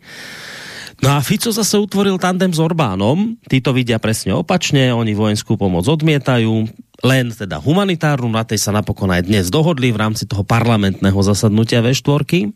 No 1.04 1.12
a 1.12 1.20
Fico 1.20 1.52
zase 1.52 1.76
utvoril 1.76 2.16
tandem 2.16 2.56
s 2.56 2.64
Orbánom, 2.64 3.36
títo 3.52 3.76
vidia 3.76 4.00
presne 4.00 4.32
opačne, 4.40 4.96
oni 4.96 5.12
vojenskú 5.12 5.60
pomoc 5.60 5.84
odmietajú, 5.84 6.64
len 7.04 7.28
teda 7.28 7.60
humanitárnu, 7.60 8.32
na 8.32 8.48
tej 8.48 8.64
sa 8.64 8.72
napokon 8.72 9.12
aj 9.12 9.28
dnes 9.28 9.52
dohodli 9.52 9.92
v 9.92 10.00
rámci 10.00 10.24
toho 10.24 10.48
parlamentného 10.48 11.20
zasadnutia 11.20 11.84
V4. 11.84 12.48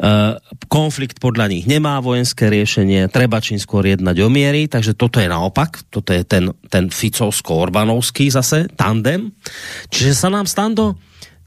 Uh, 0.00 0.40
konflikt 0.72 1.20
podľa 1.20 1.52
nich 1.52 1.68
nemá 1.68 2.00
vojenské 2.00 2.48
riešenie, 2.48 3.12
treba 3.12 3.44
čím 3.44 3.60
skôr 3.60 3.84
jednať 3.84 4.24
o 4.24 4.28
miery, 4.32 4.72
takže 4.72 4.96
toto 4.96 5.20
je 5.20 5.28
naopak, 5.28 5.84
toto 5.92 6.16
je 6.16 6.24
ten, 6.24 6.56
ten 6.72 6.88
Ficovsko-Orbanovský 6.88 8.32
zase 8.32 8.72
tandem. 8.72 9.36
Čiže 9.92 10.16
sa 10.16 10.32
nám 10.32 10.48
stando, 10.48 10.96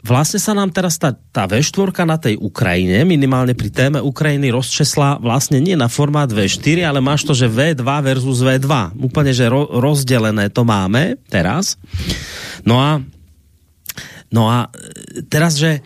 vlastne 0.04 0.40
sa 0.40 0.56
nám 0.56 0.72
teraz 0.72 0.96
tá 1.00 1.44
V4 1.44 2.08
na 2.08 2.16
tej 2.16 2.40
Ukrajine, 2.40 3.04
minimálne 3.04 3.52
pri 3.54 3.70
téme 3.72 4.00
Ukrajiny 4.00 4.52
rozčesla 4.52 5.20
vlastne 5.20 5.60
nie 5.60 5.76
na 5.76 5.92
formát 5.92 6.32
V4, 6.32 6.88
ale 6.88 7.04
máš 7.04 7.28
to, 7.28 7.36
že 7.36 7.52
V2 7.52 7.84
versus 7.84 8.40
V2. 8.40 8.96
Úplne, 8.96 9.32
že 9.36 9.52
ro, 9.52 9.68
rozdelené 9.68 10.48
to 10.52 10.64
máme 10.64 11.20
teraz. 11.28 11.76
No 12.64 12.80
a, 12.80 13.04
no 14.32 14.48
a 14.48 14.72
teraz, 15.28 15.60
že 15.60 15.84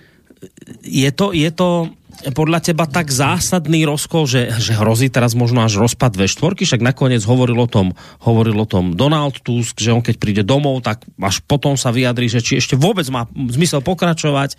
je 0.84 1.10
to, 1.10 1.34
je 1.34 1.50
to 1.50 1.90
podľa 2.32 2.60
teba 2.62 2.86
tak 2.86 3.10
zásadný 3.10 3.84
rozkol, 3.90 4.30
že, 4.30 4.54
že 4.62 4.78
hrozí 4.78 5.10
teraz 5.10 5.34
možno 5.34 5.66
až 5.66 5.82
rozpad 5.82 6.14
ve 6.14 6.30
štvorky, 6.30 6.64
však 6.64 6.86
nakoniec 6.86 7.26
hovoril 7.26 7.58
o 7.58 7.68
tom, 7.68 7.92
hovoril 8.22 8.56
o 8.60 8.68
tom 8.68 8.94
Donald 8.94 9.42
Tusk, 9.42 9.82
že 9.82 9.90
on 9.90 10.06
keď 10.06 10.16
príde 10.22 10.44
domov, 10.46 10.86
tak 10.86 11.02
až 11.20 11.42
potom 11.44 11.76
sa 11.76 11.90
vyjadrí, 11.90 12.30
že 12.30 12.40
či 12.40 12.62
ešte 12.62 12.78
vôbec 12.78 13.04
má 13.10 13.26
zmysel 13.32 13.82
pokračovať. 13.82 14.56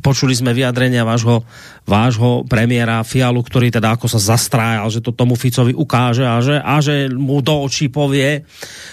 Počuli 0.00 0.32
sme 0.32 0.56
vyjadrenia 0.56 1.04
vášho, 1.06 1.46
vášho 1.84 2.42
premiéra 2.48 3.04
Fialu, 3.06 3.44
ktorý 3.44 3.68
teda 3.70 3.94
ako 3.94 4.06
sa 4.10 4.18
zastrájal, 4.18 4.88
že 4.90 5.04
to 5.04 5.12
tomu 5.12 5.38
Ficovi 5.38 5.76
ukáže 5.76 6.24
a 6.26 6.40
že, 6.42 6.56
a 6.58 6.80
že 6.82 7.12
mu 7.12 7.38
do 7.44 7.66
očí 7.66 7.92
povie. 7.92 8.42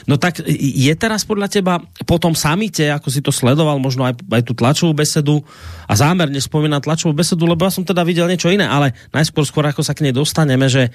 No 0.10 0.20
tak 0.20 0.44
je 0.50 0.94
teraz 1.00 1.24
podľa 1.24 1.48
teba 1.48 1.80
po 2.04 2.20
tom 2.20 2.36
samite, 2.36 2.90
ako 2.92 3.08
si 3.08 3.24
to 3.24 3.32
sledoval, 3.32 3.80
možno 3.80 4.04
aj, 4.04 4.20
aj 4.28 4.42
tú 4.44 4.54
tlačovú 4.58 4.92
besedu 4.98 5.40
a 5.88 5.94
zámerne 5.94 6.42
spomínam 6.42 6.82
tlačovú 6.82 7.14
besedu, 7.14 7.46
lebo 7.46 7.64
ja 7.64 7.72
som 7.72 7.86
teda 7.86 7.93
videl 8.02 8.26
niečo 8.26 8.50
iné, 8.50 8.66
ale 8.66 8.98
najskôr 9.14 9.46
skôr 9.46 9.70
ako 9.70 9.86
sa 9.86 9.94
k 9.94 10.10
nej 10.10 10.14
dostaneme, 10.18 10.66
že 10.66 10.90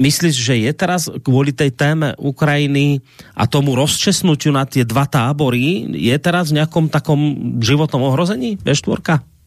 myslíš, 0.00 0.34
že 0.34 0.54
je 0.64 0.72
teraz 0.72 1.12
kvôli 1.20 1.52
tej 1.52 1.76
téme 1.76 2.16
Ukrajiny 2.16 3.04
a 3.36 3.44
tomu 3.44 3.76
rozčesnutiu 3.76 4.56
na 4.56 4.64
tie 4.64 4.88
dva 4.88 5.04
tábory, 5.04 5.92
je 5.92 6.16
teraz 6.16 6.48
v 6.48 6.64
nejakom 6.64 6.88
takom 6.88 7.20
životnom 7.60 8.08
ohrození 8.08 8.56
V4? 8.64 9.39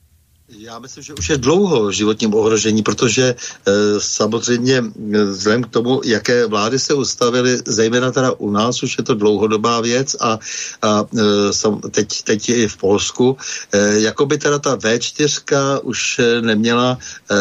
Já 0.57 0.79
myslím, 0.79 1.03
že 1.03 1.13
už 1.13 1.29
je 1.29 1.37
dlouho 1.37 1.91
životním 1.91 2.33
ohrožení, 2.33 2.83
protože 2.83 3.23
e, 3.23 3.35
samozřejmě 3.97 4.77
e, 4.77 5.23
vzhledem 5.23 5.63
k 5.63 5.69
tomu, 5.69 6.01
jaké 6.05 6.45
vlády 6.45 6.79
se 6.79 6.93
ustavily, 6.93 7.57
zejména 7.65 8.11
teda 8.11 8.31
u 8.31 8.49
nás, 8.49 8.83
už 8.83 8.97
je 8.97 9.03
to 9.03 9.15
dlouhodobá 9.15 9.81
věc 9.81 10.15
a, 10.19 10.39
a 10.81 11.05
e, 11.85 11.89
teď, 11.89 12.23
teď 12.23 12.49
je 12.49 12.55
i 12.55 12.67
v 12.67 12.77
Polsku, 12.77 13.37
e, 13.71 13.99
jako 13.99 14.25
by 14.25 14.37
teda 14.37 14.59
ta 14.59 14.77
V4 14.77 15.79
už 15.83 16.21
neměla 16.41 16.97
e, 17.31 17.35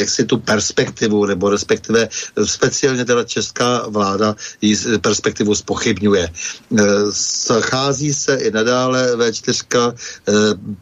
jaksi 0.00 0.24
tu 0.24 0.38
perspektivu, 0.38 1.26
nebo 1.26 1.50
respektive 1.50 2.08
speciálně 2.44 3.04
teda 3.04 3.24
česká 3.24 3.88
vláda 3.88 4.36
ji 4.60 4.76
perspektivu 5.00 5.54
spochybňuje. 5.54 6.24
E, 6.24 6.82
schází 7.10 8.14
se 8.14 8.34
i 8.36 8.50
nadále 8.50 9.16
V4, 9.16 9.92
e, 9.92 10.32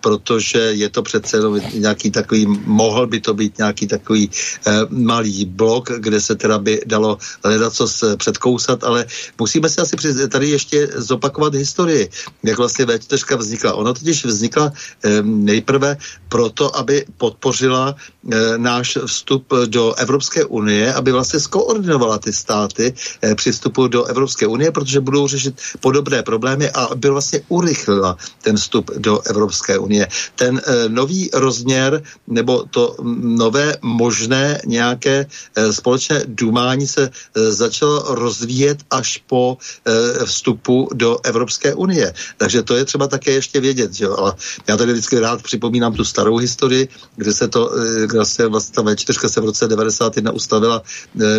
protože 0.00 0.58
je 0.58 0.88
to 0.88 1.02
přece 1.02 1.36
jenom 1.36 1.60
nějaký 1.74 2.10
takový, 2.10 2.46
mohl 2.64 3.06
by 3.06 3.20
to 3.20 3.34
být 3.34 3.58
nějaký 3.58 3.86
takový 3.86 4.30
eh, 4.66 4.72
malý 4.90 5.44
blok, 5.44 5.90
kde 5.98 6.20
se 6.20 6.34
teda 6.36 6.58
by 6.58 6.80
dalo 6.86 7.18
hledat 7.44 7.72
co 7.74 7.86
předkousat, 8.16 8.84
ale 8.84 9.06
musíme 9.38 9.68
si 9.68 9.80
asi 9.80 9.96
tady 10.28 10.48
ještě 10.48 10.88
zopakovat 10.94 11.54
historii, 11.54 12.08
jak 12.42 12.58
vlastně 12.58 12.84
V4 12.86 13.36
vznikla. 13.36 13.74
Ona 13.74 13.92
totiž 13.92 14.24
vznikla 14.24 14.72
eh, 15.04 15.22
nejprve 15.22 15.96
proto, 16.28 16.76
aby 16.76 17.04
podpořila 17.18 17.94
eh, 17.94 18.58
náš 18.58 18.98
vstup 19.06 19.52
do 19.66 19.94
Evropské 19.94 20.44
unie, 20.44 20.94
aby 20.94 21.12
vlastně 21.12 21.40
skoordinovala 21.40 22.18
ty 22.18 22.32
státy 22.32 22.94
eh, 23.22 23.34
při 23.34 23.52
vstupu 23.52 23.88
do 23.88 24.04
Evropské 24.04 24.46
unie, 24.46 24.70
protože 24.72 25.00
budou 25.00 25.28
řešit 25.28 25.54
podobné 25.80 26.22
problémy 26.22 26.70
a 26.70 26.84
aby 26.94 27.10
vlastně 27.10 27.40
urychlila 27.48 28.16
ten 28.42 28.56
vstup 28.56 28.90
do 28.96 29.20
Evropské 29.20 29.78
unie. 29.78 30.08
Ten 30.34 30.60
eh, 30.60 30.88
nový 30.88 31.30
roz 31.32 31.59
rozměr 31.60 32.02
nebo 32.26 32.64
to 32.70 32.96
nové 33.20 33.76
možné 33.82 34.60
nějaké 34.66 35.26
eh, 35.26 35.72
společné 35.72 36.24
dumání 36.26 36.86
se 36.86 37.10
eh, 37.10 37.52
začalo 37.52 38.14
rozvíjet 38.14 38.78
až 38.90 39.22
po 39.28 39.58
eh, 39.60 40.24
vstupu 40.24 40.88
do 40.94 41.18
Evropské 41.22 41.74
unie. 41.74 42.14
Takže 42.36 42.62
to 42.62 42.76
je 42.76 42.84
třeba 42.84 43.06
také 43.06 43.30
ještě 43.30 43.60
vědět. 43.60 43.92
Že? 43.92 44.06
Ale 44.08 44.32
já 44.66 44.76
tady 44.76 44.92
vždycky 44.92 45.20
rád 45.20 45.42
připomínám 45.42 45.92
tu 45.94 46.04
starou 46.04 46.36
historii, 46.36 46.88
kde 47.16 47.32
se 47.32 47.48
to, 47.48 47.70
kde 48.06 48.24
se 48.24 48.46
vlastně 48.46 48.74
ta 48.74 48.82
V4 48.82 49.28
se 49.28 49.40
v 49.40 49.44
roce 49.44 49.68
91 49.68 50.32
ustavila 50.32 50.82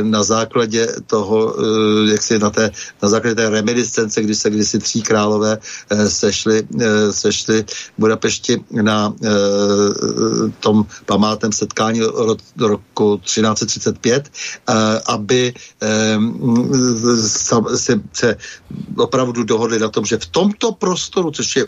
na 0.02 0.24
základě 0.24 0.88
toho, 1.08 1.56
jak 2.06 2.22
si 2.22 2.40
na, 2.40 2.50
té, 2.50 2.72
na 3.02 3.10
základě 3.10 3.36
té 3.36 3.50
reminiscence, 3.50 4.22
když 4.22 4.38
se 4.38 4.50
kdysi 4.50 4.80
tří 4.80 5.02
králové 5.02 5.58
sešli, 6.08 6.68
sešli 7.12 7.64
v 7.64 7.98
Budapešti 7.98 8.64
na 8.72 9.14
tom 10.60 10.86
památném 11.06 11.52
setkání 11.52 12.02
roku 12.60 13.18
1335, 13.24 14.30
aby 15.06 15.54
se, 17.76 17.96
se 18.14 18.38
opravdu 18.98 19.44
dohodli 19.44 19.80
na 19.80 19.90
tom, 19.90 20.06
že 20.06 20.18
v 20.18 20.26
tomto 20.26 20.72
prostoru, 20.72 21.32
což 21.32 21.56
je 21.56 21.66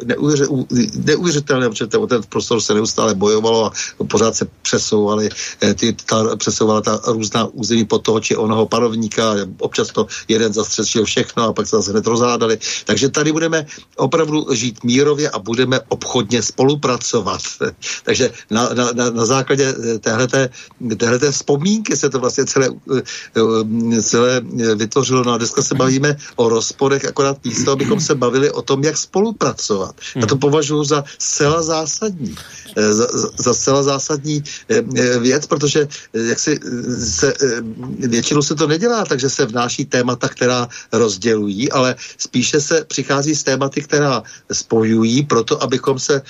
neuvěřitelné, 0.96 1.70
protože 1.70 1.88
ten, 1.88 2.08
ten 2.08 2.22
prostor 2.30 2.62
se 2.62 2.74
neustále 2.74 3.16
bojovalo 3.16 3.66
a 3.66 3.72
pořád 4.08 4.36
se 4.36 4.48
přesouvaly 4.62 5.30
ty, 5.76 5.94
ta, 5.94 6.36
přesouvala 6.36 6.82
ta 6.82 7.02
různá 7.08 7.46
území 7.46 7.86
pod 7.86 8.00
toho 8.00 8.20
či 8.20 8.36
onoho 8.36 8.66
panovníka, 8.66 9.36
občas 9.60 9.92
to 9.92 10.08
jeden 10.28 10.54
zastřečil 10.54 11.06
všechno 11.06 11.44
a 11.44 11.54
pak 11.54 11.68
se 11.68 11.76
zase 11.76 11.92
hned 11.92 12.08
rozhádali. 12.08 12.58
Takže 12.86 13.10
tady 13.10 13.32
budeme 13.32 13.66
opravdu 13.96 14.54
žít 14.54 14.84
mírově 14.84 15.30
a 15.30 15.40
budeme 15.40 15.80
obchodně 15.90 16.42
spolupracovat. 16.42 17.42
Takže 18.04 18.23
na, 18.52 18.70
na, 18.74 18.92
na, 18.94 19.10
na 19.10 19.26
základě 19.26 19.74
téhleté, 20.00 20.50
téhleté 20.98 21.32
vzpomínky 21.32 21.98
se 21.98 22.10
to 22.10 22.20
vlastně 22.20 22.46
celé, 22.46 22.70
celé 24.02 24.42
vytvořilo. 24.76 25.24
No 25.24 25.34
a 25.34 25.38
dneska 25.38 25.62
se 25.62 25.76
bavíme 25.76 26.16
o 26.36 26.50
rozporech, 26.50 27.06
akorát 27.06 27.38
místo, 27.46 27.72
abychom 27.72 28.00
se 28.00 28.16
bavili 28.16 28.52
o 28.52 28.62
tom, 28.62 28.84
jak 28.84 28.98
spolupracovat. 28.98 29.96
Já 30.16 30.26
to 30.26 30.36
považuji 30.36 30.84
za 30.84 31.04
zcela 31.20 31.62
zásadní. 31.64 32.36
Za, 32.76 33.08
za 33.38 33.54
zcela 33.54 33.84
zásadní 33.84 34.44
věc, 35.20 35.48
protože 35.48 35.88
jak 36.14 36.40
si 36.40 36.60
se, 37.06 37.34
většinou 38.00 38.42
se 38.42 38.56
to 38.56 38.68
nedělá, 38.68 39.06
takže 39.06 39.30
se 39.30 39.46
vnáší 39.46 39.86
témata, 39.86 40.30
která 40.30 40.68
rozdělují, 40.92 41.72
ale 41.72 41.96
spíše 42.18 42.62
se 42.62 42.86
přichází 42.88 43.36
s 43.36 43.44
tématy, 43.44 43.82
která 43.82 44.24
spojují, 44.52 45.24
proto 45.24 45.64
abychom 45.64 46.00
se 46.00 46.22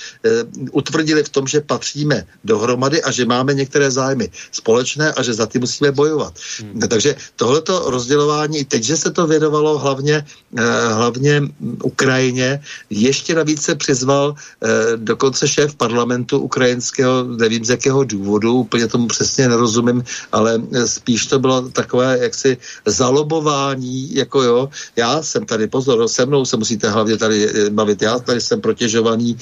utvrdili 0.72 1.24
v 1.24 1.28
tom, 1.28 1.46
že 1.46 1.60
patříme 1.84 2.24
dohromady 2.44 3.02
a 3.02 3.12
že 3.12 3.28
máme 3.28 3.54
některé 3.54 3.90
zájmy 3.92 4.32
společné 4.52 5.12
a 5.12 5.20
že 5.22 5.36
za 5.36 5.46
ty 5.46 5.60
musíme 5.60 5.92
bojovat. 5.92 6.32
Hmm. 6.60 6.80
Takže 6.88 7.16
tohleto 7.36 7.92
rozdělování, 7.92 8.64
teď, 8.64 8.82
že 8.82 8.96
se 8.96 9.10
to 9.12 9.26
věnovalo 9.28 9.78
hlavně, 9.78 10.24
e, 10.56 10.64
hlavně 10.92 11.42
Ukrajině, 11.84 12.64
ještě 12.88 13.34
navíc 13.36 13.62
se 13.62 13.74
přizval 13.76 14.32
e, 14.32 14.96
dokonce 14.96 15.44
šéf 15.44 15.76
parlamentu 15.76 16.40
ukrajinského, 16.40 17.36
nevím 17.36 17.64
z 17.64 17.76
jakého 17.76 18.04
důvodu, 18.04 18.64
úplně 18.64 18.88
tomu 18.88 19.06
přesně 19.12 19.48
nerozumím, 19.48 20.00
ale 20.32 20.56
spíš 20.88 21.26
to 21.26 21.36
bylo 21.38 21.68
takové 21.68 22.18
jaksi 22.32 22.56
zalobování, 22.86 24.14
jako 24.14 24.42
jo, 24.42 24.60
já 24.96 25.20
jsem 25.22 25.44
tady, 25.44 25.68
pozor, 25.68 26.08
se 26.08 26.24
mnou 26.24 26.48
se 26.48 26.56
musíte 26.56 26.88
hlavně 26.88 27.16
tady 27.20 27.36
eh, 27.44 27.70
bavit, 27.70 28.02
já 28.02 28.18
tady 28.18 28.40
jsem 28.40 28.60
protěžovaný 28.60 29.36
e, 29.36 29.38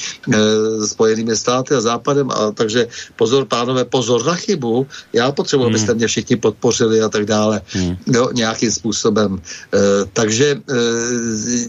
spojenými 0.91 1.37
státy 1.37 1.75
a 1.75 1.81
západem, 1.81 2.32
a 2.33 2.51
takže 2.51 2.89
pozor, 3.17 3.45
pánové, 3.45 3.85
pozor 3.85 4.25
na 4.27 4.35
chybu, 4.35 4.87
já 5.13 5.33
potřebuji, 5.33 5.65
hmm. 5.65 5.73
abyste 5.73 5.95
mě 5.95 6.07
všichni 6.07 6.37
podpořili 6.37 7.01
a 7.03 7.09
tak 7.09 7.25
dále, 7.25 7.61
hmm. 7.69 7.97
jo, 8.07 8.29
nějakým 8.33 8.71
způsobem. 8.71 9.39
E, 9.39 9.79
takže 10.13 10.47
e, 10.51 10.75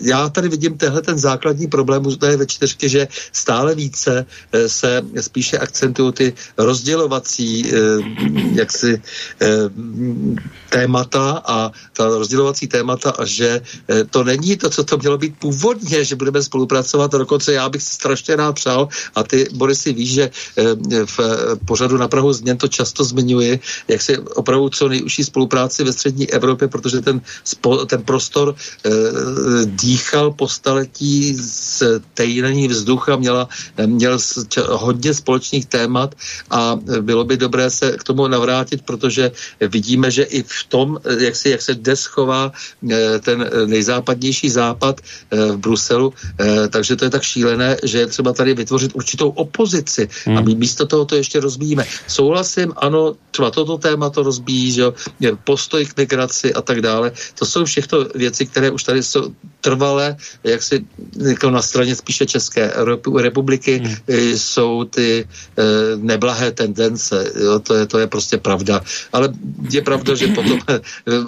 já 0.01 0.29
tady 0.29 0.49
vidím 0.49 0.77
tehle 0.77 1.01
ten 1.01 1.17
základní 1.17 1.67
problém, 1.67 2.03
to 2.03 2.25
je 2.25 2.37
ve 2.37 2.45
čtyřky, 2.45 2.89
že 2.89 3.07
stále 3.31 3.75
více 3.75 4.25
e, 4.51 4.69
se 4.69 5.01
spíše 5.21 5.57
akcentují 5.57 6.13
ty 6.13 6.33
rozdělovací 6.57 7.71
e, 7.71 7.77
jaksi 8.55 9.01
e, 9.41 9.47
témata 10.73 11.41
a 11.45 11.71
ta 11.93 12.07
rozdělovací 12.07 12.67
témata 12.67 13.11
a 13.11 13.25
že 13.25 13.61
eh, 13.61 14.03
to 14.09 14.23
není 14.23 14.57
to, 14.57 14.69
co 14.69 14.83
to 14.83 14.97
mělo 14.97 15.17
být 15.17 15.37
původně, 15.39 16.05
že 16.05 16.15
budeme 16.15 16.43
spolupracovat 16.43 17.13
a 17.13 17.17
dokonce 17.17 17.53
já 17.53 17.69
bych 17.69 17.81
strašně 17.81 18.35
rád 18.35 18.57
přál 18.57 18.89
a 19.15 19.23
ty, 19.23 19.45
Borisy, 19.53 19.93
víš, 19.93 20.13
že 20.13 20.31
v 21.05 21.19
pořadu 21.65 21.97
na 21.97 22.07
Prahu 22.07 22.33
změn 22.33 22.57
to 22.57 22.67
často 22.67 23.03
zmiňuji, 23.03 23.59
jak 23.87 24.01
se 24.01 24.17
opravdu 24.17 24.69
co 24.69 24.87
nejužší 24.87 25.23
spolupráci 25.23 25.83
ve 25.83 25.93
střední 25.93 26.29
Evropě, 26.31 26.67
protože 26.67 27.01
ten, 27.01 27.21
ten 27.87 28.01
prostor 28.03 28.55
eh, 28.55 28.89
dýchal 29.65 30.31
po 30.31 30.47
staletí 30.47 31.35
z 31.35 31.83
tejnení 32.13 32.67
vzducha, 32.67 33.15
měla, 33.15 33.49
měl 33.85 34.17
hodně 34.69 35.13
společných 35.13 35.65
témat 35.65 36.15
a 36.49 36.79
bylo 37.01 37.23
by 37.23 37.37
dobré 37.37 37.69
se 37.69 37.91
k 37.91 38.03
tomu 38.03 38.27
navrátit, 38.27 38.81
protože 38.81 39.31
vidíme, 39.59 40.11
že 40.11 40.23
i 40.23 40.43
v 40.43 40.63
tom, 40.69 40.99
jak, 41.19 41.35
si, 41.35 41.49
jak 41.49 41.61
se 41.61 41.75
dnes 41.75 42.05
chová 42.05 42.51
eh, 42.51 43.19
ten 43.19 43.49
nejzápadnější 43.65 44.49
západ 44.49 45.01
eh, 45.01 45.51
v 45.51 45.57
Bruselu, 45.57 46.13
eh, 46.39 46.67
takže 46.67 46.95
to 46.95 47.05
je 47.05 47.11
tak 47.11 47.23
šílené, 47.23 47.77
že 47.83 47.99
je 47.99 48.07
třeba 48.07 48.33
tady 48.33 48.53
vytvořit 48.53 48.91
určitou 48.95 49.29
opozici 49.29 50.09
hmm. 50.25 50.42
My 50.43 50.55
místo 50.55 50.85
toho 50.85 51.05
to 51.05 51.15
ještě 51.15 51.39
rozbíjíme. 51.39 51.85
Souhlasím, 52.07 52.73
ano, 52.77 53.15
třeba 53.31 53.51
toto 53.51 53.77
téma 53.77 54.09
to 54.09 54.23
rozbíjí, 54.23 54.71
že 54.71 54.83
postoj 55.43 55.85
k 55.85 55.97
migraci 55.97 56.53
a 56.53 56.61
tak 56.61 56.81
dále. 56.81 57.11
To 57.39 57.45
jsou 57.45 57.65
všechno 57.65 58.05
věci, 58.15 58.45
které 58.45 58.71
už 58.71 58.83
tady 58.83 59.03
jsou 59.03 59.33
trvalé, 59.61 60.15
jak 60.43 60.63
si 60.63 60.85
jako 61.17 61.49
na 61.49 61.61
straně 61.61 61.95
spíše 61.95 62.25
České 62.25 62.73
republiky 63.17 63.77
hmm. 63.77 63.95
jsou 64.35 64.83
ty 64.83 65.27
neblahé 65.95 66.51
tendence. 66.51 67.31
Jo, 67.43 67.59
to, 67.59 67.73
je, 67.75 67.85
to 67.85 67.99
je 67.99 68.07
prostě 68.07 68.37
pravda. 68.37 68.81
Ale 69.13 69.33
je 69.69 69.81
pravda, 69.81 70.15
že 70.15 70.27
potom 70.27 70.59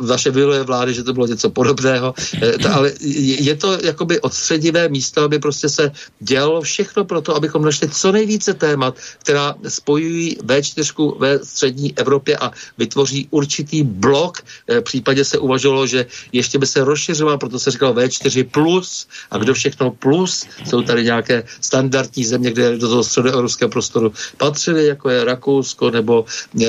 vaše 0.02 0.32
vyluje 0.32 0.64
vlády, 0.64 0.94
že 0.94 1.04
to 1.04 1.14
bylo 1.14 1.28
něco 1.28 1.50
podobného, 1.50 2.14
eh, 2.42 2.68
ale 2.70 2.92
je 3.40 3.56
to 3.56 3.78
jakoby 3.84 4.22
odstředivé 4.22 4.90
místo, 4.90 5.24
aby 5.24 5.40
prostě 5.40 5.70
se 5.70 5.92
dělalo 6.20 6.62
všechno 6.62 7.06
pro 7.06 7.22
to, 7.22 7.36
abychom 7.36 7.66
našli 7.66 7.90
co 7.90 8.12
nejvíce 8.12 8.54
témat, 8.54 8.96
která 9.20 9.56
spojují 9.68 10.38
V4 10.38 11.20
ve 11.20 11.40
střední 11.46 11.98
Evropě 11.98 12.38
a 12.38 12.52
vytvoří 12.78 13.28
určitý 13.32 13.84
blok. 13.84 14.42
Eh, 14.68 14.80
v 14.80 14.84
případě 14.84 15.26
se 15.26 15.38
uvažovalo, 15.38 15.88
že 15.88 16.06
ještě 16.32 16.60
by 16.60 16.68
se 16.68 16.84
rozšiřoval, 16.84 17.38
proto 17.38 17.60
se 17.60 17.72
říkalo 17.72 17.94
V4 17.94 18.48
plus 18.52 19.08
a 19.32 19.38
kdo 19.38 19.54
všechno 19.54 19.92
plus, 19.92 20.46
jsou 20.66 20.82
tady 20.82 21.04
nějaké 21.04 21.44
standardní 21.62 22.26
země, 22.26 22.52
kde 22.52 22.78
do 22.78 22.90
toho 22.90 23.04
středoevropského 23.04 23.70
prostoru 23.70 24.14
patřily, 24.38 24.86
jako 24.86 25.10
je 25.10 25.24
Rakousko 25.24 25.92
nebo 25.92 26.26
eh, 26.62 26.66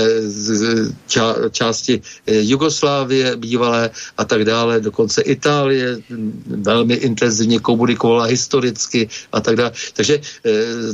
části 1.51 2.03
Jugoslávie 2.27 3.37
bývalé 3.37 3.91
a 4.19 4.25
tak 4.25 4.45
dále, 4.45 4.81
dokonce 4.81 5.23
Itálie 5.23 5.99
velmi 6.47 6.95
intenzivně 6.95 7.61
komunikovala 7.61 8.25
historicky 8.25 9.09
a 9.33 9.41
tak 9.41 9.57
dále. 9.57 9.73
Takže 9.95 10.21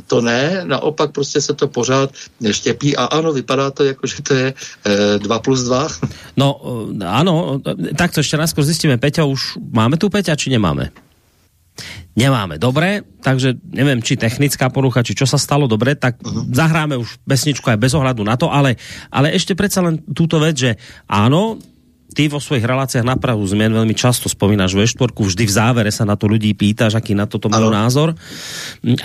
to 0.07 0.21
ne, 0.21 0.63
naopak 0.65 1.13
prostě 1.13 1.32
se 1.41 1.55
to 1.55 1.69
pořád 1.69 2.11
štěpí 2.51 2.97
a 2.97 3.05
ano, 3.05 3.33
vypadá 3.33 3.71
to 3.71 3.85
jako, 3.85 4.07
že 4.07 4.23
to 4.23 4.35
je 4.35 4.55
e, 4.85 5.19
2 5.19 5.39
plus 5.39 5.63
2. 5.63 5.89
No, 6.37 6.61
e, 7.01 7.05
ano, 7.05 7.61
tak 7.97 8.13
to 8.13 8.21
ještě 8.21 8.37
raz 8.37 8.55
zjistíme. 8.59 8.99
Peťa, 8.99 9.25
už 9.25 9.59
máme 9.73 9.97
tu 9.97 10.09
Peťa, 10.09 10.37
či 10.37 10.51
nemáme? 10.51 10.93
Nemáme. 12.13 12.61
Dobre, 12.61 13.01
takže 13.25 13.57
nevím, 13.73 14.05
či 14.05 14.21
technická 14.21 14.69
porucha, 14.69 15.01
či 15.01 15.17
čo 15.17 15.25
sa 15.25 15.41
stalo 15.41 15.65
dobre, 15.65 15.97
tak 15.97 16.21
uh-huh. 16.21 16.53
zahráme 16.53 17.01
už 17.01 17.17
besničku 17.25 17.65
aj 17.73 17.81
bez 17.81 17.97
ohľadu 17.97 18.21
na 18.21 18.37
to, 18.37 18.53
ale, 18.53 18.77
ale 19.09 19.33
ešte 19.33 19.57
predsa 19.57 19.81
len 19.81 19.97
túto 20.13 20.37
vec, 20.37 20.61
že 20.61 20.71
áno, 21.09 21.57
ty 22.13 22.29
vo 22.29 22.39
svojich 22.39 22.63
reláciách 22.63 23.03
na 23.03 23.17
Prahu 23.17 23.41
zmien 23.43 23.73
veľmi 23.73 23.97
často 23.97 24.29
spomínaš 24.29 24.77
ve 24.77 24.85
štvorku, 24.85 25.25
vždy 25.27 25.45
v 25.49 25.53
závere 25.53 25.91
sa 25.91 26.05
na 26.05 26.15
to 26.15 26.29
ľudí 26.29 26.53
pýtaš, 26.53 26.95
aký 26.95 27.17
na 27.17 27.25
toto 27.25 27.49
majú 27.49 27.73
názor. 27.73 28.15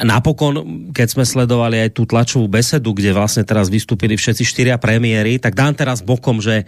Napokon, 0.03 0.91
keď 0.91 1.07
sme 1.07 1.25
sledovali 1.25 1.87
aj 1.87 1.95
tú 1.95 2.03
tlačovú 2.03 2.45
besedu, 2.51 2.91
kde 2.91 3.15
vlastne 3.15 3.47
teraz 3.47 3.71
vystúpili 3.71 4.19
všetci 4.19 4.43
štyria 4.43 4.75
premiéry, 4.75 5.39
tak 5.39 5.55
dám 5.55 5.73
teraz 5.73 6.03
bokom, 6.03 6.43
že 6.43 6.67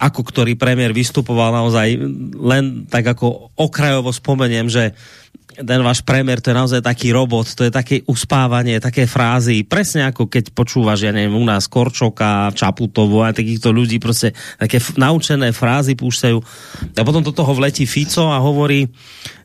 ako 0.00 0.24
ktorý 0.24 0.56
premiér 0.56 0.96
vystupoval 0.96 1.52
naozaj 1.52 1.88
len 2.40 2.88
tak 2.88 3.12
ako 3.12 3.52
okrajovo 3.60 4.08
spomeniem, 4.08 4.66
že 4.72 4.96
ten 5.52 5.80
váš 5.84 6.00
premiér, 6.00 6.40
to 6.40 6.50
je 6.50 6.56
naozaj 6.56 6.80
taký 6.80 7.12
robot, 7.12 7.52
to 7.52 7.68
je 7.68 7.72
také 7.72 8.00
uspávanie, 8.08 8.80
také 8.80 9.04
frázy, 9.04 9.62
presne 9.62 10.08
ako 10.08 10.26
keď 10.26 10.52
počúvaš, 10.56 11.04
ja 11.04 11.12
neviem, 11.12 11.36
u 11.36 11.44
nás 11.44 11.68
Korčoka, 11.68 12.52
Čaputovo 12.56 13.20
a 13.20 13.36
takýchto 13.36 13.72
ľudí, 13.72 14.00
prostě 14.00 14.32
také 14.58 14.80
naučené 14.96 15.52
frázy 15.52 15.94
púšťajú. 15.94 16.38
A 16.96 17.04
potom 17.04 17.22
do 17.22 17.32
toho 17.32 17.52
vletí 17.54 17.86
Fico 17.86 18.32
a 18.32 18.40
hovorí, 18.40 18.88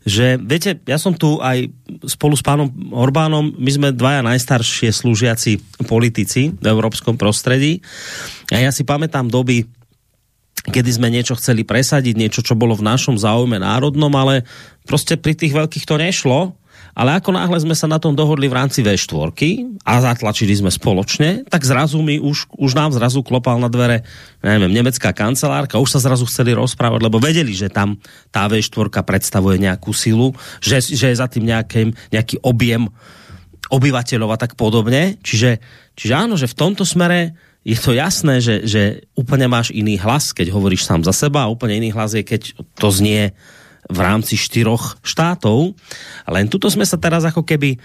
že 0.07 0.39
viete, 0.39 0.79
ja 0.88 0.95
som 0.95 1.11
tu 1.11 1.43
aj 1.43 1.67
spolu 2.07 2.39
s 2.39 2.43
pánom 2.43 2.71
Orbánom, 2.95 3.59
my 3.59 3.71
sme 3.71 3.88
dvaja 3.91 4.23
najstaršie 4.23 4.95
slúžiaci 4.95 5.84
politici 5.84 6.55
v 6.55 6.65
európskom 6.65 7.19
prostredí 7.19 7.84
a 8.55 8.63
ja 8.63 8.71
si 8.71 8.88
pamätám 8.88 9.27
doby, 9.27 9.67
kedy 10.68 10.89
sme 10.91 11.07
niečo 11.07 11.35
chceli 11.39 11.64
presadiť, 11.64 12.15
niečo, 12.15 12.41
čo 12.44 12.53
bolo 12.53 12.76
v 12.76 12.85
našom 12.85 13.15
záujme 13.15 13.60
národnom, 13.60 14.11
ale 14.15 14.44
prostě 14.88 15.15
pri 15.15 15.35
tých 15.35 15.56
veľkých 15.56 15.85
to 15.88 15.95
nešlo. 15.98 16.53
Ale 16.98 17.14
ako 17.14 17.30
náhle 17.30 17.61
sme 17.61 17.77
sa 17.77 17.85
na 17.85 18.02
tom 18.02 18.18
dohodli 18.18 18.49
v 18.49 18.57
rámci 18.57 18.81
V4 18.81 19.30
a 19.85 20.02
zatlačili 20.02 20.49
sme 20.57 20.73
spoločne, 20.73 21.45
tak 21.45 21.61
zrazu 21.61 22.02
mi 22.02 22.18
už, 22.18 22.49
už 22.57 22.73
nám 22.73 22.89
zrazu 22.89 23.22
klopal 23.22 23.61
na 23.61 23.69
dvere, 23.69 24.02
neviem, 24.41 24.73
nemecká 24.73 25.14
kancelárka, 25.14 25.77
už 25.77 25.94
sa 25.94 26.02
zrazu 26.02 26.26
chceli 26.26 26.57
rozprávať, 26.57 27.06
lebo 27.06 27.22
vedeli, 27.22 27.53
že 27.53 27.69
tam 27.69 28.02
tá 28.34 28.49
V4 28.49 29.06
predstavuje 29.06 29.61
nejakú 29.61 29.94
silu, 29.94 30.34
že, 30.57 30.81
že 30.81 31.14
je 31.14 31.22
za 31.22 31.30
tým 31.30 31.45
nejaký, 31.45 31.94
nejaký 32.10 32.41
objem 32.41 32.89
obyvateľov 33.69 34.34
a 34.34 34.41
tak 34.41 34.57
podobne. 34.57 35.22
Čiže, 35.22 35.61
čiže 35.94 36.14
áno, 36.18 36.34
že 36.34 36.49
v 36.49 36.57
tomto 36.57 36.81
smere 36.81 37.38
je 37.68 37.76
to 37.76 37.91
jasné, 37.91 38.39
že, 38.39 38.64
že 38.64 38.84
úplne 39.11 39.52
máš 39.52 39.76
iný 39.76 39.99
hlas, 39.99 40.31
keď 40.31 40.56
hovoríš 40.56 40.88
sám 40.88 41.03
za 41.03 41.11
seba 41.11 41.44
a 41.44 41.52
úplne 41.52 41.84
iný 41.84 41.91
hlas 41.91 42.15
je, 42.15 42.23
keď 42.23 42.56
to 42.80 42.88
znie 42.88 43.35
v 43.91 43.99
rámci 43.99 44.39
štyroch 44.39 44.95
štátov. 45.03 45.76
Len 46.31 46.48
tuto 46.48 46.72
sme 46.72 46.88
sa 46.88 46.95
teraz 46.95 47.27
ako 47.27 47.44
keby 47.44 47.76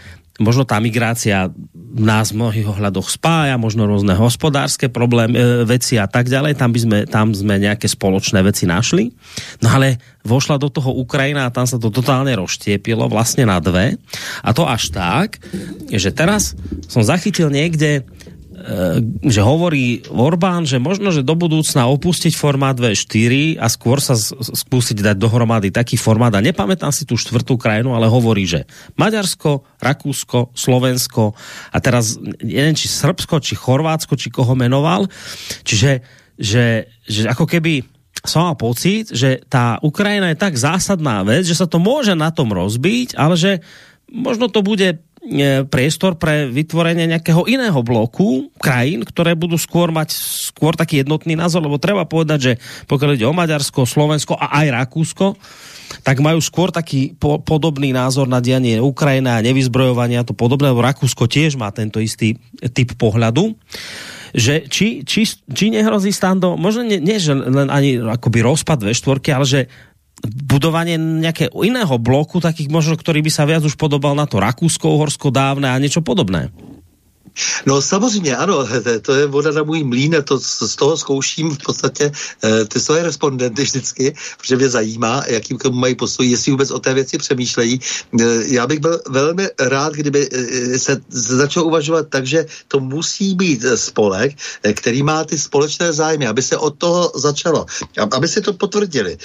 možno 0.40 0.64
tá 0.64 0.80
migrácia 0.80 1.50
nás 1.92 2.32
v 2.32 2.40
mnohých 2.40 2.66
ohľadoch 2.72 3.04
spája, 3.10 3.60
možno 3.60 3.84
rôzne 3.84 4.16
hospodárske 4.16 4.88
problémy, 4.88 5.36
e, 5.36 5.42
veci 5.68 6.00
a 6.00 6.08
tak 6.08 6.32
ďalej, 6.32 6.56
tam, 6.56 6.72
by 6.72 6.80
sme, 6.80 6.98
tam 7.04 7.26
sme 7.36 7.60
nejaké 7.60 7.84
spoločné 7.84 8.40
veci 8.40 8.64
našli. 8.64 9.12
No 9.60 9.76
ale 9.76 10.00
vošla 10.24 10.56
do 10.56 10.72
toho 10.72 10.94
Ukrajina 10.96 11.44
a 11.44 11.54
tam 11.54 11.68
sa 11.68 11.76
to 11.76 11.92
totálne 11.92 12.32
rozštiepilo 12.32 13.12
vlastne 13.12 13.44
na 13.44 13.60
dve. 13.60 14.00
A 14.40 14.50
to 14.56 14.64
až 14.64 14.88
tak, 14.88 15.36
že 15.92 16.14
teraz 16.14 16.56
som 16.88 17.04
zachytil 17.04 17.52
niekde 17.52 18.08
že 19.22 19.40
hovorí 19.42 20.06
Orbán, 20.06 20.62
že 20.64 20.78
možno, 20.78 21.10
že 21.10 21.26
do 21.26 21.34
budúcna 21.34 21.90
opustiť 21.90 22.32
formát 22.38 22.78
V4 22.78 23.58
a 23.58 23.66
skôr 23.66 23.98
sa 23.98 24.14
skúsiť 24.18 25.02
dať 25.02 25.16
dohromady 25.18 25.74
taký 25.74 25.98
formát 25.98 26.30
a 26.34 26.44
nepamätám 26.44 26.94
si 26.94 27.02
tú 27.02 27.18
štvrtú 27.18 27.58
krajinu, 27.58 27.98
ale 27.98 28.06
hovorí, 28.06 28.46
že 28.46 28.70
Maďarsko, 28.94 29.66
Rakúsko, 29.82 30.54
Slovensko 30.54 31.34
a 31.74 31.78
teraz 31.82 32.16
neviem, 32.40 32.78
či 32.78 32.86
Srbsko, 32.86 33.42
či 33.42 33.58
Chorvátsko, 33.58 34.14
či 34.14 34.30
koho 34.30 34.54
menoval. 34.54 35.10
Čiže 35.66 36.22
že, 36.42 36.90
že 37.06 37.28
ako 37.28 37.44
keby 37.44 37.86
som 38.22 38.46
mal 38.46 38.56
pocit, 38.58 39.10
že 39.10 39.42
tá 39.50 39.82
Ukrajina 39.82 40.30
je 40.30 40.38
tak 40.38 40.54
zásadná 40.54 41.26
vec, 41.26 41.42
že 41.42 41.58
sa 41.58 41.66
to 41.66 41.82
môže 41.82 42.14
na 42.14 42.30
tom 42.30 42.54
rozbiť, 42.54 43.18
ale 43.18 43.34
že 43.34 43.52
možno 44.10 44.46
to 44.46 44.62
bude 44.62 45.02
priestor 45.70 46.18
pre 46.18 46.50
vytvorenie 46.50 47.06
nejakého 47.06 47.46
iného 47.46 47.78
bloku 47.86 48.50
krajín, 48.58 49.06
ktoré 49.06 49.38
budú 49.38 49.54
skôr 49.54 49.94
mať 49.94 50.18
skôr 50.18 50.74
taký 50.74 51.06
jednotný 51.06 51.38
názor, 51.38 51.62
lebo 51.62 51.78
treba 51.78 52.02
povedať, 52.02 52.38
že 52.42 52.52
pokiaľ 52.90 53.10
ide 53.14 53.26
o 53.30 53.36
Maďarsko, 53.36 53.86
Slovensko 53.86 54.34
a 54.34 54.50
aj 54.62 54.66
Rakúsko, 54.82 55.38
tak 56.02 56.18
majú 56.18 56.42
skôr 56.42 56.74
taký 56.74 57.14
po 57.14 57.38
podobný 57.38 57.94
názor 57.94 58.26
na 58.26 58.42
dianie 58.42 58.82
Ukrajina 58.82 59.38
a 59.38 59.44
nevyzbrojovanie 59.44 60.18
a 60.18 60.26
to 60.26 60.34
podobné, 60.34 60.74
lebo 60.74 60.82
Rakúsko 60.82 61.30
tiež 61.30 61.54
má 61.54 61.70
tento 61.70 62.02
istý 62.02 62.34
typ 62.74 62.98
pohľadu 62.98 63.54
že 64.32 64.64
či, 64.64 65.04
či, 65.04 65.28
či 65.28 65.68
nehrozí 65.68 66.08
stando, 66.08 66.56
možno 66.56 66.88
nie, 66.88 66.96
nie 67.04 67.20
že 67.20 67.36
len 67.36 67.68
ani 67.68 68.00
akoby 68.00 68.40
rozpad 68.40 68.80
ve 68.80 68.96
štvorky, 68.96 69.28
ale 69.28 69.44
že 69.44 69.60
budovanie 70.22 70.96
nejakého 70.96 71.50
iného 71.66 71.96
bloku, 71.98 72.38
takých 72.38 72.70
možno, 72.70 72.94
ktorý 72.94 73.20
by 73.26 73.30
sa 73.30 73.44
viac 73.44 73.66
už 73.66 73.74
podobal 73.74 74.14
na 74.14 74.24
to 74.30 74.38
Rakúsko, 74.38 74.94
Uhorsko 74.94 75.34
dávne 75.34 75.70
a 75.70 75.80
niečo 75.82 76.00
podobné. 76.00 76.54
No 77.66 77.82
samozřejmě, 77.82 78.36
ano, 78.36 78.68
to 79.02 79.14
je 79.14 79.26
voda 79.26 79.50
na 79.50 79.62
můj 79.62 79.84
mlín, 79.84 80.16
to 80.24 80.40
z 80.40 80.76
toho 80.76 80.96
zkouším 80.96 81.50
v 81.50 81.58
podstatě 81.58 82.12
eh, 82.44 82.64
ty 82.64 82.80
svoje 82.80 83.02
respondenty 83.02 83.62
vždycky, 83.68 84.14
protože 84.38 84.56
mě 84.56 84.68
zajímá, 84.68 85.24
jakým 85.26 85.58
k 85.58 85.62
tomu 85.62 85.78
mají 85.78 85.94
postoj, 85.94 86.26
jestli 86.26 86.52
vůbec 86.52 86.70
o 86.70 86.78
té 86.78 86.94
věci 86.94 87.18
přemýšlejí. 87.18 87.80
Eh, 88.20 88.24
já 88.46 88.66
bych 88.66 88.80
byl 88.80 89.00
velmi 89.08 89.48
rád, 89.60 89.92
kdyby 89.92 90.28
eh, 90.32 90.78
se 90.78 91.00
začal 91.08 91.64
uvažovat 91.64 92.08
tak, 92.08 92.26
že 92.26 92.46
to 92.68 92.80
musí 92.80 93.34
být 93.34 93.64
spolek, 93.74 94.36
který 94.74 95.02
má 95.02 95.24
ty 95.24 95.38
společné 95.38 95.92
zájmy, 95.92 96.26
aby 96.26 96.42
se 96.42 96.56
od 96.56 96.78
toho 96.78 97.12
začalo, 97.14 97.66
aby 98.12 98.28
si 98.28 98.40
to 98.40 98.52
potvrdili. 98.52 99.18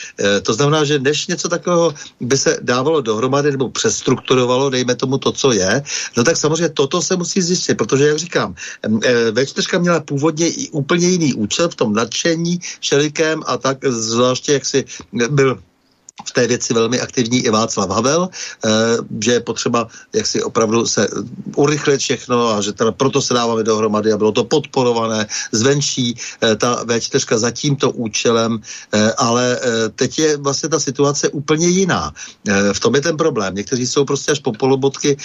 To 0.44 0.54
znamená, 0.54 0.84
že 0.84 1.00
než 1.00 1.28
něco 1.28 1.50
takového 1.50 1.94
by 2.22 2.38
se 2.38 2.58
dávalo 2.62 3.02
dohromady 3.02 3.52
nebo 3.52 3.70
přestrukturovalo, 3.70 4.70
dejme 4.70 4.96
tomu 4.96 5.18
to, 5.18 5.32
co 5.32 5.52
je, 5.52 5.84
no 6.18 6.24
tak 6.24 6.38
samozřejmě 6.38 6.70
toto 6.70 7.02
se 7.02 7.16
musí 7.16 7.42
zjistit, 7.42 7.76
protože 7.76 7.97
protože, 7.98 8.07
jak 8.07 8.18
říkám, 8.18 8.56
eh, 9.03 9.32
V4 9.32 9.80
měla 9.80 9.99
původně 9.99 10.48
i 10.49 10.69
úplně 10.69 11.07
jiný 11.10 11.34
účel 11.34 11.69
v 11.69 11.76
tom 11.76 11.94
nadšení 11.94 12.60
šelikém 12.82 13.41
a 13.45 13.57
tak 13.57 13.78
zvláště, 13.86 14.53
jak 14.53 14.65
si 14.65 14.86
byl 15.30 15.60
v 16.26 16.31
té 16.31 16.48
věci 16.48 16.73
velmi 16.73 16.99
aktivní 16.99 17.45
i 17.45 17.49
Václav 17.49 17.89
Havel, 17.89 18.30
eh, 18.30 18.69
že 19.22 19.31
je 19.31 19.39
potřeba 19.39 19.88
jak 20.15 20.26
si 20.26 20.44
opravdu 20.44 20.85
se 20.85 21.07
urychlit 21.56 22.02
všechno 22.02 22.49
a 22.49 22.61
že 22.61 22.73
teda 22.73 22.91
proto 22.91 23.22
se 23.22 23.34
dáváme 23.34 23.64
dohromady 23.64 24.14
a 24.14 24.18
bylo 24.18 24.31
to 24.31 24.44
podporované 24.44 25.27
zvenčí 25.52 26.18
eh, 26.41 26.56
ta 26.56 26.84
V4 26.84 27.38
za 27.38 27.52
tímto 27.52 27.91
účelem, 27.91 28.60
eh, 28.94 29.14
ale 29.18 29.60
teď 29.95 30.19
je 30.19 30.38
vlastně 30.38 30.69
ta 30.69 30.80
situace 30.80 31.30
úplně 31.30 31.68
jiná. 31.68 32.14
V 32.73 32.80
tom 32.80 32.95
je 32.95 33.02
ten 33.02 33.18
problém. 33.18 33.56
Někteří 33.56 33.88
jsou 33.88 34.06
prostě 34.06 34.31
až 34.31 34.39
po 34.39 34.52
polobotky 34.52 35.18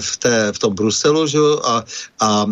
v, 0.00 0.16
té, 0.16 0.52
v 0.52 0.58
tom 0.58 0.74
Bruselu, 0.74 1.26
že 1.26 1.38
a, 1.64 1.68
a, 1.68 1.84
a, 2.20 2.46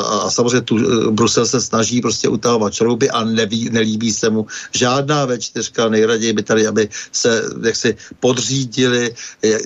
a 0.00 0.30
samozřejmě 0.30 0.60
tu 0.60 0.76
Brusel 1.10 1.46
se 1.46 1.60
snaží 1.60 2.00
prostě 2.00 2.28
utahovat 2.28 2.74
šrouby 2.74 3.10
a 3.10 3.24
neví, 3.24 3.70
nelíbí 3.70 4.12
se 4.12 4.30
mu 4.30 4.46
žádná 4.72 5.26
V4, 5.26 5.90
nejraději 5.90 6.32
by 6.32 6.42
tady, 6.42 6.66
aby 6.66 6.88
se 7.12 7.37
jak 7.62 7.76
si 7.76 7.96
podřídili 8.20 9.14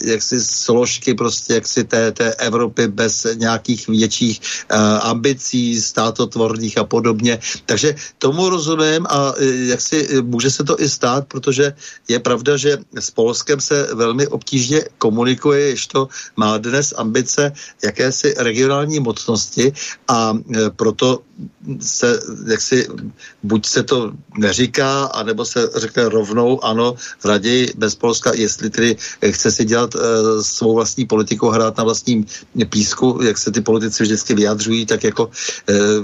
jak 0.04 0.22
si 0.22 0.40
složky 0.40 1.14
prostě 1.14 1.54
jak 1.54 1.66
si 1.66 1.84
té, 1.84 2.12
té 2.12 2.34
Evropy 2.34 2.88
bez 2.88 3.26
nějakých 3.34 3.88
větších 3.88 4.40
uh, 4.40 4.78
ambicí 5.02 5.80
státotvorných 5.80 6.78
a 6.78 6.84
podobně. 6.84 7.38
Takže 7.66 7.94
tomu 8.18 8.48
rozumím 8.48 9.06
a 9.06 9.34
eh, 9.38 9.44
jak 9.74 9.80
si 9.80 10.08
eh, 10.10 10.22
může 10.22 10.50
se 10.50 10.64
to 10.64 10.80
i 10.80 10.88
stát, 10.88 11.26
protože 11.28 11.72
je 12.08 12.18
pravda, 12.18 12.56
že 12.56 12.78
s 12.94 13.10
Polskem 13.10 13.60
se 13.60 13.94
velmi 13.94 14.26
obtížně 14.26 14.84
komunikuje, 14.98 15.60
jež 15.60 15.86
to 15.86 16.08
má 16.36 16.58
dnes 16.58 16.94
ambice 16.96 17.52
jakési 17.84 18.34
regionální 18.38 19.00
mocnosti 19.00 19.72
a 20.08 20.34
proto 20.76 21.22
se, 21.80 22.20
jak 22.46 22.60
si, 22.60 22.88
buď 23.42 23.66
se 23.66 23.82
to 23.82 24.12
neříká, 24.38 25.04
anebo 25.04 25.44
se 25.44 25.70
řekne 25.76 26.08
rovnou, 26.08 26.64
ano, 26.64 26.94
raději 27.24 27.61
bez 27.76 27.94
Polska, 27.94 28.32
jestli 28.34 28.70
tedy 28.70 28.96
chce 29.30 29.50
si 29.50 29.64
dělat 29.64 29.94
uh, 29.94 30.00
svou 30.42 30.74
vlastní 30.74 31.06
politiku, 31.06 31.48
hrát 31.48 31.76
na 31.76 31.84
vlastním 31.84 32.26
písku, 32.68 33.20
jak 33.22 33.38
se 33.38 33.50
ty 33.52 33.60
politici 33.60 34.02
vždycky 34.02 34.34
vyjadřují, 34.34 34.86
tak 34.86 35.04
jako 35.04 35.24
uh, 35.26 35.32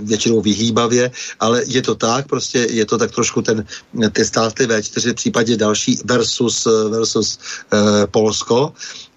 většinou 0.03 0.41
vyhýbavě, 0.41 1.11
ale 1.41 1.63
je 1.67 1.83
to 1.83 1.95
tak, 1.95 2.29
prostě 2.29 2.67
je 2.71 2.87
to 2.87 2.99
tak 2.99 3.11
trošku 3.11 3.43
ten, 3.43 3.65
ty 4.13 4.25
státy 4.25 4.67
V4, 4.67 5.13
v 5.13 5.15
případě 5.15 5.57
další 5.57 5.99
versus, 6.05 6.67
versus 6.91 7.39
uh, 7.73 8.07
Polsko, 8.11 8.59
Eh, 8.59 9.08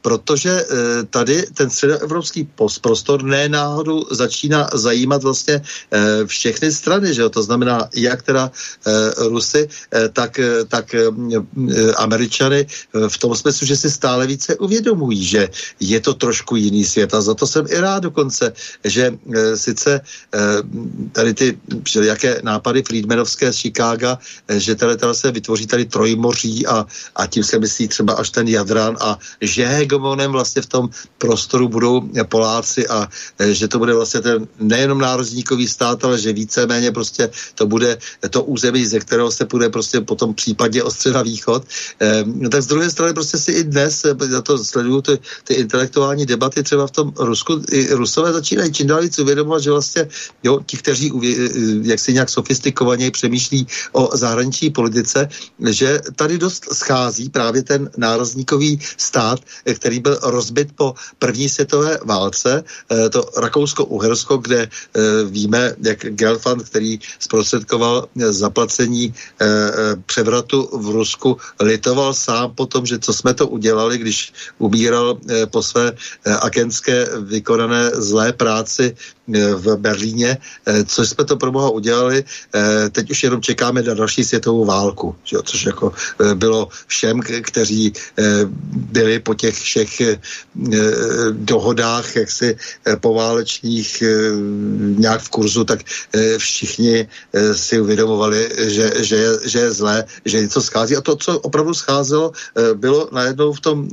protože 0.00 0.50
eh, 0.50 1.04
tady 1.10 1.42
ten 1.54 1.70
středoevropský 1.70 2.48
prostor 2.80 3.22
ne 3.22 3.48
náhodou 3.48 4.04
začíná 4.10 4.68
zajímat 4.74 5.22
vlastně 5.22 5.60
eh, 5.60 6.26
všechny 6.26 6.72
strany, 6.72 7.14
že 7.14 7.22
jo? 7.22 7.28
to 7.28 7.42
znamená 7.42 7.88
jak 7.94 8.22
teda 8.22 8.50
Rusy, 9.16 9.68
tak, 10.12 10.40
tak 10.68 10.94
Američany 11.96 12.66
v 13.08 13.18
tom 13.18 13.36
smyslu, 13.36 13.66
že 13.66 13.76
si 13.76 13.90
stále 13.90 14.26
více 14.26 14.56
uvědomují, 14.56 15.24
že 15.24 15.48
je 15.80 16.00
to 16.00 16.14
trošku 16.14 16.56
jiný 16.56 16.84
svět 16.84 17.14
a 17.14 17.20
za 17.20 17.34
to 17.34 17.46
jsem 17.46 17.66
i 17.68 17.80
rád 17.80 18.02
dokonce, 18.02 18.52
že 18.84 19.18
sice 19.54 20.00
tady 21.12 21.34
ty 21.34 21.58
jaké 22.02 22.40
nápady 22.42 22.82
Friedmanovské 22.82 23.52
z 23.52 23.56
Chicaga, 23.56 24.18
že 24.48 24.74
tady, 24.74 24.96
tady 24.96 25.14
se 25.14 25.30
vytvoří 25.32 25.66
tady 25.66 25.84
trojmoří 25.84 26.66
a, 26.66 26.86
a 27.16 27.26
tím 27.26 27.44
se 27.44 27.58
myslí 27.58 27.88
třeba 27.88 28.14
až 28.14 28.30
ten 28.30 28.48
Jadran 28.48 28.96
a 29.00 29.18
že 29.40 29.66
hegemonem 29.66 30.32
vlastně 30.32 30.62
v 30.62 30.66
tom 30.66 30.88
prostoru 31.18 31.68
budou 31.68 32.08
Poláci 32.28 32.88
a 32.88 33.08
e, 33.38 33.54
že 33.54 33.68
to 33.68 33.78
bude 33.78 33.94
vlastně 33.94 34.20
ten 34.20 34.48
nejenom 34.58 34.98
národníkový 34.98 35.68
stát, 35.68 36.04
ale 36.04 36.18
že 36.18 36.32
víceméně 36.32 36.92
prostě 36.92 37.30
to 37.54 37.66
bude 37.66 37.98
to 38.30 38.42
území, 38.44 38.86
ze 38.86 39.00
kterého 39.00 39.30
se 39.30 39.44
bude 39.44 39.68
prostě 39.68 40.00
potom 40.00 40.34
případně 40.34 40.82
ostřed 40.82 41.14
na 41.14 41.22
východ. 41.22 41.64
E, 42.00 42.24
no 42.26 42.48
tak 42.48 42.62
z 42.62 42.66
druhé 42.66 42.90
strany 42.90 43.12
prostě 43.12 43.38
si 43.38 43.52
i 43.52 43.64
dnes, 43.64 44.04
e, 44.04 44.14
za 44.18 44.42
to 44.42 44.58
sleduju 44.58 45.02
ty, 45.02 45.18
ty 45.44 45.54
intelektuální 45.54 46.26
debaty 46.26 46.62
třeba 46.62 46.86
v 46.86 46.90
tom 46.90 47.12
Rusku, 47.18 47.62
i 47.70 47.94
Rusové 47.94 48.32
začínají 48.32 48.72
čím 48.72 48.86
dál 48.86 49.02
víc 49.02 49.18
uvědomovat, 49.18 49.62
že 49.62 49.70
vlastně 49.70 50.08
jo, 50.42 50.60
ti, 50.66 50.76
kteří 50.76 51.12
jak 51.82 52.00
si 52.00 52.12
nějak 52.12 52.30
sofistikovaně 52.30 53.10
přemýšlí 53.10 53.66
o 53.92 54.16
zahraniční 54.16 54.70
politice, 54.70 55.28
že 55.70 56.00
tady 56.16 56.38
dost 56.38 56.66
schází 56.72 57.28
právě 57.28 57.62
ten 57.62 57.90
nárazníkový 57.96 58.80
stát, 58.96 59.23
který 59.74 60.00
byl 60.00 60.18
rozbit 60.22 60.68
po 60.74 60.94
první 61.18 61.48
světové 61.48 61.98
válce, 62.04 62.64
eh, 62.64 63.08
to 63.10 63.22
Rakousko-Uhersko, 63.36 64.36
kde 64.36 64.60
eh, 64.68 64.68
víme, 65.24 65.74
jak 65.82 65.98
Gelfand, 65.98 66.62
který 66.68 67.00
zprostředkoval 67.18 68.08
zaplacení 68.16 69.14
eh, 69.14 69.46
převratu 70.06 70.68
v 70.72 70.86
Rusku, 70.90 71.36
litoval 71.60 72.14
sám 72.14 72.54
po 72.54 72.66
tom, 72.66 72.86
že 72.86 72.98
co 72.98 73.12
jsme 73.12 73.34
to 73.34 73.48
udělali, 73.48 73.98
když 73.98 74.32
umíral 74.58 75.18
po 75.50 75.62
své 75.62 75.92
agentské 76.24 77.08
vykonané 77.20 77.90
zlé 77.94 78.32
práci 78.32 78.96
v 79.54 79.76
Berlíně, 79.76 80.38
co 80.86 81.06
jsme 81.06 81.24
to 81.24 81.36
pro 81.36 81.52
boha 81.52 81.70
udělali, 81.70 82.24
teď 82.92 83.10
už 83.10 83.22
jenom 83.22 83.42
čekáme 83.42 83.82
na 83.82 83.94
další 83.94 84.24
světovou 84.24 84.64
válku, 84.64 85.16
že 85.24 85.36
jo, 85.36 85.42
což 85.42 85.66
jako 85.66 85.92
bylo 86.34 86.68
všem, 86.86 87.20
kteří 87.42 87.92
byli 88.76 89.18
po 89.20 89.34
těch 89.34 89.56
všech 89.58 89.90
dohodách 91.32 92.16
jaksi 92.16 92.56
poválečních 93.00 94.02
nějak 94.98 95.20
v 95.20 95.28
kurzu, 95.28 95.64
tak 95.64 95.80
všichni 96.38 97.08
si 97.52 97.80
uvědomovali, 97.80 98.50
že, 98.58 98.92
že, 98.96 99.16
je, 99.16 99.30
že 99.44 99.58
je 99.58 99.72
zlé, 99.72 100.04
že 100.24 100.40
něco 100.40 100.62
schází. 100.62 100.96
A 100.96 101.00
to, 101.00 101.16
co 101.16 101.38
opravdu 101.38 101.74
scházelo, 101.74 102.32
bylo 102.74 103.08
najednou 103.12 103.52
v, 103.52 103.60
tom, 103.60 103.88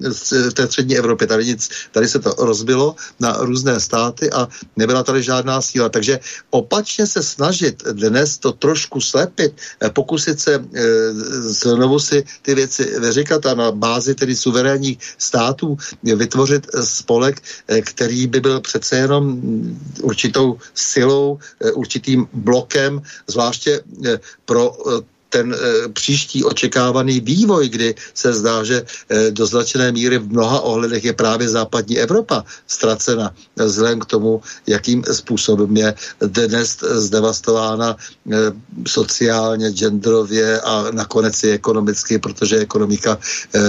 v 0.49 0.53
té 0.53 0.67
střední 0.67 0.97
Evropě. 0.97 1.27
Tady, 1.27 1.45
nic, 1.45 1.69
tady 1.91 2.07
se 2.07 2.19
to 2.19 2.35
rozbilo 2.37 2.95
na 3.19 3.37
různé 3.39 3.79
státy 3.79 4.31
a 4.31 4.47
nebyla 4.75 5.03
tady 5.03 5.20
žádná 5.23 5.61
síla. 5.61 5.89
Takže 5.89 6.19
opačně 6.49 7.07
se 7.07 7.23
snažit 7.23 7.83
dnes 7.83 8.37
to 8.37 8.51
trošku 8.51 9.01
slepit, 9.01 9.53
eh, 9.81 9.89
pokusit 9.89 10.39
se 10.39 10.53
e, 10.55 10.61
znovu 11.49 11.99
si 11.99 12.23
ty 12.41 12.55
věci 12.55 12.99
vyříkat 12.99 13.45
a 13.45 13.53
na 13.53 13.71
bázi 13.71 14.15
tedy 14.15 14.35
suverénních 14.35 14.97
států 15.17 15.77
vytvořit 16.03 16.67
spolek, 16.83 17.41
e, 17.67 17.81
který 17.81 18.27
by 18.27 18.39
byl 18.39 18.59
přece 18.59 18.97
jenom 18.97 19.41
určitou 20.01 20.57
silou, 20.73 21.39
určitým 21.73 22.27
blokem, 22.33 23.01
zvláště 23.27 23.81
pro 24.45 24.73
ten 25.31 25.55
e, 25.55 25.57
příští 25.89 26.43
očekávaný 26.43 27.19
vývoj, 27.19 27.69
kdy 27.69 27.95
se 28.13 28.33
zdá, 28.33 28.63
že 28.63 28.83
e, 28.83 29.31
do 29.31 29.45
značené 29.47 29.91
míry 29.91 30.17
v 30.19 30.31
mnoha 30.31 30.59
ohledech 30.59 31.03
je 31.03 31.13
právě 31.13 31.49
západní 31.49 31.97
Evropa 31.97 32.43
ztracena 32.67 33.31
vzhledem 33.55 33.99
k 33.99 34.05
tomu, 34.05 34.41
jakým 34.67 35.03
způsobem 35.03 35.77
je 35.77 35.89
dnes 36.19 36.77
zdevastována 36.81 37.95
e, 37.95 38.35
sociálně, 38.87 39.71
genderově 39.71 40.61
a 40.61 40.91
nakonec 40.91 41.43
i 41.43 41.51
ekonomicky, 41.51 42.19
protože 42.19 42.57
ekonomika 42.57 43.17
e, 43.55 43.59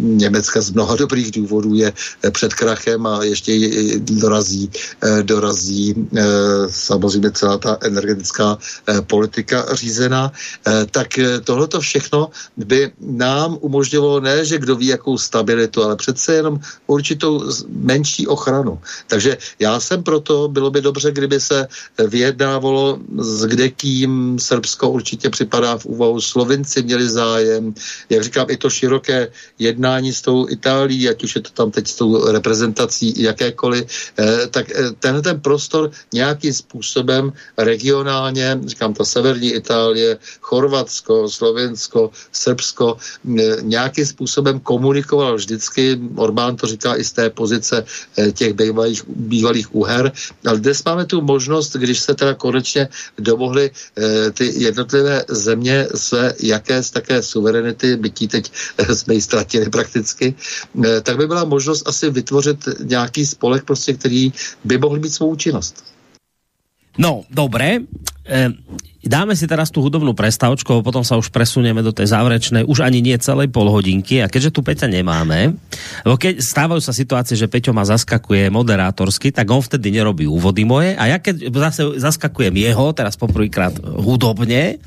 Německa 0.00 0.60
z 0.60 0.70
mnoha 0.70 0.96
dobrých 0.96 1.30
důvodů 1.30 1.74
je 1.74 1.92
před 2.30 2.54
krachem 2.54 3.06
a 3.06 3.24
ještě 3.24 3.52
dorazí, 3.98 4.70
e, 5.02 5.22
dorazí 5.22 5.92
e, 5.92 6.24
samozřejmě 6.68 7.30
celá 7.30 7.58
ta 7.58 7.76
energetická 7.80 8.58
politika 9.06 9.66
řízená. 9.72 10.32
Tak 10.94 11.18
eh, 11.18 11.40
tohleto 11.42 11.80
všechno 11.80 12.30
by 12.56 12.94
nám 13.00 13.58
umožnilo 13.60 14.20
ne, 14.22 14.44
že 14.46 14.62
kdo 14.62 14.78
ví, 14.78 14.86
jakou 14.94 15.18
stabilitu, 15.18 15.82
ale 15.82 15.96
přece 15.96 16.34
jenom 16.34 16.60
určitou 16.86 17.50
menší 17.68 18.26
ochranu. 18.26 18.78
Takže 19.10 19.38
já 19.58 19.80
jsem 19.80 20.02
proto, 20.02 20.48
bylo 20.48 20.70
by 20.70 20.80
dobře, 20.80 21.10
kdyby 21.10 21.40
se 21.40 21.66
vyjednávalo 21.98 22.98
s 23.18 23.44
kdekým, 23.44 24.38
Srbsko 24.38 24.90
určitě 24.90 25.30
připadá 25.30 25.78
v 25.78 25.86
úvahu, 25.86 26.20
Slovinci 26.20 26.82
měli 26.82 27.08
zájem, 27.08 27.74
jak 28.10 28.22
říkám, 28.22 28.46
i 28.50 28.56
to 28.56 28.70
široké 28.70 29.28
jednání 29.58 30.12
s 30.12 30.22
tou 30.22 30.46
Itálií, 30.48 31.08
ať 31.08 31.24
už 31.24 31.34
je 31.34 31.40
to 31.40 31.50
tam 31.50 31.70
teď 31.70 31.84
s 31.88 31.94
tou 31.94 32.30
reprezentací 32.30 33.22
jakékoliv, 33.22 33.84
eh, 34.18 34.46
tak 34.46 34.70
eh, 34.70 34.92
tenhle 35.00 35.22
ten 35.22 35.40
prostor 35.40 35.90
nějakým 36.12 36.52
způsobem 36.54 37.32
regionálně, 37.58 38.60
říkám, 38.66 38.94
ta 38.94 39.04
severní 39.04 39.52
Itálie, 39.52 40.18
Chorvat, 40.40 40.83
Chorvatsko, 40.84 41.28
Slovensko, 41.28 42.10
Srbsko 42.32 42.96
nějakým 43.60 44.06
způsobem 44.06 44.60
komunikoval 44.60 45.36
vždycky, 45.36 45.98
Orbán 46.16 46.56
to 46.56 46.66
říká 46.66 46.96
i 46.96 47.04
z 47.04 47.12
té 47.12 47.30
pozice 47.30 47.84
eh, 48.18 48.32
těch 48.32 48.52
bývalých, 48.52 49.02
bývalých 49.08 49.74
uher, 49.74 50.12
ale 50.46 50.58
dnes 50.60 50.84
máme 50.84 51.06
tu 51.06 51.20
možnost, 51.20 51.76
když 51.76 52.00
se 52.00 52.14
teda 52.14 52.34
konečně 52.34 52.88
domohly 53.18 53.70
eh, 53.70 54.30
ty 54.30 54.52
jednotlivé 54.62 55.24
země 55.28 55.88
své 55.94 56.34
jaké 56.40 56.82
z 56.82 56.90
také 56.90 57.22
suverenity, 57.22 57.96
bytí 57.96 58.28
teď 58.28 58.52
eh, 58.78 58.94
jsme 58.94 59.14
ji 59.14 59.22
ztratili 59.22 59.70
prakticky, 59.70 60.34
tak 61.02 61.16
by 61.16 61.26
byla 61.26 61.44
možnost 61.44 61.88
asi 61.88 62.10
vytvořit 62.10 62.68
nějaký 62.84 63.26
spolek, 63.26 63.64
prostě, 63.64 63.94
který 63.94 64.32
by 64.64 64.78
mohl 64.78 64.98
mít 65.00 65.10
svou 65.10 65.30
účinnost. 65.30 65.84
No, 66.98 67.24
dobré. 67.30 67.78
E, 68.24 68.48
dáme 69.04 69.36
si 69.36 69.44
teraz 69.44 69.68
tú 69.68 69.84
hudobnú 69.84 70.16
prestávočku, 70.16 70.80
potom 70.80 71.04
sa 71.04 71.20
už 71.20 71.28
presunieme 71.28 71.84
do 71.84 71.92
tej 71.92 72.08
záverečnej, 72.08 72.64
už 72.64 72.80
ani 72.80 73.04
nie 73.04 73.12
celej 73.20 73.52
pol 73.52 73.68
hodinky 73.68 74.24
a 74.24 74.32
keďže 74.32 74.56
tu 74.56 74.60
Peťa 74.64 74.88
nemáme, 74.88 75.60
lebo 76.08 76.16
keď 76.16 76.40
stávajú 76.40 76.80
sa 76.80 76.96
situácie, 76.96 77.36
že 77.36 77.44
Peťo 77.44 77.76
ma 77.76 77.84
zaskakuje 77.84 78.48
moderátorsky, 78.48 79.28
tak 79.28 79.44
on 79.52 79.60
vtedy 79.60 79.92
nerobí 79.92 80.24
úvody 80.24 80.64
moje. 80.64 80.96
A 80.96 81.12
ja 81.12 81.20
keď 81.20 81.52
zase 81.52 82.00
zaskakujem 82.00 82.56
jeho, 82.56 82.96
teraz 82.96 83.20
poprvýkrát 83.20 83.76
hudobne, 83.76 84.80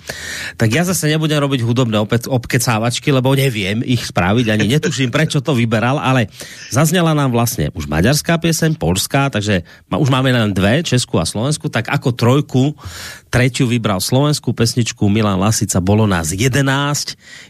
tak 0.57 0.73
ja 0.73 0.81
zase 0.81 1.13
nebudem 1.13 1.37
robiť 1.37 1.61
hudobné 1.61 2.01
obkecávačky, 2.25 3.13
lebo 3.13 3.37
neviem 3.37 3.85
ich 3.85 4.01
spraviť, 4.01 4.45
ani 4.49 4.65
netuším, 4.65 5.13
prečo 5.13 5.45
to 5.45 5.53
vyberal, 5.53 6.01
ale 6.01 6.25
zaznela 6.73 7.13
nám 7.13 7.29
vlastne 7.29 7.69
už 7.77 7.85
maďarská 7.85 8.41
piesem, 8.41 8.73
polská, 8.73 9.29
takže 9.29 9.61
už 9.93 10.09
máme 10.09 10.33
len 10.33 10.57
dve, 10.57 10.81
Česku 10.81 11.21
a 11.21 11.25
Slovensku, 11.29 11.69
tak 11.69 11.93
ako 11.93 12.09
trojku, 12.17 12.73
tretiu 13.37 13.69
vybral 13.69 14.01
slovenskú 14.01 14.49
pesničku 14.49 15.05
Milan 15.13 15.37
Lasica, 15.37 15.77
bolo 15.77 16.09
nás 16.09 16.33
11. 16.33 16.57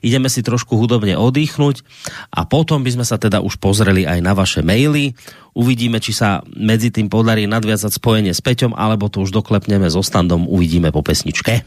Ideme 0.03 0.27
si 0.27 0.43
trošku 0.43 0.75
hudobne 0.75 1.15
oddychnúť 1.15 1.79
a 2.27 2.43
potom 2.43 2.83
by 2.83 2.99
sme 2.99 3.05
sa 3.07 3.15
teda 3.15 3.39
už 3.39 3.55
pozreli 3.55 4.03
aj 4.03 4.19
na 4.19 4.35
vaše 4.35 4.59
maily. 4.59 5.15
Uvidíme, 5.55 6.03
či 6.03 6.11
sa 6.11 6.43
medzi 6.59 6.91
tým 6.91 7.07
podarí 7.07 7.47
nadviazať 7.47 8.03
spojenie 8.03 8.35
s 8.35 8.43
Peťom, 8.43 8.75
alebo 8.75 9.07
to 9.07 9.23
už 9.23 9.31
doklepneme 9.31 9.87
so 9.87 10.03
standom, 10.03 10.43
uvidíme 10.51 10.91
po 10.91 10.99
pesničke. 10.99 11.63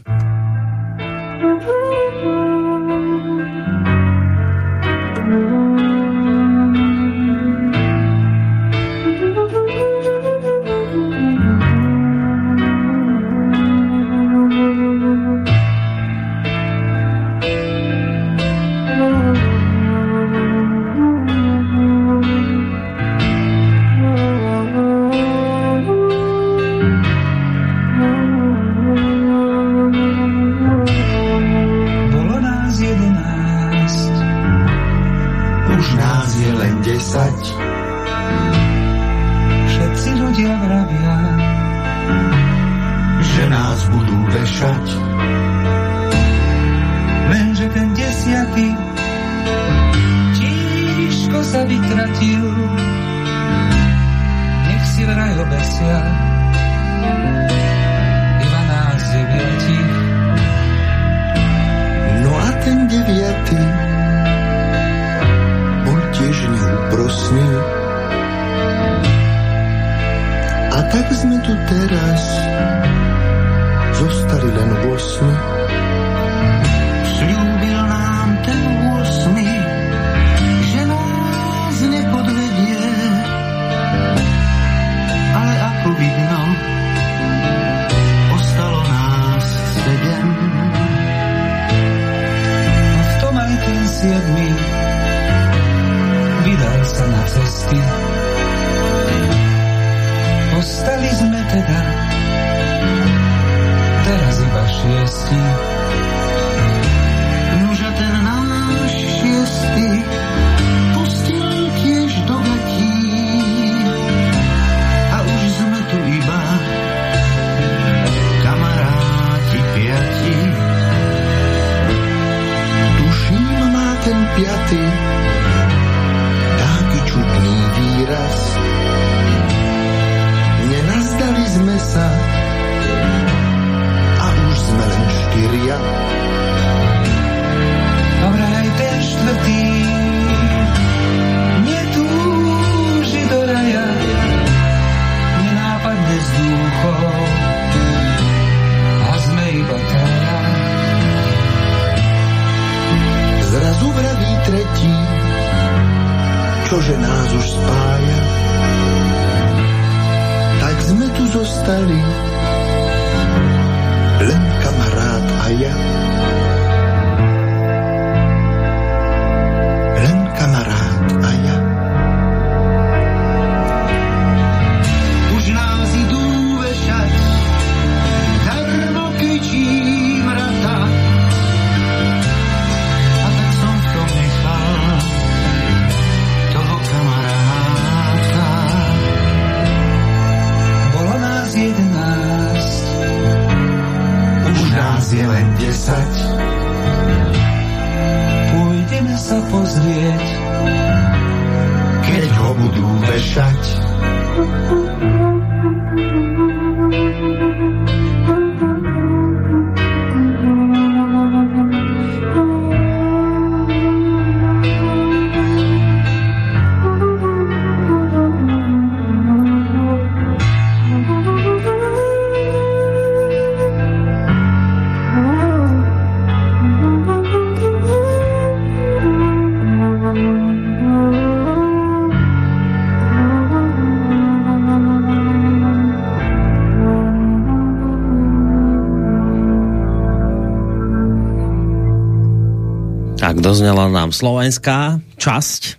Tak 243.61 243.69
doznala 243.77 243.93
nám 243.93 244.09
slovenská 244.09 245.05
časť 245.21 245.77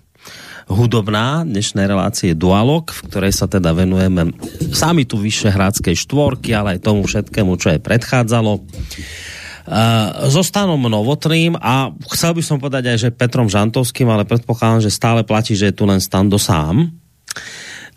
hudobná 0.70 1.42
dnešnej 1.42 1.90
relácie 1.90 2.30
Dualog, 2.30 2.94
v 2.94 3.10
ktorej 3.10 3.34
sa 3.34 3.50
teda 3.50 3.74
venujeme 3.74 4.38
sami 4.70 5.02
tu 5.02 5.18
Vyšehradskej 5.18 5.98
štvorky, 6.06 6.54
ale 6.54 6.78
aj 6.78 6.86
tomu 6.86 7.02
všetkému, 7.02 7.58
čo 7.58 7.74
je 7.74 7.82
predchádzalo. 7.82 8.62
Uh, 8.62 10.30
so 10.30 10.46
Stanom 10.46 10.78
Novotným 10.78 11.58
a 11.58 11.90
chcel 12.14 12.38
by 12.38 12.42
som 12.46 12.62
povedať 12.62 12.94
aj, 12.94 12.98
že 13.02 13.10
Petrom 13.10 13.50
Žantovským, 13.50 14.06
ale 14.06 14.30
predpokladám, 14.30 14.86
že 14.86 14.94
stále 14.94 15.26
platí, 15.26 15.58
že 15.58 15.74
je 15.74 15.82
tu 15.82 15.82
len 15.82 15.98
Stando 15.98 16.38
sám. 16.38 16.86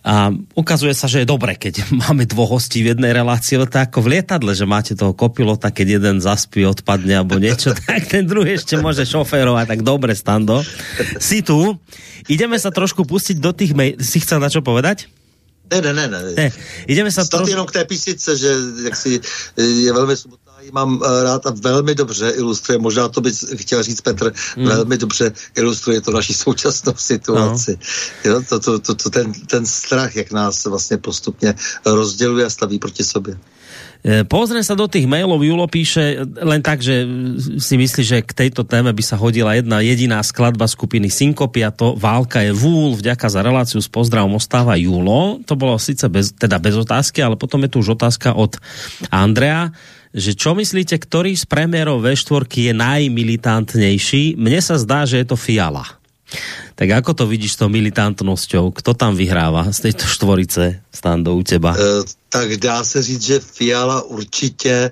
A 0.02 0.34
ukazuje 0.56 0.96
sa, 0.96 1.06
že 1.06 1.22
je 1.22 1.28
dobre, 1.28 1.60
keď 1.60 1.86
máme 2.08 2.24
dvoch 2.26 2.58
hostí 2.58 2.82
v 2.82 2.96
jednej 2.96 3.12
relácii, 3.12 3.60
ale 3.60 3.70
to 3.70 3.78
je 3.78 3.86
ako 3.86 4.00
v 4.02 4.08
lietadle, 4.18 4.52
že 4.56 4.66
máte 4.66 4.96
toho 4.96 5.12
kopilota, 5.12 5.70
keď 5.70 6.00
jeden 6.00 6.18
zaspí, 6.24 6.64
odpadne 6.64 7.22
alebo 7.22 7.38
niečo, 7.38 7.76
tak 7.86 8.08
ten 8.08 8.24
druhý 8.26 8.56
ešte 8.56 8.80
môže 8.80 9.04
šoférovať, 9.04 9.66
tak 9.76 9.82
dobre, 9.84 10.16
Stando. 10.16 10.64
Si 11.20 11.44
tu. 11.44 11.76
Ideme 12.26 12.58
sa 12.58 12.74
trošku 12.74 13.06
pustiť 13.06 13.38
do 13.38 13.54
tých 13.54 13.78
mail... 13.78 14.02
Si 14.02 14.18
chcel 14.18 14.42
na 14.42 14.50
čo 14.50 14.66
povedať? 14.66 15.06
Ne, 15.70 15.82
ne, 15.82 15.92
ne, 15.94 16.06
ne. 16.10 16.20
Ne, 16.38 16.48
ideme 16.86 17.10
sa 17.10 17.26
trošku... 17.26 17.50
jenom 17.50 17.66
k 17.66 17.82
té 17.82 17.86
písnice, 17.86 18.38
že 18.38 18.50
jak 18.86 18.96
si, 18.96 19.18
je 19.58 19.90
velmi 19.94 20.14
mám 20.72 21.00
eh, 21.04 21.24
rád 21.24 21.46
a 21.46 21.54
velmi 21.62 21.96
dobře 21.96 22.30
ilustruje, 22.30 22.80
možná 22.80 23.08
to 23.08 23.22
by 23.22 23.32
chtěl 23.56 23.84
říct 23.84 24.02
Petr, 24.02 24.34
Hmm. 24.56 24.68
velmi 24.68 24.98
dobře 24.98 25.32
ilustruje 25.58 26.02
to 26.02 26.12
naši 26.12 26.34
současnou 26.34 26.94
situaci. 26.96 27.78
No. 28.26 28.32
Jo, 28.32 28.42
to, 28.50 28.60
to, 28.60 28.80
to, 28.80 28.96
to, 28.96 29.10
ten, 29.10 29.34
ten 29.34 29.66
strach, 29.66 30.16
jak 30.16 30.32
nás 30.32 30.66
vlastně 30.66 30.98
postupně 30.98 31.56
rozděluje 31.86 32.46
a 32.46 32.50
staví 32.50 32.80
proti 32.80 33.04
sobě. 33.04 33.38
E, 34.06 34.22
Pozriem 34.22 34.62
sa 34.62 34.78
do 34.78 34.86
tých 34.86 35.10
mailov, 35.10 35.42
Julo 35.42 35.66
píše 35.66 36.22
len 36.38 36.62
tak, 36.62 36.78
že 36.78 37.10
si 37.58 37.74
myslí, 37.74 38.02
že 38.06 38.18
k 38.22 38.32
tejto 38.38 38.62
téme 38.62 38.94
by 38.94 39.02
sa 39.02 39.18
hodila 39.18 39.58
jedna 39.58 39.82
jediná 39.82 40.22
skladba 40.22 40.70
skupiny 40.70 41.10
Synkopy 41.10 41.66
a 41.66 41.74
to 41.74 41.98
Válka 41.98 42.46
je 42.46 42.54
vúl, 42.54 42.94
vďaka 42.94 43.26
za 43.26 43.42
reláciu 43.42 43.82
s 43.82 43.90
pozdravom 43.90 44.38
ostáva 44.38 44.78
Julo. 44.78 45.42
To 45.50 45.58
bolo 45.58 45.82
síce 45.82 46.06
bez, 46.06 46.38
teda 46.38 46.62
bez 46.62 46.78
otázky, 46.78 47.26
ale 47.26 47.34
potom 47.34 47.66
je 47.66 47.74
tu 47.74 47.82
už 47.82 47.98
otázka 47.98 48.38
od 48.38 48.62
Andrea, 49.10 49.74
že 50.16 50.32
čo 50.32 50.56
myslíte, 50.56 50.96
ktorý 50.96 51.36
z 51.36 51.44
premiérov 51.44 52.00
V4 52.00 52.48
je 52.48 52.74
najmilitantnejší? 52.74 54.40
Mne 54.40 54.60
sa 54.64 54.80
zdá, 54.80 55.04
že 55.04 55.20
je 55.20 55.28
to 55.28 55.36
Fiala. 55.36 55.84
Tak 56.76 56.90
ako 56.92 57.12
to 57.14 57.24
vidíš 57.30 57.56
s 57.56 57.60
tou 57.62 57.70
militantnosťou? 57.70 58.74
Kto 58.74 58.98
tam 58.98 59.16
vyhráva 59.16 59.68
z 59.72 59.92
tejto 59.92 60.10
štvorice, 60.10 60.84
Stando, 60.92 61.36
u 61.38 61.44
teba? 61.44 61.76
Eh, 61.78 62.04
tak 62.28 62.58
dá 62.58 62.84
se 62.84 63.04
říct, 63.04 63.22
že 63.22 63.40
Fiala 63.40 64.02
určitě, 64.02 64.92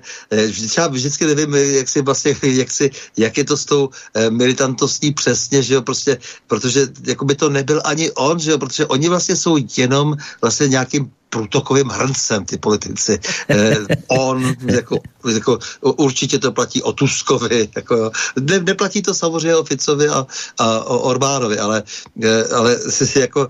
třeba 0.68 0.88
vždycky 0.88 1.26
nevím, 1.26 1.54
jak 1.54 1.88
si 1.88 2.02
vlastně, 2.02 2.34
jak, 2.42 2.70
si, 2.70 2.90
jak 3.16 3.36
je 3.36 3.44
to 3.44 3.56
s 3.56 3.64
tou 3.64 3.90
eh, 4.14 4.30
militantností 4.30 5.12
přesně, 5.12 5.62
že 5.62 5.74
jo, 5.74 5.82
prostě, 5.82 6.18
protože 6.46 6.88
jako 7.06 7.24
by 7.24 7.34
to 7.34 7.48
nebyl 7.50 7.82
ani 7.84 8.10
on, 8.12 8.38
že 8.38 8.50
jo, 8.50 8.58
protože 8.58 8.86
oni 8.86 9.08
vlastně 9.08 9.36
jsou 9.36 9.58
jenom 9.76 10.16
vlastně 10.40 10.68
nějakým 10.68 11.10
průtokovým 11.34 11.90
hrncem, 11.90 12.44
ty 12.46 12.58
politici. 12.58 13.18
Eh, 13.50 13.76
on, 14.06 14.54
jako, 14.62 15.02
jako, 15.26 15.58
určitě 15.82 16.38
to 16.38 16.52
platí 16.54 16.78
o 16.82 16.92
Tuskovi, 16.94 17.68
jako, 17.76 18.10
ne, 18.38 18.62
neplatí 18.62 19.02
to 19.02 19.14
samozřejmě 19.14 19.56
o 19.56 19.64
Ficovi 19.64 20.08
a, 20.08 20.26
a 20.58 20.66
o 20.86 21.10
Orbánovi, 21.10 21.58
ale, 21.58 21.82
eh, 22.22 22.44
ale 22.54 22.78
jako, 23.16 23.48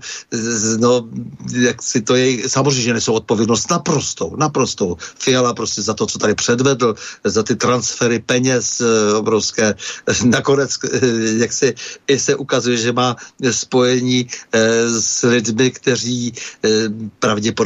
no, 0.81 1.05
jak 1.53 1.77
si 1.83 2.01
to 2.01 2.15
je, 2.17 2.49
samozřejmě, 2.49 2.81
že 2.81 2.93
nesou 2.93 3.13
odpovědnost 3.13 3.69
naprostou, 3.69 4.33
naprostou. 4.35 4.97
Fiala 4.97 5.53
prostě 5.53 5.81
za 5.81 5.93
to, 5.93 6.09
co 6.09 6.17
tady 6.17 6.33
předvedl, 6.33 6.95
za 7.23 7.43
ty 7.43 7.55
transfery 7.55 8.19
peněz 8.19 8.81
eh, 8.81 9.13
obrovské. 9.13 9.75
Nakonec, 10.25 10.71
eh, 10.89 10.89
jak 11.37 11.53
si 11.53 11.75
i 12.07 12.19
se 12.19 12.33
ukazuje, 12.35 12.77
že 12.77 12.97
má 12.97 13.15
spojení 13.51 14.25
eh, 14.25 14.89
s 14.89 15.21
lidmi, 15.27 15.71
kteří 15.71 16.33
eh, 16.65 16.69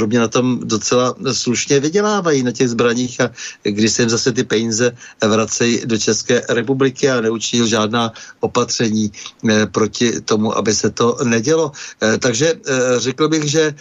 pravděpodobně 0.09 0.19
na 0.19 0.27
tom 0.27 0.59
docela 0.63 1.15
slušně 1.33 1.79
vydělávají 1.79 2.43
na 2.43 2.51
těch 2.51 2.69
zbraních 2.69 3.21
a 3.21 3.29
když 3.63 3.91
se 3.91 4.01
jim 4.01 4.09
zase 4.09 4.31
ty 4.31 4.43
peníze 4.43 4.95
vracejí 5.21 5.85
do 5.85 5.97
České 5.97 6.41
republiky 6.49 7.09
a 7.09 7.21
neučinil 7.21 7.67
žádná 7.67 8.11
opatření 8.39 9.11
eh, 9.49 9.65
proti 9.67 10.21
tomu, 10.21 10.57
aby 10.57 10.73
se 10.73 10.89
to 10.89 11.17
nedělo. 11.23 11.71
Eh, 12.01 12.17
Takže 12.17 12.47
eh, 12.53 12.99
řekl 12.99 13.27
bych, 13.29 13.43
že 13.45 13.75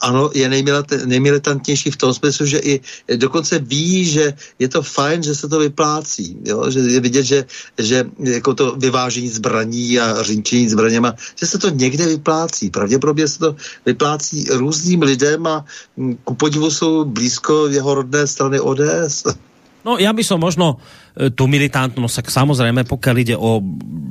ano, 0.00 0.30
je 0.34 0.48
nejmilita- 0.48 1.06
nejmilitantnější 1.06 1.90
v 1.90 1.96
tom 1.96 2.14
smyslu, 2.14 2.46
že 2.46 2.58
i 2.58 2.80
dokonce 3.16 3.58
ví, 3.58 4.04
že 4.04 4.34
je 4.58 4.68
to 4.68 4.82
fajn, 4.82 5.22
že 5.22 5.34
se 5.34 5.48
to 5.48 5.58
vyplácí. 5.58 6.38
Jo? 6.44 6.70
Že 6.70 6.80
je 6.80 7.00
vidět, 7.00 7.24
že, 7.24 7.38
že 7.78 8.06
jako 8.18 8.54
to 8.54 8.76
vyvážení 8.78 9.28
zbraní 9.28 10.00
a 10.00 10.22
řinčení 10.22 10.68
zbraněma, 10.68 11.14
že 11.36 11.46
se 11.46 11.58
to 11.58 11.68
někde 11.68 12.06
vyplácí. 12.06 12.70
Pravděpodobně 12.70 13.28
se 13.28 13.38
to 13.38 13.50
vyplácí 13.86 14.46
různým 14.50 15.02
lidem 15.02 15.46
a 15.46 15.65
ku 16.24 16.34
podivu 16.34 16.70
jsou 16.70 17.04
blízko 17.04 17.68
jeho 17.68 17.94
rodné 17.94 18.26
strany 18.26 18.60
ODS. 18.60 19.24
No 19.86 20.02
ja 20.02 20.10
by 20.10 20.22
som 20.26 20.42
možno 20.42 20.82
e, 21.14 21.30
tú 21.30 21.46
militantnosť, 21.46 22.14
tak 22.18 22.34
samozrejme, 22.34 22.82
pokiaľ 22.90 23.16
ide 23.22 23.36
o 23.38 23.62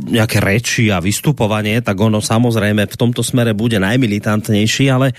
nejaké 0.07 0.39
reči 0.39 0.87
a 0.87 1.03
vystupovanie, 1.03 1.83
tak 1.83 1.99
ono 1.99 2.23
samozrejme 2.23 2.87
v 2.87 2.95
tomto 2.95 3.19
smere 3.19 3.51
bude 3.51 3.75
najmilitantnejší, 3.83 4.87
ale 4.87 5.11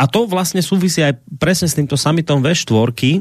a 0.00 0.08
to 0.08 0.24
vlastne 0.24 0.64
súvisí 0.64 1.04
aj 1.04 1.20
presne 1.36 1.68
s 1.68 1.76
týmto 1.76 2.00
summitom 2.00 2.40
V4, 2.40 3.20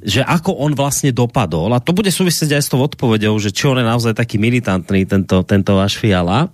že 0.00 0.24
ako 0.24 0.56
on 0.64 0.72
vlastne 0.72 1.12
dopadol, 1.12 1.76
a 1.76 1.84
to 1.84 1.92
bude 1.92 2.08
súvisieť 2.08 2.56
aj 2.56 2.62
s 2.64 2.72
tou 2.72 2.80
odpovedou, 2.80 3.36
že 3.36 3.52
či 3.52 3.68
on 3.68 3.76
je 3.76 3.84
naozaj 3.84 4.16
taký 4.16 4.40
militantný, 4.40 5.04
tento, 5.04 5.44
tento 5.44 5.76
váš 5.76 6.00
Fiala, 6.00 6.48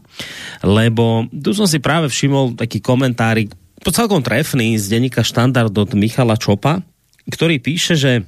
lebo 0.66 1.30
tu 1.30 1.54
som 1.54 1.70
si 1.70 1.78
práve 1.78 2.10
všimol 2.10 2.58
taký 2.58 2.82
komentárik, 2.82 3.54
celkom 3.92 4.24
trefný 4.24 4.78
z 4.80 4.88
denníka 4.88 5.20
Štandard 5.20 5.72
od 5.72 5.90
Michala 5.92 6.38
Čopa, 6.38 6.80
ktorý 7.28 7.58
píše, 7.60 7.98
že 7.98 8.24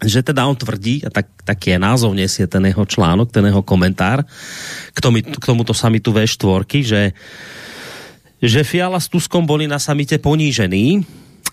že 0.00 0.24
teda 0.24 0.48
on 0.48 0.56
tvrdí, 0.56 1.04
a 1.04 1.12
tak, 1.12 1.28
taký 1.44 1.76
je 1.76 1.78
názov 1.78 2.16
nesie 2.16 2.48
ten 2.48 2.64
jeho 2.64 2.88
článok, 2.88 3.28
ten 3.28 3.44
jeho 3.44 3.60
komentár 3.60 4.24
k, 4.96 4.98
tomu, 4.98 5.20
k 5.20 5.44
tomuto 5.44 5.76
samitu 5.76 6.08
V4, 6.08 6.64
že, 6.80 7.02
že 8.40 8.60
Fiala 8.64 8.96
s 8.96 9.12
Tuskom 9.12 9.44
boli 9.44 9.68
na 9.68 9.76
samite 9.76 10.16
ponížení 10.16 11.04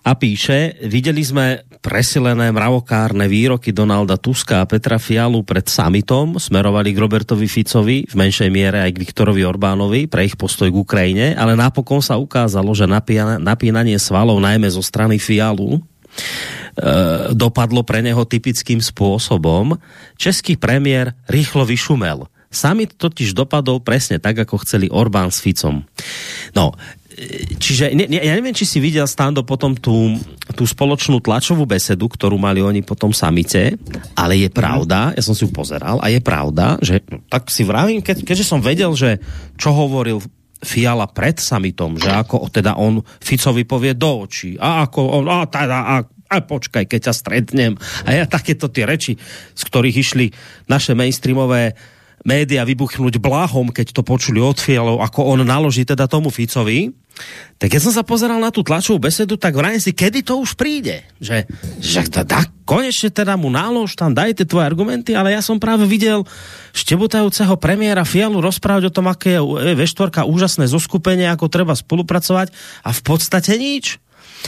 a 0.08 0.16
píše, 0.16 0.80
videli 0.88 1.20
sme 1.20 1.68
presilené 1.84 2.48
mravokárne 2.56 3.28
výroky 3.28 3.76
Donalda 3.76 4.16
Tuska 4.16 4.64
a 4.64 4.70
Petra 4.70 4.96
Fialu 4.96 5.44
pred 5.44 5.68
summitom, 5.68 6.40
smerovali 6.40 6.96
k 6.96 7.02
Robertovi 7.04 7.52
Ficovi, 7.52 8.08
v 8.08 8.16
menšej 8.16 8.48
miere 8.48 8.88
aj 8.88 8.96
k 8.96 9.02
Viktorovi 9.04 9.44
Orbánovi 9.44 10.08
pre 10.08 10.24
ich 10.24 10.40
postoj 10.40 10.72
k 10.72 10.80
Ukrajine, 10.80 11.36
ale 11.36 11.60
napokon 11.60 12.00
sa 12.00 12.16
ukázalo, 12.16 12.72
že 12.72 12.88
napínanie 12.88 14.00
svalov 14.00 14.40
najmä 14.40 14.72
zo 14.72 14.80
strany 14.80 15.20
Fialu 15.20 15.84
E, 16.78 17.34
dopadlo 17.34 17.82
pre 17.82 18.06
neho 18.06 18.22
typickým 18.22 18.78
spôsobom. 18.78 19.82
Český 20.14 20.62
premiér 20.62 21.18
rýchlo 21.26 21.66
vyšumel. 21.66 22.30
Summit 22.48 22.96
totiž 22.96 23.36
dopadol 23.36 23.84
presne 23.84 24.22
tak, 24.22 24.40
ako 24.46 24.62
chceli 24.64 24.88
Orbán 24.88 25.34
s 25.34 25.44
Ficom. 25.44 25.84
No, 26.56 26.78
čiže 27.58 27.98
ne, 27.98 28.06
ne, 28.06 28.22
ja 28.22 28.38
neviem, 28.38 28.54
či 28.54 28.70
si 28.70 28.78
videl 28.78 29.10
Stando 29.10 29.42
potom 29.42 29.74
tú, 29.74 30.14
tú 30.54 30.70
spoločnú 30.70 31.18
tlačovú 31.18 31.66
besedu, 31.66 32.06
ktorú 32.06 32.38
mali 32.38 32.62
oni 32.62 32.86
po 32.86 32.94
tom 32.94 33.10
samite, 33.10 33.74
ale 34.14 34.38
je 34.38 34.50
pravda, 34.54 35.18
ja 35.18 35.24
som 35.26 35.34
si 35.34 35.44
ju 35.44 35.50
pozeral, 35.50 35.98
a 35.98 36.14
je 36.14 36.22
pravda, 36.22 36.78
že 36.78 37.02
no, 37.10 37.26
tak 37.26 37.50
si 37.50 37.66
vravím, 37.66 38.06
keď, 38.06 38.22
keďže 38.22 38.46
som 38.46 38.62
vedel, 38.62 38.94
že 38.94 39.18
čo 39.58 39.74
hovoril 39.74 40.22
Fiala 40.58 41.06
pred 41.06 41.38
samitom, 41.38 42.02
že 42.02 42.10
ako 42.10 42.50
teda 42.50 42.82
on 42.82 43.02
Ficovi 43.22 43.62
povie 43.62 43.94
do 43.94 44.26
očí 44.26 44.58
a 44.58 44.90
ako 44.90 45.22
on, 45.22 45.26
a 45.30 45.46
teda, 45.46 45.80
a 45.86 45.96
a 46.28 46.44
počkaj, 46.44 46.92
keď 46.92 47.08
ťa 47.08 47.14
stretnem. 47.16 47.74
A 48.04 48.12
ja 48.12 48.28
takéto 48.28 48.68
tie 48.68 48.84
reči, 48.84 49.16
z 49.56 49.62
ktorých 49.64 49.96
išli 49.96 50.26
naše 50.68 50.92
mainstreamové 50.92 51.80
média 52.28 52.68
vybuchnúť 52.68 53.24
blahom, 53.24 53.72
keď 53.72 53.96
to 53.96 54.04
počuli 54.04 54.44
od 54.44 54.60
Fialov, 54.60 55.00
ako 55.00 55.32
on 55.32 55.48
naloží 55.48 55.88
teda 55.88 56.12
tomu 56.12 56.28
Ficovi, 56.28 56.92
tak 57.58 57.74
keď 57.74 57.82
som 57.82 57.94
sa 57.96 58.06
pozeral 58.06 58.38
na 58.38 58.54
tú 58.54 58.62
tlačovú 58.62 59.02
besedu, 59.02 59.40
tak 59.40 59.58
vrajím 59.58 59.82
si, 59.82 59.90
kedy 59.96 60.22
to 60.22 60.38
už 60.38 60.54
príde. 60.54 61.02
Že, 61.18 61.50
že 61.82 62.06
teda, 62.06 62.46
konečne 62.68 63.10
teda 63.10 63.34
mu 63.34 63.50
nálož 63.50 63.98
tam, 63.98 64.14
dajte 64.14 64.46
tvoje 64.46 64.70
argumenty, 64.70 65.18
ale 65.18 65.34
ja 65.34 65.42
som 65.42 65.58
práve 65.58 65.90
videl 65.90 66.22
štebutajúceho 66.78 67.58
premiéra 67.58 68.06
Fialu 68.06 68.38
rozprávať 68.38 68.92
o 68.92 68.94
tom, 68.94 69.10
aké 69.10 69.42
je 69.42 69.74
V4 69.74 70.30
úžasné 70.30 70.70
zoskupenie, 70.70 71.26
ako 71.34 71.50
treba 71.50 71.74
spolupracovať 71.74 72.54
a 72.86 72.94
v 72.94 73.02
podstate 73.02 73.58
nič 73.58 73.98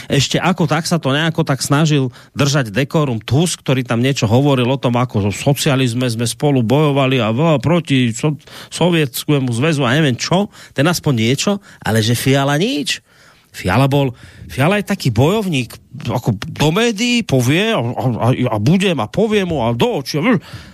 ešte 0.06 0.38
ako 0.38 0.66
tak 0.70 0.86
sa 0.86 0.96
to 0.96 1.10
nejako 1.12 1.42
tak 1.42 1.60
snažil 1.60 2.14
držať 2.34 2.72
dekorum 2.72 3.20
Tusk, 3.20 3.62
ktorý 3.62 3.82
tam 3.84 4.00
niečo 4.00 4.30
hovoril 4.30 4.66
o 4.70 4.80
tom, 4.80 4.96
ako 4.96 5.28
o 5.28 5.34
socializme 5.34 6.06
sme 6.08 6.26
spolu 6.26 6.62
bojovali 6.64 7.20
a 7.20 7.30
proti 7.58 8.14
so, 8.14 8.38
sovietskému 8.72 9.50
zväzu 9.50 9.84
a 9.84 9.94
neviem 9.94 10.16
čo, 10.16 10.48
ten 10.72 10.86
aspoň 10.86 11.14
niečo, 11.14 11.52
ale 11.82 12.00
že 12.00 12.18
Fiala 12.18 12.56
nič. 12.56 13.02
Fiala 13.50 13.90
bol, 13.90 14.14
Fiala 14.46 14.78
je 14.78 14.86
taký 14.86 15.10
bojovník, 15.10 15.74
ako 16.06 16.38
do 16.38 16.70
médií 16.70 17.26
povie 17.26 17.74
a, 17.74 17.82
a, 17.82 18.28
a 18.30 18.56
budem 18.62 18.94
a 19.02 19.10
poviem 19.10 19.50
mu 19.50 19.66
a 19.66 19.74
do 19.74 19.98
očí. 19.98 20.22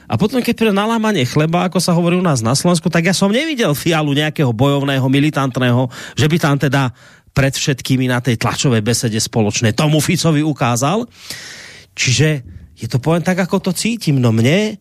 A 0.06 0.14
potom, 0.20 0.44
keď 0.44 0.54
pre 0.54 0.70
nalámanie 0.76 1.24
chleba, 1.24 1.64
ako 1.64 1.80
sa 1.80 1.96
hovorí 1.96 2.20
u 2.20 2.24
nás 2.24 2.44
na 2.44 2.52
Slovensku, 2.52 2.92
tak 2.92 3.08
ja 3.08 3.16
som 3.16 3.32
nevidel 3.32 3.72
Fialu 3.72 4.12
nejakého 4.12 4.52
bojovného, 4.52 5.08
militantného, 5.08 5.88
že 6.20 6.28
by 6.28 6.36
tam 6.36 6.56
teda 6.60 6.92
pred 7.36 7.52
všetkými 7.52 8.08
na 8.08 8.24
tej 8.24 8.40
tlačovej 8.40 8.80
besede 8.80 9.20
spoločné 9.20 9.76
tomu 9.76 10.00
Ficovi 10.00 10.40
ukázal. 10.40 11.04
Čiže 11.92 12.28
je 12.72 12.88
to 12.88 12.96
poviem 12.96 13.20
tak, 13.20 13.36
ako 13.44 13.60
to 13.60 13.76
cítim. 13.76 14.16
No 14.16 14.32
mne 14.32 14.80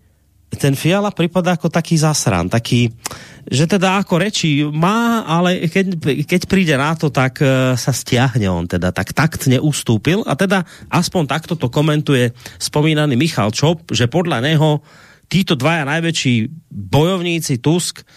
ten 0.56 0.72
Fiala 0.72 1.12
pripadá 1.12 1.60
ako 1.60 1.68
taký 1.68 2.00
zasran, 2.00 2.48
taký, 2.48 2.88
že 3.44 3.68
teda 3.68 4.00
ako 4.00 4.24
reči 4.24 4.64
má, 4.64 5.28
ale 5.28 5.68
keď, 5.68 6.00
keď 6.24 6.42
príde 6.48 6.76
na 6.80 6.96
to, 6.96 7.12
tak 7.12 7.44
uh, 7.44 7.76
sa 7.76 7.92
stiahne 7.92 8.48
on 8.48 8.64
teda, 8.64 8.96
tak 8.96 9.12
taktne 9.12 9.60
ustúpil 9.60 10.24
a 10.24 10.32
teda 10.40 10.64
aspoň 10.88 11.24
takto 11.28 11.60
to 11.60 11.68
komentuje 11.68 12.32
spomínaný 12.56 13.20
Michal 13.20 13.52
Čop, 13.52 13.92
že 13.92 14.08
podľa 14.08 14.48
neho 14.48 14.80
títo 15.28 15.60
dvaja 15.60 15.84
najväčší 15.84 16.36
bojovníci 16.72 17.60
Tusk 17.60 18.08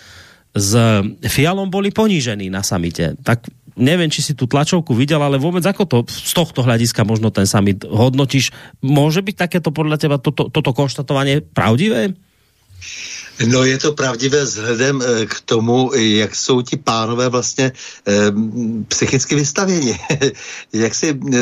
s 0.55 0.73
Fialom 1.29 1.69
boli 1.69 1.91
ponížení 1.91 2.49
na 2.49 2.63
samite. 2.63 3.19
Tak 3.21 3.47
neviem, 3.79 4.11
či 4.11 4.21
si 4.21 4.33
tu 4.35 4.51
tlačovku 4.51 4.93
videl, 4.93 5.23
ale 5.23 5.39
vôbec 5.39 5.63
ako 5.65 5.83
to 5.87 5.99
z 6.11 6.35
tohto 6.35 6.67
hľadiska 6.67 7.07
možno 7.07 7.31
ten 7.31 7.47
summit 7.47 7.87
hodnotíš? 7.87 8.53
Môže 8.83 9.23
byť 9.23 9.35
takéto 9.49 9.71
podľa 9.71 9.97
teba 9.97 10.17
toto, 10.19 10.51
toto 10.51 10.71
konštatovanie 10.75 11.41
pravdivé? 11.41 12.13
No 13.47 13.65
je 13.65 13.79
to 13.79 13.93
pravdivé 13.93 14.45
vzhledem 14.45 15.03
eh, 15.03 15.27
k 15.27 15.41
tomu, 15.45 15.95
jak 15.95 16.35
jsou 16.35 16.63
ti 16.63 16.77
pánové 16.77 17.29
vlastně 17.29 17.73
eh, 18.09 18.33
psychicky 18.89 19.35
vystavěni. 19.35 19.99
jak 20.73 20.95
si, 20.95 21.09
eh, 21.15 21.39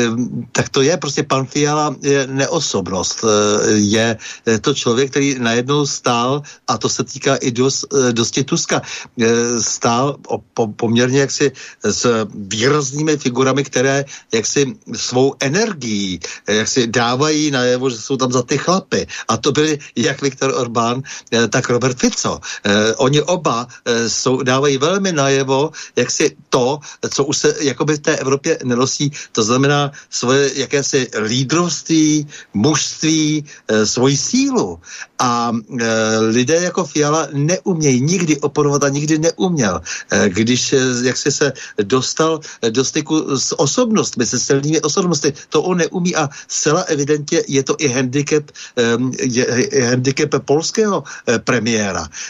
tak 0.51 0.69
to 0.69 0.81
je, 0.81 0.97
prostě 0.97 1.23
pan 1.23 1.45
Fiala 1.45 1.95
je 2.01 2.27
neosobnost. 2.27 3.25
Eh, 3.25 3.71
je 3.71 4.17
to 4.61 4.73
člověk, 4.73 5.11
který 5.11 5.39
najednou 5.39 5.85
stál, 5.85 6.41
a 6.67 6.77
to 6.77 6.89
se 6.89 7.03
týká 7.03 7.35
i 7.35 7.51
dost, 7.51 7.85
eh, 7.93 8.13
dosti 8.13 8.43
Tuska, 8.43 8.81
eh, 9.21 9.61
stál 9.61 10.17
o, 10.27 10.37
po, 10.53 10.67
poměrně 10.67 11.19
jaksi 11.19 11.51
s 11.83 12.27
výraznými 12.33 13.17
figurami, 13.17 13.63
které 13.63 14.05
jaksi 14.33 14.75
svou 14.93 15.33
energií 15.39 16.19
eh, 16.47 16.55
jaksi 16.55 16.87
dávají 16.87 17.51
najevo, 17.51 17.89
že 17.89 17.97
jsou 17.97 18.17
tam 18.17 18.31
za 18.31 18.43
ty 18.43 18.57
chlapy. 18.57 19.07
A 19.27 19.37
to 19.37 19.51
byly 19.51 19.79
jak 19.95 20.21
Viktor 20.21 20.53
Orbán, 20.55 21.01
eh, 21.31 21.47
tak 21.47 21.69
Robert 21.69 21.86
Robert 21.87 21.99
Fico. 21.99 22.39
Eh, 22.63 22.93
oni 22.95 23.21
oba 23.21 23.67
eh, 23.85 24.09
jsou, 24.09 24.43
dávají 24.43 24.77
velmi 24.77 25.11
najevo, 25.11 25.71
jak 25.95 26.11
si 26.11 26.35
to, 26.49 26.79
co 27.09 27.25
už 27.25 27.37
se 27.37 27.55
jakoby 27.59 27.93
v 27.93 27.99
té 27.99 28.15
Evropě 28.15 28.59
nenosí, 28.63 29.11
to 29.31 29.43
znamená 29.43 29.91
svoje 30.09 30.51
jakési 30.59 31.07
lídrovství, 31.15 32.27
mužství, 32.53 33.45
eh, 33.67 33.85
svoji 33.85 34.17
sílu. 34.17 34.79
A 35.19 35.51
e, 35.79 36.19
lidé 36.19 36.55
jako 36.55 36.85
Fiala 36.85 37.27
neumějí 37.33 38.01
nikdy 38.01 38.37
oporovat 38.37 38.83
a 38.83 38.89
nikdy 38.89 39.17
neuměl. 39.17 39.81
E, 40.11 40.29
když 40.29 40.73
e, 40.73 40.77
jak 41.03 41.17
si 41.17 41.31
se 41.31 41.53
dostal 41.83 42.39
do 42.69 42.85
styku 42.85 43.37
s 43.37 43.59
osobnostmi, 43.59 44.25
se 44.25 44.39
silnými 44.39 44.81
osobnostmi, 44.81 45.33
to 45.49 45.61
on 45.61 45.77
neumí 45.77 46.15
a 46.15 46.29
zcela 46.47 46.81
evidentně 46.81 47.41
je 47.47 47.63
to 47.63 47.75
i 47.79 47.87
handicap, 47.87 48.43
e, 48.77 48.83
je, 49.25 49.45
je 49.73 49.83
handicap 49.89 50.45
polského 50.45 51.03
e, 51.03 51.39
premiéra. 51.39 51.76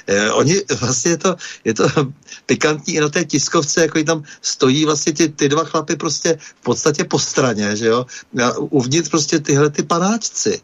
E, 0.08 0.32
oni 0.32 0.62
vlastně 0.80 1.12
je 1.12 1.18
to, 1.18 1.36
je 1.66 1.74
to 1.74 1.88
pikantní 2.46 2.94
i 2.94 3.00
na 3.00 3.10
té 3.10 3.26
tiskovce, 3.26 3.82
jako 3.82 4.04
tam 4.04 4.24
stojí 4.42 4.86
vlastně 4.86 5.14
ty, 5.14 5.30
ty 5.30 5.50
dva 5.50 5.64
chlapy 5.64 5.96
prostě 5.96 6.38
v 6.60 6.64
podstatě 6.64 7.04
po 7.04 7.20
straně, 7.20 7.76
že 7.76 7.88
jo, 7.88 8.06
a 8.44 8.58
uvnitř 8.58 9.10
prostě 9.10 9.40
tyhle 9.40 9.70
ty 9.70 9.84
panáčci, 9.84 10.62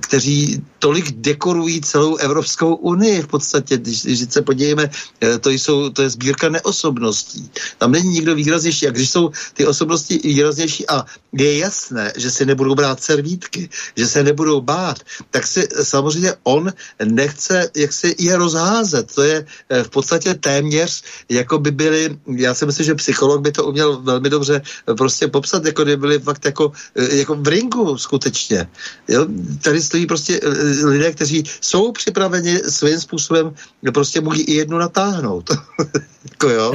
kteří 0.00 0.62
tolik 0.78 1.10
dekorují 1.12 1.80
celou 1.80 2.16
Evropskou 2.16 2.74
unii 2.74 3.22
v 3.22 3.26
podstatě. 3.26 3.78
Když, 3.78 4.02
když 4.02 4.20
se 4.30 4.42
podívejme, 4.42 4.90
eh, 5.20 5.38
to, 5.38 5.50
jsou, 5.50 5.90
to 5.90 6.02
je 6.02 6.10
sbírka 6.10 6.48
neosobností. 6.48 7.50
Tam 7.78 7.92
není 7.92 8.08
nikdo 8.08 8.34
výraznější. 8.34 8.88
A 8.88 8.90
když 8.90 9.10
jsou 9.10 9.30
ty 9.54 9.66
osobnosti 9.66 10.20
výraznější 10.24 10.88
a 10.88 11.04
je 11.32 11.58
jasné, 11.58 12.12
že 12.16 12.30
si 12.30 12.46
nebudou 12.46 12.74
brát 12.74 13.02
servítky, 13.02 13.68
že 13.96 14.06
se 14.06 14.22
nebudou 14.22 14.60
bát, 14.60 15.00
tak 15.30 15.46
si 15.46 15.68
samozřejmě 15.82 16.34
on 16.42 16.72
nechce, 17.04 17.70
jak 17.76 17.92
si 17.92 18.14
je 18.18 18.36
rozházet. 18.36 19.14
To 19.14 19.22
je 19.22 19.46
eh, 19.46 19.82
v 19.84 19.90
podstatě 19.90 20.34
téměř, 20.34 21.02
jako 21.28 21.58
by 21.58 21.70
byli, 21.70 22.18
já 22.36 22.54
si 22.54 22.66
myslím, 22.66 22.86
že 22.86 22.94
psycholog 22.94 23.40
by 23.40 23.52
to 23.52 23.64
uměl 23.64 24.00
velmi 24.02 24.30
dobře 24.30 24.62
eh, 24.88 24.94
prostě 24.94 25.28
popsat, 25.28 25.64
jako 25.64 25.84
by 25.84 25.96
byli 25.96 26.18
fakt 26.18 26.44
jako, 26.44 26.72
jako 26.94 27.34
v 27.34 27.48
ringu 27.48 27.98
skutečně. 27.98 28.68
Jo? 29.08 29.26
Tady 29.62 29.82
stojí 29.82 30.06
prostě 30.06 30.40
lidé, 30.84 31.12
kteří 31.12 31.44
jsou 31.60 31.92
připraveni 31.92 32.58
svým 32.68 33.00
způsobem, 33.00 33.54
prostě 33.94 34.20
může 34.20 34.42
i 34.42 34.54
jednu 34.54 34.78
natáhnout. 34.78 35.50
jako 36.30 36.48
jo. 36.48 36.72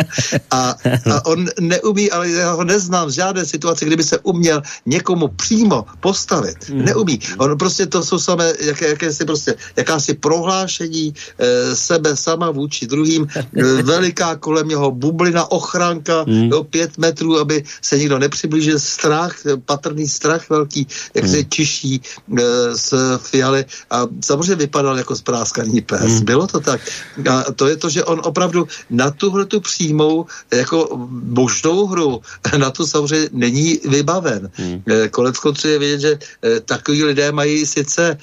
A, 0.51 0.75
a 1.11 1.25
on 1.25 1.47
neumí, 1.59 2.11
ale 2.11 2.29
já 2.29 2.51
ho 2.51 2.63
neznám 2.63 3.07
v 3.07 3.11
žádné 3.11 3.45
situaci, 3.45 3.85
kdyby 3.85 4.03
se 4.03 4.19
uměl 4.19 4.61
někomu 4.85 5.27
přímo 5.27 5.85
postavit. 5.99 6.69
Mm. 6.69 6.85
Neumí. 6.85 7.19
On 7.37 7.57
prostě 7.57 7.85
to 7.85 8.03
jsou 8.03 8.19
samé, 8.19 8.53
jaké, 8.59 8.87
jaké 8.87 9.13
si 9.13 9.25
prostě, 9.25 9.55
jakási 9.75 10.13
prohlášení, 10.13 11.13
e, 11.39 11.75
sebe 11.75 12.15
sama 12.15 12.51
vůči 12.51 12.87
druhým, 12.87 13.27
e, 13.35 13.43
veliká 13.83 14.26
kolem 14.35 14.67
něho 14.67 14.91
bublina, 14.91 15.51
ochranka, 15.51 16.23
Hmm. 16.27 16.49
do 16.49 16.63
pět 16.63 16.97
metrů, 16.97 17.39
aby 17.39 17.63
se 17.81 17.97
nikdo 17.97 18.19
nepřiblížil, 18.19 18.79
strach, 18.79 19.35
patrný 19.65 20.07
strach 20.07 20.49
velký, 20.49 20.87
jak 21.13 21.25
Hmm. 21.25 21.33
se 21.33 21.43
čiší 21.43 22.01
e, 22.37 22.41
z 22.77 22.93
fialy 23.17 23.65
a 23.89 24.07
samozřejmě 24.25 24.55
vypadal 24.55 24.97
jako 24.97 25.15
spráskaný 25.15 25.81
pes. 25.81 26.01
Hmm. 26.01 26.25
Bylo 26.25 26.47
to 26.47 26.59
tak. 26.59 26.81
A 27.29 27.51
to 27.55 27.67
je 27.67 27.75
to, 27.77 27.89
že 27.89 28.03
on 28.03 28.21
opravdu 28.23 28.67
na 28.89 29.11
tuhle 29.11 29.45
tu 29.45 29.59
přímou 29.59 30.25
jako 30.53 30.89
možnou 31.23 31.87
hru, 31.87 32.21
na 32.57 32.71
tu 32.71 32.87
samozřejmě 32.87 33.29
není 33.31 33.79
vybaven. 33.85 34.49
Hmm. 34.53 34.81
E, 34.89 35.09
Konec 35.09 35.37
konců 35.39 35.67
je 35.67 35.79
vidět, 35.79 35.99
že 35.99 36.11
e, 36.43 36.59
takový 36.59 37.03
lidé 37.03 37.31
mají 37.31 37.65
sice 37.65 38.11
e, 38.11 38.17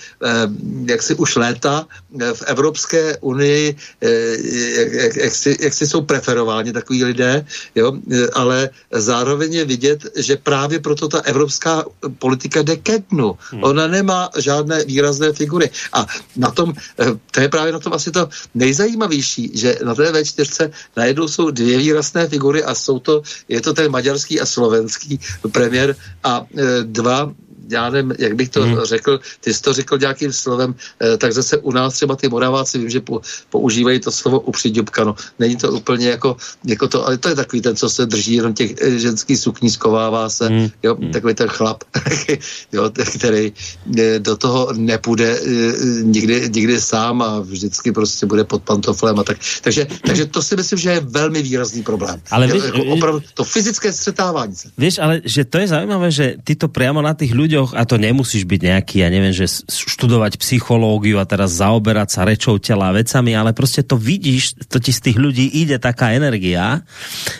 jak 0.87 1.03
si 1.03 1.15
už 1.15 1.37
léta 1.37 1.87
e, 2.21 2.35
v 2.35 2.43
Evropské 2.47 3.17
unii, 3.21 3.77
e, 4.01 4.11
jak, 4.81 4.93
jak, 4.93 5.17
jak, 5.17 5.35
si, 5.35 5.57
jak 5.61 5.75
si 5.75 5.84
jsou 5.87 6.03
preferováni 6.03 6.73
takový 6.73 7.05
lidé, 7.05 7.47
jo, 7.75 7.93
e, 8.13 8.27
ale 8.35 8.71
zároveň 8.93 9.55
je 9.55 9.65
vidět, 9.65 10.01
že 10.17 10.37
právě 10.37 10.81
proto 10.81 11.09
ta 11.09 11.21
evropská 11.21 11.85
politika 12.19 12.63
jde 12.63 12.77
ke 12.77 12.99
dnu. 13.11 13.39
Ona 13.61 13.87
nemá 13.87 14.31
žádné 14.39 14.85
výrazné 14.85 15.33
figury. 15.33 15.71
A 15.93 16.07
na 16.37 16.51
tom, 16.51 16.75
e, 17.01 17.05
to 17.31 17.41
je 17.41 17.49
právě 17.49 17.73
na 17.73 17.79
tom 17.79 17.93
asi 17.93 18.11
to 18.11 18.29
nejzajímavější, 18.55 19.51
že 19.55 19.79
na 19.85 19.95
té 19.95 20.13
V4 20.13 20.71
najednou 20.97 21.29
jsou 21.29 21.51
dvě 21.51 21.79
výrazné 21.79 22.29
figury 22.29 22.65
a 22.65 22.75
jsou 22.75 22.99
to, 22.99 23.23
je 23.49 23.61
to 23.61 23.73
ten 23.73 23.91
maďarský 23.91 24.41
a 24.41 24.47
slovenský 24.47 25.21
premiér 25.53 25.97
a 26.25 26.47
e, 26.57 26.85
dva 26.85 27.33
já 27.71 27.91
nevím, 27.91 28.15
jak 28.19 28.35
bych 28.35 28.49
to 28.49 28.63
hmm. 28.63 28.81
řekl, 28.85 29.21
ty 29.41 29.55
jsi 29.55 29.63
to 29.63 29.73
řekl 29.73 29.99
nějakým 29.99 30.33
slovem, 30.33 30.75
eh, 31.01 31.17
tak 31.17 31.33
zase 31.33 31.59
u 31.59 31.73
nás 31.73 31.95
třeba 31.95 32.17
ty 32.17 32.29
Moraváci, 32.29 32.79
vím, 32.79 32.91
že 32.91 33.01
po, 33.01 33.21
používají 33.51 34.01
to 34.01 34.11
slovo 34.13 34.41
upřiďubka, 34.41 35.05
no. 35.05 35.15
Není 35.39 35.57
to 35.57 35.73
úplně 35.73 36.09
jako, 36.09 36.37
jako 36.65 36.89
to, 36.89 37.07
ale 37.07 37.19
to 37.19 37.29
je 37.29 37.35
takový 37.35 37.63
ten, 37.63 37.77
co 37.77 37.91
se 37.91 38.07
drží 38.07 38.35
jenom 38.35 38.55
těch 38.55 38.75
eh, 38.81 38.99
ženských 38.99 39.39
sukní, 39.39 39.71
skovává 39.71 40.29
se, 40.29 40.49
hmm. 40.49 40.69
jo, 40.83 40.97
takový 41.13 41.35
ten 41.35 41.49
chlap, 41.49 41.85
jo, 42.73 42.91
který 43.19 43.53
eh, 43.99 44.19
do 44.19 44.37
toho 44.37 44.73
nepůjde 44.73 45.41
nikdy, 46.03 46.51
nikdy 46.55 46.81
sám 46.81 47.23
a 47.23 47.41
vždycky 47.41 47.93
prostě 47.93 48.27
bude 48.27 48.45
pod 48.45 48.63
pantoflem 48.63 49.19
a 49.19 49.25
tak. 49.25 49.39
Takže, 49.63 49.87
takže 50.07 50.27
to 50.27 50.43
si 50.43 50.57
myslím, 50.57 50.79
že 50.79 50.91
je 50.91 51.01
velmi 51.01 51.43
výrazný 51.43 51.83
problém. 51.83 52.21
Ale 52.31 52.49
jo, 52.49 52.55
víš, 52.55 52.65
jako 52.65 52.85
opravdu 52.85 53.23
to 53.35 53.45
fyzické 53.45 53.93
střetávání 53.93 54.55
se. 54.55 54.69
Vieš, 54.79 54.99
ale 54.99 55.21
že 55.25 55.45
to 55.45 55.59
je 55.59 55.69
zaujímavé, 55.69 56.11
že 56.11 56.35
ty 56.45 56.57
to 56.57 56.69
priamo 56.69 57.03
na 57.03 57.15
tých 57.15 57.35
ľuďoch, 57.55 57.79
a 57.79 57.87
to 57.87 58.03
nemusíš 58.03 58.43
byť 58.43 58.61
nejaký, 58.67 59.07
ja 59.07 59.09
neviem, 59.15 59.31
že 59.31 59.47
študovať 59.71 60.43
psychológiu 60.43 61.23
a 61.23 61.29
teraz 61.29 61.63
zaoberať 61.63 62.09
sa 62.11 62.27
rečou 62.27 62.59
tela 62.59 62.91
a 62.91 62.97
vecami, 62.99 63.31
ale 63.39 63.55
prostě 63.55 63.87
to 63.87 63.95
vidíš, 63.95 64.59
to 64.67 64.83
ti 64.83 64.91
z 64.91 65.01
tých 65.01 65.19
ľudí 65.23 65.47
ide 65.55 65.79
taká 65.79 66.11
energia, 66.11 66.83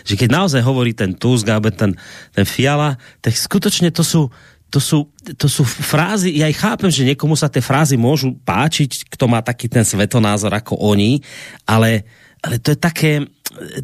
že 0.07 0.15
keď 0.15 0.29
naozaj 0.31 0.61
hovorí 0.63 0.95
ten 0.95 1.11
Tusk 1.11 1.51
alebo 1.51 1.67
ten, 1.67 1.99
ten 2.31 2.47
Fiala, 2.47 2.95
tak 3.19 3.35
skutočne 3.35 3.91
to 3.91 4.03
sú 4.03 4.31
to 4.65 4.81
sú, 4.81 5.07
to 5.39 5.47
sú 5.47 5.63
frázy, 5.63 6.35
ja 6.35 6.51
aj 6.51 6.59
chápem, 6.59 6.91
že 6.91 7.07
niekomu 7.07 7.37
sa 7.37 7.47
tie 7.47 7.63
frázy 7.63 7.95
môžu 7.95 8.35
páčiť, 8.43 9.07
kto 9.07 9.29
má 9.29 9.39
taký 9.39 9.71
ten 9.71 9.87
svetonázor 9.87 10.51
ako 10.51 10.75
oni, 10.75 11.23
ale, 11.63 12.03
ale 12.43 12.59
to 12.59 12.75
je 12.75 12.79
také, 12.81 13.23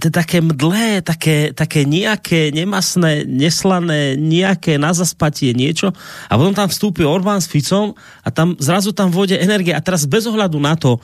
to 0.02 0.10
také 0.10 0.42
mdlé, 0.42 1.06
také, 1.06 1.54
také 1.54 1.86
nejaké 1.86 2.50
nemasné, 2.50 3.30
neslané, 3.30 4.18
nejaké 4.18 4.82
na 4.82 4.90
zaspatie 4.92 5.54
niečo 5.54 5.94
a 6.28 6.34
potom 6.34 6.58
tam 6.58 6.66
vstúpi 6.66 7.06
Orbán 7.06 7.40
s 7.40 7.48
Ficom 7.48 7.94
a 8.26 8.30
tam 8.34 8.58
zrazu 8.58 8.90
tam 8.92 9.14
vôjde 9.14 9.38
energia 9.38 9.78
a 9.78 9.86
teraz 9.86 10.10
bez 10.10 10.26
ohľadu 10.26 10.58
na 10.58 10.74
to, 10.74 10.98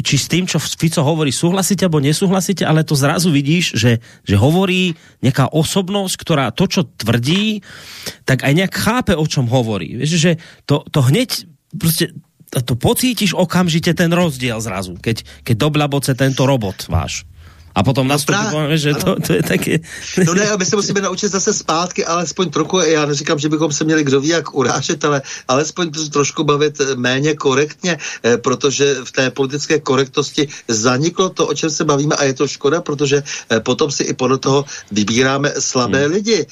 či 0.00 0.16
s 0.16 0.30
tým, 0.30 0.46
čo 0.46 0.62
Fico 0.62 1.02
hovorí, 1.02 1.34
súhlasíte 1.34 1.84
alebo 1.84 2.00
nesúhlasíte, 2.00 2.62
ale 2.62 2.86
to 2.86 2.94
zrazu 2.94 3.28
vidíš, 3.28 3.74
že, 3.74 3.92
že 4.22 4.36
hovorí 4.38 4.94
nejaká 5.20 5.50
osobnosť, 5.50 6.14
ktorá 6.14 6.46
to, 6.54 6.70
čo 6.70 6.86
tvrdí, 6.86 7.60
tak 8.24 8.46
aj 8.46 8.52
nejak 8.54 8.74
chápe, 8.74 9.12
o 9.18 9.26
čom 9.26 9.50
hovorí. 9.50 9.98
Vieš, 9.98 10.10
že 10.16 10.32
to, 10.64 10.86
to 10.88 11.00
hneď 11.04 11.44
prostě 11.74 12.14
to 12.50 12.74
pocítiš 12.74 13.30
okamžite 13.38 13.94
ten 13.94 14.10
rozdiel 14.10 14.58
zrazu, 14.58 14.98
keď, 14.98 15.22
keď 15.46 15.54
do 15.54 15.68
blaboce 15.70 16.18
tento 16.18 16.42
robot 16.50 16.90
váš. 16.90 17.22
A 17.74 17.82
potom 17.82 18.08
nastupí, 18.08 18.38
právě, 18.50 18.78
že 18.78 18.94
to, 18.94 19.16
to 19.26 19.32
je 19.32 19.42
také... 19.42 19.78
No 20.26 20.34
ne, 20.34 20.50
my 20.58 20.64
se 20.64 20.76
musíme 20.76 21.00
naučit 21.00 21.28
zase 21.28 21.54
zpátky, 21.54 22.04
alespoň 22.04 22.50
trochu, 22.50 22.78
já 22.78 23.06
neříkám, 23.06 23.38
že 23.38 23.48
bychom 23.48 23.72
se 23.72 23.84
měli 23.84 24.04
kdo 24.04 24.20
ví 24.20 24.28
jak 24.28 24.54
urážet, 24.54 25.04
ale 25.04 25.22
alespoň 25.48 25.90
trošku 26.10 26.44
bavit 26.44 26.80
eh, 26.80 26.96
méně 26.96 27.34
korektně, 27.34 27.98
eh, 28.22 28.36
protože 28.36 28.96
v 29.04 29.12
té 29.12 29.30
politické 29.30 29.80
korektnosti 29.80 30.48
zaniklo 30.68 31.30
to, 31.30 31.46
o 31.46 31.54
čem 31.54 31.70
se 31.70 31.84
bavíme 31.84 32.16
a 32.16 32.24
je 32.24 32.34
to 32.34 32.48
škoda, 32.48 32.80
protože 32.80 33.22
eh, 33.22 33.60
potom 33.60 33.90
si 33.90 34.02
i 34.02 34.14
podle 34.14 34.38
toho 34.38 34.64
vybíráme 34.90 35.52
slabé 35.58 36.00
Hmm. 36.00 36.12
lidi 36.12 36.46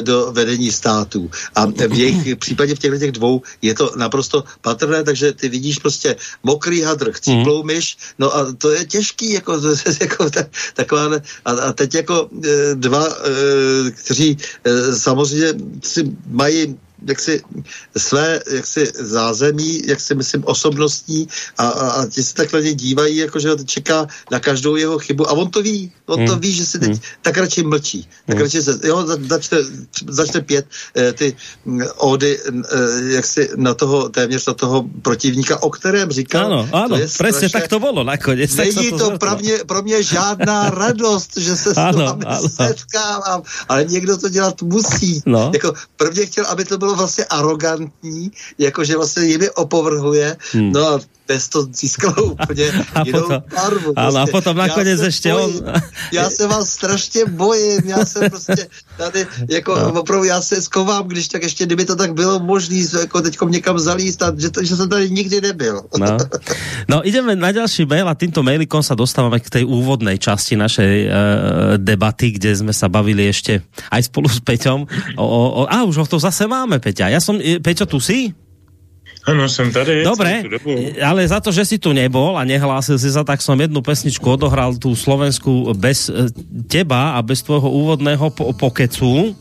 do 0.00 0.32
vedení 0.32 0.72
států. 0.72 1.30
A 1.54 1.66
v 1.66 1.94
jejich 1.94 2.36
případě 2.42 2.74
v 2.74 2.78
těchto 2.78 2.98
těch 2.98 3.12
dvou 3.12 3.42
je 3.62 3.74
to 3.74 3.92
naprosto 3.96 4.44
patrné, 4.60 5.04
takže 5.04 5.32
ty 5.32 5.48
vidíš 5.48 5.78
prostě 5.78 6.16
mokrý 6.42 6.82
hadr, 6.82 7.12
chcíplou 7.12 7.62
myš, 7.62 7.96
no 8.18 8.36
a 8.36 8.52
to 8.58 8.70
je 8.70 8.84
těžký, 8.84 9.32
jako, 9.32 9.60
jako 10.00 10.30
ta, 10.30 10.44
taková, 10.74 11.10
a, 11.44 11.50
a 11.50 11.72
teď 11.72 11.94
jako 11.94 12.28
e, 12.44 12.74
dva, 12.74 13.06
e, 13.08 13.90
kteří 13.90 14.36
e, 14.64 14.94
samozřejmě 14.94 15.54
si 15.84 16.16
mají 16.26 16.78
jaksi 17.08 17.42
své 17.96 18.40
jaksi 18.50 18.92
zázemí, 19.00 19.82
jak 19.86 20.00
si 20.00 20.14
myslím 20.14 20.42
osobnostní 20.44 21.28
a, 21.58 21.68
a, 21.68 21.88
a 21.90 22.06
ti 22.06 22.22
se 22.22 22.34
takhle 22.34 22.62
dívají, 22.62 23.16
jako 23.16 23.38
že 23.40 23.48
čeká 23.64 24.06
na 24.30 24.40
každou 24.40 24.76
jeho 24.76 24.98
chybu 24.98 25.28
a 25.28 25.32
on 25.32 25.50
to 25.50 25.62
ví, 25.62 25.92
on 26.06 26.26
to 26.26 26.32
Hmm. 26.32 26.40
ví, 26.40 26.52
že 26.52 26.66
si 26.66 26.78
teď 26.78 26.88
Hmm. 26.90 26.98
tak 27.22 27.36
radši 27.38 27.62
mlčí, 27.62 28.08
tak 28.26 28.36
Hmm. 28.36 28.42
radši 28.42 28.62
se, 28.62 28.72
jo, 28.84 29.06
za- 29.06 29.18
začne, 29.28 29.58
začne 30.08 30.40
pět 30.40 30.66
eh, 30.96 31.12
ty 31.12 31.36
mm, 31.64 31.82
ódy 31.98 32.38
eh, 32.40 33.14
jak 33.14 33.26
si 33.26 33.50
na 33.56 33.74
toho, 33.74 34.08
téměř 34.08 34.46
na 34.46 34.54
toho 34.54 34.84
protivníka, 35.02 35.62
o 35.62 35.70
kterém 35.70 36.10
říkal, 36.10 36.48
to 36.88 36.94
je 36.96 37.06
presne 37.06 37.48
strašné- 37.48 37.52
tak 37.60 37.68
to 37.68 37.78
tak 38.56 38.72
sa 38.72 38.80
Není 38.80 38.90
to 38.90 38.98
zvrtlo. 38.98 39.18
pro 39.18 39.36
mě, 39.38 39.54
pro 39.66 39.82
mě 39.82 40.02
žádná 40.02 40.70
radost, 40.84 41.36
že 41.36 41.56
se 41.56 41.74
s 41.74 41.78
Ano, 41.78 42.04
vámi 42.04 42.24
ano. 42.24 42.48
setkávám, 42.48 43.42
ale 43.68 43.84
někdo 43.84 44.16
to 44.16 44.28
dělat 44.28 44.62
musí. 44.62 45.22
No. 45.26 45.50
Jako 45.54 45.72
prvně 45.96 46.26
chtěl, 46.26 46.44
aby 46.46 46.64
to 46.64 46.78
bylo 46.78 46.95
vlastně 46.96 47.24
arrogantní, 47.24 48.32
jakože 48.58 48.96
vlastně 48.96 49.24
jimi 49.24 49.50
opovrhuje, 49.50 50.36
Hmm. 50.52 50.72
no 50.72 50.86
a 50.88 51.00
bez 51.28 51.48
to 51.48 51.66
získalo 51.72 52.24
úplně 52.38 52.70
A 52.94 53.02
jinou 53.06 53.20
potom- 53.20 53.42
barvu. 53.54 53.92
ano, 53.96 54.08
a 54.08 54.12
Prostě 54.12 54.32
potom 54.32 54.56
já 54.56 54.66
nakonec 54.66 54.98
se 55.00 55.06
ještě 55.06 55.32
bojím. 55.32 55.56
on- 55.66 55.82
Já 56.12 56.30
se 56.30 56.46
vás 56.46 56.70
strašně 56.70 57.24
bojím, 57.26 57.80
já 57.84 58.04
se 58.04 58.30
prostě 58.30 58.68
tady, 58.96 59.26
jako 59.50 59.74
No. 59.76 60.00
opravdu 60.00 60.24
já 60.24 60.40
se 60.40 60.62
skovám, 60.62 61.08
když 61.08 61.28
tak 61.28 61.42
ještě, 61.42 61.66
kdyby 61.66 61.84
to 61.84 61.96
tak 61.96 62.14
bylo 62.14 62.38
možný, 62.40 62.86
jako 63.00 63.22
teďkom 63.22 63.50
někam 63.50 63.78
zalíst, 63.78 64.22
a 64.22 64.32
že, 64.36 64.50
to, 64.50 64.64
že 64.64 64.76
jsem 64.76 64.88
tady 64.88 65.10
nikdy 65.10 65.40
nebyl. 65.40 65.82
No. 65.98 66.16
no 66.88 66.96
ideme 67.08 67.36
na 67.36 67.52
ďalší 67.52 67.86
mail 67.86 68.06
a 68.08 68.14
týmto 68.14 68.42
mailikom 68.46 68.78
sa 68.82 68.94
dostávame 68.94 69.40
k 69.42 69.50
tej 69.50 69.64
úvodnej 69.66 70.18
časti 70.20 70.54
našej 70.54 70.94
uh, 71.06 71.12
debaty, 71.80 72.30
kde 72.36 72.54
sme 72.54 72.70
sa 72.72 72.86
bavili 72.86 73.26
ešte 73.26 73.64
aj 73.90 74.02
spolu 74.06 74.28
s 74.30 74.38
Peťom. 74.38 74.86
O, 75.18 75.24
o, 75.24 75.42
o, 75.58 75.62
a 75.66 75.82
už 75.82 75.96
ho 76.02 76.06
to 76.06 76.18
zase 76.22 76.46
máme, 76.46 76.78
Peťa. 76.78 77.10
Ja 77.10 77.18
som, 77.18 77.40
e, 77.40 77.58
Peťo, 77.58 77.88
tu 77.90 77.98
si? 77.98 78.30
Ano, 79.26 79.48
jsem 79.48 79.72
tady. 79.72 80.04
Dobre, 80.06 80.42
tu 80.42 80.70
ale 81.02 81.28
za 81.28 81.42
to, 81.42 81.50
že 81.50 81.66
si 81.66 81.76
tu 81.82 81.90
nebol 81.90 82.38
a 82.38 82.46
nehlásil 82.46 82.94
si 82.94 83.10
sa, 83.10 83.26
tak 83.26 83.42
som 83.42 83.58
jednu 83.58 83.82
pesničku 83.82 84.22
odohral 84.22 84.78
tú 84.78 84.94
Slovensku 84.94 85.74
bez 85.74 86.06
e, 86.06 86.30
teba 86.70 87.18
a 87.18 87.26
bez 87.26 87.42
tvojho 87.42 87.66
úvodného 87.66 88.30
po 88.30 88.54
pokecu. 88.54 89.34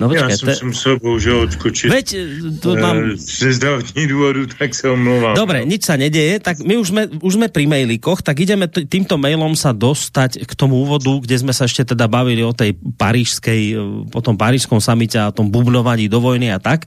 No 0.00 0.06
Já 0.12 0.22
počkej, 0.22 0.38
jsem 0.38 0.48
te- 0.48 0.54
si 0.54 0.64
musel 0.64 0.98
bohužel 0.98 1.40
odskočit. 1.40 1.90
Veď, 1.90 2.14
e, 2.14 2.26
to 2.62 2.76
Eh, 2.76 2.80
mám... 2.80 2.96
Ze 3.16 3.52
zdravotních 3.52 4.08
důvodů, 4.08 4.46
tak 4.58 4.74
se 4.74 4.90
omlouvám. 4.90 5.34
Dobre, 5.34 5.66
nič 5.66 5.82
sa 5.84 5.98
nedeje, 5.98 6.38
tak 6.38 6.62
my 6.62 6.78
už 6.78 6.86
sme, 6.88 7.02
už 7.18 7.34
sme 7.34 7.50
pri 7.50 7.66
mailikoch, 7.66 8.22
tak 8.22 8.38
ideme 8.38 8.70
týmto 8.70 9.18
mailom 9.18 9.58
sa 9.58 9.74
dostať 9.74 10.46
k 10.46 10.52
tomu 10.54 10.86
úvodu, 10.86 11.10
kde 11.18 11.36
sme 11.42 11.50
sa 11.50 11.66
ešte 11.66 11.82
teda 11.94 12.06
bavili 12.06 12.46
o 12.46 12.54
tej 12.54 12.78
parížskej, 12.78 13.60
e, 13.74 13.76
po 14.06 14.22
tom 14.22 14.38
parížskom 14.38 14.78
samite 14.78 15.18
a 15.18 15.30
o 15.30 15.34
tom 15.34 15.50
bubnovaní 15.50 16.06
do 16.06 16.22
vojny 16.22 16.54
a 16.54 16.62
tak. 16.62 16.86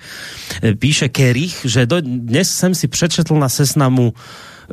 Píše 0.63 1.11
Kerich, 1.11 1.67
že 1.67 1.83
do, 1.83 1.99
dnes 1.99 2.47
jsem 2.47 2.71
si 2.71 2.87
přečetl 2.87 3.35
na 3.35 3.49
sesnamu 3.49 4.13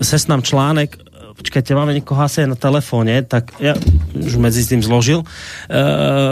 sesnam 0.02 0.42
článek 0.42 0.96
počkajte, 1.38 1.74
máme 1.74 1.94
někoho 1.94 2.18
asi 2.22 2.46
na 2.46 2.58
telefóne, 2.58 3.22
tak 3.22 3.54
ja 3.62 3.78
už 4.18 4.34
medzi 4.42 4.66
tým 4.66 4.82
zložil. 4.82 5.22
E, 5.22 5.26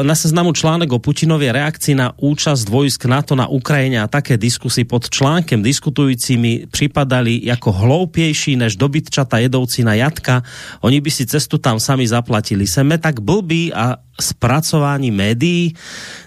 na 0.03 0.15
seznamu 0.19 0.51
článek 0.51 0.91
o 0.91 0.99
Putinově 0.99 1.55
reakci 1.55 1.95
na 1.95 2.11
účast 2.19 2.67
vojsk 2.67 3.07
NATO 3.07 3.39
na 3.39 3.47
Ukrajine 3.47 4.03
a 4.03 4.11
také 4.11 4.35
diskusy 4.35 4.83
pod 4.85 5.07
článkem 5.07 5.63
diskutujúcimi 5.63 6.67
připadali 6.71 7.41
jako 7.47 7.73
hloupější 7.73 8.59
než 8.59 8.77
dobytčata 8.77 9.39
jedoucí 9.39 9.87
na 9.87 9.95
jatka. 9.95 10.43
Oni 10.83 11.01
by 11.01 11.11
si 11.11 11.27
cestu 11.27 11.59
tam 11.59 11.81
sami 11.81 12.09
zaplatili. 12.09 12.67
Jsme 12.67 12.99
tak 12.99 13.23
blbí 13.23 13.73
a 13.73 13.97
spracování 14.21 15.11
médií, 15.11 15.75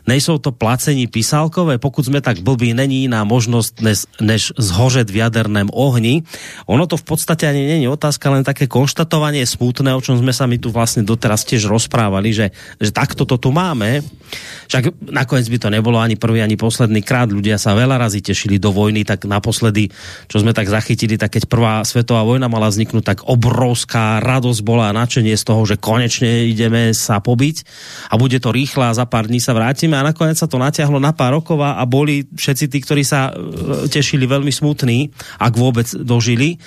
nejsou 0.07 0.37
to 0.37 0.51
placení 0.51 1.07
písálkové, 1.07 1.77
pokud 1.77 2.05
jsme 2.05 2.21
tak 2.21 2.39
blbí, 2.39 2.73
není 2.73 3.01
jiná 3.01 3.23
možnost 3.23 3.81
než, 3.81 4.05
než 4.21 4.53
zhořet 4.57 5.09
v 5.09 5.15
jaderném 5.15 5.69
ohni. 5.73 6.23
Ono 6.65 6.87
to 6.87 6.97
v 6.97 7.03
podstatě 7.03 7.49
ani 7.49 7.67
není 7.67 7.87
otázka, 7.87 8.29
len 8.29 8.43
také 8.43 8.68
konštatovanie 8.69 9.43
smutné, 9.43 9.91
o 9.91 9.99
čom 9.99 10.21
sme 10.21 10.29
sa 10.29 10.45
my 10.45 10.61
tu 10.61 10.69
vlastne 10.69 11.01
doteraz 11.01 11.43
tiež 11.43 11.65
rozprávali, 11.65 12.29
že, 12.29 12.53
že 12.77 12.93
takto 12.93 13.25
to 13.25 13.41
tu 13.41 13.49
máme. 13.49 14.05
Však 14.69 15.09
nakoniec 15.09 15.49
by 15.49 15.57
to 15.57 15.69
nebolo 15.73 15.97
ani 15.97 16.13
prvý, 16.13 16.45
ani 16.45 16.53
posledný 16.53 17.01
krát. 17.01 17.33
Ľudia 17.33 17.57
sa 17.57 17.73
veľa 17.73 17.97
razy 17.97 18.21
tešili 18.21 18.61
do 18.61 18.69
vojny, 18.69 19.01
tak 19.01 19.25
naposledy, 19.25 19.89
čo 20.29 20.37
sme 20.37 20.53
tak 20.53 20.69
zachytili, 20.69 21.17
tak 21.17 21.33
keď 21.33 21.49
prvá 21.49 21.81
svetová 21.81 22.21
vojna 22.21 22.45
mala 22.45 22.69
vzniknúť, 22.69 23.03
tak 23.03 23.19
obrovská 23.25 24.21
radosť 24.21 24.61
bola 24.61 24.93
a 24.93 24.95
nadšenie 24.95 25.33
z 25.33 25.43
toho, 25.43 25.65
že 25.65 25.81
konečne 25.81 26.45
ideme 26.45 26.93
sa 26.93 27.17
pobiť 27.17 27.65
a 28.13 28.21
bude 28.21 28.37
to 28.37 28.53
rýchle 28.53 28.85
a 28.85 28.93
za 28.93 29.09
pár 29.09 29.25
dní 29.25 29.41
sa 29.41 29.57
vrátime 29.57 29.97
a 29.97 30.05
nakoniec 30.05 30.37
sa 30.37 30.45
to 30.45 30.61
natiahlo 30.61 31.01
na 31.01 31.17
pár 31.17 31.41
rokov 31.41 31.57
a 31.57 31.81
boli 31.89 32.29
všetci 32.29 32.65
tí, 32.69 32.77
ktorí 32.85 33.01
sa 33.01 33.33
e, 33.33 33.89
tešili 33.89 34.29
veľmi 34.29 34.53
smutní, 34.53 35.09
ak 35.41 35.53
vôbec 35.57 35.89
dožili. 35.97 36.61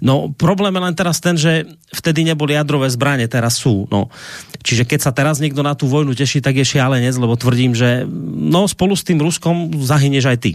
No 0.00 0.32
problém 0.34 0.74
je 0.74 0.82
len 0.82 0.94
teraz 0.94 1.20
ten, 1.20 1.36
že 1.36 1.66
vtedy 1.94 2.24
neboli 2.24 2.54
jadrové 2.54 2.90
zbraně, 2.90 3.28
teraz 3.28 3.58
sú. 3.58 3.86
No. 3.90 4.10
Čiže 4.64 4.88
keď 4.88 5.00
sa 5.04 5.12
teraz 5.12 5.38
niekto 5.38 5.60
na 5.60 5.76
tú 5.76 5.86
vojnu 5.86 6.16
teší, 6.16 6.40
tak 6.40 6.56
je 6.56 6.64
šialenec, 6.64 7.14
lebo 7.20 7.36
tvrdím, 7.36 7.76
že 7.76 8.08
no 8.08 8.64
spolu 8.64 8.96
s 8.96 9.04
tým 9.04 9.20
Ruskom 9.20 9.76
zahyneš 9.76 10.24
aj 10.24 10.38
ty. 10.40 10.52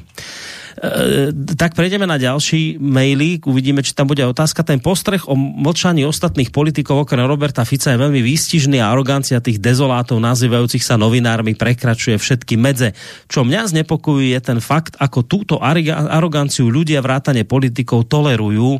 E, 0.80 1.30
tak 1.60 1.76
prejdeme 1.76 2.07
na 2.07 2.16
ďalší 2.16 2.80
maily, 2.80 3.44
uvidíme, 3.44 3.84
či 3.84 3.91
tam 3.91 4.07
bude 4.07 4.24
otázka. 4.24 4.64
Ten 4.64 4.80
postreh 4.80 5.22
o 5.28 5.36
mlčaní 5.36 6.07
ostatných 6.07 6.56
politikov 6.56 7.03
okrem 7.03 7.28
Roberta 7.28 7.68
Fica 7.68 7.91
je 7.91 7.99
veľmi 7.99 8.24
výstižný 8.24 8.80
a 8.80 8.90
arogancia 8.90 9.44
tých 9.44 9.60
dezolátov 9.60 10.18
nazývajúcich 10.24 10.82
sa 10.82 10.95
novinármi 10.95 11.53
prekračuje 11.60 12.16
všetky 12.16 12.56
medze. 12.56 12.95
Čo 13.28 13.44
mňa 13.44 13.76
znepokojuje 13.76 14.32
je 14.34 14.41
ten 14.41 14.60
fakt, 14.64 14.95
ako 14.98 15.26
túto 15.28 15.56
aroganciu 15.60 16.72
ľudia 16.72 17.03
vrátane 17.03 17.44
politikov 17.44 18.07
tolerujú 18.07 18.80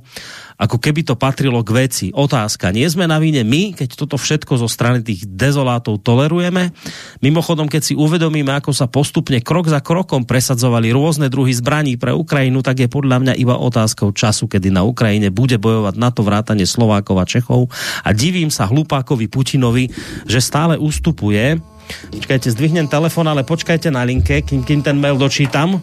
ako 0.60 0.76
keby 0.76 1.08
to 1.08 1.16
patrilo 1.16 1.64
k 1.64 1.88
veci. 1.88 2.06
Otázka, 2.12 2.76
nie 2.76 2.84
sme 2.92 3.08
na 3.08 3.16
vine 3.16 3.48
my, 3.48 3.72
keď 3.80 3.96
toto 3.96 4.20
všetko 4.20 4.60
zo 4.60 4.68
strany 4.68 5.00
tých 5.00 5.24
dezolátov 5.24 6.04
tolerujeme? 6.04 6.76
Mimochodom, 7.24 7.72
keď 7.72 7.82
si 7.88 7.94
uvedomíme, 7.96 8.52
ako 8.52 8.76
sa 8.76 8.92
postupne 8.92 9.40
krok 9.40 9.72
za 9.72 9.80
krokom 9.80 10.28
presadzovali 10.28 10.92
rôzne 10.92 11.32
druhy 11.32 11.56
zbraní 11.56 11.96
pre 11.96 12.12
Ukrajinu, 12.12 12.60
tak 12.60 12.84
je 12.84 12.92
podľa 12.92 13.24
mňa 13.24 13.34
iba 13.40 13.56
otázkou 13.56 14.12
času, 14.12 14.52
kedy 14.52 14.68
na 14.68 14.84
Ukrajine 14.84 15.32
bude 15.32 15.56
bojovať 15.56 15.96
na 15.96 16.12
to 16.12 16.28
vrátanie 16.28 16.68
Slovákov 16.68 17.24
a 17.24 17.26
Čechov. 17.26 17.72
A 18.04 18.12
divím 18.12 18.52
sa 18.52 18.68
hlupákovi 18.68 19.32
Putinovi, 19.32 19.88
že 20.28 20.44
stále 20.44 20.76
ustupuje. 20.76 21.56
Počkajte, 21.90 22.54
zdvihnem 22.54 22.92
telefon, 22.92 23.26
ale 23.32 23.48
počkajte 23.48 23.90
na 23.90 24.06
linke, 24.06 24.44
kým, 24.44 24.62
kým 24.62 24.84
ten 24.86 25.00
mail 25.00 25.18
dočítam 25.18 25.82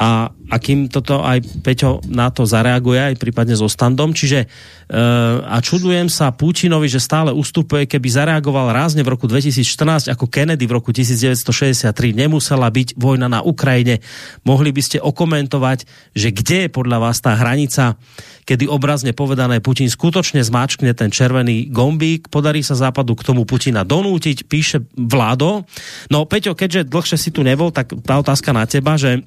a, 0.00 0.32
a 0.32 0.56
kým 0.56 0.88
toto 0.88 1.20
aj 1.20 1.60
Peťo 1.60 2.00
na 2.08 2.32
to 2.32 2.48
zareaguje, 2.48 3.12
aj 3.12 3.20
prípadne 3.20 3.52
so 3.52 3.68
standom. 3.68 4.16
Čiže 4.16 4.48
uh, 4.48 5.44
a 5.44 5.60
čudujem 5.60 6.08
sa 6.08 6.32
Putinovi, 6.32 6.88
že 6.88 7.04
stále 7.04 7.36
ustupuje, 7.36 7.84
keby 7.84 8.08
zareagoval 8.08 8.72
rázne 8.72 9.04
v 9.04 9.12
roku 9.12 9.28
2014 9.28 10.08
ako 10.08 10.24
Kennedy 10.24 10.64
v 10.64 10.80
roku 10.80 10.88
1963. 10.96 12.16
Nemusela 12.16 12.72
byť 12.72 12.96
vojna 12.96 13.28
na 13.28 13.44
Ukrajine. 13.44 14.00
Mohli 14.48 14.72
by 14.72 14.80
ste 14.80 15.04
okomentovať, 15.04 15.84
že 16.16 16.32
kde 16.32 16.64
je 16.64 16.68
podľa 16.72 16.96
vás 17.04 17.20
tá 17.20 17.36
hranica, 17.36 18.00
kedy 18.48 18.72
obrazne 18.72 19.12
povedané 19.12 19.60
Putin 19.60 19.92
skutočne 19.92 20.40
zmáčkne 20.40 20.96
ten 20.96 21.12
červený 21.12 21.68
gombík, 21.68 22.32
podarí 22.32 22.64
sa 22.64 22.72
západu 22.72 23.12
k 23.20 23.28
tomu 23.28 23.44
Putina 23.44 23.84
donútiť, 23.84 24.48
píše 24.48 24.80
vládo. 24.96 25.68
No 26.08 26.24
Peťo, 26.24 26.56
keďže 26.56 26.88
dlhšie 26.88 27.20
si 27.20 27.28
tu 27.36 27.44
nebol, 27.44 27.68
tak 27.68 27.92
tá 28.00 28.16
otázka 28.16 28.56
na 28.56 28.64
teba, 28.64 28.96
že 28.96 29.20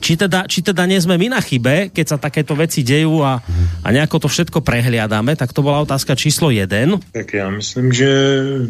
či 0.00 0.16
teda, 0.16 0.46
či 0.48 0.62
teda 0.62 0.86
nie 0.86 1.00
sme 1.00 1.18
my 1.18 1.36
na 1.36 1.40
chybe, 1.40 1.90
keď 1.90 2.06
sa 2.06 2.16
takéto 2.18 2.54
veci 2.54 2.82
dejú 2.82 3.20
a, 3.22 3.42
a 3.82 3.88
nejako 3.92 4.24
to 4.24 4.28
všetko 4.28 4.60
prehliadáme, 4.60 5.36
tak 5.36 5.52
to 5.52 5.62
byla 5.62 5.84
otázka 5.84 6.14
číslo 6.14 6.50
jeden. 6.50 6.98
Tak 7.12 7.34
já 7.34 7.50
myslím, 7.50 7.92
že 7.92 8.10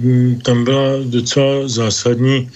hm, 0.00 0.40
tam 0.44 0.64
byla 0.64 0.90
docela 1.04 1.68
zásadní 1.68 2.50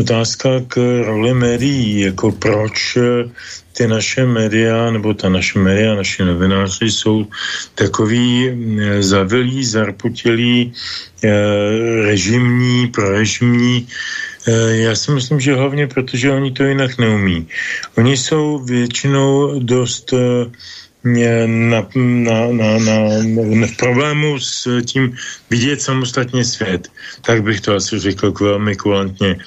otázka 0.00 0.48
k 0.68 1.02
roli 1.04 1.34
médií, 1.34 2.00
jako 2.00 2.32
proč 2.32 2.96
eh, 2.96 3.30
ty 3.76 3.86
naše 3.86 4.26
média, 4.26 4.90
nebo 4.90 5.14
ta 5.14 5.28
naše 5.28 5.58
média, 5.58 5.94
naši 5.94 6.24
novináři 6.24 6.90
jsou 6.90 7.26
takový 7.74 8.48
hm, 8.48 8.80
zavilí, 9.02 9.64
zarputilí, 9.64 10.72
eh, 11.24 11.30
režimní, 12.02 12.88
prorežimní, 12.88 13.86
já 14.70 14.94
si 14.94 15.10
myslím, 15.10 15.40
že 15.40 15.54
hlavně 15.54 15.86
protože 15.86 16.32
oni 16.32 16.50
to 16.50 16.64
jinak 16.64 16.98
neumí. 16.98 17.48
Oni 17.98 18.16
jsou 18.16 18.58
většinou 18.58 19.60
dost 19.60 20.12
eh, 20.12 20.50
na, 21.04 21.82
na, 21.94 22.46
na, 22.52 22.78
na, 22.78 22.78
na, 22.78 23.66
v 23.66 23.76
problému 23.76 24.38
s 24.38 24.82
tím 24.82 25.16
vidět 25.50 25.82
samostatně 25.82 26.44
svět. 26.44 26.88
Tak 27.26 27.42
bych 27.42 27.60
to 27.60 27.74
asi 27.74 27.98
řekl 27.98 28.32
velmi 28.40 28.76
kulantně. 28.76 29.38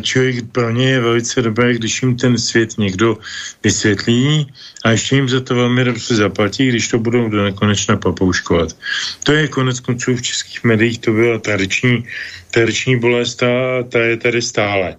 Člověk 0.00 0.44
pro 0.52 0.70
ně 0.70 0.90
je 0.90 1.00
velice 1.00 1.42
dobré, 1.42 1.74
když 1.74 2.02
jim 2.02 2.16
ten 2.16 2.38
svět 2.38 2.78
někdo 2.78 3.18
vysvětlí 3.64 4.52
a 4.84 4.90
ještě 4.90 5.16
jim 5.16 5.28
za 5.28 5.40
to 5.40 5.54
velmi 5.54 5.84
dobře 5.84 6.14
zaplatí, 6.14 6.68
když 6.68 6.88
to 6.88 6.98
budou 6.98 7.28
do 7.28 7.44
nekonečna 7.44 7.96
papouškovat. 7.96 8.76
To 9.24 9.32
je 9.32 9.48
konec 9.48 9.80
konců 9.80 10.16
v 10.16 10.22
českých 10.22 10.64
médiích, 10.64 10.98
to 10.98 11.12
byla 11.12 11.38
tradiční, 11.38 12.04
tradiční 12.50 12.98
bolest 12.98 13.42
a 13.42 13.82
ta 13.88 13.98
je 13.98 14.16
tady 14.16 14.42
stále. 14.42 14.96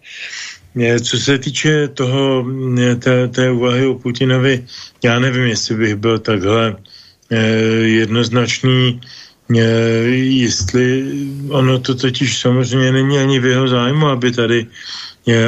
Co 0.74 1.18
se 1.18 1.38
týče 1.38 1.88
toho, 1.88 2.46
té, 3.00 3.28
té 3.28 3.52
úvahy 3.52 3.88
o 3.88 3.94
Putinovi, 3.94 4.66
já 5.04 5.20
nevím, 5.20 5.44
jestli 5.44 5.76
bych 5.76 5.96
byl 5.96 6.20
takhle 6.20 6.76
eh, 7.30 7.38
jednoznačný, 8.02 9.02
eh, 9.54 9.62
jestli 10.42 11.14
ono 11.50 11.80
to 11.80 11.96
totiž 11.96 12.38
samozřejmě 12.38 12.92
není 12.92 13.18
ani 13.20 13.40
v 13.40 13.46
jeho 13.46 13.68
zájmu, 13.68 14.08
aby 14.08 14.32
tady, 14.32 14.68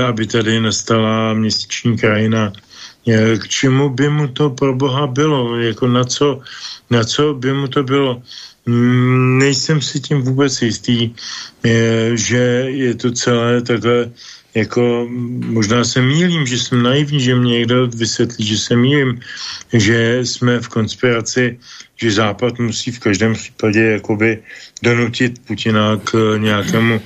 aby 0.07 0.27
tady 0.27 0.59
nastala 0.59 1.33
měsíční 1.33 1.97
krajina. 1.97 2.53
K 3.37 3.47
čemu 3.47 3.89
by 3.89 4.09
mu 4.09 4.27
to 4.27 4.49
pro 4.49 4.75
boha 4.75 5.07
bylo? 5.07 5.57
Jako 5.59 5.87
na 5.87 6.03
co, 6.03 6.41
na 6.89 7.03
co 7.03 7.33
by 7.33 7.53
mu 7.53 7.67
to 7.67 7.83
bylo? 7.83 8.21
Mm, 8.65 9.37
nejsem 9.37 9.81
si 9.81 9.99
tím 9.99 10.21
vůbec 10.21 10.61
jistý, 10.61 11.13
že 12.13 12.65
je 12.69 12.93
to 12.95 13.11
celé 13.11 13.61
takhle 13.61 14.09
jako 14.55 15.07
možná 15.45 15.83
se 15.83 16.01
mýlím, 16.01 16.47
že 16.47 16.59
jsem 16.59 16.83
naivní, 16.83 17.19
že 17.19 17.35
mě 17.35 17.51
někdo 17.51 17.87
vysvětlí, 17.87 18.45
že 18.45 18.57
se 18.57 18.75
mýlím, 18.75 19.19
že 19.73 20.19
jsme 20.23 20.59
v 20.59 20.67
konspiraci, 20.67 21.59
že 21.95 22.11
Západ 22.11 22.59
musí 22.59 22.91
v 22.91 22.99
každém 22.99 23.33
případě 23.33 23.81
jakoby 23.99 24.39
donutit 24.83 25.39
Putina 25.47 25.99
k 26.03 26.37
nějakému 26.37 27.01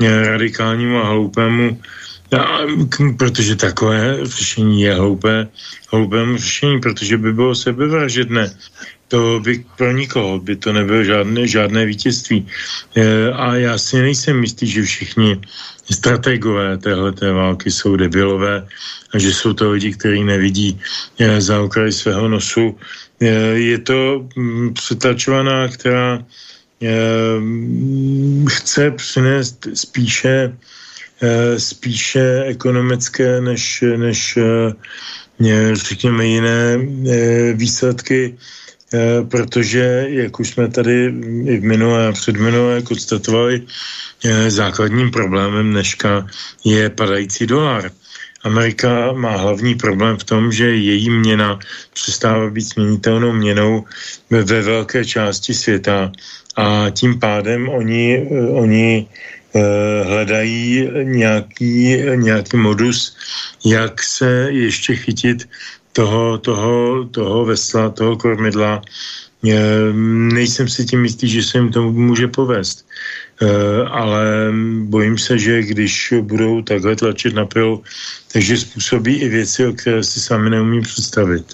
radikálnímu 0.00 0.96
a 0.98 1.08
hloupému 1.08 1.78
a, 2.36 2.60
protože 3.16 3.56
takové 3.56 4.18
řešení 4.22 4.82
je 4.82 4.94
hloupé, 4.94 5.48
hloupému 5.92 6.36
řešení, 6.36 6.80
protože 6.80 7.18
by 7.18 7.32
bylo 7.32 7.54
sebevražedné. 7.54 8.52
To 9.08 9.40
by 9.40 9.64
pro 9.76 9.92
nikoho 9.92 10.38
by 10.38 10.56
to 10.56 10.72
nebylo 10.72 11.04
žádné, 11.04 11.46
žádné 11.48 11.86
vítězství. 11.86 12.46
E, 12.96 13.32
a 13.32 13.54
já 13.54 13.78
si 13.78 14.02
nejsem 14.02 14.42
jistý, 14.42 14.66
že 14.66 14.82
všichni 14.82 15.40
strategové 15.90 16.78
téhleté 16.78 17.32
války 17.32 17.70
jsou 17.70 17.96
debilové 17.96 18.66
a 19.14 19.18
že 19.18 19.34
jsou 19.34 19.52
to 19.52 19.70
lidi, 19.70 19.92
kteří 19.92 20.24
nevidí 20.24 20.80
eh, 21.18 21.40
za 21.40 21.60
okraj 21.60 21.92
svého 21.92 22.28
nosu. 22.28 22.78
Eh, 23.20 23.26
je 23.72 23.78
to 23.78 24.28
mm, 24.36 24.74
přetačovaná, 24.74 25.68
která 25.68 26.24
eh, 26.82 26.88
chce 28.48 28.90
přinést 28.90 29.66
spíše 29.74 30.56
spíše 31.58 32.44
ekonomické 32.46 33.40
než, 33.40 33.84
než 33.96 34.38
řekněme 35.72 36.26
jiné 36.26 36.78
výsledky, 37.54 38.38
protože, 39.30 40.06
jak 40.08 40.40
už 40.40 40.48
jsme 40.48 40.68
tady 40.68 41.12
i 41.44 41.58
v 41.58 41.64
minulé 41.64 42.08
a 42.08 42.12
předminulé 42.12 42.82
konstatovali, 42.82 43.62
Eh, 44.24 44.50
základním 44.50 45.10
problémem 45.10 45.70
dneška 45.70 46.26
je 46.64 46.90
padající 46.90 47.46
dolar. 47.46 47.90
Amerika 48.42 49.12
má 49.12 49.36
hlavní 49.36 49.74
problém 49.74 50.16
v 50.16 50.24
tom, 50.24 50.52
že 50.52 50.74
její 50.74 51.10
měna 51.10 51.58
přestává 51.94 52.50
být 52.50 52.60
změnitelnou 52.74 53.32
měnou 53.32 53.84
ve 54.30 54.62
velké 54.62 55.04
části 55.04 55.54
světa 55.54 56.12
a 56.56 56.90
tím 56.90 57.18
pádem 57.18 57.68
oni, 57.68 58.26
eh, 58.30 58.46
oni 58.50 59.06
eh, 59.54 60.04
hledají 60.04 60.90
nějaký, 61.02 62.02
nějaký 62.14 62.56
modus, 62.56 63.16
jak 63.64 64.02
se 64.02 64.48
ještě 64.50 64.96
chytit 64.96 65.48
toho, 65.98 66.38
toho, 66.38 67.04
toho 67.10 67.44
vesla, 67.44 67.90
toho 67.90 68.16
kormidla. 68.16 68.82
Nejsem 70.38 70.68
si 70.68 70.86
tím 70.86 71.02
jistý, 71.04 71.28
že 71.28 71.42
se 71.42 71.58
jim 71.58 71.72
to 71.72 71.82
může 71.82 72.28
povést. 72.28 72.86
Eh, 73.42 73.82
ale 73.90 74.50
bojím 74.90 75.18
se, 75.18 75.38
že 75.38 75.62
když 75.62 76.14
budou 76.22 76.62
takhle 76.62 76.96
tlačit 76.96 77.34
na 77.34 77.46
pilu, 77.46 77.82
takže 78.32 78.56
způsobí 78.56 79.14
i 79.14 79.28
věci, 79.28 79.66
o 79.66 79.72
které 79.72 80.02
si 80.02 80.20
sami 80.20 80.50
neumím 80.50 80.82
představit. 80.82 81.46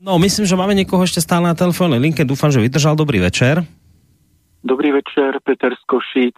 No, 0.00 0.18
myslím, 0.18 0.46
že 0.46 0.56
máme 0.56 0.74
někoho 0.74 1.02
ještě 1.02 1.20
stále 1.20 1.48
na 1.48 1.54
telefónnej 1.54 2.00
linke. 2.00 2.24
Dúfam, 2.24 2.52
že 2.52 2.60
vydržal. 2.60 2.96
Dobrý 2.96 3.20
večer. 3.20 3.64
Dobrý 4.64 4.92
večer, 4.92 5.38
Peter 5.44 5.72
Skošic. 5.74 6.34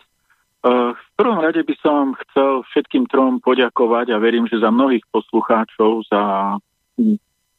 Uh, 0.65 0.93
v 0.93 1.09
prvom 1.17 1.39
rade 1.45 1.61
by 1.63 1.75
som 1.81 2.17
chcel 2.25 2.65
všetkým 2.73 3.05
trom 3.07 3.37
poďakovať 3.41 4.17
a 4.17 4.19
verím, 4.19 4.49
že 4.49 4.65
za 4.65 4.73
mnohých 4.73 5.05
poslucháčov 5.13 6.09
za 6.09 6.23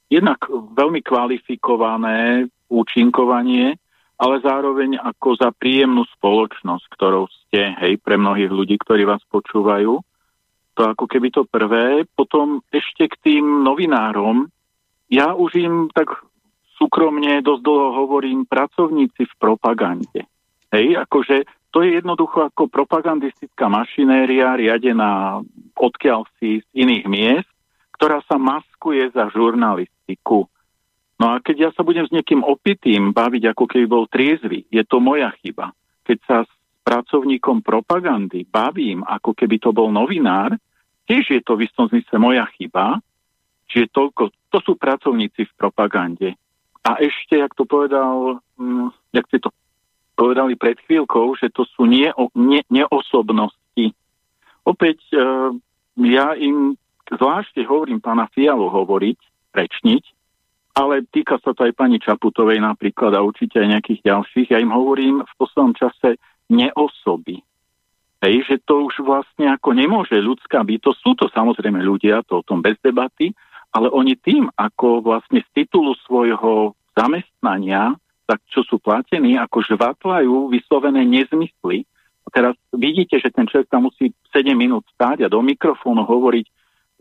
jednak 0.10 0.40
veľmi 0.52 1.02
kvalifikované 1.02 2.48
účinkovanie, 2.70 3.76
ale 4.16 4.36
zároveň 4.40 4.96
ako 4.96 5.36
za 5.36 5.50
príjemnú 5.52 6.08
spoločnosť, 6.16 6.86
ktorou 6.96 7.28
ste, 7.28 7.76
hej, 7.84 8.00
pre 8.00 8.16
mnohých 8.16 8.52
ľudí, 8.52 8.80
ktorí 8.80 9.04
vás 9.04 9.20
počúvajú. 9.28 10.00
To 10.76 10.82
ako 10.84 11.06
keby 11.08 11.32
to 11.32 11.44
prvé. 11.48 12.08
Potom 12.16 12.64
ešte 12.72 13.12
k 13.12 13.16
tým 13.20 13.64
novinárom, 13.64 14.48
ja 15.12 15.36
už 15.36 15.52
im 15.60 15.76
tak 15.92 16.12
súkromne 16.76 17.40
dosť 17.44 17.62
dlho 17.64 17.88
hovorím 18.04 18.44
pracovníci 18.48 19.24
v 19.24 19.34
propagande. 19.40 20.28
Hej, 20.72 21.00
akože 21.08 21.48
to 21.72 21.84
je 21.84 22.00
jednoducho 22.00 22.52
ako 22.52 22.72
propagandistická 22.72 23.68
mašinéria 23.68 24.56
riadená 24.56 25.44
odkiaľ 25.76 26.28
si 26.40 26.64
z 26.64 26.68
iných 26.72 27.06
miest, 27.08 27.55
ktorá 27.96 28.20
sa 28.28 28.36
maskuje 28.36 29.08
za 29.16 29.32
žurnalistiku. 29.32 30.46
No 31.16 31.26
a 31.32 31.40
keď 31.40 31.56
ja 31.56 31.70
sa 31.72 31.82
budem 31.88 32.04
s 32.04 32.12
niekým 32.12 32.44
opitým 32.44 33.16
baviť, 33.16 33.56
ako 33.56 33.66
keby 33.72 33.86
bol 33.88 34.04
triezvy, 34.12 34.68
je 34.68 34.84
to 34.84 35.00
moja 35.00 35.32
chyba. 35.40 35.72
Keď 36.04 36.18
sa 36.28 36.38
s 36.44 36.52
pracovníkom 36.84 37.64
propagandy 37.64 38.44
bavím, 38.44 39.02
ako 39.08 39.32
keby 39.32 39.58
to 39.64 39.72
bol 39.72 39.88
novinár, 39.88 40.54
tiež 41.08 41.32
je 41.32 41.42
to 41.42 41.56
v 41.56 41.66
istom 41.72 41.88
zmysle 41.88 42.20
moja 42.20 42.44
chyba, 42.60 43.00
Čiže 43.70 43.92
toľko, 43.92 44.24
to 44.54 44.58
sú 44.62 44.78
pracovníci 44.78 45.50
v 45.50 45.54
propagande. 45.58 46.38
A 46.86 47.02
ešte, 47.02 47.42
jak 47.42 47.52
to 47.58 47.66
povedal, 47.66 48.40
hm, 48.56 48.94
jak 49.10 49.26
ste 49.28 49.42
to 49.42 49.50
povedali 50.16 50.54
pred 50.56 50.78
chvíľkou, 50.86 51.34
že 51.36 51.50
to 51.50 51.66
sú 51.76 51.90
nie, 51.90 52.08
nie, 52.38 52.62
neosobnosti. 52.70 53.92
Opäť 54.64 55.02
e, 55.12 55.18
ja 56.08 56.38
im 56.38 56.78
zvlášte 57.12 57.62
hovorím 57.66 58.02
pána 58.02 58.26
Fialu 58.34 58.70
hovoriť, 58.70 59.20
rečniť, 59.54 60.04
ale 60.76 61.08
týka 61.08 61.40
sa 61.40 61.56
to 61.56 61.64
aj 61.64 61.74
pani 61.74 62.04
Čaputovej 62.04 62.60
napríklad 62.60 63.16
a 63.16 63.24
určite 63.24 63.64
aj 63.64 63.80
nejakých 63.80 64.02
ďalších. 64.04 64.52
Ja 64.52 64.60
im 64.60 64.76
hovorím 64.76 65.24
v 65.24 65.34
poslednom 65.40 65.72
čase 65.72 66.20
neosoby. 66.52 67.40
Hej, 68.26 68.36
že 68.50 68.56
to 68.66 68.84
už 68.90 69.06
vlastne 69.06 69.54
ako 69.54 69.72
nemôže 69.72 70.18
ľudská 70.18 70.66
bytosť, 70.66 71.00
sú 71.00 71.12
to 71.16 71.26
samozrejme 71.32 71.80
ľudia, 71.80 72.26
to 72.28 72.42
o 72.42 72.46
tom 72.46 72.60
bez 72.60 72.76
debaty, 72.84 73.32
ale 73.76 73.92
oni 73.92 74.16
tým, 74.20 74.48
ako 74.56 75.04
vlastne 75.04 75.44
z 75.44 75.50
titulu 75.52 75.96
svojho 76.08 76.76
zamestnania, 76.96 77.96
tak 78.26 78.42
čo 78.50 78.66
sú 78.66 78.82
platení, 78.82 79.38
ako 79.38 79.62
žvatlajú 79.68 80.50
vyslovené 80.50 81.06
nezmysly. 81.06 81.86
A 82.26 82.28
teraz 82.34 82.58
vidíte, 82.74 83.22
že 83.22 83.30
ten 83.30 83.46
človek 83.46 83.70
tam 83.70 83.88
musí 83.92 84.10
7 84.34 84.58
minút 84.58 84.88
stáť 84.98 85.28
a 85.28 85.32
do 85.32 85.44
mikrofónu 85.46 86.08
hovoriť 86.08 86.46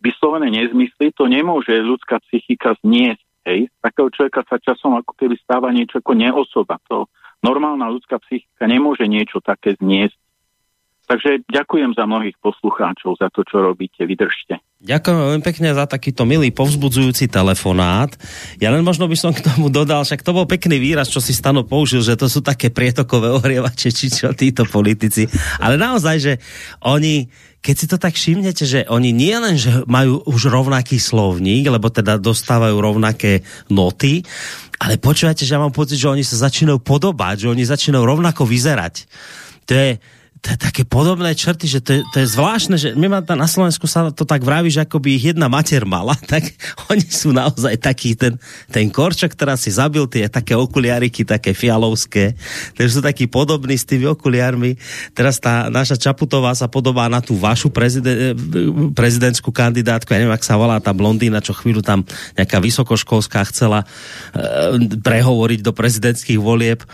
vyslovené 0.01 0.51
nezmysly, 0.51 1.15
to 1.15 1.29
nemôže 1.29 1.73
ľudská 1.73 2.19
psychika 2.29 2.75
zniesť. 2.83 3.25
Hej? 3.45 3.69
Z 3.69 3.79
takého 3.85 4.09
človeka 4.11 4.41
sa 4.49 4.57
časom 4.57 4.97
ako 4.97 5.13
keby 5.15 5.37
stáva 5.41 5.69
niečo 5.71 6.01
ako 6.01 6.13
neosoba. 6.17 6.81
To 6.89 7.07
normálna 7.45 7.93
ľudská 7.93 8.19
psychika 8.25 8.65
nemôže 8.65 9.05
niečo 9.05 9.45
také 9.45 9.77
zniesť. 9.77 10.17
Takže 11.05 11.45
ďakujem 11.53 11.93
za 11.93 12.09
mnohých 12.09 12.41
poslucháčov 12.41 13.21
za 13.21 13.29
to, 13.29 13.45
čo 13.45 13.61
robíte. 13.61 14.09
Vydržte. 14.09 14.57
Ďakujem 14.85 15.17
veľmi 15.17 15.41
pekne 15.41 15.73
za 15.73 15.89
takýto 15.89 16.29
milý, 16.29 16.53
povzbudzujúci 16.53 17.33
telefonát. 17.33 18.13
Ja 18.61 18.69
len 18.69 18.85
možno 18.85 19.09
by 19.09 19.17
som 19.17 19.33
k 19.33 19.41
tomu 19.41 19.73
dodal, 19.73 20.05
však 20.05 20.21
to 20.21 20.37
bol 20.37 20.45
pekný 20.45 20.77
výraz, 20.77 21.09
čo 21.09 21.25
si 21.25 21.33
Stano 21.33 21.65
použil, 21.65 22.05
že 22.05 22.21
to 22.21 22.29
sú 22.29 22.45
také 22.45 22.69
prietokové 22.69 23.33
ohrievače, 23.33 23.89
či 23.89 24.13
čo 24.13 24.37
títo 24.37 24.69
politici. 24.69 25.25
Ale 25.57 25.81
naozaj, 25.81 26.17
že 26.21 26.33
oni, 26.85 27.33
keď 27.65 27.75
si 27.81 27.87
to 27.89 27.97
tak 27.97 28.13
všimnete, 28.13 28.65
že 28.69 28.85
oni 28.85 29.09
nie 29.09 29.33
len, 29.33 29.57
že 29.57 29.73
majú 29.89 30.21
už 30.29 30.53
rovnaký 30.53 31.01
slovník, 31.01 31.65
lebo 31.65 31.89
teda 31.89 32.21
dostávajú 32.21 32.77
rovnaké 32.77 33.41
noty, 33.73 34.21
ale 34.85 35.01
počúvate, 35.01 35.49
že 35.49 35.57
ja 35.57 35.65
mám 35.65 35.73
pocit, 35.73 35.97
že 35.97 36.13
oni 36.13 36.21
sa 36.21 36.45
začínajú 36.45 36.85
podobať, 36.85 37.49
že 37.49 37.51
oni 37.57 37.65
začínajú 37.65 38.05
rovnako 38.05 38.45
vyzerať. 38.45 39.09
To 39.65 39.73
je, 39.73 39.97
to 40.45 40.53
je 40.53 40.59
také 40.61 40.85
podobné 40.85 41.33
črty, 41.33 41.65
že 41.65 41.81
to 41.81 41.91
je, 41.97 42.01
to 42.13 42.17
je 42.21 42.29
zvláštne, 42.29 42.77
že 42.77 42.93
my 42.93 43.09
na, 43.09 43.25
na 43.25 43.49
Slovensku 43.49 43.89
sa 43.89 44.13
to 44.13 44.29
tak 44.29 44.45
vraví, 44.45 44.69
že 44.69 44.85
ako 44.85 45.01
by 45.01 45.17
ich 45.17 45.33
jedna 45.33 45.49
mater 45.49 45.89
mala, 45.89 46.13
tak 46.33 46.53
oni 46.93 47.09
sú 47.09 47.33
naozaj 47.33 47.81
taký 47.81 48.13
ten, 48.13 48.37
ten 48.69 48.93
korčok, 48.93 49.33
ktorá 49.33 49.57
si 49.57 49.73
zabil 49.73 50.05
tie 50.05 50.29
také 50.29 50.53
okuliariky, 50.53 51.25
také 51.25 51.57
fialovské, 51.57 52.37
takže 52.77 52.93
sú 52.93 53.01
takí 53.01 53.25
podobní 53.25 53.81
s 53.81 53.89
tými 53.89 54.05
okuliarmi. 54.05 54.77
Teraz 55.17 55.41
tá 55.41 55.73
naša 55.73 55.97
Čaputová 55.97 56.53
sa 56.53 56.69
podobá 56.69 57.09
na 57.09 57.25
tú 57.25 57.41
vašu 57.41 57.73
prezident, 57.73 58.37
prezidentskú 58.93 59.49
kandidátku, 59.49 60.13
ja 60.13 60.21
neviem, 60.21 60.37
ak 60.37 60.45
sa 60.45 60.61
volá 60.61 60.77
tá 60.77 60.93
blondína, 60.93 61.41
čo 61.41 61.57
chvíľu 61.57 61.81
tam 61.81 62.05
nejaká 62.37 62.61
vysokoškolská 62.61 63.41
chcela 63.49 63.81
e, 63.81 64.93
prehovoriť 65.01 65.65
do 65.65 65.73
prezidentských 65.73 66.37
volieb. 66.37 66.85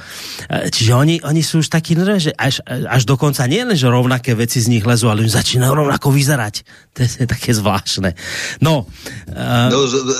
E, 0.47 0.70
čiže 0.70 0.93
oni, 0.94 1.18
oni 1.27 1.43
sú 1.43 1.66
už 1.66 1.74
takí, 1.74 1.98
no, 1.98 2.06
že 2.06 2.31
až, 2.39 2.62
až 2.68 3.02
dokonca 3.02 3.39
dokonca 3.40 3.56
nie 3.56 3.64
len, 3.64 3.76
že 3.76 3.88
rovnaké 3.88 4.36
veci 4.36 4.60
z 4.60 4.68
nich 4.68 4.84
lezú, 4.84 5.08
ale 5.08 5.24
oni 5.24 5.32
začínajú 5.32 5.72
rovnako 5.72 6.12
vyzerať. 6.12 6.54
To 6.92 6.98
je 7.00 7.24
také 7.34 7.56
zvláštne. 7.56 8.12
No, 8.60 8.84
uh... 8.84 9.68
no 9.72 9.78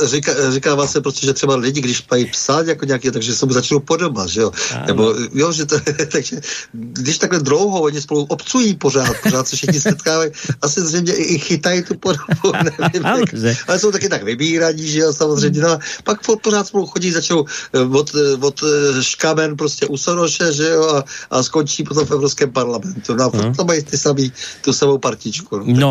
říká, 0.09 0.33
říkává 0.53 0.87
se 0.87 1.01
prostě, 1.01 1.27
že 1.27 1.33
třeba 1.33 1.57
lidi, 1.57 1.81
když 1.81 2.05
mají 2.11 2.25
psát 2.33 2.67
jako 2.67 2.85
nějaký, 2.85 3.11
takže 3.11 3.35
se 3.35 3.47
mu 3.47 3.53
začnou 3.53 3.81
podobat, 3.81 4.29
že 4.29 4.41
jo? 4.41 4.51
Ano. 4.73 4.87
Nebo, 4.87 5.03
jo, 5.35 5.53
že 5.53 5.67
to, 5.67 5.77
takže 6.13 6.41
když 6.73 7.19
takhle 7.19 7.41
dlouho 7.41 7.81
oni 7.81 8.01
spolu 8.01 8.25
obcují 8.25 8.75
pořád, 8.75 9.13
pořád 9.23 9.49
se 9.49 9.57
všichni 9.57 9.81
setkávají, 9.81 10.31
asi 10.63 10.81
zřejmě 10.81 11.13
i, 11.13 11.39
chytají 11.39 11.83
tu 11.83 11.95
podobu, 11.95 12.49
nevím, 12.81 13.07
ano, 13.07 13.23
že... 13.33 13.57
ale 13.69 13.79
jsou 13.79 13.93
taky 13.93 14.09
tak 14.09 14.23
vybíraní, 14.23 14.89
že 14.89 14.99
jo, 14.99 15.13
samozřejmě, 15.13 15.61
no, 15.61 15.79
pak 16.05 16.21
pořád 16.43 16.67
spolu 16.67 16.87
chodí, 16.87 17.13
začnou 17.13 17.45
eh, 17.75 17.81
od, 17.81 18.11
eh, 18.15 18.37
od 18.41 18.57
škamen 19.01 19.57
prostě 19.57 19.87
u 19.87 19.97
Soroše, 19.97 20.53
že 20.53 20.69
jo, 20.69 20.89
a, 20.89 21.05
a 21.31 21.43
skončí 21.43 21.85
potom 21.85 22.07
v 22.07 22.11
Evropském 22.11 22.51
parlamentu 22.53 23.10
to, 23.17 23.37
no, 23.37 23.43
no. 23.51 23.55
to 23.55 23.65
mají 23.65 23.83
ty 23.83 23.99
samý, 23.99 24.33
tu 24.65 24.73
samou 24.73 24.99
partičku. 24.99 25.67
No, 25.67 25.91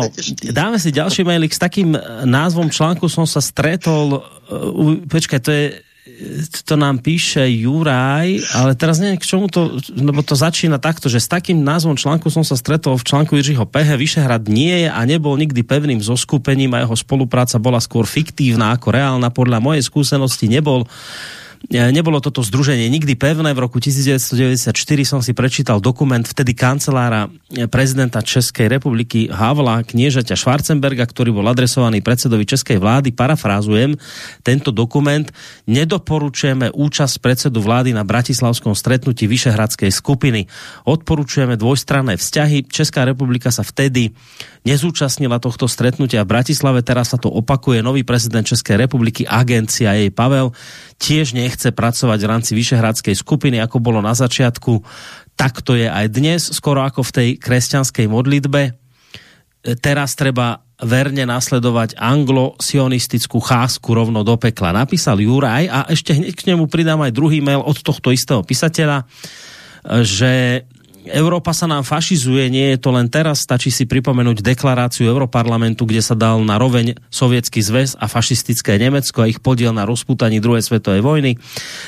dáme 0.52 0.78
si 0.78 0.92
ďalší 0.92 1.24
mailik 1.24 1.52
s 1.52 1.60
takým 1.60 1.96
eh, 1.96 2.00
názvom 2.24 2.70
článku 2.70 3.08
som 3.08 3.28
sa 3.28 3.44
stretol, 3.44 4.20
uh, 4.20 4.96
počkaj, 5.08 5.40
to 5.42 5.50
je 5.50 5.64
to 6.64 6.74
nám 6.76 7.00
píše 7.00 7.40
Juraj, 7.44 8.40
ale 8.52 8.72
teraz 8.76 9.00
neviem 9.00 9.20
k 9.20 9.28
čomu 9.28 9.48
to, 9.48 9.80
lebo 9.92 10.20
to 10.20 10.36
začína 10.36 10.80
takto, 10.80 11.08
že 11.08 11.20
s 11.20 11.28
takým 11.28 11.60
názvom 11.60 11.96
článku 11.96 12.28
som 12.28 12.44
sa 12.44 12.56
stretol 12.56 12.96
v 12.96 13.06
článku 13.06 13.32
Jiřího 13.36 13.64
Pehe. 13.68 13.96
Vyšehrad 13.96 14.48
nie 14.48 14.86
je 14.86 14.88
a 14.90 15.00
nebol 15.04 15.36
nikdy 15.36 15.64
pevným 15.64 16.00
zoskupením 16.00 16.72
a 16.76 16.84
jeho 16.84 16.96
spolupráca 16.96 17.56
bola 17.60 17.80
skôr 17.80 18.04
fiktívna 18.04 18.72
ako 18.74 18.92
reálna. 18.92 19.32
Podľa 19.32 19.58
mojej 19.60 19.82
skúsenosti 19.84 20.48
nebol 20.48 20.84
nebolo 21.68 22.24
toto 22.24 22.40
združenie 22.40 22.88
nikdy 22.88 23.20
pevné. 23.20 23.52
V 23.52 23.60
roku 23.60 23.76
1994 23.76 24.72
som 25.04 25.20
si 25.20 25.36
prečítal 25.36 25.76
dokument 25.76 26.24
vtedy 26.24 26.56
kancelára 26.56 27.28
e, 27.52 27.68
prezidenta 27.68 28.24
Českej 28.24 28.72
republiky 28.72 29.28
Havla 29.28 29.84
kniežaťa 29.84 30.40
Schwarzenberga, 30.40 31.04
ktorý 31.04 31.36
bol 31.36 31.44
adresovaný 31.52 32.00
predsedovi 32.00 32.48
Českej 32.48 32.80
vlády. 32.80 33.12
Parafrázujem 33.12 34.00
tento 34.40 34.72
dokument. 34.72 35.28
Nedoporučujeme 35.68 36.72
účasť 36.72 37.20
predsedu 37.20 37.60
vlády 37.60 37.92
na 37.92 38.08
bratislavskom 38.08 38.72
stretnutí 38.72 39.28
Vyšehradskej 39.28 39.92
skupiny. 39.92 40.48
Odporúčujeme 40.88 41.60
dvojstranné 41.60 42.16
vzťahy. 42.16 42.72
Česká 42.72 43.04
republika 43.04 43.52
sa 43.52 43.60
vtedy 43.60 44.16
nezúčastnila 44.64 45.40
tohto 45.40 45.68
stretnutia 45.68 46.24
v 46.24 46.32
Bratislave. 46.36 46.84
Teraz 46.84 47.12
sa 47.12 47.18
to 47.20 47.32
opakuje. 47.32 47.80
Nový 47.84 48.04
prezident 48.04 48.44
Českej 48.44 48.80
republiky, 48.80 49.24
agencia 49.24 49.96
jej 49.96 50.12
Pavel, 50.12 50.52
tiež 51.00 51.32
nechce 51.32 51.72
pracovať 51.72 52.18
v 52.20 52.28
rámci 52.28 52.52
Vyšehradskej 52.52 53.16
skupiny, 53.16 53.56
ako 53.56 53.80
bolo 53.80 54.04
na 54.04 54.12
začiatku. 54.12 54.84
Tak 55.32 55.64
to 55.64 55.72
je 55.72 55.88
aj 55.88 56.06
dnes, 56.12 56.44
skoro 56.52 56.84
ako 56.84 57.00
v 57.00 57.14
tej 57.16 57.28
kresťanskej 57.40 58.06
modlitbe. 58.06 58.60
E, 58.68 58.72
teraz 59.80 60.12
treba 60.12 60.60
verne 60.80 61.24
nasledovať 61.24 61.96
anglo-sionistickú 61.96 63.40
chásku 63.40 63.88
rovno 63.88 64.20
do 64.20 64.36
pekla. 64.36 64.76
Napísal 64.76 65.24
Juraj 65.24 65.64
a 65.72 65.88
ešte 65.88 66.12
hneď 66.12 66.36
k 66.36 66.46
nemu 66.52 66.68
pridám 66.68 67.00
aj 67.00 67.16
druhý 67.16 67.40
mail 67.40 67.64
od 67.64 67.80
tohto 67.80 68.12
istého 68.12 68.44
písateľa, 68.44 69.00
e, 69.00 69.04
že 70.04 70.32
Európa 71.08 71.56
sa 71.56 71.64
nám 71.64 71.80
fašizuje, 71.80 72.52
nie 72.52 72.76
je 72.76 72.78
to 72.78 72.92
len 72.92 73.08
teraz, 73.08 73.40
stačí 73.40 73.72
si 73.72 73.88
pripomenúť 73.88 74.44
deklaráciu 74.44 75.08
Europarlamentu, 75.08 75.88
kde 75.88 76.04
sa 76.04 76.12
dal 76.12 76.44
na 76.44 76.60
roveň 76.60 76.92
Sovietský 77.08 77.64
zväz 77.64 77.96
a 77.96 78.04
fašistické 78.04 78.76
Nemecko 78.76 79.24
a 79.24 79.30
ich 79.30 79.40
podiel 79.40 79.72
na 79.72 79.88
rozputaní 79.88 80.44
druhej 80.44 80.60
svetovej 80.60 81.00
vojny. 81.00 81.40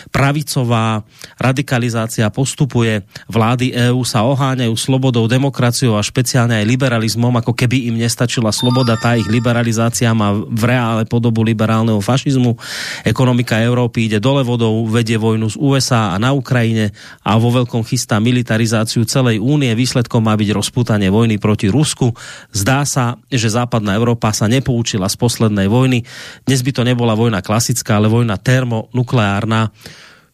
Pravicová 0.09 1.05
radikalizácia 1.37 2.25
postupuje, 2.33 3.05
vlády 3.29 3.77
EÚ 3.93 4.01
sa 4.09 4.25
oháňajú 4.25 4.73
slobodou, 4.81 5.29
demokraciou 5.29 6.01
a 6.01 6.03
špeciálne 6.03 6.57
aj 6.65 6.69
liberalizmom, 6.73 7.37
ako 7.37 7.53
keby 7.53 7.93
im 7.93 8.01
nestačila 8.01 8.49
sloboda, 8.49 8.97
tá 8.97 9.21
ich 9.21 9.29
liberalizácia 9.29 10.09
má 10.17 10.33
v 10.33 10.63
reále 10.65 11.05
podobu 11.05 11.45
liberálneho 11.45 12.01
fašizmu. 12.01 12.57
Ekonomika 13.05 13.61
Európy 13.61 14.09
ide 14.09 14.25
dole 14.25 14.41
vodou, 14.41 14.89
vedie 14.89 15.21
vojnu 15.21 15.53
z 15.53 15.57
USA 15.61 16.17
a 16.17 16.17
na 16.17 16.33
Ukrajine 16.33 16.97
a 17.21 17.37
vo 17.37 17.53
veľkom 17.53 17.85
chystá 17.85 18.17
militarizáciu 18.17 19.02
celej 19.07 19.39
únie. 19.39 19.73
Výsledkom 19.73 20.25
má 20.25 20.35
byť 20.35 20.51
rozputanie 20.55 21.09
vojny 21.09 21.39
proti 21.39 21.71
Rusku. 21.71 22.15
Zdá 22.51 22.83
sa, 22.89 23.19
že 23.29 23.53
západná 23.53 23.95
Európa 23.95 24.35
sa 24.35 24.51
nepoučila 24.51 25.07
z 25.07 25.17
poslednej 25.17 25.69
vojny. 25.71 26.05
Dnes 26.45 26.61
by 26.61 26.71
to 26.75 26.83
nebola 26.83 27.19
vojna 27.19 27.45
klasická, 27.45 27.99
ale 27.99 28.11
vojna 28.11 28.39
termonukleárna 28.39 29.73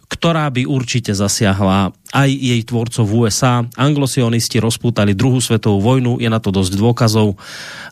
ktorá 0.09 0.49
by 0.49 0.65
určite 0.65 1.13
zasiahla 1.13 1.93
aj 2.13 2.31
jej 2.33 2.61
tvorcov 2.65 3.05
v 3.05 3.13
USA. 3.25 3.61
Anglosionisti 3.77 4.57
rozpútali 4.59 5.13
druhú 5.13 5.45
svetovú 5.45 5.85
vojnu, 5.85 6.17
je 6.23 6.29
na 6.33 6.41
to 6.41 6.49
dosť 6.49 6.73
dôkazov. 6.77 7.37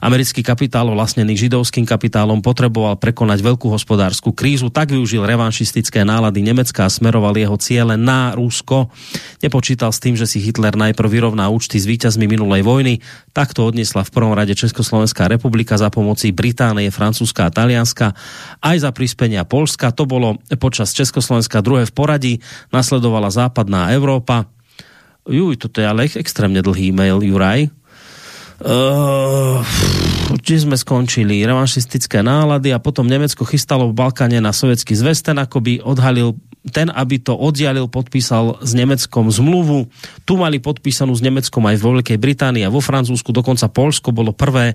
Americký 0.01 0.41
kapitál 0.41 0.89
vlastnený 0.89 1.37
židovským 1.37 1.85
kapitálom 1.85 2.41
potreboval 2.41 2.97
prekonať 2.97 3.45
veľkú 3.45 3.69
hospodárskú 3.69 4.33
krízu, 4.33 4.73
tak 4.73 4.93
využil 4.93 5.25
revanšistické 5.25 6.05
nálady 6.05 6.41
Nemecka 6.41 6.89
a 6.89 6.93
smeroval 6.93 7.37
jeho 7.37 7.57
ciele 7.61 8.01
na 8.01 8.33
Rusko. 8.33 8.89
Nepočítal 9.45 9.93
s 9.93 10.01
tým, 10.01 10.17
že 10.17 10.25
si 10.25 10.41
Hitler 10.41 10.73
najprv 10.77 11.09
vyrovná 11.09 11.53
účty 11.53 11.77
s 11.77 11.85
víťazmi 11.85 12.25
minulej 12.25 12.65
vojny. 12.65 12.95
Takto 13.37 13.69
odnesla 13.69 14.05
v 14.05 14.15
prvom 14.15 14.33
rade 14.33 14.57
Československá 14.57 15.29
republika 15.29 15.77
za 15.77 15.93
pomoci 15.93 16.33
Británie, 16.33 16.89
Francúzska 16.89 17.49
a 17.49 17.53
Talianska, 17.53 18.17
aj 18.65 18.77
za 18.81 18.91
prispenia 18.97 19.45
Polska. 19.45 19.93
To 19.93 20.09
bolo 20.09 20.41
počas 20.57 20.97
Československa 20.97 21.61
druhé 21.61 21.85
v 21.85 21.93
poradí, 21.93 22.35
nasledovala 22.73 23.29
západná 23.29 23.93
Európa. 24.07 24.47
Juj, 25.27 25.59
toto 25.59 25.83
je 25.83 25.87
ale 25.91 26.07
extrémne 26.07 26.63
dlhý 26.63 26.95
mail, 26.95 27.19
Juraj. 27.19 27.75
Uh, 28.63 29.61
či 30.47 30.63
sme 30.63 30.79
skončili 30.79 31.43
revanšistické 31.43 32.23
nálady 32.23 32.71
a 32.71 32.79
potom 32.79 33.05
Nemecko 33.05 33.43
chystalo 33.43 33.91
v 33.91 33.99
Balkáne 33.99 34.39
na 34.39 34.55
sovětský 34.55 34.95
zväz, 34.95 35.27
ten 35.27 35.37
by 35.43 35.83
odhalil 35.83 36.39
ten, 36.67 36.91
aby 36.91 37.23
to 37.23 37.35
oddialil, 37.35 37.87
podpísal 37.87 38.59
s 38.59 38.75
Nemeckom 38.75 39.31
zmluvu. 39.31 39.87
Tu 40.27 40.35
mali 40.35 40.59
podpísanú 40.59 41.15
s 41.15 41.23
Nemeckom 41.23 41.63
aj 41.63 41.77
vo 41.79 41.95
Veľkej 41.95 42.19
Británii 42.19 42.67
a 42.67 42.73
vo 42.73 42.83
Francúzsku, 42.83 43.31
dokonca 43.31 43.71
Polsko 43.71 44.11
bolo 44.11 44.35
prvé. 44.35 44.75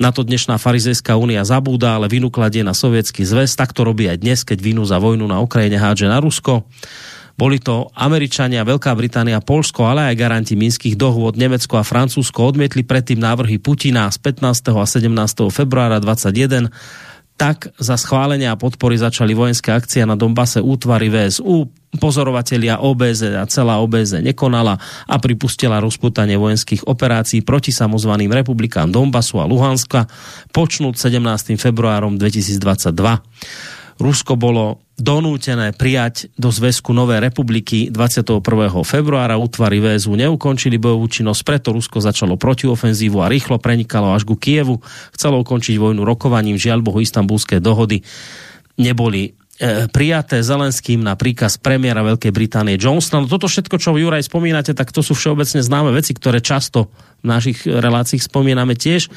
Na 0.00 0.16
to 0.16 0.24
dnešná 0.24 0.56
farizejská 0.56 1.12
únia 1.16 1.44
zabúda, 1.44 1.96
ale 1.96 2.08
vinu 2.08 2.32
kladie 2.32 2.64
na 2.64 2.72
sovětský 2.72 3.28
zväz. 3.28 3.52
Tak 3.52 3.76
to 3.76 3.84
robí 3.84 4.08
aj 4.08 4.24
dnes, 4.24 4.48
keď 4.48 4.58
vinu 4.64 4.88
za 4.88 4.96
vojnu 4.96 5.28
na 5.28 5.36
Ukrajine 5.44 5.76
hádže 5.76 6.08
na 6.08 6.24
Rusko. 6.24 6.64
Boli 7.36 7.60
to 7.60 7.92
Američania, 7.92 8.64
Veľká 8.64 8.96
Británia, 8.96 9.44
Polsko, 9.44 9.84
ale 9.84 10.08
aj 10.08 10.16
garanti 10.16 10.56
minských 10.56 10.96
dohôd. 10.96 11.36
Nemecko 11.36 11.76
a 11.76 11.84
Francúzsko 11.84 12.48
odmietli 12.48 12.80
predtým 12.80 13.20
návrhy 13.20 13.60
Putina 13.60 14.08
z 14.08 14.16
15. 14.24 14.72
a 14.72 14.84
17. 14.88 15.52
februára 15.52 16.00
21 16.00 16.72
tak 17.36 17.68
za 17.76 18.00
schválenia 18.00 18.56
a 18.56 18.60
podpory 18.60 18.96
začali 18.96 19.36
vojenské 19.36 19.68
akcie 19.68 20.08
na 20.08 20.16
Donbase 20.16 20.64
útvary 20.64 21.12
VSU, 21.12 21.68
pozorovatelia 22.00 22.80
OBZ 22.80 23.36
a 23.36 23.44
celá 23.44 23.76
OBZ 23.84 24.24
nekonala 24.24 24.80
a 25.04 25.16
pripustila 25.20 25.76
rozputanie 25.76 26.40
vojenských 26.40 26.88
operácií 26.88 27.44
proti 27.44 27.76
samozvaným 27.76 28.32
republikám 28.32 28.88
Donbasu 28.88 29.36
a 29.40 29.44
Luhanska 29.44 30.08
počnúť 30.48 30.96
17. 30.96 31.60
februárom 31.60 32.16
2022. 32.16 33.75
Rusko 33.96 34.36
bolo 34.36 34.84
donútené 34.96 35.76
prijať 35.76 36.32
do 36.40 36.48
zväzku 36.48 36.92
Nové 36.96 37.20
republiky 37.20 37.92
21. 37.92 38.40
februára. 38.84 39.36
Útvary 39.36 39.80
VSU 39.80 40.16
neukončili 40.16 40.80
bojovú 40.80 41.04
činnosť, 41.08 41.40
preto 41.44 41.68
Rusko 41.76 42.00
začalo 42.00 42.40
protiofenzívu 42.40 43.20
a 43.20 43.28
rýchlo 43.28 43.60
prenikalo 43.60 44.16
až 44.16 44.24
ku 44.24 44.36
Kievu. 44.36 44.80
Chcelo 45.12 45.40
ukončiť 45.44 45.76
vojnu 45.76 46.04
rokovaním, 46.04 46.56
žiaľ 46.56 46.80
Bohu, 46.80 47.00
istambulské 47.00 47.60
dohody 47.60 48.00
neboli 48.76 49.32
e, 49.60 49.88
prijaté 49.88 50.40
Zelenským 50.44 51.00
na 51.00 51.16
príkaz 51.16 51.56
premiéra 51.56 52.04
Veľkej 52.04 52.32
Británie 52.32 52.76
Johnsona. 52.80 53.24
No 53.24 53.28
toto 53.28 53.48
všetko, 53.48 53.76
čo 53.80 53.96
Juraj 53.96 54.28
spomínate, 54.28 54.72
tak 54.76 54.92
to 54.92 55.00
sú 55.00 55.16
všeobecne 55.16 55.60
známe 55.60 55.92
veci, 55.92 56.12
ktoré 56.16 56.40
často 56.44 56.92
v 57.20 57.26
našich 57.32 57.64
reláciách 57.64 58.28
spomíname 58.28 58.76
tiež. 58.76 59.08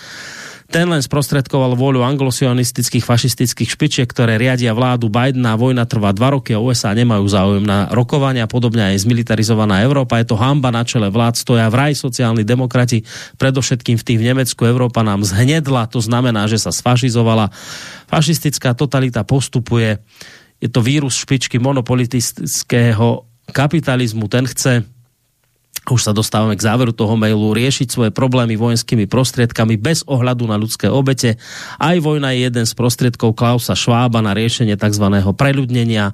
Ten 0.69 0.85
len 0.85 1.01
sprostredkoval 1.01 1.73
vôľu 1.73 2.05
anglosionistických 2.05 3.01
fašistických 3.01 3.73
špičiek, 3.73 4.05
ktoré 4.05 4.37
riadia 4.37 4.69
vládu 4.77 5.09
Bidena. 5.09 5.57
Vojna 5.57 5.89
trvá 5.89 6.13
dva 6.13 6.37
roky 6.37 6.53
a 6.53 6.61
USA 6.61 6.93
nemajú 6.93 7.25
záujem 7.25 7.65
na 7.65 7.89
rokovania. 7.89 8.45
Podobne 8.45 8.93
aj 8.93 9.01
zmilitarizovaná 9.01 9.81
Európa. 9.81 10.21
Je 10.21 10.29
to 10.29 10.37
hamba 10.37 10.69
na 10.69 10.85
čele 10.85 11.09
vlád. 11.09 11.41
Stoja 11.41 11.65
vraj 11.73 11.97
sociálni 11.97 12.45
demokrati. 12.45 13.01
Predovšetkým 13.41 13.97
v 13.97 14.05
tých 14.05 14.19
v 14.21 14.27
Nemecku 14.29 14.61
Európa 14.61 15.01
nám 15.01 15.25
zhnedla. 15.25 15.89
To 15.89 16.05
znamená, 16.05 16.45
že 16.45 16.61
sa 16.61 16.69
sfašizovala. 16.69 17.49
Fašistická 18.05 18.77
totalita 18.77 19.25
postupuje. 19.25 19.97
Je 20.61 20.69
to 20.69 20.85
vírus 20.85 21.17
špičky 21.17 21.57
monopolitického 21.57 23.25
kapitalizmu. 23.49 24.29
Ten 24.29 24.45
chce 24.45 24.85
už 25.91 26.05
sa 26.05 26.13
dostávame 26.13 26.55
k 26.57 26.65
záveru 26.65 26.93
toho 26.93 27.17
mailu, 27.17 27.53
riešiť 27.53 27.87
svoje 27.89 28.11
problémy 28.13 28.55
vojenskými 28.55 29.09
prostriedkami 29.09 29.75
bez 29.77 30.05
ohľadu 30.05 30.45
na 30.45 30.57
ľudské 30.57 30.87
obete. 30.87 31.41
Aj 31.81 31.97
vojna 31.97 32.33
je 32.33 32.49
jeden 32.49 32.65
z 32.65 32.73
prostriedkov 32.77 33.33
Klausa 33.33 33.73
Švába 33.73 34.21
na 34.21 34.37
riešenie 34.37 34.77
tzv. 34.77 35.05
preľudnenia. 35.35 36.13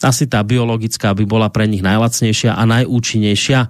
Asi 0.00 0.24
tá 0.24 0.40
biologická 0.40 1.12
by 1.12 1.24
bola 1.28 1.48
pre 1.52 1.68
nich 1.68 1.84
najlacnejšia 1.84 2.56
a 2.56 2.62
najúčinnejšia 2.64 3.60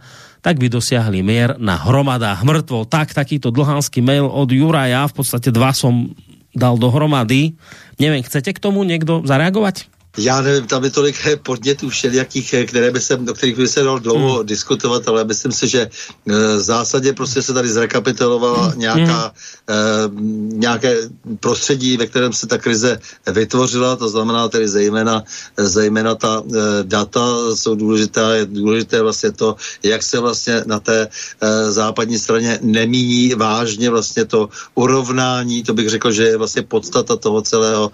tak 0.40 0.56
by 0.56 0.72
dosiahli 0.72 1.20
mier 1.20 1.60
na 1.60 1.76
hromadách 1.76 2.40
mŕtvol. 2.48 2.88
Tak, 2.88 3.12
takýto 3.12 3.52
dlhánsky 3.52 4.00
mail 4.00 4.24
od 4.24 4.48
Juraja, 4.48 5.04
v 5.04 5.20
podstate 5.20 5.52
dva 5.52 5.76
som 5.76 6.16
dal 6.56 6.80
dohromady. 6.80 7.54
Neviem, 8.00 8.24
chcete 8.24 8.56
k 8.56 8.58
tomu 8.58 8.82
někdo 8.82 9.22
zareagovat? 9.28 9.84
Já 10.18 10.40
nevím, 10.42 10.66
tam 10.66 10.84
je 10.84 10.90
tolik 10.90 11.16
podnětů 11.42 11.88
všelijakých, 11.88 12.54
které 12.66 12.90
by 12.90 13.00
se, 13.00 13.16
o 13.16 13.34
kterých 13.34 13.56
by 13.56 13.68
se 13.68 13.82
dalo 13.82 13.98
dlouho 13.98 14.36
hmm. 14.36 14.46
diskutovat, 14.46 15.08
ale 15.08 15.24
myslím 15.24 15.52
si, 15.52 15.68
že 15.68 15.90
v 16.26 16.60
zásadě 16.60 17.12
prostě 17.12 17.42
se 17.42 17.54
tady 17.54 17.68
zrekapitulovala 17.68 18.66
hmm. 18.66 18.80
nějaká, 18.80 19.32
hmm. 19.68 20.60
nějaké 20.60 20.96
prostředí, 21.40 21.96
ve 21.96 22.06
kterém 22.06 22.32
se 22.32 22.46
ta 22.46 22.58
krize 22.58 22.98
vytvořila, 23.32 23.96
to 23.96 24.08
znamená 24.08 24.48
tedy 24.48 24.68
zejména, 24.68 25.22
zejména 25.56 26.14
ta 26.14 26.42
eh, 26.42 26.58
data 26.82 27.26
jsou 27.54 27.74
důležitá, 27.74 28.34
je 28.34 28.46
důležité 28.46 29.02
vlastně 29.02 29.32
to, 29.32 29.56
jak 29.82 30.02
se 30.02 30.18
vlastně 30.18 30.62
na 30.66 30.80
té 30.80 31.08
eh, 31.40 31.70
západní 31.70 32.18
straně 32.18 32.58
nemíní 32.62 33.34
vážně 33.34 33.90
vlastně 33.90 34.24
to 34.24 34.48
urovnání, 34.74 35.62
to 35.62 35.74
bych 35.74 35.88
řekl, 35.88 36.12
že 36.12 36.24
je 36.24 36.36
vlastně 36.36 36.62
podstata 36.62 37.16
toho 37.16 37.42
celého, 37.42 37.90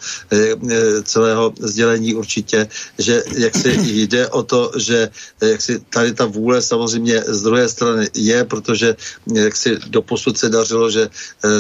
celého 1.05 1.53
sdělení 1.61 2.06
není 2.07 2.15
určitě, 2.15 2.69
že 2.99 3.23
jak 3.35 3.57
si 3.59 3.75
jde 4.07 4.31
o 4.31 4.43
to, 4.47 4.71
že 4.79 5.11
jak 5.43 5.61
si 5.61 5.83
tady 5.91 6.15
ta 6.15 6.25
vůle 6.31 6.63
samozřejmě 6.63 7.27
z 7.27 7.43
druhé 7.43 7.67
strany 7.69 8.07
je, 8.15 8.45
protože 8.47 8.97
jak 9.27 9.57
si 9.57 9.79
doposud 9.91 10.39
se 10.39 10.47
dařilo, 10.49 10.87
že 10.91 11.11
e, 11.11 11.11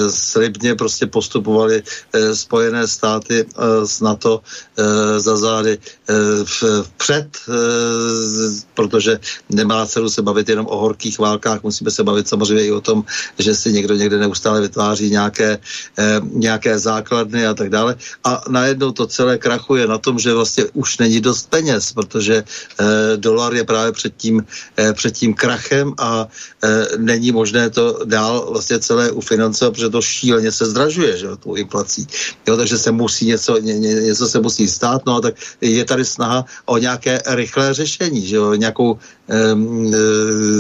slibně 0.07 0.79
prostě 0.79 1.11
postupovali 1.11 1.83
e, 1.83 2.35
Spojené 2.35 2.87
státy 2.87 3.43
e, 3.43 3.47
z 3.87 3.97
NATO 4.01 4.39
e, 4.79 5.19
za 5.19 5.35
zády 5.37 5.75
e, 5.75 6.15
vpřed, 6.95 7.27
e, 7.27 7.53
protože 8.79 9.19
nemá 9.51 9.83
cenu 9.87 10.07
se 10.07 10.23
bavit 10.23 10.47
jenom 10.47 10.67
o 10.71 10.79
horkých 10.79 11.19
válkách, 11.19 11.67
musíme 11.67 11.91
se 11.91 12.07
bavit 12.07 12.29
samozřejmě 12.29 12.65
i 12.71 12.73
o 12.73 12.81
tom, 12.81 13.03
že 13.39 13.55
si 13.55 13.73
někdo 13.73 13.99
někde 13.99 14.19
neustále 14.23 14.61
vytváří 14.61 15.11
nějaké, 15.11 15.59
e, 15.99 16.21
nějaké 16.23 16.79
základny 16.79 17.47
a 17.47 17.55
tak 17.55 17.73
dále. 17.73 17.97
A 18.23 18.47
najednou 18.47 18.93
to 18.93 19.07
celé 19.07 19.39
krachuje 19.41 19.87
na 19.89 19.99
tom, 19.99 20.19
že 20.21 20.36
vlastně 20.37 20.65
už 20.73 20.99
není 20.99 21.21
dost 21.21 21.51
peněz, 21.51 21.93
protože 21.93 22.45
eh, 22.45 23.17
dolar 23.17 23.55
je 23.55 23.65
právě 23.65 23.93
před 23.93 24.13
tím, 24.17 24.45
eh, 24.77 24.93
před 24.93 25.15
tím 25.17 25.35
krachem 25.35 25.95
a 25.99 26.29
eh, 26.65 26.87
není 26.97 27.33
možné 27.33 27.71
to 27.71 28.05
dál 28.05 28.47
vlastně 28.51 28.79
celé 28.79 29.11
ufinancovat, 29.11 29.75
protože 29.75 29.91
to 29.91 30.03
šíleně 30.03 30.53
se 30.53 30.67
zdražuje, 30.67 31.19
že 31.19 31.27
tou 31.41 31.55
inflací. 31.55 32.07
Jo, 32.47 32.57
takže 32.57 32.79
se 32.79 32.91
musí 32.93 33.27
něco, 33.27 33.59
ně, 33.59 33.79
ně, 33.79 33.95
něco 33.95 34.29
se 34.29 34.41
musí 34.41 34.69
stát, 34.69 35.03
no 35.07 35.17
a 35.17 35.21
tak 35.21 35.35
je 35.61 35.85
tady 35.85 36.05
snaha 36.05 36.45
o 36.65 36.79
nějaké 36.79 37.23
rychlé 37.27 37.75
řešení, 37.75 38.27
že 38.27 38.37
jo, 38.37 38.55
nějakou 38.55 38.99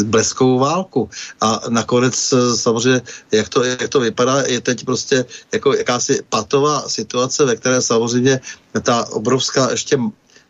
bleskovou 0.05 0.59
válku. 0.59 1.10
A 1.40 1.60
nakonec 1.68 2.32
e, 2.32 2.56
samozřejmě, 2.56 3.02
jak 3.32 3.48
to, 3.48 3.64
jak 3.64 3.88
to 3.88 4.01
vypadá, 4.01 4.43
je 4.43 4.60
teď 4.60 4.84
prostě 4.84 5.24
jako 5.52 5.74
jakási 5.74 6.22
patová 6.28 6.88
situace, 6.88 7.44
ve 7.44 7.56
které 7.56 7.82
samozřejmě 7.82 8.40
ta 8.82 9.06
obrovská 9.10 9.70
ještě 9.70 9.98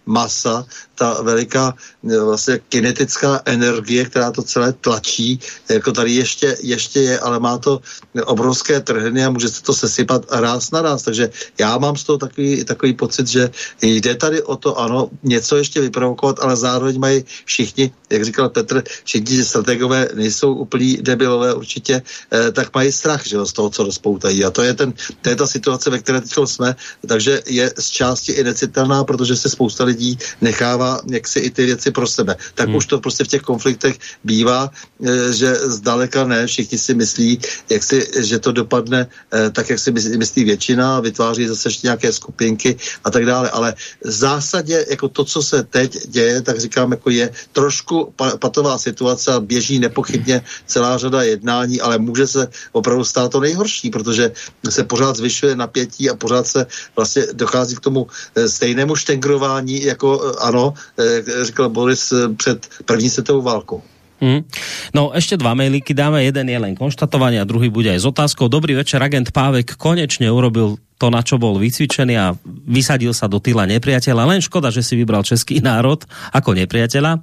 masa, 0.06 0.66
ta 0.94 1.22
veliká 1.22 1.74
e, 2.10 2.20
vlastně 2.20 2.58
kinetická 2.68 3.42
energie, 3.44 4.04
která 4.04 4.30
to 4.30 4.42
celé 4.42 4.72
tlačí, 4.72 5.40
jako 5.68 5.92
tady 5.92 6.14
ještě, 6.14 6.56
ještě 6.60 7.00
je, 7.00 7.18
ale 7.18 7.40
má 7.40 7.58
to 7.58 7.80
obrovské 8.24 8.80
trhny 8.80 9.24
a 9.24 9.30
může 9.30 9.48
se 9.48 9.62
to 9.62 9.74
sesypat 9.74 10.26
ráz 10.30 10.70
na 10.70 10.82
ráz. 10.82 11.02
Takže 11.02 11.30
já 11.58 11.78
mám 11.78 11.96
z 11.96 12.04
toho 12.04 12.18
takový, 12.18 12.64
takový 12.64 12.92
pocit, 12.92 13.26
že 13.26 13.50
jde 13.82 14.14
tady 14.14 14.42
o 14.42 14.56
to, 14.56 14.78
ano, 14.78 15.10
něco 15.22 15.56
ještě 15.56 15.80
vyprovokovat, 15.80 16.40
ale 16.40 16.56
zároveň 16.56 16.98
mají 16.98 17.24
všichni, 17.44 17.90
jak 18.10 18.24
říkal 18.24 18.48
Petr, 18.48 18.82
všichni 19.04 19.44
strategové 19.44 20.08
nejsou 20.14 20.54
úplní 20.54 20.96
debilové 20.96 21.54
určitě, 21.54 22.02
eh, 22.32 22.52
tak 22.52 22.74
mají 22.74 22.92
strach 22.92 23.26
že 23.26 23.36
z 23.44 23.52
toho, 23.52 23.70
co 23.70 23.82
rozpoutají. 23.82 24.44
A 24.44 24.50
to 24.50 24.62
je, 24.62 24.74
ten, 24.74 24.92
to 25.22 25.28
je 25.28 25.36
ta 25.36 25.46
situace, 25.46 25.90
ve 25.90 25.98
které 25.98 26.20
teď 26.20 26.32
jsme, 26.44 26.76
takže 27.08 27.42
je 27.46 27.72
z 27.78 27.88
části 27.90 28.32
i 28.32 28.44
necitelná, 28.44 29.04
protože 29.04 29.36
se 29.36 29.48
spousta 29.48 29.84
lidí 29.84 29.95
nechává 30.40 31.00
jak 31.06 31.28
si 31.28 31.38
i 31.38 31.50
ty 31.50 31.66
věci 31.66 31.90
pro 31.90 32.06
sebe. 32.06 32.36
Tak 32.54 32.66
hmm. 32.66 32.76
už 32.76 32.86
to 32.86 33.00
prostě 33.00 33.24
v 33.24 33.28
těch 33.28 33.42
konfliktech 33.42 33.98
bývá, 34.24 34.70
eh, 34.70 35.32
že 35.32 35.54
zdaleka 35.54 36.24
ne, 36.24 36.46
všichni 36.46 36.78
si 36.78 36.94
myslí, 36.94 37.40
jak 37.70 37.82
si, 37.82 38.08
že 38.20 38.38
to 38.38 38.52
dopadne 38.52 39.06
eh, 39.06 39.50
tak, 39.50 39.70
jak 39.70 39.78
si 39.78 39.92
myslí, 39.92 40.18
myslí 40.18 40.44
většina, 40.44 41.00
vytváří 41.00 41.46
zase 41.46 41.68
ještě 41.68 41.86
nějaké 41.86 42.12
skupinky 42.12 42.76
a 43.04 43.10
tak 43.10 43.26
dále. 43.26 43.50
Ale 43.50 43.74
v 44.04 44.10
zásadě 44.10 44.86
jako 44.90 45.08
to, 45.08 45.24
co 45.24 45.42
se 45.42 45.62
teď 45.62 46.08
děje, 46.08 46.42
tak 46.42 46.60
říkám, 46.60 46.90
jako 46.90 47.10
je 47.10 47.30
trošku 47.52 48.12
patová 48.38 48.78
situace 48.78 49.32
a 49.32 49.40
běží 49.40 49.78
nepochybně 49.78 50.42
celá 50.66 50.98
řada 50.98 51.22
jednání, 51.22 51.80
ale 51.80 51.98
může 51.98 52.26
se 52.26 52.48
opravdu 52.72 53.04
stát 53.04 53.32
to 53.32 53.40
nejhorší, 53.40 53.90
protože 53.90 54.32
se 54.68 54.84
pořád 54.84 55.16
zvyšuje 55.16 55.56
napětí 55.56 56.10
a 56.10 56.14
pořád 56.14 56.46
se 56.46 56.66
vlastně 56.96 57.26
dochází 57.32 57.76
k 57.76 57.80
tomu 57.80 58.06
eh, 58.34 58.48
stejnému 58.48 58.96
štengrování, 58.96 59.85
jako 59.86 60.20
eh, 60.20 60.42
ano, 60.42 60.74
jak 60.98 61.24
říkal 61.46 61.68
Boris 61.68 62.12
před 62.36 62.66
první 62.84 63.10
světovou 63.10 63.42
válkou. 63.42 63.82
Hmm. 64.16 64.48
No 64.96 65.12
ešte 65.12 65.36
dva 65.36 65.52
mailíky 65.52 65.92
dáme, 65.92 66.24
jeden 66.24 66.48
je 66.48 66.56
len 66.56 66.72
konštatovanie 66.72 67.36
a 67.36 67.44
druhý 67.44 67.68
bude 67.68 67.92
aj 67.92 68.00
s 68.00 68.08
otázkou. 68.08 68.48
Dobrý 68.48 68.72
večer, 68.72 68.96
agent 69.04 69.28
Pávek 69.28 69.76
konečne 69.76 70.32
urobil 70.32 70.80
to, 70.96 71.12
na 71.12 71.20
čo 71.20 71.36
bol 71.36 71.60
vycvičený 71.60 72.14
a 72.16 72.32
vysadil 72.64 73.12
sa 73.12 73.28
do 73.28 73.36
tyla 73.36 73.68
nepriateľa. 73.68 74.22
Len 74.32 74.40
škoda, 74.40 74.72
že 74.72 74.80
si 74.80 74.96
vybral 74.96 75.22
český 75.22 75.60
národ 75.66 76.02
ako 76.32 76.56
nepriateľa. 76.56 77.20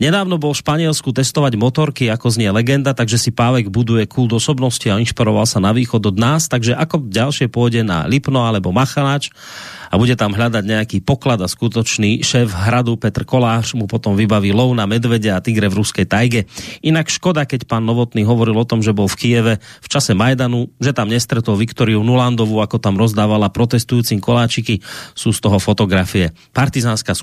Nedávno 0.00 0.36
bol 0.36 0.52
v 0.52 0.60
Španielsku 0.60 1.12
testovať 1.16 1.56
motorky, 1.56 2.12
ako 2.12 2.28
znie 2.28 2.52
legenda, 2.52 2.92
takže 2.92 3.16
si 3.16 3.32
Pávek 3.32 3.72
buduje 3.72 4.04
kult 4.04 4.36
osobnosti 4.36 4.84
a 4.88 5.00
inšpiroval 5.00 5.48
sa 5.48 5.58
na 5.58 5.72
východ 5.72 6.12
od 6.12 6.16
nás, 6.16 6.48
takže 6.48 6.76
ako 6.76 7.08
ďalšie 7.08 7.48
pôjde 7.48 7.82
na 7.82 8.04
Lipno 8.04 8.44
alebo 8.44 8.70
Machanač 8.70 9.32
a 9.90 9.94
bude 9.96 10.18
tam 10.18 10.34
hľadať 10.34 10.64
nejaký 10.66 10.98
poklad 11.02 11.38
a 11.42 11.48
skutočný 11.48 12.22
šéf 12.22 12.50
hradu 12.50 12.98
Petr 12.98 13.22
Kolář 13.22 13.78
mu 13.78 13.86
potom 13.86 14.18
vybaví 14.18 14.50
lov 14.50 14.74
na 14.74 14.84
medvede 14.84 15.30
a 15.30 15.42
tigre 15.42 15.70
v 15.70 15.78
ruskej 15.82 16.06
tajge. 16.08 16.50
Inak 16.82 17.10
škoda, 17.10 17.46
keď 17.46 17.68
pán 17.68 17.86
Novotný 17.86 18.26
hovoril 18.26 18.56
o 18.58 18.66
tom, 18.66 18.82
že 18.82 18.96
bol 18.96 19.06
v 19.06 19.16
Kieve 19.18 19.54
v 19.62 19.88
čase 19.88 20.12
Majdanu, 20.16 20.70
že 20.82 20.90
tam 20.90 21.10
nestretol 21.10 21.58
Viktoriu 21.58 22.02
Nulandovú, 22.02 22.58
ako 22.58 22.82
tam 22.82 22.98
rozdávala 23.06 23.48
protestujúcim 23.54 24.18
koláčiky. 24.18 24.82
Sú 25.14 25.30
z 25.30 25.38
toho 25.38 25.62
fotografie. 25.62 26.34
Partizánska 26.50 27.14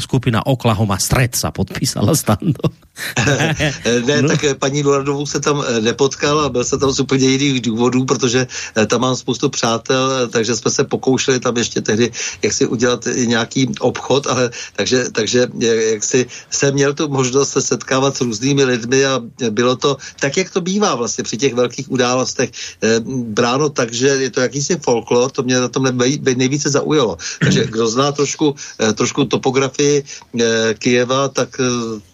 skupina 0.00 0.40
Oklahoma 0.48 0.96
Stred 0.96 1.36
sa 1.36 1.52
podpísala 1.52 2.16
stando. 2.16 2.72
ne, 4.08 4.24
no. 4.24 4.28
tak 4.32 4.56
paní 4.58 4.82
Nulandovou 4.82 5.28
se 5.28 5.40
tam 5.40 5.60
eh, 5.60 5.80
nepotkal 5.80 6.40
a 6.40 6.48
byl 6.48 6.64
se 6.64 6.78
tam 6.78 6.90
z 6.90 7.00
úplně 7.00 7.28
jiných 7.28 7.60
důvodů, 7.60 8.04
protože 8.04 8.46
eh, 8.48 8.86
tam 8.86 9.00
mám 9.00 9.16
spoustu 9.16 9.48
přátel, 9.52 10.28
takže 10.32 10.56
jsme 10.56 10.70
se 10.70 10.84
pokoušeli 10.84 11.40
tam 11.40 11.56
ještě 11.56 11.80
tehdy 11.80 12.10
jak 12.42 12.52
si 12.52 12.66
udělat 12.66 13.04
nějaký 13.06 13.68
obchod, 13.80 14.26
ale 14.26 14.50
takže, 14.76 15.10
takže 15.12 15.46
jak 15.92 16.04
si 16.04 16.26
jsem 16.50 16.74
měl 16.74 16.94
tu 16.94 17.08
možnost 17.08 17.50
se 17.50 17.62
setkávat 17.62 18.16
s 18.16 18.20
různými 18.20 18.64
lidmi 18.64 19.06
a 19.06 19.20
bylo 19.50 19.76
to 19.76 19.96
tak, 20.20 20.36
jak 20.36 20.50
to 20.50 20.60
bývá 20.60 20.94
vlastně 20.94 21.24
při 21.24 21.36
těch 21.36 21.54
velkých 21.54 21.90
událostech 21.90 22.50
eh, 22.82 23.00
bráno 23.06 23.68
tak, 23.68 23.92
že 23.92 24.08
je 24.08 24.30
to 24.30 24.40
jakýsi 24.40 24.76
folklor, 24.76 25.25
to 25.28 25.42
mě 25.42 25.60
na 25.60 25.68
tom 25.68 25.88
nejvíce 26.36 26.70
zaujalo. 26.70 27.18
Takže 27.40 27.64
kdo 27.64 27.88
zná 27.88 28.12
trošku, 28.12 28.54
eh, 28.80 28.92
trošku 28.92 29.24
topografii 29.24 30.04
eh, 30.40 30.74
Kijeva, 30.78 31.28
tak 31.28 31.60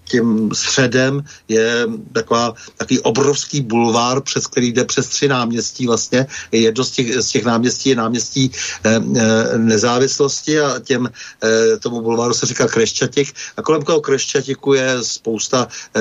tím 0.09 0.51
středem 0.53 1.25
je 1.49 1.87
taková, 2.13 2.55
takový 2.77 3.01
obrovský 3.01 3.61
bulvár, 3.61 4.21
přes 4.21 4.47
který 4.47 4.73
jde 4.73 4.85
přes 4.85 5.09
tři 5.09 5.29
náměstí 5.29 5.87
vlastně. 5.87 6.27
Jedno 6.53 6.85
z 6.85 6.91
těch, 6.91 7.09
z 7.23 7.29
těch 7.29 7.45
náměstí 7.45 7.89
je 7.89 7.97
náměstí 7.97 8.51
eh, 8.85 9.01
nezávislosti 9.57 10.61
a 10.61 10.79
těm, 10.79 11.09
eh, 11.09 11.77
tomu 11.79 12.01
bulváru 12.01 12.35
se 12.35 12.47
říká 12.47 12.69
Kreščatik 12.69 13.33
a 13.57 13.63
kolem 13.63 13.83
toho 13.83 14.01
Kreščatiku 14.01 14.75
je 14.75 14.97
spousta 15.03 15.69
eh, 15.69 16.01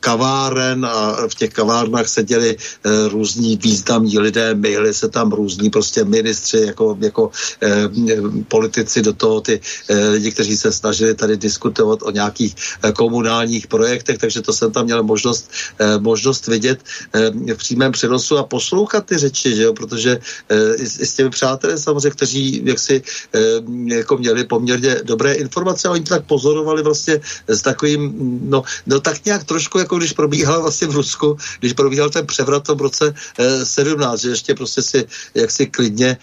kaváren 0.00 0.86
a 0.86 1.28
v 1.28 1.34
těch 1.34 1.52
kavárnách 1.52 2.08
seděli 2.08 2.56
eh, 2.56 3.08
různí 3.08 3.56
významní 3.56 4.18
lidé, 4.18 4.54
myhli 4.54 4.94
se 4.94 5.08
tam 5.08 5.32
různí 5.32 5.70
prostě 5.70 6.04
ministři 6.04 6.72
jako, 6.72 6.96
jako 7.00 7.30
eh, 7.62 7.88
politici 8.48 9.02
do 9.02 9.12
toho, 9.12 9.40
ty 9.40 9.60
eh, 9.88 10.08
lidi, 10.08 10.32
kteří 10.32 10.56
se 10.56 10.72
snažili 10.72 11.14
tady 11.14 11.36
diskutovat 11.36 11.98
o 12.02 12.10
nějakých 12.10 12.54
eh, 12.82 12.92
komunálních 12.92 13.39
sociálních 13.40 13.66
projektech, 13.66 14.18
takže 14.18 14.42
to 14.42 14.52
jsem 14.52 14.72
tam 14.72 14.84
měl 14.84 15.02
možnost, 15.02 15.50
eh, 15.78 15.98
možnost 15.98 16.46
vidět 16.46 16.80
eh, 17.12 17.30
v 17.30 17.56
přímém 17.56 17.92
přenosu 17.92 18.38
a 18.38 18.44
poslouchat 18.44 19.06
ty 19.06 19.16
řeči, 19.16 19.56
že 19.56 19.62
jo? 19.62 19.72
protože 19.72 20.18
eh, 20.48 20.74
i, 20.76 20.86
s 20.86 21.14
těmi 21.14 21.30
přáteli 21.30 21.78
samozřejmě, 21.78 22.10
kteří 22.10 22.62
jaksi 22.64 23.02
jako 23.86 24.16
měli 24.18 24.44
poměrně 24.44 25.00
dobré 25.04 25.32
informace 25.40 25.88
a 25.88 25.96
oni 25.96 26.04
to 26.04 26.14
tak 26.14 26.24
pozorovali 26.28 26.82
vlastně 26.82 27.20
s 27.48 27.62
takovým, 27.62 28.12
no, 28.50 28.62
no 28.86 29.00
tak 29.00 29.24
nějak 29.24 29.44
trošku, 29.44 29.78
jako 29.78 29.96
když 29.96 30.12
probíhal 30.12 30.62
vlastně 30.62 30.88
v 30.88 31.00
Rusku, 31.00 31.36
když 31.60 31.72
probíhal 31.72 32.10
ten 32.10 32.26
převrat 32.26 32.68
v 32.68 32.80
roce 32.80 33.14
eh, 33.38 33.64
17, 33.64 34.20
že 34.20 34.30
ještě 34.36 34.54
prostě 34.54 34.82
si 34.82 34.98
jaksi 35.34 35.66
klidně 35.66 36.16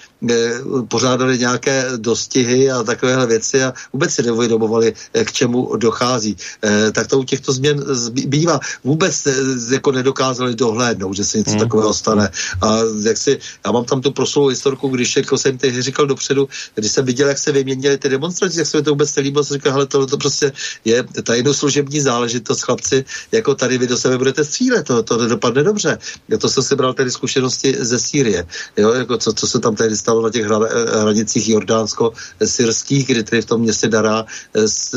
pořádali 0.88 1.39
nějaké 1.39 1.85
dostihy 1.98 2.72
a 2.72 2.84
takovéhle 2.84 3.27
věci 3.27 3.64
a 3.64 3.73
vůbec 3.94 4.14
si 4.14 4.23
neuvědomovali, 4.23 4.94
eh, 5.14 5.26
k 5.26 5.31
čemu 5.31 5.76
dochází. 5.77 6.38
Eh, 6.64 6.91
tak 6.91 7.07
to 7.07 7.19
u 7.19 7.23
těchto 7.23 7.53
změn 7.53 7.84
bývá. 8.26 8.60
Vůbec 8.84 9.27
jako 9.72 9.91
nedokázali 9.91 10.56
dohlédnout, 10.56 11.14
že 11.14 11.26
se 11.26 11.38
něco 11.38 11.52
hmm. 11.52 11.60
takového 11.60 11.94
stane. 11.94 12.30
A 12.61 12.80
jak 13.02 13.18
si, 13.18 13.39
já 13.65 13.72
mám 13.72 13.85
tam 13.85 14.02
tu 14.02 14.11
proslou 14.11 14.48
historku, 14.48 14.89
když 14.89 15.15
jako 15.15 15.38
jsem 15.38 15.57
tehdy 15.57 15.81
říkal 15.81 16.06
dopředu, 16.06 16.49
když 16.76 16.91
jsem 16.91 17.06
viděl, 17.06 17.27
jak 17.27 17.38
se 17.38 17.52
vyměnili 17.52 17.98
ty 17.98 18.10
demonstrace, 18.10 18.60
jak 18.60 18.68
se 18.68 18.77
mi 18.77 18.84
to 18.84 18.91
vůbec 18.91 19.15
nelíbilo, 19.15 19.44
jsem 19.44 19.57
říkal, 19.57 19.73
hele, 19.73 19.85
tohle 19.85 20.07
to 20.07 20.18
prostě 20.18 20.52
je 20.85 21.03
služební 21.52 22.02
záležitost, 22.02 22.61
chlapci, 22.61 23.06
jako 23.31 23.56
tady 23.56 23.77
vy 23.77 23.88
do 23.88 23.98
sebe 23.98 24.18
budete 24.18 24.44
střílet, 24.45 24.85
to, 24.85 25.03
to 25.03 25.18
nedopadne 25.18 25.64
dobře. 25.64 25.98
Já 26.27 26.38
to 26.38 26.49
jsem 26.49 26.64
si 26.64 26.76
bral 26.76 26.94
tedy 26.94 27.11
zkušenosti 27.11 27.76
ze 27.80 27.99
Sýrie, 27.99 28.45
jo, 28.77 28.94
jako 28.94 29.18
co, 29.18 29.34
co 29.34 29.48
se 29.48 29.60
tam 29.60 29.76
tehdy 29.76 29.98
stalo 30.07 30.23
na 30.23 30.29
těch 30.31 30.45
hranicích 30.45 31.49
jordánsko-syrských, 31.49 33.05
kdy 33.07 33.23
tedy 33.23 33.41
v 33.41 33.45
tom 33.45 33.61
městě 33.61 33.88
Dará 33.88 34.25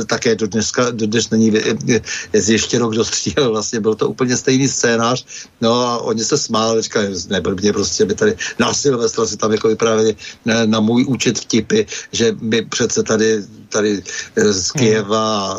také 0.06 0.38
do 0.38 0.46
dneska, 0.46 0.90
do 0.90 1.06
dnes 1.06 1.30
není 1.30 1.50
zjištěno, 2.32 2.88
kdo 2.88 3.04
střílel. 3.04 3.50
Vlastně 3.50 3.80
byl 3.80 3.94
to 3.94 4.08
úplně 4.08 4.36
stejný 4.36 4.68
scénář. 4.68 5.50
No 5.60 5.74
a 5.74 5.98
oni 5.98 6.24
se 6.24 6.38
smáli, 6.38 6.82
říkali, 6.82 7.10
mě 7.60 7.72
prostě 7.72 8.04
by 8.04 8.14
tady 8.14 8.36
na 8.58 8.74
Silvestra 8.74 9.26
si 9.26 9.36
tam 9.36 9.52
jako 9.52 9.68
vyprávěli 9.68 10.16
na, 10.46 10.66
na 10.66 10.80
můj 10.80 11.04
účet 11.08 11.38
vtipy, 11.38 11.82
že 12.12 12.36
my 12.40 12.62
přece 12.62 13.02
tady 13.02 13.42
tady 13.70 14.02
eh, 14.36 14.52
z 14.52 14.70
Kieva 14.70 15.58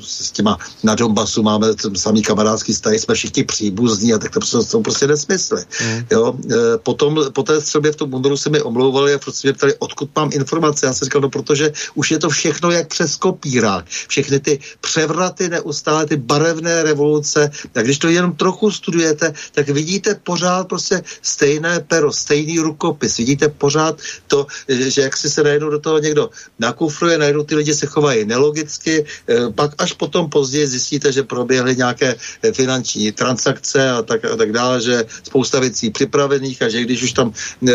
s 0.00 0.30
těma 0.30 0.58
na 0.82 0.94
Donbasu 0.94 1.42
máme 1.42 1.66
samý 1.96 2.22
kamarádský 2.22 2.74
stají, 2.74 2.98
jsme 2.98 3.14
všichni 3.14 3.44
příbuzní 3.44 4.12
a 4.14 4.18
tak 4.18 4.30
to 4.32 4.40
prostě, 4.40 4.56
jsou 4.56 4.82
prostě 4.82 5.06
nesmysly. 5.06 5.64
Mm. 5.84 6.04
Jo? 6.10 6.34
Eh, 6.50 6.56
potom 6.82 7.20
po 7.32 7.42
té 7.42 7.60
střelbě 7.60 7.92
v 7.92 7.96
tom 7.96 8.10
Mundoru 8.10 8.36
se 8.36 8.50
mi 8.50 8.62
omlouvali 8.62 9.14
a 9.14 9.18
prostě 9.18 9.48
mě 9.48 9.52
ptali, 9.52 9.74
odkud 9.78 10.10
mám 10.16 10.30
informace. 10.32 10.86
Já 10.86 10.92
jsem 10.92 11.06
říkal, 11.06 11.20
no 11.20 11.30
protože 11.30 11.72
už 11.94 12.10
je 12.10 12.18
to 12.18 12.30
všechno 12.30 12.70
jak 12.70 12.88
přes 12.88 13.16
kopírák. 13.16 13.84
Všechny 13.86 14.40
ty 14.40 14.58
převraty 14.80 15.48
neustále, 15.48 16.06
ty 16.06 16.16
barevné 16.16 16.82
revoluce, 16.82 17.50
tak 17.72 17.84
když 17.84 17.98
to 17.98 18.08
jenom 18.08 18.32
trochu 18.32 18.70
studujete, 18.70 19.32
tak 19.52 19.68
vidíte 19.68 20.14
pořád 20.14 20.68
prostě 20.68 21.02
stejné 21.22 21.80
pero, 21.80 22.12
stejný 22.12 22.58
rukopis. 22.58 23.16
Vidíte 23.16 23.48
pořád 23.48 23.98
to, 24.26 24.46
že 24.68 25.02
jak 25.02 25.16
si 25.16 25.30
se 25.30 25.42
najednou 25.42 25.70
do 25.70 25.78
toho 25.78 25.98
někdo 25.98 26.30
nakufruje, 26.58 27.18
najednou 27.18 27.42
ty 27.50 27.58
lidi 27.58 27.74
se 27.74 27.86
chovají 27.86 28.22
nelogicky, 28.24 29.02
eh, 29.02 29.50
pak 29.50 29.74
až 29.82 29.98
potom 29.98 30.30
později 30.30 30.66
zjistíte, 30.66 31.10
že 31.10 31.26
proběhly 31.26 31.74
nějaké 31.74 32.14
eh, 32.14 32.52
finanční 32.54 33.10
transakce 33.10 33.90
a 33.90 34.06
tak, 34.06 34.22
a 34.24 34.36
tak 34.38 34.54
dále, 34.54 34.78
že 34.78 35.02
spousta 35.26 35.58
věcí 35.58 35.90
připravených 35.90 36.62
a 36.62 36.68
že 36.70 36.86
když 36.86 37.02
už 37.02 37.12
tam 37.12 37.32
e, 37.32 37.72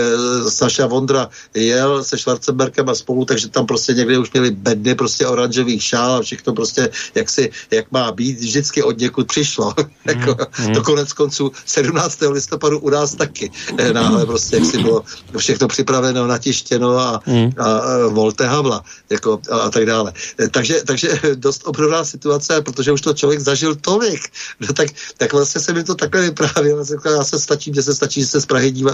Saša 0.47 0.88
Vondra 0.88 1.30
jel 1.53 2.03
se 2.03 2.18
Schwarzenbergem 2.18 2.89
a 2.89 2.95
spolu, 2.95 3.26
takže 3.26 3.52
tam 3.52 3.65
prostě 3.65 3.93
někde 3.93 4.19
už 4.19 4.31
měli 4.31 4.52
bedny 4.52 4.95
prostě 4.95 5.27
oranžových 5.27 5.84
šál 5.84 6.11
a 6.11 6.22
všechno 6.22 6.53
prostě 6.53 6.89
jak 7.15 7.30
si, 7.30 7.52
jak 7.72 7.91
má 7.91 8.11
být, 8.11 8.39
vždycky 8.39 8.84
od 8.84 8.97
někud 8.97 9.27
přišlo. 9.27 9.73
jako, 10.06 10.38
mm, 10.39 10.68
mm. 10.68 10.73
To 10.73 10.81
konec 10.84 11.14
konců 11.14 11.52
17. 11.65 12.22
listopadu 12.30 12.80
u 12.80 12.89
nás 12.89 13.15
taky. 13.15 13.52
Náhle 13.91 14.26
prostě 14.26 14.56
jak 14.56 14.65
si 14.65 14.77
bylo 14.77 15.03
všechno 15.38 15.68
připraveno, 15.68 16.27
natištěno 16.27 16.97
a, 16.97 17.22
mm. 17.27 17.52
a, 17.57 17.65
a 17.65 18.07
volte 18.07 18.45
Havla. 18.45 18.84
Jako, 19.10 19.41
a 19.52 19.64
a 19.65 19.69
tak 19.69 19.85
dále. 19.85 20.13
Takže, 20.51 20.81
takže 20.85 21.19
dost 21.35 21.61
obrovná 21.65 22.05
situace, 22.05 22.61
protože 22.61 22.91
už 22.91 23.01
to 23.01 23.13
člověk 23.13 23.39
zažil 23.39 23.75
tolik. 23.75 24.21
No 24.59 24.73
tak, 24.73 24.87
tak 25.17 25.33
vlastně 25.33 25.61
se 25.61 25.73
mi 25.73 25.83
to 25.83 25.95
takhle 25.95 26.21
vyprávěl. 26.21 26.85
Já 27.05 27.23
se 27.23 27.39
stačí, 27.39 27.71
že 27.75 27.83
se 27.83 27.95
stačí, 27.95 28.21
že 28.21 28.27
se 28.27 28.41
z 28.41 28.45
Prahy 28.45 28.71
dívá 28.71 28.91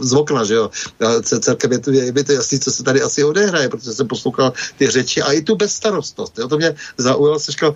z 0.00 0.12
okna, 0.12 0.44
že 0.44 0.54
jo. 0.54 0.70
A 1.00 1.22
celkem 1.22 1.72
je 1.72 1.78
to, 1.78 1.90
je, 1.90 2.04
je 2.16 2.24
to 2.24 2.32
jasný, 2.32 2.60
co 2.60 2.70
se 2.70 2.82
tady 2.82 3.02
asi 3.02 3.24
odehraje, 3.24 3.68
protože 3.68 3.92
jsem 3.92 4.08
poslouchal 4.08 4.52
ty 4.78 4.90
řeči 4.90 5.22
a 5.22 5.32
i 5.32 5.42
tu 5.42 5.56
bezstarostnost. 5.56 6.38
Jo. 6.38 6.48
To 6.48 6.56
mě 6.56 6.74
zaujalo, 6.98 7.38
se 7.38 7.52
říkal, 7.52 7.74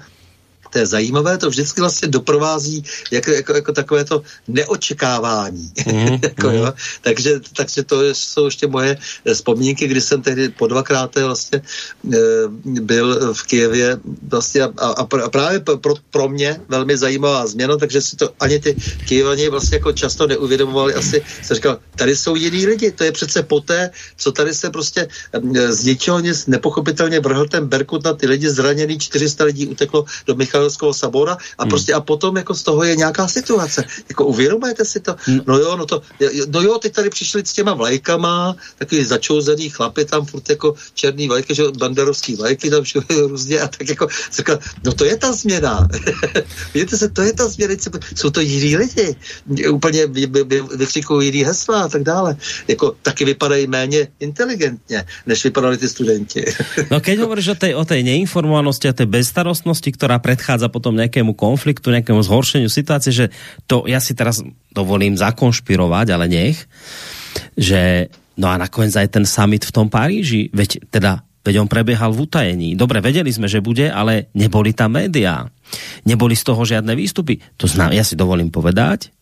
to 0.77 0.81
je 0.85 0.93
zajímavé, 1.01 1.39
to 1.39 1.49
vždycky 1.49 1.81
vlastně 1.81 2.09
doprovází 2.09 2.85
jako, 3.11 3.31
jako, 3.31 3.53
jako 3.55 3.73
takové 3.73 4.05
to 4.05 4.23
neočekávání. 4.49 5.73
Mm, 5.89 6.21
jako, 6.23 6.51
jo? 6.51 6.73
Takže, 7.01 7.41
takže 7.57 7.83
to 7.83 8.13
jsou 8.13 8.45
ještě 8.45 8.67
moje 8.67 9.01
vzpomínky, 9.25 9.89
kdy 9.89 10.01
jsem 10.01 10.23
tehdy 10.23 10.49
po 10.53 10.67
dvakrát 10.67 11.17
vlastně 11.17 11.63
e, 12.13 12.19
byl 12.85 13.33
v 13.33 13.43
Kijevě 13.43 13.97
vlastně 14.29 14.63
a, 14.63 14.69
a, 14.77 15.09
a 15.25 15.29
právě 15.33 15.61
pro, 15.61 15.95
pro 16.11 16.29
mě 16.29 16.61
velmi 16.69 16.97
zajímavá 16.97 17.47
změna, 17.47 17.77
takže 17.77 18.01
si 18.05 18.17
to 18.17 18.37
ani 18.41 18.61
ty 18.61 18.77
Kijevani 19.09 19.49
vlastně 19.49 19.81
jako 19.81 19.93
často 19.93 20.27
neuvědomovali. 20.27 20.95
Asi 20.95 21.25
se 21.43 21.55
říkal, 21.55 21.79
tady 21.97 22.17
jsou 22.17 22.37
jiní 22.37 22.67
lidi, 22.67 22.93
to 22.93 23.05
je 23.05 23.13
přece 23.13 23.43
poté, 23.43 23.91
co 24.17 24.33
tady 24.33 24.53
se 24.55 24.71
prostě 24.71 25.09
e, 25.33 25.73
z 25.73 25.85
ničeho 25.85 26.21
nic 26.21 26.47
nepochopitelně 26.47 27.21
vrhl 27.21 27.49
ten 27.49 27.65
Berkut 27.65 28.05
na 28.05 28.13
ty 28.13 28.29
lidi 28.29 28.51
zraněný, 28.51 28.99
400 28.99 29.45
lidí 29.45 29.67
uteklo 29.67 30.05
do 30.27 30.35
Michal 30.35 30.66
Michalského 30.67 30.95
sabora 30.95 31.39
a 31.59 31.63
hmm. 31.63 31.71
prostě 31.71 31.95
a 31.95 32.01
potom 32.01 32.37
jako 32.37 32.55
z 32.55 32.63
toho 32.63 32.85
je 32.85 32.97
nějaká 32.97 33.29
situace. 33.29 33.85
Jako 34.09 34.25
uvědomujete 34.27 34.85
si 34.85 35.01
to? 35.01 35.17
Hmm. 35.19 35.41
No 35.47 35.59
jo, 35.59 35.77
no 35.77 35.87
to, 35.87 36.03
no 36.49 36.61
jo, 36.63 36.79
teď 36.79 36.93
tady 36.93 37.11
přišli 37.11 37.47
s 37.47 37.53
těma 37.53 37.75
vlajkama, 37.75 38.57
takový 38.79 39.05
začouzený 39.05 39.71
chlapy 39.71 40.05
tam 40.05 40.27
furt 40.27 40.51
jako 40.51 40.75
černý 40.95 41.29
vlajky, 41.29 41.55
že 41.55 41.65
banderovský 41.79 42.37
vlajky 42.37 42.71
tam 42.71 42.83
všude 42.83 43.07
různě 43.31 43.61
a 43.61 43.69
tak 43.69 43.89
jako 43.89 44.09
říkal, 44.33 44.59
no 44.85 44.93
to 44.93 45.05
je 45.05 45.17
ta 45.17 45.33
změna. 45.33 45.89
Vidíte 46.75 46.97
se, 46.97 47.09
to 47.09 47.23
je 47.23 47.33
ta 47.33 47.49
změna, 47.49 47.75
jsou 48.17 48.31
to 48.31 48.41
jiní 48.41 48.77
lidi. 48.77 49.17
Úplně 49.71 50.07
vykřikují 50.77 51.29
jiný 51.29 51.45
hesla 51.45 51.83
a 51.83 51.89
tak 51.89 52.03
dále. 52.03 52.37
Jako 52.69 52.97
taky 53.03 53.25
vypadají 53.25 53.67
méně 53.67 54.09
inteligentně, 54.21 55.05
než 55.27 55.45
vypadali 55.45 55.79
ty 55.79 55.89
studenti. 55.89 56.45
no 56.91 57.01
keď 57.01 57.19
hovoríš 57.19 57.49
o 57.49 57.57
tej, 57.57 57.73
o 57.77 57.85
tej 57.85 58.01
neinformovanosti 58.03 58.89
a 58.89 58.97
tej 58.97 59.07
bezstarostnosti, 59.07 59.93
ktorá 59.93 60.17
predchádza 60.17 60.56
potom 60.73 60.97
nejakému 60.97 61.37
konfliktu, 61.37 61.93
nejakému 61.93 62.25
zhoršeniu 62.25 62.73
situácie, 62.73 63.13
že 63.13 63.29
to 63.69 63.85
ja 63.85 64.01
si 64.01 64.17
teraz 64.17 64.41
dovolím 64.73 65.13
zakonšpirovať, 65.15 66.07
ale 66.17 66.27
nech, 66.27 66.57
že 67.53 68.09
no 68.41 68.49
a 68.49 68.57
nakoniec 68.57 68.97
aj 68.97 69.13
ten 69.13 69.25
summit 69.29 69.69
v 69.69 69.75
tom 69.77 69.93
Paríži, 69.93 70.49
veď 70.57 70.89
teda 70.89 71.27
Veď 71.47 71.63
on 71.63 71.71
prebiehal 71.71 72.11
v 72.11 72.27
utajení. 72.27 72.75
Dobre, 72.75 72.99
vedeli 72.99 73.31
sme, 73.31 73.47
že 73.47 73.63
bude, 73.63 73.87
ale 73.87 74.35
neboli 74.35 74.75
tam 74.75 74.99
médiá. 74.99 75.47
Neboli 76.03 76.35
z 76.35 76.43
toho 76.43 76.59
žiadne 76.67 76.91
výstupy. 76.99 77.39
To 77.63 77.71
znamená, 77.71 77.95
ja 77.95 78.03
si 78.03 78.19
dovolím 78.19 78.51
povedať, 78.51 79.15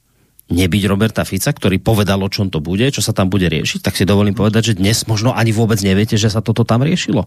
nebyť 0.44 0.82
Roberta 0.84 1.24
Fica, 1.24 1.48
ktorý 1.48 1.80
povedal, 1.80 2.20
o 2.20 2.28
čom 2.28 2.52
to 2.52 2.60
bude, 2.60 2.84
čo 2.92 3.00
sa 3.00 3.16
tam 3.16 3.32
bude 3.32 3.48
riešiť, 3.48 3.80
tak 3.80 3.96
si 3.96 4.04
dovolím 4.04 4.36
povedať, 4.36 4.72
že 4.72 4.74
dnes 4.76 5.08
možno 5.08 5.32
ani 5.32 5.56
vôbec 5.56 5.80
neviete, 5.80 6.20
že 6.20 6.28
sa 6.28 6.44
toto 6.44 6.68
tam 6.68 6.84
riešilo. 6.84 7.24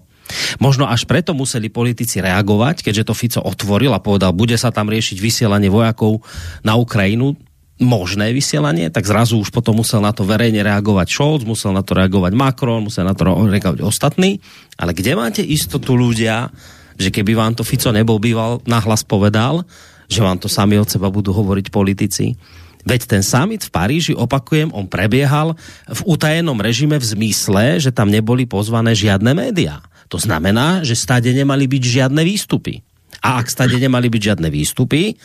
Možno 0.61 0.85
až 0.85 1.09
preto 1.09 1.33
museli 1.33 1.73
politici 1.73 2.21
reagovať, 2.21 2.85
keďže 2.85 3.07
to 3.09 3.17
Fico 3.17 3.41
otvoril 3.41 3.89
a 3.97 4.03
povedal, 4.03 4.37
bude 4.37 4.53
sa 4.53 4.69
tam 4.69 4.93
riešiť 4.93 5.17
vysielanie 5.17 5.73
vojakov 5.73 6.21
na 6.61 6.77
Ukrajinu, 6.77 7.33
možné 7.77 8.33
vysielanie, 8.33 8.89
tak 8.89 9.05
zrazu 9.05 9.37
už 9.37 9.53
potom 9.53 9.77
musel 9.77 10.01
na 10.01 10.09
to 10.09 10.25
verejne 10.25 10.65
reagovať 10.65 11.07
Scholz, 11.13 11.41
musel 11.45 11.73
na 11.73 11.85
to 11.85 11.93
reagovať 11.93 12.33
Macron, 12.33 12.85
musel 12.85 13.05
na 13.05 13.13
to 13.13 13.25
reagovať 13.29 13.85
ostatní. 13.85 14.41
Ale 14.77 14.97
kde 14.97 15.13
máte 15.13 15.41
istotu 15.45 15.93
ľudia, 15.93 16.49
že 16.97 17.13
keby 17.13 17.37
vám 17.37 17.53
to 17.53 17.61
Fico 17.61 17.93
nebol 17.93 18.17
býval, 18.17 18.65
nahlas 18.65 19.05
povedal, 19.05 19.61
že 20.09 20.25
vám 20.25 20.41
to 20.41 20.49
sami 20.49 20.81
od 20.81 20.89
seba 20.89 21.13
budú 21.13 21.29
hovoriť 21.37 21.69
politici, 21.69 22.33
Veď 22.83 23.01
ten 23.09 23.23
summit 23.25 23.65
v 23.65 23.73
Paríži, 23.73 24.13
opakujem, 24.13 24.69
on 24.75 24.85
prebiehal 24.85 25.55
v 25.87 26.01
utajenom 26.05 26.59
režime 26.59 26.99
v 26.99 27.05
zmysle, 27.05 27.81
že 27.81 27.95
tam 27.95 28.11
neboli 28.11 28.45
pozvané 28.45 28.93
žiadne 28.93 29.33
médiá. 29.33 29.81
To 30.07 30.19
znamená, 30.21 30.85
že 30.87 30.95
stade 30.95 31.31
nemali 31.31 31.67
byť 31.67 31.83
žiadne 31.83 32.21
výstupy. 32.23 32.79
A 33.23 33.41
ak 33.43 33.51
stade 33.51 33.75
nemali 33.75 34.07
byť 34.07 34.21
žiadne 34.33 34.47
výstupy, 34.47 35.19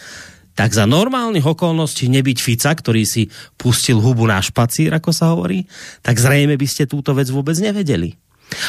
tak 0.53 0.77
za 0.77 0.85
normálnych 0.85 1.45
okolností 1.49 2.13
nebyť 2.13 2.39
Fica, 2.43 2.73
ktorý 2.77 3.09
si 3.09 3.31
pustil 3.57 3.97
hubu 3.97 4.29
na 4.29 4.37
špacír, 4.43 4.93
ako 4.93 5.11
sa 5.15 5.33
hovorí, 5.33 5.65
tak 6.05 6.21
zrejme 6.21 6.59
by 6.61 6.67
ste 6.69 6.85
túto 6.85 7.17
vec 7.17 7.31
vôbec 7.33 7.57
nevedeli. 7.57 8.13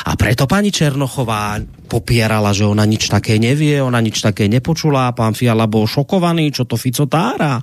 A 0.07 0.15
preto 0.15 0.47
pani 0.47 0.71
Černochová 0.71 1.59
popierala, 1.91 2.55
že 2.55 2.63
ona 2.63 2.87
nič 2.87 3.11
také 3.11 3.35
nevie, 3.35 3.83
ona 3.83 3.99
nič 3.99 4.23
také 4.23 4.47
nepočula, 4.47 5.11
pán 5.11 5.35
Fiala 5.35 5.67
bol 5.67 5.83
šokovaný, 5.83 6.55
čo 6.55 6.63
to 6.63 6.79
Fico 6.79 7.03
tára. 7.03 7.59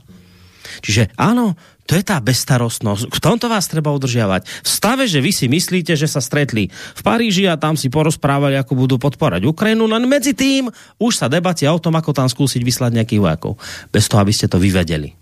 Čiže 0.79 1.11
áno, 1.19 1.59
to 1.91 1.99
je 1.99 2.07
tá 2.07 2.23
bestarostnosť. 2.23 3.11
V 3.11 3.19
tomto 3.19 3.51
vás 3.51 3.67
treba 3.67 3.91
udržiavať. 3.91 4.47
V 4.47 4.69
stave, 4.71 5.11
že 5.11 5.19
vy 5.19 5.35
si 5.35 5.51
myslíte, 5.51 5.99
že 5.99 6.07
sa 6.07 6.23
stretli 6.23 6.71
v 6.71 7.01
Paríži 7.03 7.51
a 7.51 7.59
tam 7.59 7.75
si 7.75 7.91
porozprávali, 7.91 8.55
ako 8.55 8.79
budú 8.79 8.97
podporať 9.03 9.43
Ukrajinu, 9.43 9.91
no 9.91 9.99
medzi 10.07 10.31
tým 10.31 10.71
už 11.03 11.13
sa 11.19 11.27
debatia 11.27 11.75
o 11.75 11.83
tom, 11.83 11.99
ako 11.99 12.15
tam 12.15 12.31
skúsiť 12.31 12.63
vyslať 12.63 12.95
nejakých 12.95 13.23
vojakov. 13.23 13.59
Bez 13.91 14.07
toho, 14.07 14.23
aby 14.23 14.31
ste 14.31 14.47
to 14.47 14.63
vyvedeli. 14.63 15.19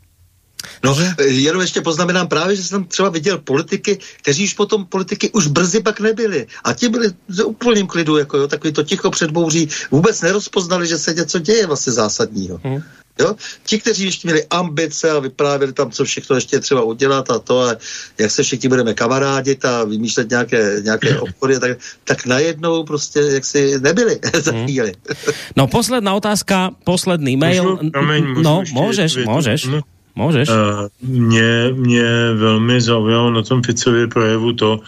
No, 0.85 0.97
jenom 1.25 1.63
ještě 1.63 1.81
poznamenám 1.81 2.29
právě, 2.29 2.57
že 2.57 2.63
jsem 2.63 2.85
třeba 2.85 3.09
viděl 3.09 3.39
politiky, 3.39 3.99
kteří 4.23 4.45
už 4.45 4.53
potom 4.55 4.85
politiky 4.85 5.31
už 5.31 5.47
brzy 5.47 5.81
pak 5.81 6.01
nebyli. 6.01 6.47
A 6.65 6.73
ti 6.73 6.89
byli 6.89 7.09
v 7.29 7.45
úplným 7.45 7.87
klidu, 7.87 8.17
jako 8.17 8.37
jo, 8.37 8.49
takový 8.49 8.73
to 8.73 8.83
ticho 8.83 9.11
předbouří, 9.11 9.69
vůbec 9.91 10.21
nerozpoznali, 10.21 10.87
že 10.87 10.99
se 10.99 11.15
něco 11.15 11.39
děje 11.39 11.67
vlastně 11.67 11.93
zásadního. 11.93 12.61
Hmm. 12.65 12.83
Jo? 13.21 13.35
Ti, 13.65 13.79
kteří 13.79 14.05
ještě 14.05 14.29
měli 14.29 14.47
ambice 14.51 15.11
a 15.11 15.19
vyprávěli 15.19 15.73
tam, 15.73 15.91
co 15.91 16.05
všechno 16.05 16.37
ještě 16.37 16.61
třeba 16.61 16.83
udělat 16.83 17.31
a 17.31 17.39
to, 17.39 17.61
a 17.61 17.77
jak 18.19 18.31
se 18.31 18.43
všichni 18.43 18.69
budeme 18.69 18.95
kamarádit 18.95 19.65
a 19.65 19.85
vymýšlet 19.85 20.31
nějaké, 20.31 20.81
nějaké 20.85 21.21
obchody, 21.21 21.61
tak, 21.61 21.79
tak 22.05 22.27
najednou 22.27 22.85
prostě 22.85 23.21
jak 23.21 23.45
si 23.45 23.81
nebyli 23.81 24.19
za 24.41 24.53
mhm. 24.53 24.65
chvíli. 24.65 24.95
No 25.57 25.67
posledná 25.67 26.15
otázka, 26.15 26.71
posledný 26.85 27.37
mail. 27.37 27.77
Můžu, 27.77 27.91
promiň, 27.91 28.27
můžu 28.29 28.43
no, 28.43 28.63
můžeš, 28.73 29.17
můžeš. 29.17 29.69
Můžeš. 30.19 30.49
Mě, 31.03 31.71
mě 31.79 32.35
velmi 32.35 32.81
zaujalo 32.81 33.31
na 33.31 33.43
tom 33.43 33.63
Ficově 33.63 34.11
projevu 34.11 34.53
to, 34.53 34.81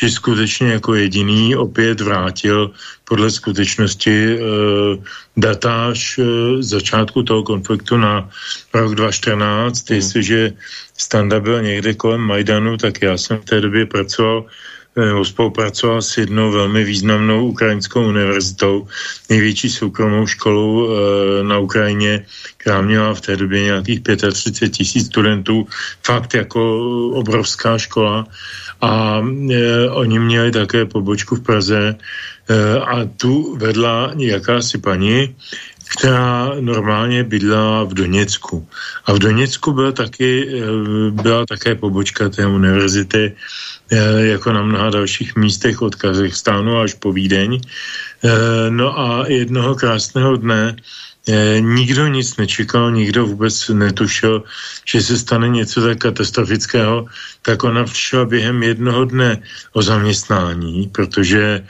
že 0.00 0.10
skutečně 0.10 0.80
jako 0.80 0.94
jediný 0.94 1.56
opět 1.56 2.00
vrátil 2.00 2.70
podle 3.04 3.30
skutečnosti 3.30 4.40
uh, 4.40 4.96
datáž 5.36 6.18
uh, 6.18 6.24
začátku 6.64 7.22
toho 7.22 7.42
konfliktu 7.42 8.00
na 8.00 8.28
rok 8.74 8.94
2014. 8.94 9.36
Hmm. 9.88 9.96
Jestliže 9.96 10.52
Standa 10.96 11.40
byl 11.40 11.62
někde 11.62 11.94
kolem 11.94 12.20
Majdanu, 12.20 12.76
tak 12.76 13.02
já 13.02 13.16
jsem 13.16 13.36
v 13.38 13.44
té 13.44 13.60
době 13.60 13.86
pracoval 13.86 14.44
spolupracoval 15.24 16.02
s 16.02 16.18
jednou 16.18 16.50
velmi 16.50 16.84
významnou 16.84 17.46
ukrajinskou 17.46 18.08
univerzitou, 18.08 18.86
největší 19.30 19.70
soukromou 19.70 20.26
školou 20.26 20.70
e, 20.88 20.88
na 21.42 21.58
Ukrajině, 21.58 22.26
která 22.56 22.82
měla 22.82 23.14
v 23.14 23.20
té 23.20 23.36
době 23.36 23.62
nějakých 23.62 24.00
35 24.32 24.68
tisíc 24.68 25.06
studentů, 25.06 25.66
fakt 26.02 26.34
jako 26.34 26.60
obrovská 27.10 27.78
škola. 27.78 28.26
A 28.80 29.22
e, 29.50 29.90
oni 29.90 30.18
měli 30.18 30.50
také 30.50 30.84
pobočku 30.84 31.36
v 31.36 31.42
Praze 31.42 31.94
e, 31.94 32.80
a 32.80 33.04
tu 33.16 33.56
vedla 33.56 34.12
jakási 34.16 34.78
paní, 34.78 35.34
která 35.88 36.52
normálně 36.60 37.24
bydlela 37.24 37.84
v 37.84 37.94
Doněcku. 37.94 38.68
A 39.04 39.12
v 39.12 39.18
Doněcku 39.18 39.72
byla, 39.72 39.92
taky, 39.92 40.62
byla 41.10 41.46
také 41.46 41.74
pobočka 41.74 42.28
té 42.28 42.46
univerzity 42.46 43.34
Eh, 43.90 44.26
jako 44.26 44.52
na 44.52 44.62
mnoha 44.62 44.90
dalších 44.90 45.36
místech 45.36 45.82
od 45.82 45.94
Kazachstánu 45.94 46.78
až 46.78 46.94
po 46.94 47.12
Vídeň. 47.12 47.60
Eh, 47.60 48.28
no 48.70 48.98
a 48.98 49.24
jednoho 49.28 49.74
krásného 49.74 50.36
dne 50.36 50.76
eh, 51.28 51.60
nikdo 51.60 52.06
nic 52.06 52.36
nečekal, 52.36 52.92
nikdo 52.92 53.26
vůbec 53.26 53.68
netušil, 53.68 54.44
že 54.84 55.02
se 55.02 55.18
stane 55.18 55.48
něco 55.48 55.80
tak 55.80 55.98
katastrofického, 55.98 57.06
tak 57.42 57.64
ona 57.64 57.84
přišla 57.84 58.24
během 58.24 58.62
jednoho 58.62 59.04
dne 59.04 59.40
o 59.72 59.80
zaměstnání, 59.82 60.92
protože 60.92 61.64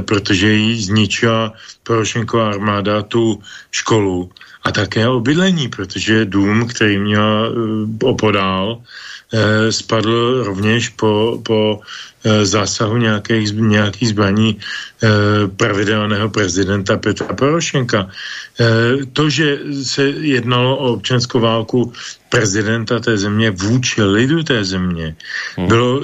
protože 0.00 0.52
jí 0.52 0.82
zničila 0.82 1.52
Porošenková 1.82 2.50
armáda 2.50 3.02
tu 3.02 3.42
školu 3.70 4.30
a 4.62 4.72
také 4.72 5.08
o 5.08 5.20
bydlení, 5.20 5.68
protože 5.68 6.24
dům, 6.24 6.66
který 6.66 6.98
měla 6.98 7.48
opodál, 8.02 8.82
Eh, 9.34 9.72
spadl 9.72 10.44
rovněž 10.44 10.88
po, 10.88 11.40
po 11.42 11.80
eh, 11.80 12.13
zásahu 12.42 12.96
nějakých, 12.96 13.52
nějakých 13.52 14.08
zbraní 14.08 14.58
eh, 14.58 15.08
pravidelného 15.56 16.28
prezidenta 16.28 16.96
Petra 16.96 17.32
Porošenka. 17.34 18.08
To, 19.12 19.30
že 19.30 19.58
se 19.82 20.02
jednalo 20.06 20.76
o 20.76 20.92
občanskou 20.94 21.40
válku 21.40 21.92
prezidenta 22.30 23.00
té 23.00 23.18
země 23.18 23.50
vůči 23.50 24.02
lidu 24.02 24.42
té 24.42 24.64
země, 24.64 25.16
hmm. 25.56 25.66
bylo 25.66 26.00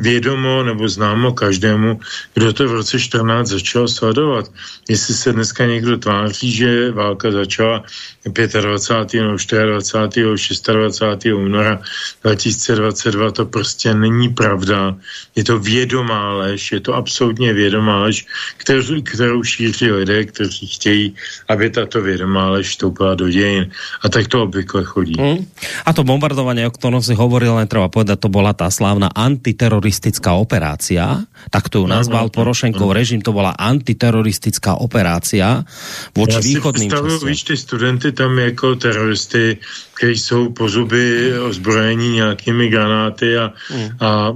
vědomo 0.00 0.62
nebo 0.62 0.88
známo 0.88 1.32
každému, 1.32 2.00
kdo 2.34 2.52
to 2.52 2.68
v 2.68 2.72
roce 2.72 2.88
roce 2.88 3.00
14 3.00 3.48
začalo 3.48 3.88
sledovat. 3.88 4.50
Jestli 4.88 5.14
se 5.14 5.32
dneska 5.32 5.66
někdo 5.66 5.98
tváří, 5.98 6.52
že 6.52 6.90
válka 6.90 7.30
začala 7.30 7.84
25. 8.24 9.20
nebo 9.20 9.36
24. 9.36 10.24
26. 10.72 11.26
února 11.36 11.80
2022, 12.24 13.30
to 13.30 13.44
prostě 13.46 13.94
není 13.94 14.28
pravda. 14.28 14.96
Je 15.36 15.44
to 15.48 15.56
vědomá 15.56 16.44
lež, 16.44 16.72
je 16.76 16.80
to 16.84 16.92
absolutně 16.92 17.56
vědomá 17.56 18.04
lež, 18.04 18.28
kterou, 18.60 19.00
kterou 19.00 19.40
šíří 19.42 19.90
lidé, 19.90 20.24
kteří 20.24 20.66
chtějí, 20.66 21.16
aby 21.48 21.70
tato 21.70 22.04
vědomá 22.04 22.50
lež 22.50 22.68
vstoupila 22.68 23.16
do 23.16 23.32
dějin. 23.32 23.72
A 24.04 24.08
tak 24.12 24.28
to 24.28 24.44
obvykle 24.44 24.84
chodí. 24.84 25.16
Hmm. 25.16 25.48
A 25.88 25.90
to 25.96 26.04
bombardovanie, 26.04 26.68
o 26.68 26.74
ktorom 26.74 27.00
si 27.00 27.16
hovoril, 27.16 27.56
len 27.56 27.64
treba 27.64 27.88
povedať, 27.88 28.20
to 28.20 28.28
bola 28.28 28.52
tá 28.52 28.68
slávna 28.68 29.08
antiteroristická 29.08 30.36
operácia, 30.36 31.24
tak 31.48 31.72
to 31.72 31.80
ju 31.80 31.86
nazval 31.88 32.28
no, 32.28 32.30
no, 32.30 32.36
Porošenkov 32.36 32.92
no. 32.92 32.96
režim, 32.96 33.24
to 33.24 33.32
bola 33.32 33.56
antiteroristická 33.56 34.76
operácia 34.76 35.64
voči 36.12 36.44
východným 36.44 36.92
častiam. 36.92 37.24
víš, 37.24 37.40
ty 37.48 37.54
studenty 37.56 38.12
tam 38.12 38.36
jako 38.36 38.76
teroristy, 38.76 39.56
kteří 39.98 40.18
jsou 40.18 40.52
po 40.52 40.68
zuby 40.68 41.38
ozbrojení 41.38 42.10
nějakými 42.10 42.68
granáty 42.68 43.38
a, 43.38 43.52
mm. 43.74 43.88
a, 44.00 44.32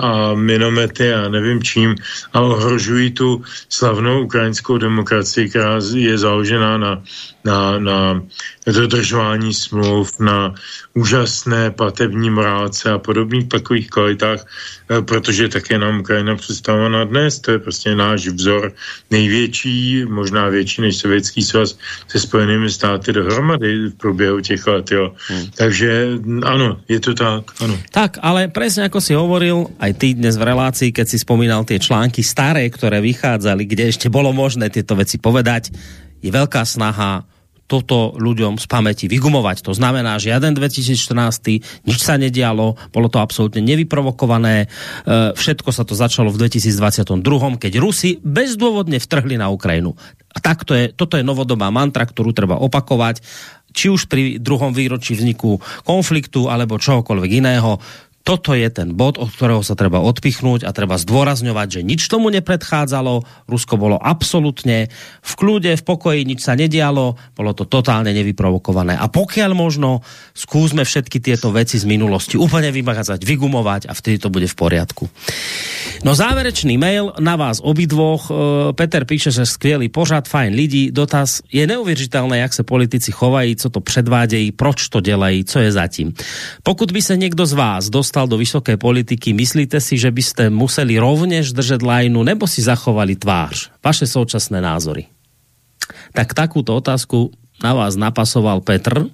a 0.00 0.34
minomety 0.34 1.12
a 1.12 1.28
nevím 1.28 1.62
čím 1.62 1.94
a 2.32 2.40
ohrožují 2.40 3.10
tu 3.10 3.42
slavnou 3.68 4.22
ukrajinskou 4.24 4.78
demokracii, 4.78 5.48
která 5.48 5.78
je 5.94 6.18
založená 6.18 6.78
na, 6.78 7.02
na, 7.44 7.78
na 7.78 8.22
dodržování 8.66 9.54
smluv, 9.54 10.18
na 10.20 10.54
úžasné 10.94 11.70
platební 11.70 12.30
morálce 12.30 12.90
a 12.90 12.98
podobných 12.98 13.48
takových 13.48 13.90
kvalitách, 13.90 14.46
protože 14.84 15.48
také 15.48 15.78
nám 15.78 16.00
Ukrajina 16.00 16.36
představovaná 16.36 17.04
dnes, 17.04 17.40
to 17.40 17.50
je 17.50 17.58
prostě 17.58 17.94
náš 17.94 18.28
vzor 18.28 18.72
největší, 19.10 20.04
možná 20.04 20.48
větší 20.48 20.82
než 20.82 20.96
Sovětský 20.96 21.42
svaz 21.42 21.78
se 22.08 22.20
Spojenými 22.20 22.70
státy 22.70 23.12
dohromady 23.12 23.88
v 23.88 23.94
průběhu 23.96 24.40
těch 24.40 24.66
let. 24.66 24.92
Jo. 24.92 25.12
Hmm. 25.28 25.46
Takže 25.56 26.08
ano, 26.42 26.80
je 26.88 27.00
to 27.00 27.14
tak, 27.14 27.44
ano. 27.60 27.78
Tak, 27.90 28.18
ale 28.22 28.48
presne 28.48 28.84
ako 28.88 29.00
si 29.00 29.16
hovoril, 29.16 29.72
aj 29.80 29.92
ty 29.96 30.12
dnes 30.12 30.36
v 30.36 30.44
relácii, 30.52 30.90
keď 30.92 31.06
si 31.08 31.18
spomínal 31.18 31.64
tie 31.64 31.80
články 31.80 32.20
staré, 32.20 32.68
ktoré 32.68 33.00
vychádzali, 33.00 33.64
kde 33.64 33.88
ešte 33.88 34.12
bolo 34.12 34.36
možné 34.36 34.68
tieto 34.68 34.96
veci 34.96 35.16
povedať, 35.16 35.72
je 36.20 36.28
veľká 36.32 36.64
snaha 36.64 37.24
toto 37.64 38.12
ľuďom 38.20 38.60
z 38.60 38.66
pamäti 38.68 39.04
vygumovať. 39.08 39.64
To 39.64 39.72
znamená, 39.72 40.20
že 40.20 40.32
jeden 40.32 40.52
2014, 40.52 41.88
nič 41.88 41.98
sa 42.00 42.20
nedialo, 42.20 42.76
bolo 42.92 43.08
to 43.08 43.18
absolútne 43.20 43.64
nevyprovokované, 43.64 44.64
e, 44.64 45.32
všetko 45.32 45.70
sa 45.72 45.88
to 45.88 45.96
začalo 45.96 46.28
v 46.28 46.44
2022, 46.44 47.56
keď 47.56 47.72
Rusi 47.80 48.20
bezdôvodne 48.20 49.00
vtrhli 49.00 49.40
na 49.40 49.48
Ukrajinu. 49.48 49.96
A 50.34 50.38
tak 50.42 50.68
to 50.68 50.76
je, 50.76 50.92
toto 50.92 51.16
je 51.16 51.24
novodobá 51.24 51.72
mantra, 51.72 52.04
ktorú 52.04 52.36
treba 52.36 52.60
opakovať, 52.60 53.24
či 53.74 53.90
už 53.90 54.06
pri 54.06 54.38
druhom 54.38 54.70
výročí 54.70 55.18
vzniku 55.18 55.58
konfliktu 55.82 56.46
alebo 56.46 56.78
čohokoľvek 56.78 57.30
iného 57.42 57.82
toto 58.24 58.56
je 58.56 58.64
ten 58.72 58.96
bod, 58.96 59.20
od 59.20 59.28
ktorého 59.28 59.60
sa 59.60 59.76
treba 59.76 60.00
odpichnúť 60.00 60.64
a 60.64 60.72
treba 60.72 60.96
zdôrazňovať, 60.96 61.68
že 61.68 61.80
nič 61.84 62.08
tomu 62.08 62.32
nepredchádzalo, 62.32 63.20
Rusko 63.44 63.76
bolo 63.76 64.00
absolútne 64.00 64.88
v 65.20 65.32
kľude, 65.36 65.76
v 65.76 65.84
pokoji, 65.84 66.24
nič 66.24 66.40
sa 66.40 66.56
nedialo, 66.56 67.20
bolo 67.36 67.52
to 67.52 67.68
totálne 67.68 68.08
nevyprovokované. 68.16 68.96
A 68.96 69.12
pokiaľ 69.12 69.52
možno, 69.52 70.00
skúsme 70.32 70.88
všetky 70.88 71.20
tieto 71.20 71.52
veci 71.52 71.76
z 71.76 71.84
minulosti 71.84 72.40
úplne 72.40 72.72
vymazať, 72.72 73.20
vygumovať 73.20 73.82
a 73.86 73.92
vtedy 73.92 74.16
to 74.16 74.32
bude 74.32 74.48
v 74.48 74.56
poriadku. 74.56 75.04
No 76.00 76.16
záverečný 76.16 76.80
mail 76.80 77.12
na 77.20 77.36
vás 77.36 77.60
obidvoch. 77.60 78.28
E, 78.28 78.32
Peter 78.72 79.04
píše, 79.04 79.36
že 79.36 79.44
skvělý 79.44 79.92
pořad, 79.92 80.28
fajn 80.28 80.52
lidí. 80.56 80.88
Dotaz 80.88 81.44
je 81.52 81.66
neuvěřitelné, 81.68 82.40
jak 82.40 82.52
se 82.56 82.62
politici 82.64 83.12
chovají, 83.12 83.56
co 83.56 83.68
to 83.68 83.80
předvádějí, 83.80 84.52
proč 84.52 84.88
to 84.88 85.00
dělají, 85.00 85.44
co 85.44 85.58
je 85.60 85.72
zatím. 85.72 86.12
Pokud 86.62 86.92
by 86.92 87.02
se 87.02 87.16
někdo 87.16 87.46
z 87.46 87.52
vás 87.52 87.88
dostal 87.92 88.13
dostal 88.14 88.30
do 88.30 88.38
vysoké 88.38 88.78
politiky, 88.78 89.34
myslíte 89.34 89.82
si, 89.82 89.98
že 89.98 90.06
byste 90.14 90.46
museli 90.46 91.02
rovněž 91.02 91.50
držet 91.50 91.82
lajnu 91.82 92.22
nebo 92.22 92.46
si 92.46 92.62
zachovali 92.62 93.18
tvář? 93.18 93.74
Vaše 93.82 94.06
současné 94.06 94.62
názory. 94.62 95.10
Tak 96.14 96.30
takúto 96.30 96.78
otázku 96.78 97.34
na 97.58 97.74
vás 97.74 97.98
napasoval 97.98 98.62
Petr 98.62 99.10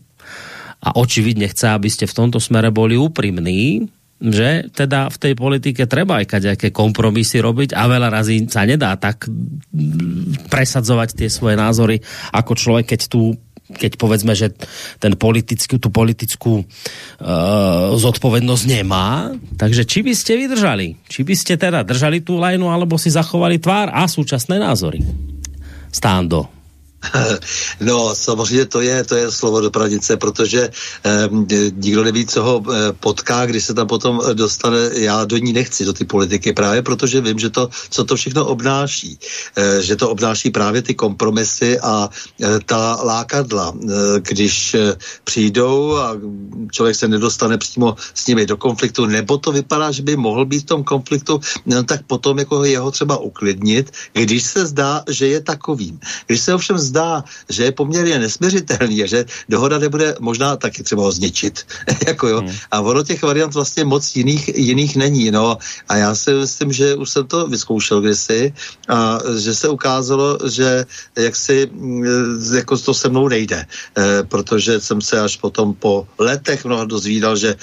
a 0.84 1.00
očividne 1.00 1.48
chce, 1.48 1.72
aby 1.72 1.88
ste 1.88 2.04
v 2.04 2.12
tomto 2.12 2.36
smere 2.44 2.68
boli 2.68 3.00
úprimní, 3.00 3.88
že 4.20 4.68
teda 4.68 5.08
v 5.08 5.16
tej 5.16 5.32
politike 5.32 5.88
treba 5.88 6.20
aj 6.20 6.36
nejaké 6.36 6.68
kompromisy 6.68 7.40
robiť 7.40 7.72
a 7.72 7.88
veľa 7.88 8.12
razy 8.12 8.52
sa 8.52 8.68
nedá 8.68 9.00
tak 9.00 9.24
presadzovať 10.52 11.24
tie 11.24 11.32
svoje 11.32 11.56
názory 11.56 12.04
ako 12.36 12.52
človek, 12.52 12.92
keď 12.92 13.00
tu 13.08 13.32
keď 13.74 13.96
povedzme, 13.96 14.34
že 14.34 14.52
ten 14.98 15.14
politickú, 15.14 15.78
tu 15.78 15.88
politickú 15.88 16.62
uh, 16.62 17.94
zodpovednosť 17.94 18.64
nemá. 18.66 19.34
Takže 19.56 19.86
či 19.86 20.02
by 20.02 20.12
ste 20.12 20.36
vydržali? 20.36 20.98
Či 21.06 21.20
by 21.22 21.34
ste 21.34 21.54
teda 21.56 21.86
držali 21.86 22.22
tú 22.22 22.36
lajnu, 22.36 22.68
alebo 22.68 22.98
si 22.98 23.10
zachovali 23.10 23.62
tvár 23.62 23.90
a 23.94 24.06
súčasné 24.10 24.58
názory? 24.58 25.02
Stándo. 25.90 26.59
No, 27.80 28.14
samozřejmě 28.14 28.64
to 28.64 28.80
je, 28.80 29.04
to 29.04 29.14
je 29.14 29.30
slovo 29.30 29.60
do 29.60 29.70
pranice, 29.70 30.16
protože 30.16 30.70
eh, 31.04 31.28
nikdo 31.74 32.04
neví, 32.04 32.26
co 32.26 32.42
ho 32.42 32.62
eh, 32.62 32.92
potká, 32.92 33.46
když 33.46 33.64
se 33.64 33.74
tam 33.74 33.86
potom 33.86 34.20
dostane. 34.32 34.78
Já 34.92 35.24
do 35.24 35.36
ní 35.36 35.52
nechci, 35.52 35.84
do 35.84 35.92
ty 35.92 36.04
politiky, 36.04 36.52
právě 36.52 36.82
protože 36.82 37.20
vím, 37.20 37.38
že 37.38 37.50
to, 37.50 37.68
co 37.90 38.04
to 38.04 38.16
všechno 38.16 38.46
obnáší. 38.46 39.18
Eh, 39.56 39.82
že 39.82 39.96
to 39.96 40.10
obnáší 40.10 40.50
právě 40.50 40.82
ty 40.82 40.94
kompromisy 40.94 41.80
a 41.80 42.08
eh, 42.42 42.58
ta 42.66 42.98
lákadla. 43.02 43.72
Eh, 43.74 44.20
když 44.20 44.74
eh, 44.74 44.96
přijdou 45.24 45.96
a 45.96 46.16
člověk 46.72 46.96
se 46.96 47.08
nedostane 47.08 47.58
přímo 47.58 47.96
s 48.14 48.26
nimi 48.26 48.46
do 48.46 48.56
konfliktu, 48.56 49.06
nebo 49.06 49.38
to 49.38 49.52
vypadá, 49.52 49.90
že 49.90 50.02
by 50.02 50.16
mohl 50.16 50.44
být 50.44 50.60
v 50.60 50.66
tom 50.66 50.84
konfliktu, 50.84 51.40
no, 51.66 51.82
tak 51.82 52.02
potom 52.06 52.38
jako 52.38 52.64
jeho 52.64 52.90
třeba 52.90 53.16
uklidnit, 53.16 53.92
když 54.12 54.42
se 54.42 54.66
zdá, 54.66 55.04
že 55.08 55.26
je 55.26 55.40
takovým. 55.40 56.00
Když 56.26 56.40
se 56.40 56.54
ovšem 56.54 56.78
zdá, 56.90 57.24
že 57.48 57.70
je 57.70 57.72
poměrně 57.72 58.18
nesměřitelný 58.18 59.02
a 59.02 59.06
že 59.06 59.24
dohoda 59.48 59.78
nebude 59.78 60.18
možná 60.20 60.56
taky 60.56 60.82
třeba 60.82 61.02
ho 61.06 61.12
zničit. 61.12 61.62
jako 62.06 62.28
jo. 62.28 62.38
Hmm. 62.40 62.56
A 62.70 62.80
ono 62.80 63.02
těch 63.02 63.22
variant 63.22 63.54
vlastně 63.54 63.84
moc 63.84 64.02
jiných, 64.16 64.50
jiných 64.58 64.96
není. 64.96 65.30
No. 65.30 65.58
A 65.88 65.92
já 65.96 66.10
si 66.14 66.34
myslím, 66.34 66.72
že 66.72 66.94
už 66.94 67.08
jsem 67.10 67.24
to 67.26 67.46
vyzkoušel 67.46 68.00
kdysi 68.00 68.52
a 68.88 69.18
že 69.38 69.54
se 69.54 69.68
ukázalo, 69.68 70.38
že 70.50 70.86
jak 71.16 71.36
si 71.36 71.70
mm, 71.70 72.04
jako 72.54 72.78
to 72.78 72.94
se 72.94 73.08
mnou 73.08 73.28
nejde. 73.28 73.60
E, 73.62 74.22
protože 74.26 74.80
jsem 74.80 75.00
se 75.00 75.20
až 75.20 75.36
potom 75.36 75.74
po 75.74 76.08
letech 76.18 76.64
mnoho 76.64 76.84
dozvídal, 76.86 77.36
že 77.36 77.54
e, 77.54 77.56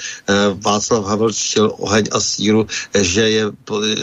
Václav 0.56 1.04
Havel 1.04 1.32
chtěl 1.32 1.72
oheň 1.78 2.04
a 2.12 2.20
síru, 2.20 2.66
že 2.94 3.30
je, 3.30 3.44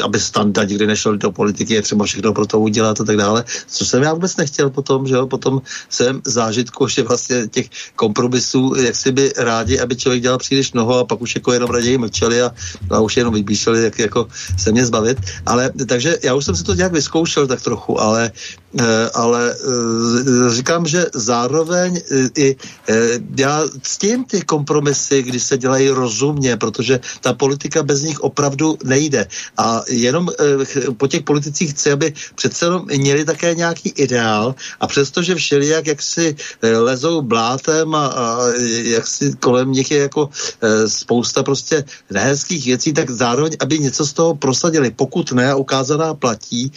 aby 0.03 0.19
standa 0.19 0.63
nikdy 0.63 0.87
nešel 0.87 1.17
do 1.17 1.31
politiky, 1.31 1.73
je 1.73 1.81
třeba 1.81 2.05
všechno 2.05 2.33
pro 2.33 2.45
to 2.45 2.59
udělat 2.59 3.01
a 3.01 3.03
tak 3.03 3.17
dále. 3.17 3.43
Co 3.67 3.85
jsem 3.85 4.03
já 4.03 4.13
vůbec 4.13 4.37
nechtěl 4.37 4.69
potom, 4.69 5.07
že 5.07 5.14
že 5.15 5.19
jo, 5.19 5.27
potom 5.27 5.61
jsem 5.89 6.21
zážitku, 6.25 6.87
že 6.87 7.07
vlastně 7.07 7.47
těch 7.47 7.95
kompromisů, 7.95 8.75
jak 8.75 8.95
si 8.95 9.11
by 9.11 9.31
rádi, 9.37 9.79
aby 9.79 9.95
člověk 9.95 10.21
dělal 10.21 10.37
příliš 10.37 10.73
mnoho 10.75 10.99
a 10.99 11.05
pak 11.07 11.21
už 11.21 11.35
jako 11.35 11.53
jenom 11.53 11.69
raději 11.71 11.97
mlčeli 11.97 12.41
a, 12.41 12.51
a 12.91 12.99
už 12.99 13.17
jenom 13.17 13.33
vybíšeli, 13.33 13.83
jak 13.83 13.99
jako 13.99 14.27
se 14.59 14.71
mě 14.71 14.85
zbavit. 14.85 15.17
Ale 15.45 15.71
takže 15.87 16.19
já 16.23 16.35
už 16.35 16.45
jsem 16.45 16.55
si 16.55 16.63
to 16.63 16.73
nějak 16.73 16.91
vyzkoušel 16.91 17.47
tak 17.47 17.61
trochu, 17.61 17.95
ale 18.01 18.31
Eh, 18.75 19.09
ale 19.13 19.55
eh, 19.55 20.51
říkám, 20.51 20.87
že 20.87 21.05
zároveň 21.13 21.95
eh, 21.95 22.29
i 22.35 22.55
já 23.37 23.63
ctím 23.81 24.23
ty 24.23 24.41
kompromisy, 24.41 25.23
když 25.23 25.43
se 25.43 25.57
dělají 25.57 25.89
rozumně, 25.89 26.57
protože 26.57 26.99
ta 27.21 27.33
politika 27.33 27.83
bez 27.83 28.01
nich 28.01 28.19
opravdu 28.19 28.77
nejde. 28.83 29.27
A 29.57 29.81
jenom 29.87 30.29
po 30.97 31.07
těch 31.07 31.23
politicích 31.23 31.71
chci, 31.71 31.91
aby 31.91 32.13
přece 32.35 32.65
jenom 32.65 32.85
měli 32.85 33.25
také 33.25 33.55
nějaký 33.55 33.89
ideál 33.89 34.55
a 34.79 34.87
přestože 35.05 35.35
všelijak, 35.35 35.87
jak 35.87 36.01
si 36.01 36.35
lezou 36.61 37.21
blátem 37.21 37.95
a, 37.95 38.05
a 38.07 38.37
jak 38.89 39.07
si 39.07 39.33
kolem 39.39 39.71
nich 39.71 39.91
je 39.91 39.97
jako 40.09 40.29
spousta 40.87 41.43
prostě 41.43 41.85
nehezkých 42.09 42.65
věcí, 42.65 42.93
tak 42.93 43.09
zároveň, 43.09 43.53
aby 43.59 43.79
něco 43.79 44.05
z 44.05 44.13
toho 44.13 44.35
prosadili. 44.35 44.91
Pokud 44.91 45.31
ne 45.31 45.55
ukázaná 45.55 46.13
platí, 46.13 46.71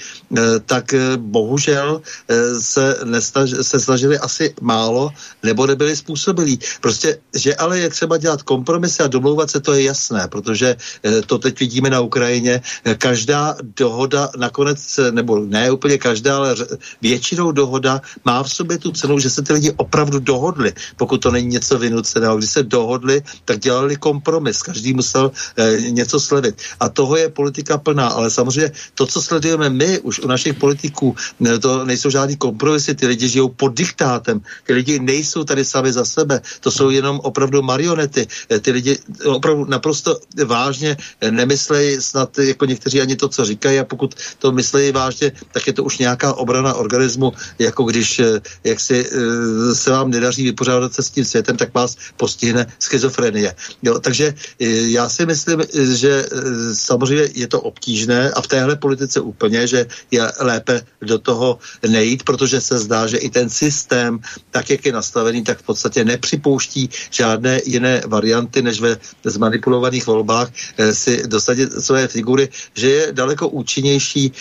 tak 0.66 0.94
bohužel 1.16 2.00
eh, 2.28 2.60
se, 2.60 2.96
nestaž, 3.04 3.50
se 3.62 3.80
snažili 3.80 4.18
asi 4.18 4.54
málo, 4.60 5.10
nebo 5.42 5.66
nebyli 5.66 5.96
způsobilí. 5.96 6.58
Prostě, 6.80 7.18
že 7.34 7.54
ale 7.54 7.78
je 7.78 7.88
třeba 7.88 8.16
dělat 8.18 8.42
kompromisy 8.42 9.02
a 9.02 9.06
domlouvat 9.06 9.50
se, 9.50 9.60
to 9.60 9.72
je 9.72 9.82
jasné, 9.82 10.28
protože 10.28 10.76
eh, 10.76 11.22
to 11.22 11.38
teď 11.38 11.60
vidíme 11.60 11.90
na 11.90 12.00
Ukrajině. 12.00 12.60
Každá 12.98 13.56
dohoda 13.76 14.30
nakonec, 14.36 15.00
nebo 15.10 15.38
ne 15.38 15.70
úplně 15.70 15.98
každá, 15.98 16.36
ale 16.36 16.56
většinou 17.02 17.52
dohoda 17.52 18.02
má 18.24 18.42
v 18.42 18.50
sobě 18.54 18.78
tu 18.78 18.92
cenu, 18.92 19.18
že 19.18 19.30
se 19.30 19.42
ty 19.42 19.52
lidi 19.52 19.70
opravdu 19.76 20.18
dohodli, 20.18 20.72
pokud 20.96 21.18
to 21.18 21.30
není 21.30 21.46
něco 21.46 21.78
vynuceného. 21.78 22.36
Když 22.36 22.50
se 22.50 22.62
dohodli, 22.62 23.22
tak 23.44 23.58
dělali 23.58 23.96
kompromis, 23.96 24.62
každý 24.62 24.94
musel 24.94 25.30
eh, 25.56 25.80
něco 25.90 26.20
sledit. 26.20 26.62
A 26.80 26.88
toho 26.88 27.16
je 27.16 27.28
politika 27.28 27.78
plná, 27.78 28.08
ale 28.08 28.30
samozřejmě 28.30 28.72
to, 28.94 29.06
co 29.06 29.22
sledujeme 29.22 29.70
my 29.70 29.98
už 30.00 30.20
u 30.20 30.26
našich 30.28 30.54
politiků, 30.54 31.16
to 31.60 31.84
nejsou 31.84 32.10
žádný 32.10 32.36
kompromisy, 32.36 32.94
ty 32.94 33.06
lidi 33.06 33.28
žijou 33.28 33.48
pod 33.48 33.74
diktátem, 33.74 34.40
ty 34.66 34.72
lidi 34.72 34.98
nejsou 34.98 35.44
tady 35.44 35.64
sami 35.64 35.92
za 35.92 36.04
sebe, 36.04 36.40
to 36.60 36.70
jsou 36.70 36.90
jenom 36.90 37.20
opravdu 37.20 37.62
marionety, 37.62 38.26
eh, 38.50 38.60
ty 38.60 38.70
lidi 38.70 38.98
opravdu 39.24 39.64
naprosto 39.64 40.18
vážně 40.44 40.96
nemyslejí 41.30 42.00
snad 42.00 42.38
jako 42.38 42.64
někteří 42.64 43.00
ani 43.00 43.16
to, 43.16 43.28
co 43.28 43.44
říkají. 43.44 43.78
A 43.78 43.84
pokud 43.84 44.14
to 44.38 44.52
myslí 44.52 44.92
vážně, 44.92 45.32
tak 45.52 45.66
je 45.66 45.72
to 45.72 45.84
už 45.84 45.98
nějaká 45.98 46.32
obrana 46.32 46.74
organismu, 46.74 47.32
jako 47.58 47.84
když 47.84 48.07
eh, 48.16 48.40
jak 48.64 48.80
si 48.80 48.96
eh, 49.04 49.74
se 49.74 49.90
vám 49.90 50.10
nedaří 50.10 50.44
vypořádat 50.44 50.94
se 50.94 51.02
s 51.02 51.10
tím 51.10 51.24
světem, 51.24 51.56
tak 51.56 51.74
vás 51.74 51.96
postihne 52.16 52.66
schizofrenie. 52.80 53.54
Jo, 53.82 54.00
takže 54.00 54.32
eh, 54.32 54.66
já 54.96 55.08
si 55.08 55.26
myslím, 55.26 55.62
že 55.92 56.26
samozřejmě 56.72 57.28
je 57.34 57.48
to 57.48 57.60
obtížné 57.60 58.30
a 58.30 58.40
v 58.40 58.46
téhle 58.46 58.76
politice 58.76 59.20
úplně, 59.20 59.66
že 59.66 59.86
je 60.10 60.22
lépe 60.40 60.80
do 61.02 61.18
toho 61.18 61.58
nejít, 61.88 62.22
protože 62.22 62.60
se 62.60 62.78
zdá, 62.78 63.06
že 63.06 63.16
i 63.18 63.30
ten 63.30 63.50
systém, 63.50 64.20
tak 64.50 64.70
jak 64.70 64.86
je 64.86 64.92
nastavený, 64.92 65.44
tak 65.44 65.58
v 65.58 65.62
podstatě 65.62 66.04
nepřipouští 66.04 66.90
žádné 67.10 67.60
jiné 67.64 68.02
varianty, 68.06 68.62
než 68.62 68.80
ve 68.80 68.96
zmanipulovaných 69.24 70.06
volbách 70.06 70.50
si 70.92 71.26
dosadit 71.26 71.72
své 71.72 72.08
figury, 72.08 72.48
že 72.74 72.90
je 72.90 73.02
daleko 73.12 73.48
účinnější 73.48 74.32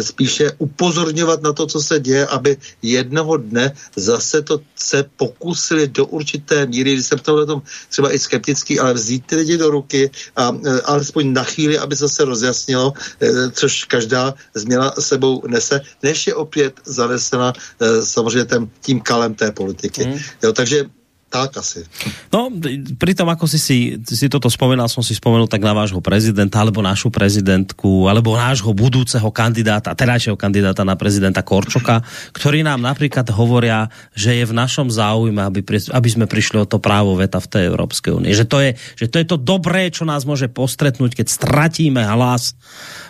spíše 0.00 0.52
upozorňovat 0.58 1.42
na 1.42 1.52
to, 1.52 1.66
co 1.66 1.80
se 1.80 2.00
děje, 2.00 2.26
aby 2.26 2.56
jednoho 2.90 3.36
dne 3.36 3.72
zase 3.96 4.42
to 4.42 4.60
se 4.76 5.04
pokusili 5.16 5.88
do 5.88 6.06
určité 6.06 6.66
míry, 6.66 6.94
když 6.94 7.06
jsem 7.06 7.18
tohle 7.18 7.46
tom 7.46 7.62
třeba 7.88 8.12
i 8.14 8.18
skeptický, 8.18 8.78
ale 8.78 8.94
vzít 8.94 9.26
ty 9.26 9.36
lidi 9.36 9.56
do 9.56 9.70
ruky 9.70 10.10
a 10.36 10.52
e, 10.52 10.80
alespoň 10.80 11.32
na 11.32 11.44
chvíli, 11.44 11.78
aby 11.78 11.96
se 11.96 12.24
rozjasnilo, 12.24 12.92
e, 13.20 13.50
což 13.50 13.84
každá 13.84 14.34
změna 14.54 14.92
sebou 14.98 15.42
nese, 15.46 15.80
než 16.02 16.26
je 16.26 16.34
opět 16.34 16.80
zanesena 16.84 17.52
e, 17.80 18.02
samozřejmě 18.02 18.44
tím, 18.44 18.70
tím 18.80 19.00
kalem 19.00 19.34
té 19.34 19.52
politiky. 19.52 20.04
Mm. 20.04 20.18
Jo, 20.42 20.52
takže 20.52 20.97
tak 21.28 21.60
asi. 21.60 21.84
No, 22.32 22.48
pri 22.96 23.12
tom, 23.12 23.28
ako 23.28 23.44
si, 23.44 23.60
si, 23.60 23.78
si 24.00 24.26
toto 24.32 24.48
spomenal, 24.48 24.88
som 24.88 25.04
si 25.04 25.12
spomenul 25.12 25.44
tak 25.44 25.60
na 25.60 25.76
vášho 25.76 26.00
prezidenta, 26.00 26.64
alebo 26.64 26.80
našu 26.80 27.12
prezidentku, 27.12 28.08
alebo 28.08 28.32
nášho 28.32 28.72
budúceho 28.72 29.28
kandidáta, 29.28 29.92
terajšieho 29.92 30.40
kandidáta 30.40 30.88
na 30.88 30.96
prezidenta 30.96 31.44
Korčoka, 31.44 32.00
ktorí 32.32 32.64
nám 32.64 32.80
napríklad 32.80 33.28
hovoria, 33.36 33.92
že 34.16 34.40
je 34.40 34.44
v 34.48 34.56
našom 34.56 34.88
záujme, 34.88 35.44
aby, 35.44 35.60
aby 35.92 36.08
sme 36.08 36.24
prišli 36.24 36.64
o 36.64 36.66
to 36.66 36.80
právo 36.80 37.12
veta 37.20 37.44
v 37.44 37.50
tej 37.52 37.62
Európskej 37.68 38.12
únie. 38.16 38.32
Že 38.32 38.46
to, 38.48 38.58
je, 38.64 38.70
že 38.96 39.06
to 39.12 39.16
je 39.20 39.26
to 39.28 39.36
dobré, 39.36 39.92
čo 39.92 40.08
nás 40.08 40.24
môže 40.24 40.48
postretnúť, 40.48 41.12
keď 41.12 41.26
stratíme 41.28 42.00
hlas 42.08 42.56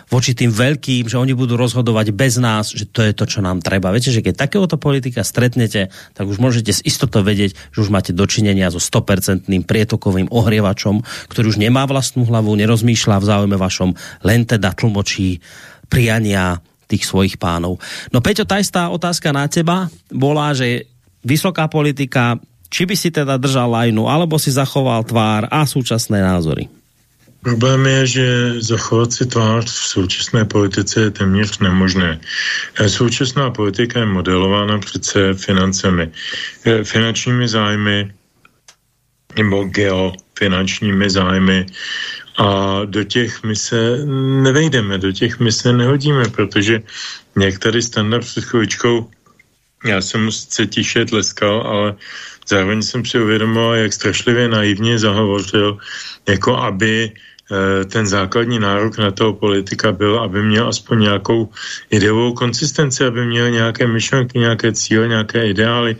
voči 0.09 0.33
tým 0.33 0.49
veľkým, 0.49 1.05
že 1.05 1.21
oni 1.21 1.37
budú 1.37 1.53
rozhodovať 1.55 2.11
bez 2.11 2.41
nás, 2.41 2.73
že 2.73 2.89
to 2.89 3.05
je 3.05 3.13
to, 3.13 3.29
čo 3.29 3.39
nám 3.45 3.61
treba. 3.61 3.93
Viete, 3.93 4.09
že 4.09 4.25
keď 4.25 4.49
takéhoto 4.49 4.75
politika 4.81 5.21
stretnete, 5.21 5.93
tak 6.17 6.25
už 6.25 6.41
môžete 6.41 6.73
s 6.73 6.81
istotou 6.81 7.21
vedieť, 7.21 7.53
že 7.69 7.79
už 7.85 7.93
máte 7.93 8.08
dočinenia 8.15 8.71
so 8.71 8.81
100% 8.81 9.49
prietokovým 9.65 10.29
ohrievačom, 10.31 11.01
ktorý 11.31 11.45
už 11.53 11.61
nemá 11.61 11.85
vlastnú 11.85 12.25
hlavu, 12.25 12.55
nerozmýšľa 12.57 13.17
v 13.21 13.27
záujme 13.27 13.57
vašom, 13.57 13.93
len 14.25 14.45
teda 14.45 14.73
tlmočí 14.73 15.39
priania 15.89 16.61
tých 16.89 17.05
svojich 17.05 17.37
pánov. 17.37 17.77
No 18.09 18.21
Peťo, 18.21 18.49
tá 18.49 18.57
istá 18.57 18.89
otázka 18.89 19.29
na 19.29 19.45
teba 19.45 19.89
bola, 20.09 20.55
že 20.57 20.89
vysoká 21.21 21.69
politika, 21.69 22.41
či 22.69 22.89
by 22.89 22.95
si 22.97 23.13
teda 23.13 23.37
držal 23.37 23.69
lajnu, 23.69 24.09
alebo 24.09 24.41
si 24.41 24.49
zachoval 24.49 25.05
tvár 25.05 25.45
a 25.49 25.65
súčasné 25.69 26.17
názory? 26.21 26.78
Problém 27.43 27.85
je, 27.85 28.07
že 28.07 28.27
zachovat 28.61 29.13
si 29.13 29.25
tvář 29.25 29.65
v 29.65 29.87
současné 29.87 30.45
politice 30.45 31.01
je 31.01 31.11
téměř 31.11 31.59
nemožné. 31.59 32.19
Eh, 32.75 32.89
současná 32.89 33.51
politika 33.51 33.99
je 33.99 34.05
modelována 34.05 34.79
přece 34.79 35.33
financemi, 35.33 36.11
eh, 36.65 36.83
finančními 36.83 37.47
zájmy 37.47 38.11
nebo 39.37 39.63
geofinančními 39.63 41.09
zájmy 41.09 41.65
a 42.37 42.79
do 42.85 43.03
těch 43.03 43.43
my 43.43 43.55
se 43.55 44.03
nevejdeme, 44.43 44.97
do 44.97 45.11
těch 45.11 45.39
my 45.39 45.51
se 45.51 45.73
nehodíme, 45.73 46.27
protože 46.29 46.81
některý 47.35 47.81
standard 47.81 48.25
před 48.25 48.43
chvíličkou 48.45 49.07
já 49.85 50.01
jsem 50.01 50.31
sice 50.31 50.67
tiše 50.67 51.05
tleskal, 51.05 51.61
ale 51.61 51.95
zároveň 52.47 52.81
jsem 52.81 53.05
si 53.05 53.19
uvědomil, 53.19 53.73
jak 53.73 53.93
strašlivě 53.93 54.47
naivně 54.47 54.99
zahovořil, 54.99 55.77
jako 56.27 56.57
aby 56.57 57.11
ten 57.85 58.07
základní 58.07 58.59
nárok 58.59 58.97
na 58.97 59.11
toho 59.11 59.33
politika 59.33 59.91
byl, 59.91 60.19
aby 60.19 60.43
měl 60.43 60.67
aspoň 60.67 60.99
nějakou 60.99 61.49
ideovou 61.89 62.33
konsistenci, 62.33 63.05
aby 63.05 63.25
měl 63.25 63.49
nějaké 63.49 63.87
myšlenky, 63.87 64.39
nějaké 64.39 64.73
cíle, 64.73 65.07
nějaké 65.07 65.49
ideály. 65.49 65.97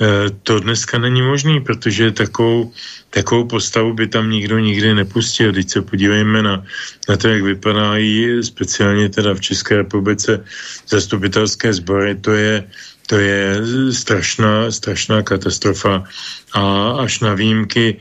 Eh, 0.00 0.30
to 0.42 0.60
dneska 0.60 0.98
není 0.98 1.22
možný, 1.22 1.60
protože 1.60 2.10
takovou, 2.10 2.72
takovou 3.10 3.44
postavu 3.44 3.94
by 3.94 4.06
tam 4.06 4.30
nikdo 4.30 4.58
nikdy 4.58 4.94
nepustil. 4.94 5.52
Když 5.52 5.70
se 5.70 5.82
podívejme 5.82 6.42
na, 6.42 6.64
na 7.08 7.16
to, 7.16 7.28
jak 7.28 7.42
vypadají 7.42 8.42
speciálně 8.42 9.08
teda 9.08 9.34
v 9.34 9.40
České 9.40 9.76
republice 9.76 10.44
zastupitelské 10.88 11.72
sbory, 11.72 12.14
to 12.14 12.32
je, 12.32 12.64
to 13.06 13.18
je 13.18 13.56
strašná, 13.90 14.70
strašná 14.70 15.22
katastrofa 15.22 16.04
a 16.52 16.90
až 16.90 17.20
na 17.20 17.34
výjimky 17.34 18.00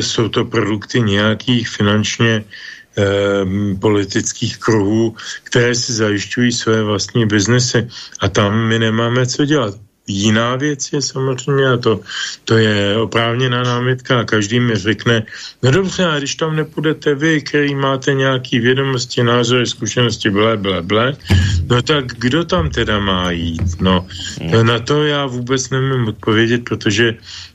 jsou 0.00 0.28
to 0.28 0.44
produkty 0.44 1.00
nějakých 1.00 1.68
finančně 1.68 2.30
e, 2.34 2.44
politických 3.80 4.58
kruhů, 4.58 5.16
které 5.44 5.74
si 5.74 5.92
zajišťují 5.92 6.52
své 6.52 6.82
vlastní 6.82 7.26
biznesy 7.26 7.88
a 8.20 8.28
tam 8.28 8.68
my 8.68 8.78
nemáme 8.78 9.26
co 9.26 9.44
dělat. 9.44 9.87
Jiná 10.08 10.56
věc 10.56 10.92
je 10.92 11.02
samozřejmě, 11.02 11.66
a 11.68 11.76
to, 11.76 12.00
to 12.44 12.56
je 12.56 12.96
oprávněná 12.96 13.62
námitka 13.62 14.20
a 14.20 14.24
každý 14.24 14.60
mi 14.60 14.76
řekne, 14.76 15.22
no 15.62 15.70
dobře, 15.70 16.04
a 16.06 16.18
když 16.18 16.34
tam 16.34 16.56
nepůjdete 16.56 17.14
vy, 17.14 17.42
který 17.42 17.74
máte 17.74 18.14
nějaký 18.14 18.58
vědomosti, 18.58 19.22
názory, 19.22 19.66
zkušenosti, 19.66 20.30
ble, 20.30 20.56
ble, 20.56 20.82
ble, 20.82 21.16
no 21.68 21.82
tak 21.82 22.04
kdo 22.06 22.44
tam 22.44 22.70
teda 22.70 22.98
má 22.98 23.30
jít? 23.30 23.80
No, 23.80 24.06
hmm. 24.40 24.66
na 24.66 24.78
to 24.78 25.04
já 25.04 25.26
vůbec 25.26 25.70
nemůžu 25.70 26.08
odpovědět, 26.08 26.64
protože 26.64 27.14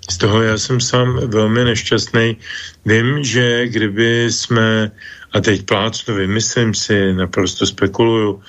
z 0.09 0.17
toho 0.17 0.41
já 0.41 0.57
jsem 0.57 0.81
sám 0.81 1.19
velmi 1.27 1.63
nešťastný. 1.63 2.37
Vím, 2.85 3.23
že 3.23 3.67
kdyby 3.67 4.27
jsme, 4.31 4.91
a 5.33 5.41
teď 5.41 5.65
plácnu, 5.65 6.15
vymyslím 6.15 6.73
si, 6.73 7.13
naprosto 7.13 7.65
spekuluju, 7.65 8.41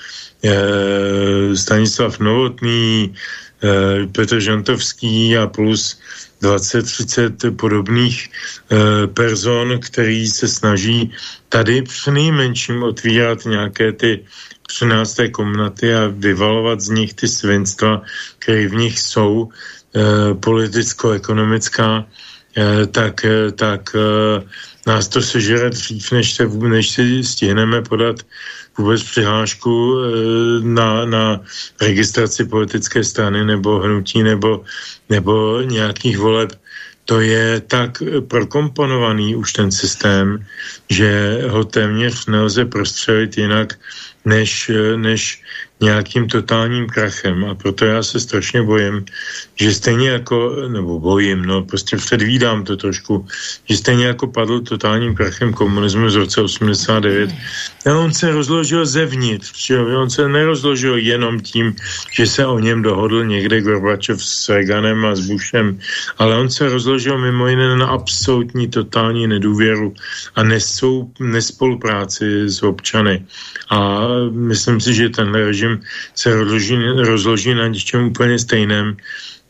eh, 0.45 1.57
Stanislav 1.57 2.19
Novotný, 2.19 3.15
Petr 4.13 4.41
Žantovský 4.41 5.37
a 5.37 5.47
plus 5.47 5.99
20-30 6.43 7.57
podobných 7.57 8.29
eh, 8.29 9.07
person, 9.07 9.81
který 9.81 10.27
se 10.27 10.49
snaží 10.49 11.13
tady 11.49 11.83
při 11.83 12.11
nejmenším 12.11 12.83
otvírat 12.83 13.45
nějaké 13.45 13.93
ty 13.93 14.25
13. 14.67 15.17
komnaty 15.33 15.95
a 15.95 16.13
vyvalovat 16.13 16.81
z 16.81 16.89
nich 16.89 17.15
ty 17.15 17.29
svinstva, 17.29 18.03
které 18.39 18.69
v 18.69 18.75
nich 18.75 19.01
jsou, 19.01 19.49
eh, 19.49 20.35
politicko-ekonomická, 20.35 22.05
tak, 22.95 23.27
tak 23.59 23.97
nás 24.87 25.09
to 25.09 25.23
sežere 25.23 25.71
dřív, 25.71 26.13
než, 26.13 26.35
se, 26.35 26.47
než 26.47 26.91
si 26.91 27.25
stihneme 27.25 27.83
podat 27.83 28.23
vůbec 28.79 29.03
přihlášku 29.03 29.73
eh, 29.99 30.09
na, 30.63 31.05
na 31.05 31.41
registraci 31.81 32.45
politické 32.45 33.05
strany 33.05 33.45
nebo 33.45 33.79
hnutí 33.79 34.23
nebo, 34.23 34.65
nebo 35.11 35.61
nějakých 35.63 36.19
voleb. 36.19 36.51
To 37.05 37.21
je 37.21 37.61
tak 37.61 38.03
prokomponovaný 38.29 39.37
už 39.37 39.53
ten 39.53 39.71
systém, 39.71 40.47
že 40.91 41.41
ho 41.49 41.65
téměř 41.65 42.27
nelze 42.27 42.65
prostřelit 42.65 43.39
jinak, 43.39 43.77
než, 44.25 44.71
než 44.97 45.43
nějakým 45.85 46.29
totálním 46.29 46.89
krachem. 46.89 47.45
A 47.45 47.55
proto 47.55 47.85
já 47.85 48.03
se 48.03 48.21
strašně 48.21 48.63
bojím, 48.63 49.05
že 49.61 49.75
stejně 49.75 50.09
jako, 50.09 50.69
nebo 50.69 51.01
bojím, 51.01 51.45
no 51.45 51.63
prostě 51.63 51.97
předvídám 51.97 52.65
to 52.65 52.77
trošku, 52.77 53.27
že 53.69 53.77
stejně 53.77 54.07
jako 54.17 54.27
padl 54.27 54.61
totálním 54.61 55.15
krachem 55.15 55.53
komunismu 55.53 56.11
z 56.11 56.15
roce 56.15 56.41
89, 56.41 57.31
a 57.87 57.95
on 57.95 58.13
se 58.13 58.33
rozložil 58.33 58.87
zevnitř, 58.87 59.67
že 59.67 59.79
on 59.79 60.11
se 60.11 60.29
nerozložil 60.29 60.97
jenom 60.97 61.41
tím, 61.41 61.77
že 62.13 62.27
se 62.27 62.47
o 62.47 62.59
něm 62.59 62.83
dohodl 62.83 63.25
někde 63.25 63.61
Gorbačov 63.61 64.25
s 64.25 64.49
Reaganem 64.49 65.05
a 65.05 65.15
s 65.15 65.21
Bushem, 65.21 65.79
ale 66.19 66.37
on 66.37 66.51
se 66.51 66.69
rozložil 66.69 67.19
mimo 67.19 67.49
jiné 67.49 67.77
na 67.77 67.87
absolutní 67.87 68.69
totální 68.69 69.27
nedůvěru 69.27 69.95
a 70.35 70.43
nesou, 70.43 71.11
nespolupráci 71.21 72.49
s 72.49 72.63
občany. 72.63 73.25
A 73.71 74.09
myslím 74.31 74.81
si, 74.81 74.95
že 74.95 75.09
ten 75.09 75.35
režim 75.35 75.74
se 76.15 76.35
rozloží, 76.35 76.77
rozloží 77.07 77.55
na 77.55 77.69
něčem 77.69 78.07
úplně 78.07 78.39
stejném. 78.39 78.97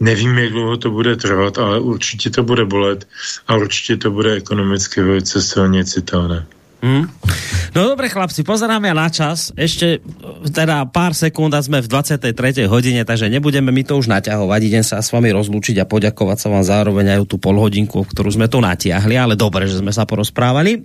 Nevím, 0.00 0.38
jak 0.38 0.52
dlouho 0.52 0.76
to 0.76 0.90
bude 0.90 1.16
trvat, 1.16 1.58
ale 1.58 1.80
určitě 1.80 2.30
to 2.30 2.42
bude 2.42 2.64
bolet 2.64 3.08
a 3.46 3.56
určitě 3.56 3.96
to 3.96 4.10
bude 4.10 4.32
ekonomicky 4.32 5.02
velice 5.02 5.42
silně 5.42 5.84
citelné. 5.84 6.46
Hmm. 6.84 7.08
No 7.72 7.88
dobre 7.96 8.12
chlapci, 8.12 8.44
pozeráme 8.44 8.92
na 8.92 9.08
čas. 9.08 9.56
Ešte 9.56 10.04
teda 10.52 10.84
pár 10.84 11.16
sekúnd 11.16 11.48
a 11.56 11.64
sme 11.64 11.80
v 11.80 11.88
23. 11.88 12.36
hodine, 12.68 13.08
takže 13.08 13.32
nebudeme 13.32 13.72
mi 13.72 13.88
to 13.88 13.96
už 13.96 14.12
naťahovať. 14.12 14.60
Idem 14.68 14.84
sa 14.84 15.00
s 15.00 15.08
vami 15.08 15.32
rozlúčiť 15.32 15.80
a 15.80 15.88
poďakovať 15.88 16.36
sa 16.44 16.52
vám 16.52 16.60
zároveň 16.60 17.16
aj 17.16 17.18
tú 17.24 17.40
polhodinku, 17.40 18.04
ktorú 18.04 18.28
sme 18.28 18.52
tu 18.52 18.60
natiahli, 18.60 19.16
ale 19.16 19.32
dobre, 19.32 19.64
že 19.64 19.80
sme 19.80 19.96
sa 19.96 20.04
porozprávali. 20.04 20.84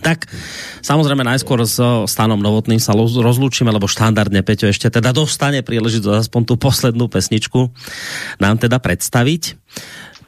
Tak 0.00 0.24
samozrejme 0.80 1.20
najskôr 1.20 1.60
s 1.68 1.76
Stanom 2.08 2.40
Novotným 2.40 2.80
sa 2.80 2.96
rozlúčime, 2.96 3.68
lebo 3.68 3.84
štandardne 3.84 4.40
Peťo 4.40 4.72
ešte 4.72 4.88
teda 4.88 5.12
dostane 5.12 5.60
príležitosť 5.60 6.28
aspoň 6.28 6.42
tú 6.48 6.54
poslednú 6.56 7.12
pesničku 7.12 7.68
nám 8.40 8.56
teda 8.56 8.80
predstaviť. 8.80 9.60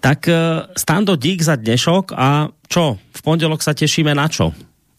Tak 0.05 0.29
Stando, 0.77 1.17
dík 1.17 1.41
za 1.41 1.57
dnešok 1.57 2.13
a 2.13 2.53
čo? 2.69 3.01
V 3.01 3.21
pondelok 3.25 3.65
sa 3.65 3.73
tešíme 3.73 4.13
na 4.13 4.29
čo? 4.29 4.53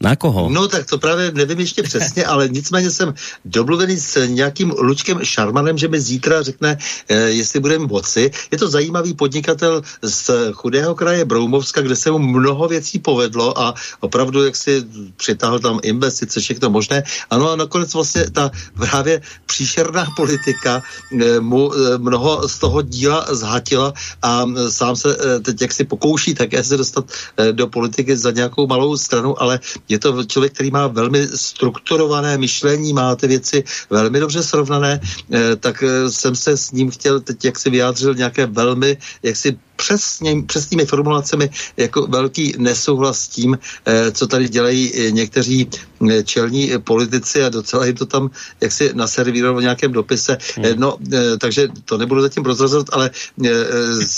Na 0.06 0.16
koho? 0.16 0.50
No 0.54 0.68
tak 0.68 0.86
to 0.86 0.98
právě 0.98 1.32
nevím 1.34 1.60
ještě 1.60 1.84
přesně, 1.84 2.26
ale 2.32 2.50
nicméně 2.50 2.92
jsem 2.92 3.14
domluvený 3.46 3.98
s 3.98 4.28
nějakým 4.28 4.70
Lučkem 4.78 5.20
Šarmanem, 5.26 5.78
že 5.78 5.88
mi 5.88 5.98
zítra 5.98 6.46
řekne, 6.46 6.78
eh, 7.10 7.16
jestli 7.34 7.60
budeme 7.60 7.90
moci. 7.90 8.32
Je 8.52 8.58
to 8.58 8.70
zajímavý 8.70 9.18
podnikatel 9.18 9.82
z 10.02 10.54
chudého 10.54 10.96
kraje 10.96 11.26
Broumovska, 11.26 11.82
kde 11.82 11.96
se 11.96 12.12
mu 12.12 12.22
mnoho 12.22 12.68
věcí 12.68 13.00
povedlo 13.02 13.58
a 13.58 13.74
opravdu 14.00 14.46
jak 14.46 14.56
si 14.56 14.86
přitáhl 15.18 15.60
tam 15.60 15.80
investice, 15.82 16.40
všechno 16.40 16.70
možné. 16.70 17.04
Ano 17.30 17.50
a 17.50 17.56
nakonec 17.56 17.90
vlastně 17.94 18.30
ta 18.30 18.52
právě 18.78 19.22
příšerná 19.46 20.06
politika 20.14 20.86
eh, 21.18 21.40
mu 21.40 21.74
eh, 21.74 21.98
mnoho 21.98 22.46
z 22.46 22.60
toho 22.60 22.82
díla 22.82 23.26
zhatila 23.34 23.94
a 24.22 24.46
sám 24.70 24.96
se 24.96 25.18
eh, 25.18 25.40
teď 25.40 25.62
jak 25.62 25.74
si 25.74 25.84
pokouší 25.84 26.38
také 26.38 26.62
se 26.64 26.78
dostat 26.78 27.06
eh, 27.10 27.54
do 27.54 27.68
politiky 27.68 28.14
za 28.18 28.32
nějakou 28.32 28.68
malou 28.68 28.98
stranu, 28.98 29.42
ale 29.42 29.60
je 29.90 29.95
to 30.00 30.24
člověk, 30.24 30.54
který 30.54 30.72
má 30.72 30.88
velmi 30.88 31.28
strukturované 31.36 32.38
myšlení, 32.38 32.94
má 32.94 33.16
ty 33.16 33.28
věci 33.28 33.64
velmi 33.90 34.20
dobře 34.20 34.44
srovnané, 34.44 35.00
eh, 35.32 35.56
tak 35.56 35.84
eh, 35.84 36.12
jsem 36.12 36.36
se 36.36 36.58
s 36.58 36.72
ním 36.72 36.92
chtěl 36.92 37.20
teď, 37.20 37.46
jak 37.46 37.60
si 37.60 37.70
vyjádřil, 37.70 38.16
nějaké 38.16 38.46
velmi, 38.46 38.98
jak 39.24 39.36
si 39.36 39.58
přesně, 39.86 40.42
přesnými 40.42 40.86
formulacemi 40.86 41.50
jako 41.78 42.08
velký 42.08 42.54
nesouhlas 42.58 43.20
s 43.20 43.28
tím, 43.28 43.58
eh, 43.86 44.12
co 44.12 44.28
tady 44.28 44.50
dělají 44.50 44.82
eh, 44.94 45.12
někteří 45.12 45.70
eh, 46.10 46.24
čelní 46.24 46.72
politici 46.82 47.44
a 47.44 47.50
docela 47.50 47.86
jim 47.86 47.96
to 47.96 48.06
tam 48.06 48.30
jak 48.62 48.72
si 48.72 48.90
naservíroval 48.94 49.62
v 49.62 49.62
nějakém 49.62 49.92
dopise. 49.92 50.38
Hmm. 50.56 50.66
No, 50.76 50.98
takže 51.38 51.68
to 51.86 51.98
nebudu 51.98 52.22
zatím 52.22 52.44
prozrazovat, 52.44 52.88
ale 52.92 53.10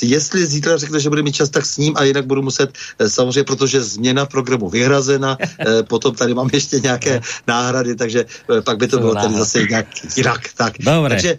jestli 0.02 0.46
zítra 0.46 0.78
řekne, 0.78 1.00
že 1.00 1.10
bude 1.10 1.22
mít 1.22 1.36
čas, 1.36 1.50
tak 1.50 1.66
s 1.66 1.78
ním 1.78 1.94
a 1.98 2.04
jinak 2.04 2.26
budu 2.26 2.42
muset 2.42 2.72
samozřejmě, 3.08 3.44
protože 3.44 3.84
změna 3.84 4.26
programu 4.26 4.70
vyhrazena, 4.70 5.38
potom 5.90 6.16
tady 6.16 6.34
mám 6.34 6.50
ještě 6.54 6.80
nějaké 6.80 7.22
náhrady, 7.48 7.96
takže 7.96 8.26
pak 8.64 8.78
by 8.78 8.88
to 8.88 9.00
bylo 9.00 9.16
tady 9.16 9.34
zase 9.34 9.64
nějak 9.64 9.88
jinak. 10.16 10.42
Tak. 10.56 10.74
Dobre. 10.80 11.16
Takže 11.16 11.38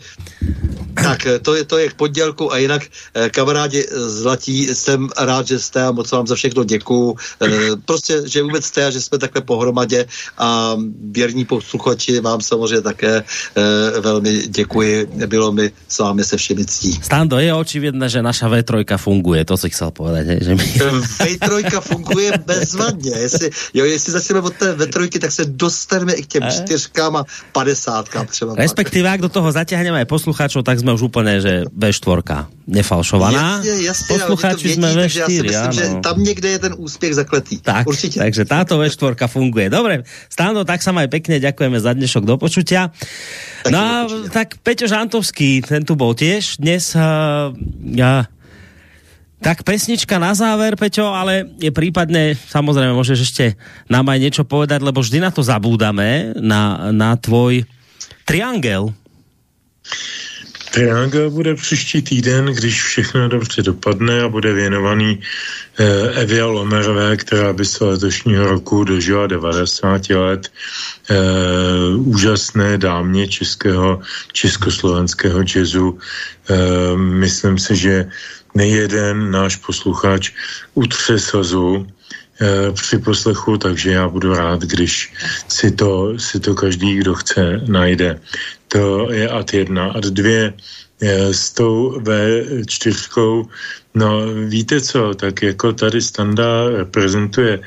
tak 0.95 1.27
to 1.43 1.55
je, 1.55 1.65
to 1.65 1.79
je 1.79 1.89
k 1.89 1.95
poddělku 1.95 2.53
a 2.53 2.59
jinak 2.59 2.83
kamarádi 3.31 3.87
zlatí, 4.19 4.67
jsem 4.75 5.09
rád, 5.19 5.47
že 5.47 5.59
jste 5.59 5.83
a 5.83 5.93
moc 5.93 6.11
vám 6.11 6.27
za 6.27 6.35
všechno 6.35 6.65
děkuju. 6.65 7.17
E, 7.43 7.49
prostě, 7.85 8.23
že 8.27 8.43
vůbec 8.43 8.65
jste 8.65 8.87
a 8.87 8.91
že 8.91 9.01
jsme 9.01 9.19
takhle 9.19 9.43
pohromadě 9.43 10.07
a 10.39 10.77
věrní 11.11 11.45
posluchači 11.45 12.21
vám 12.21 12.41
samozřejmě 12.41 12.81
také 12.81 13.23
e, 13.23 14.01
velmi 14.01 14.49
děkuji. 14.49 15.07
Bylo 15.27 15.53
mi 15.53 15.71
s 15.89 15.99
vámi 15.99 16.25
se 16.25 16.37
všemi 16.37 16.65
ctí. 16.65 16.93
Stando, 17.03 17.39
je 17.39 17.55
očividné, 17.55 18.09
že 18.09 18.23
naša 18.23 18.49
V3 18.49 18.97
funguje, 18.99 19.45
to 19.45 19.57
si 19.57 19.71
chcel 19.71 19.91
povedať. 19.91 20.43
Že 20.43 20.53
my... 20.55 20.65
V3 21.23 21.81
funguje 21.81 22.33
bezvadně. 22.47 23.11
Jestli, 23.11 23.51
jo, 23.75 23.85
jestli 23.85 24.13
začneme 24.13 24.41
od 24.41 24.55
té 24.55 24.75
V3, 24.75 25.19
tak 25.19 25.33
se 25.33 25.45
dostaneme 25.45 26.13
i 26.13 26.23
k 26.23 26.27
těm 26.27 26.43
čtyřkám 26.51 27.17
a 27.17 27.23
padesátkám 27.53 28.27
třeba. 28.27 28.55
Respektíve, 28.59 29.07
ak 29.07 29.21
do 29.21 29.31
toho 29.31 29.53
zatiahneme 29.53 30.03
aj 30.03 30.09
poslucháčov, 30.11 30.67
tak 30.67 30.81
sme 30.81 30.93
už 30.97 31.13
úplne, 31.13 31.39
že 31.39 31.69
V4 31.71 32.58
nefalšovaná. 32.69 33.65
Jasně, 33.65 33.87
jasně, 33.87 34.07
Posluchači 34.09 34.69
jsme 34.69 34.95
ve 34.95 35.03
Já 35.03 35.27
si 35.27 35.43
myslím, 35.43 35.73
že 35.73 35.85
tam 36.03 36.23
někde 36.23 36.49
je 36.49 36.59
ten 36.59 36.75
úspěch 36.77 37.15
zakletý. 37.15 37.59
Tak, 37.59 37.87
Určitě. 37.87 38.21
takže 38.21 38.45
táto 38.45 38.79
V4 38.79 39.17
funguje. 39.27 39.73
Dobre, 39.73 40.05
Stano, 40.29 40.69
tak 40.69 40.85
sa 40.85 40.93
aj 40.93 41.09
pekne 41.09 41.41
ďakujeme 41.41 41.81
za 41.81 41.97
dnešok 41.97 42.29
do 42.29 42.37
počutia. 42.37 42.93
Tak 43.65 43.73
no 43.73 43.79
a 43.81 43.93
tak 44.29 44.61
Peťo 44.61 44.85
Žantovský, 44.85 45.65
ten 45.65 45.83
tu 45.89 45.97
bol 45.97 46.13
tiež 46.13 46.61
dnes. 46.61 46.93
Uh, 46.93 47.57
ja, 47.97 48.29
tak 49.39 49.63
pesnička 49.63 50.19
na 50.19 50.35
záver, 50.35 50.75
Peťo, 50.75 51.15
ale 51.15 51.47
je 51.63 51.71
prípadne, 51.71 52.35
samozrejme, 52.35 52.91
môžeš 52.91 53.19
ešte 53.23 53.45
nám 53.87 54.11
aj 54.11 54.19
niečo 54.19 54.43
povedať, 54.43 54.83
lebo 54.83 54.99
vždy 54.99 55.23
na 55.23 55.31
to 55.31 55.47
zabúdame, 55.47 56.35
na, 56.37 56.91
na 56.91 57.15
tvoj 57.15 57.63
triangel. 58.27 58.91
Triangel 60.79 61.31
bude 61.31 61.55
příští 61.55 62.03
týden, 62.03 62.47
když 62.47 62.83
všechno 62.83 63.29
dobře 63.29 63.63
dopadne 63.63 64.23
a 64.23 64.29
bude 64.29 64.53
věnovaný 64.53 65.19
eh, 65.79 66.23
Evě 66.23 66.43
Lomerové, 66.45 67.17
která 67.17 67.53
by 67.53 67.65
se 67.65 67.85
letošního 67.85 68.47
roku 68.47 68.85
dožila 68.85 69.27
90 69.27 70.11
let. 70.11 70.53
Eh, 71.11 71.17
úžasné 71.99 72.79
dámě 72.79 73.29
českého, 73.29 74.01
československého 74.33 75.43
jazzu. 75.43 75.99
Eh, 75.99 76.97
myslím 76.97 77.59
si, 77.59 77.77
že 77.77 78.07
nejeden 78.55 79.31
náš 79.31 79.57
posluchač 79.57 80.31
utře 80.79 81.19
slzu 81.19 81.87
eh, 81.91 81.98
při 82.73 82.99
poslechu, 82.99 83.59
takže 83.59 83.91
já 83.91 84.09
budu 84.09 84.35
rád, 84.35 84.63
když 84.63 85.13
si 85.49 85.71
to, 85.71 86.19
si 86.19 86.41
to 86.41 86.55
každý, 86.55 86.97
kdo 86.97 87.15
chce, 87.15 87.61
najde. 87.67 88.21
To 88.69 89.13
je 89.13 89.29
ad 89.29 89.55
jedna. 89.55 89.91
Ad 89.91 90.05
dvě 90.05 90.53
eh, 91.01 91.35
s 91.35 91.51
tou 91.51 92.01
V4, 92.01 93.49
no 93.95 94.27
víte 94.49 94.81
co, 94.81 95.15
tak 95.15 95.43
jako 95.43 95.73
tady 95.73 96.03
Standa 96.03 96.69
reprezentuje 96.69 97.61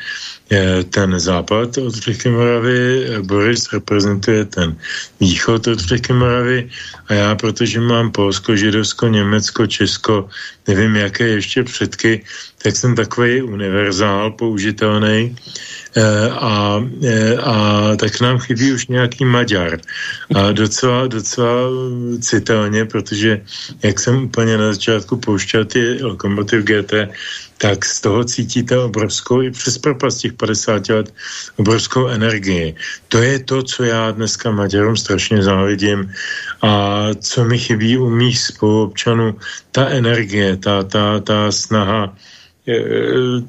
eh, 0.51 0.83
ten 0.83 1.19
západ 1.19 1.77
od 1.77 1.95
Řeky 1.95 2.29
Moravy, 2.29 3.07
Boris 3.21 3.73
reprezentuje 3.73 4.45
ten 4.45 4.77
východ 5.19 5.67
od 5.67 5.79
Řeky 5.79 6.13
Moravy 6.13 6.69
a 7.07 7.13
já, 7.13 7.35
protože 7.35 7.79
mám 7.79 8.11
Polsko, 8.11 8.55
Židovsko, 8.55 9.07
Německo, 9.07 9.67
Česko, 9.67 10.29
nevím, 10.67 10.95
jaké 10.95 11.27
ještě 11.27 11.63
předky, 11.63 12.23
tak 12.63 12.75
jsem 12.75 12.95
takový 12.95 13.41
univerzál 13.41 14.31
použitelný 14.31 15.35
a, 16.31 16.79
a 17.43 17.55
tak 17.95 18.21
nám 18.21 18.39
chybí 18.39 18.73
už 18.73 18.87
nějaký 18.87 19.25
Maďar. 19.25 19.79
A 20.35 20.51
docela, 20.51 21.07
docela 21.07 21.69
citelně, 22.21 22.85
protože 22.85 23.41
jak 23.83 23.99
jsem 23.99 24.23
úplně 24.23 24.57
na 24.57 24.73
začátku 24.73 25.17
pouštěl 25.17 25.65
ty 25.65 26.03
Lokomotiv 26.11 26.63
GT, 26.63 26.93
tak 27.57 27.85
z 27.85 28.01
toho 28.01 28.23
cítíte 28.23 28.77
obrovskou, 28.77 29.41
i 29.41 29.51
přes 29.51 29.77
propast 29.77 30.21
těch 30.21 30.33
50 30.33 30.89
let, 30.89 31.13
obrovskou 31.55 32.07
energii. 32.07 32.75
To 33.07 33.17
je 33.21 33.39
to, 33.39 33.63
co 33.63 33.83
já 33.83 34.11
dneska 34.11 34.51
Maďarům 34.51 34.97
strašně 34.97 35.43
závidím 35.43 36.11
a 36.61 37.05
co 37.15 37.45
mi 37.45 37.57
chybí 37.57 37.97
u 37.97 38.09
mých 38.09 38.39
spoluobčanů, 38.39 39.35
ta 39.71 39.87
energie, 39.87 40.57
ta, 40.57 40.83
ta, 40.83 41.19
ta 41.19 41.51
snaha 41.51 42.15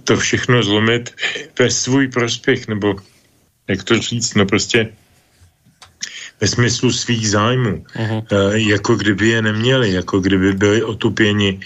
to 0.05 0.17
všechno 0.17 0.63
zlomit 0.63 1.15
ve 1.59 1.71
svůj 1.71 2.09
prospěch, 2.09 2.69
nebo 2.69 2.97
jak 3.69 3.85
to 3.85 3.99
říct, 3.99 4.35
no 4.35 4.47
prostě 4.47 4.93
ve 6.41 6.49
smyslu 6.49 6.93
svých 6.93 7.31
zájmů, 7.31 7.85
uh-huh. 7.95 8.23
jako 8.55 8.97
kdyby 8.97 9.29
je 9.29 9.43
neměli, 9.43 9.93
jako 9.93 10.21
kdyby 10.21 10.53
byli 10.53 10.83
otupěni. 10.83 11.61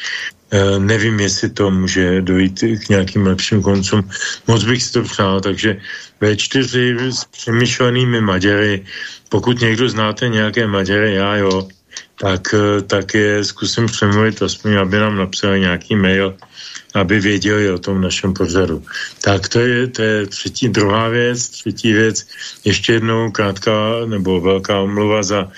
Nevím, 0.78 1.20
jestli 1.20 1.50
to 1.50 1.70
může 1.70 2.22
dojít 2.22 2.64
k 2.86 2.88
nějakým 2.88 3.26
lepším 3.26 3.62
koncům. 3.62 4.10
Moc 4.46 4.64
bych 4.64 4.82
si 4.82 4.92
to 4.92 5.02
přál, 5.02 5.40
takže 5.40 5.76
V4 6.20 7.10
s 7.10 7.24
přemýšlenými 7.24 8.20
Maďary, 8.20 8.84
pokud 9.28 9.60
někdo 9.60 9.88
znáte 9.88 10.28
nějaké 10.28 10.66
Maďary, 10.66 11.14
já 11.14 11.36
jo, 11.36 11.68
tak, 12.20 12.54
tak 12.86 13.14
je 13.14 13.44
zkusím 13.44 13.86
přemluvit, 13.86 14.42
aspoň 14.42 14.74
aby 14.74 14.96
nám 14.96 15.16
napsali 15.16 15.60
nějaký 15.60 15.96
mail, 15.96 16.36
aby 16.94 17.20
věděli 17.20 17.70
o 17.70 17.78
tom 17.78 18.00
našem 18.00 18.32
pořadu. 18.32 18.82
Tak 19.20 19.48
to 19.48 19.60
je, 19.60 19.86
to 19.86 20.02
je 20.02 20.26
třetí, 20.26 20.68
druhá 20.68 21.08
věc. 21.08 21.48
Třetí 21.48 21.92
věc, 21.92 22.26
ještě 22.64 22.92
jednou 22.92 23.30
krátká 23.30 24.06
nebo 24.06 24.40
velká 24.40 24.80
omluva 24.80 25.22
za 25.22 25.38
Eh, 25.44 25.50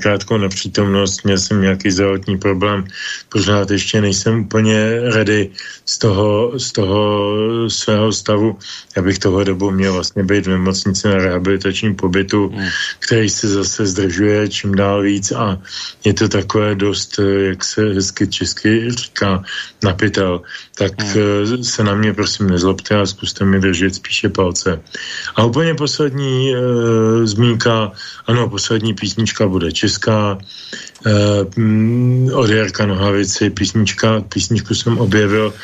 krátkou 0.00 0.36
nepřítomnost, 0.36 1.24
měl 1.24 1.38
jsem 1.38 1.62
nějaký 1.62 1.90
zdravotní 1.90 2.38
problém, 2.38 2.84
pořád 3.28 3.70
ještě 3.70 4.00
nejsem 4.00 4.40
úplně 4.40 5.00
ready 5.00 5.50
z 5.86 5.98
toho, 5.98 6.52
z 6.58 6.72
toho 6.72 7.32
svého 7.70 8.12
stavu. 8.12 8.58
Já 8.96 9.02
bych 9.02 9.18
toho 9.18 9.44
dobu 9.44 9.70
měl 9.70 9.92
vlastně 9.92 10.22
být 10.22 10.46
v 10.46 10.50
nemocnici 10.50 11.08
na 11.08 11.14
rehabilitačním 11.14 11.94
pobytu, 11.94 12.50
mm. 12.50 12.68
který 12.98 13.30
se 13.30 13.48
zase 13.48 13.86
zdržuje 13.86 14.48
čím 14.48 14.74
dál 14.74 15.02
víc 15.02 15.32
a 15.32 15.58
je 16.04 16.14
to 16.14 16.28
takové 16.28 16.74
dost, 16.74 17.18
eh, 17.18 17.54
jak 17.56 17.64
se 17.64 17.82
hezky 17.82 18.26
česky 18.26 18.90
říká, 18.90 19.44
napitel. 19.82 20.42
Tak 20.74 20.92
mm. 21.04 21.64
se 21.64 21.84
na 21.84 21.94
mě 21.94 22.14
prosím 22.14 22.50
nezlobte 22.50 23.00
a 23.00 23.06
zkuste 23.06 23.44
mi 23.44 23.60
držet 23.60 23.94
spíše 23.94 24.28
palce. 24.28 24.80
A 25.36 25.44
úplně 25.44 25.74
poslední 25.74 26.54
e, 26.54 26.58
zmínka, 27.26 27.92
ano, 28.26 28.48
poslední 28.48 28.94
písnička 28.94 29.46
bude 29.46 29.61
bude 29.62 29.72
česká, 29.72 30.38
eh, 31.06 32.34
od 32.34 32.50
Jarka 32.50 32.86
Nohavici, 32.86 33.50
písnička, 33.50 34.26
písničku 34.26 34.74
jsem 34.74 34.98
objevil 34.98 35.54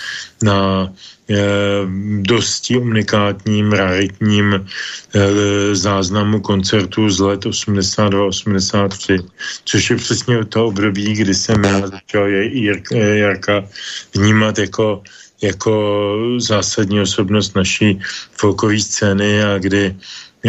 na 0.42 0.86
eh, 1.28 1.84
dosti 2.22 2.78
unikátním, 2.78 3.72
raritním 3.72 4.54
eh, 4.54 4.64
záznamu 5.74 6.40
koncertu 6.40 7.10
z 7.10 7.18
let 7.20 7.42
82-83, 7.44 9.20
což 9.64 9.82
je 9.90 9.96
přesně 9.96 10.44
to 10.46 10.72
období, 10.72 11.14
kdy 11.14 11.34
jsem 11.34 11.58
já 11.64 11.86
začal 11.86 12.24
Jarka 12.94 13.66
vnímat 14.14 14.58
jako 14.58 15.02
jako 15.38 15.72
zásadní 16.38 17.00
osobnost 17.00 17.54
naší 17.54 18.02
folkové 18.34 18.80
scény 18.82 19.42
a 19.42 19.58
kdy 19.58 19.94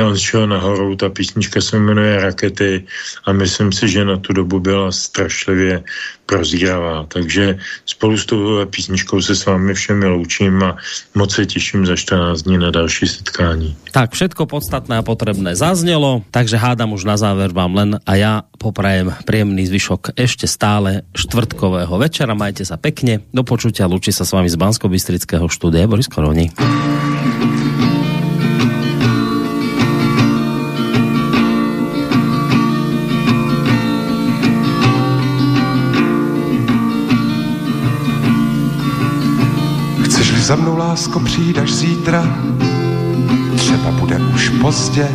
on 0.04 0.18
šel 0.18 0.48
nahoru, 0.48 0.96
ta 0.96 1.10
písnička 1.10 1.62
se 1.62 1.80
jmenuje 1.80 2.22
Rakety 2.22 2.86
a 3.26 3.34
myslím 3.34 3.72
si, 3.72 3.90
že 3.90 4.06
na 4.06 4.18
tu 4.18 4.34
dobu 4.34 4.60
byla 4.60 4.92
strašlivě 4.92 5.84
prozíravá. 6.26 7.06
Takže 7.08 7.58
spolu 7.86 8.18
s 8.18 8.26
tou 8.26 8.66
písničkou 8.66 9.22
se 9.22 9.36
s 9.36 9.46
vámi 9.46 9.74
všemi 9.74 10.06
loučím 10.06 10.64
a 10.64 10.78
moc 11.16 11.34
se 11.34 11.46
těším 11.46 11.86
za 11.86 11.96
14 11.96 12.42
dní 12.42 12.58
na 12.58 12.72
další 12.72 13.08
setkání. 13.08 13.78
Tak 13.92 14.14
všetko 14.14 14.46
podstatné 14.46 14.98
a 14.98 15.02
potrebné 15.02 15.56
zaznělo, 15.56 16.22
takže 16.32 16.58
hádám 16.58 16.94
už 16.94 17.04
na 17.04 17.18
záver 17.18 17.52
vám 17.52 17.76
len 17.76 18.00
a 18.06 18.16
já 18.16 18.42
poprajem 18.58 19.16
príjemný 19.26 19.66
zvyšok 19.66 20.14
ešte 20.14 20.46
stále 20.46 21.02
štvrtkového 21.16 21.98
večera. 21.98 22.38
Majte 22.38 22.68
sa 22.68 22.78
pekne. 22.78 23.26
Do 23.34 23.42
počutia. 23.42 23.90
Lučí 23.90 24.14
sa 24.14 24.28
s 24.28 24.36
vami 24.36 24.52
z 24.52 24.60
Bansko-Bystrického 24.60 25.48
štúdia 25.50 25.90
Boris 25.90 26.12
Koroni. 26.12 26.52
Za 40.50 40.56
mnou, 40.56 40.78
lásko, 40.78 41.20
přijdeš 41.20 41.74
zítra, 41.74 42.24
třeba 43.56 43.92
bude 43.92 44.18
už 44.18 44.50
pozdě. 44.50 45.08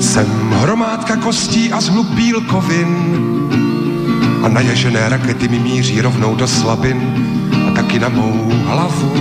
Jsem 0.00 0.26
hromádka 0.50 1.16
kostí 1.16 1.72
a 1.72 1.80
zhlub 1.80 2.06
bílkovin 2.06 2.96
a 4.42 4.48
naježené 4.48 5.08
rakety 5.08 5.48
mi 5.48 5.58
míří 5.58 6.00
rovnou 6.00 6.34
do 6.34 6.48
slabin 6.48 7.00
a 7.68 7.70
taky 7.70 7.98
na 7.98 8.08
mou 8.08 8.52
hlavu. 8.66 9.12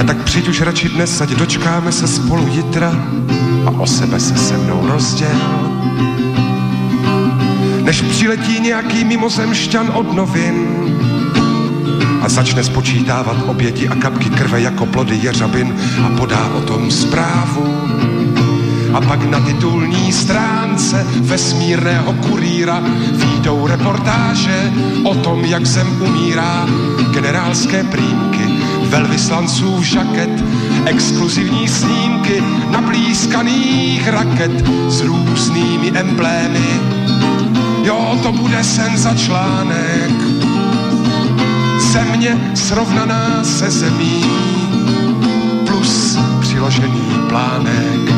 A 0.00 0.04
tak 0.04 0.24
přijď 0.24 0.48
už 0.48 0.60
radši 0.60 0.88
dnes, 0.88 1.20
ať 1.20 1.30
dočkáme 1.30 1.92
se 1.92 2.08
spolu 2.08 2.48
jitra 2.48 2.92
a 3.66 3.70
o 3.70 3.86
sebe 3.86 4.20
se 4.20 4.36
se 4.36 4.56
mnou 4.58 4.86
rozděl 4.86 5.62
než 7.82 8.00
přiletí 8.00 8.60
nějaký 8.60 9.04
mimozemšťan 9.04 9.90
od 9.94 10.12
novin 10.12 10.82
a 12.22 12.28
začne 12.28 12.64
spočítávat 12.64 13.36
oběti 13.46 13.88
a 13.88 13.94
kapky 13.94 14.30
krve 14.30 14.60
jako 14.60 14.86
plody 14.86 15.18
jeřabin 15.22 15.76
a 16.06 16.08
podá 16.18 16.48
o 16.48 16.60
tom 16.60 16.90
zprávu. 16.90 17.74
A 18.94 19.00
pak 19.00 19.30
na 19.30 19.40
titulní 19.40 20.12
stránce 20.12 21.06
vesmírného 21.20 22.12
kurýra 22.12 22.82
výjdou 23.12 23.66
reportáže 23.66 24.72
o 25.04 25.14
tom, 25.14 25.44
jak 25.44 25.66
zem 25.66 26.02
umírá, 26.02 26.66
generálské 27.12 27.84
prýmky, 27.84 28.44
velvyslanců 28.82 29.82
žaket, 29.82 30.44
exkluzivní 30.86 31.68
snímky 31.68 32.42
naplískaných 32.70 34.08
raket 34.08 34.68
s 34.88 35.00
různými 35.00 35.92
emblémy 35.94 37.01
Jo, 37.82 38.18
to 38.22 38.32
bude 38.32 38.64
sen 38.64 38.98
za 38.98 39.14
článek. 39.14 40.12
Země 41.92 42.52
srovnaná 42.54 43.44
se 43.44 43.70
zemí 43.70 44.24
plus 45.66 46.18
přiložený 46.40 47.02
plánek. 47.28 48.12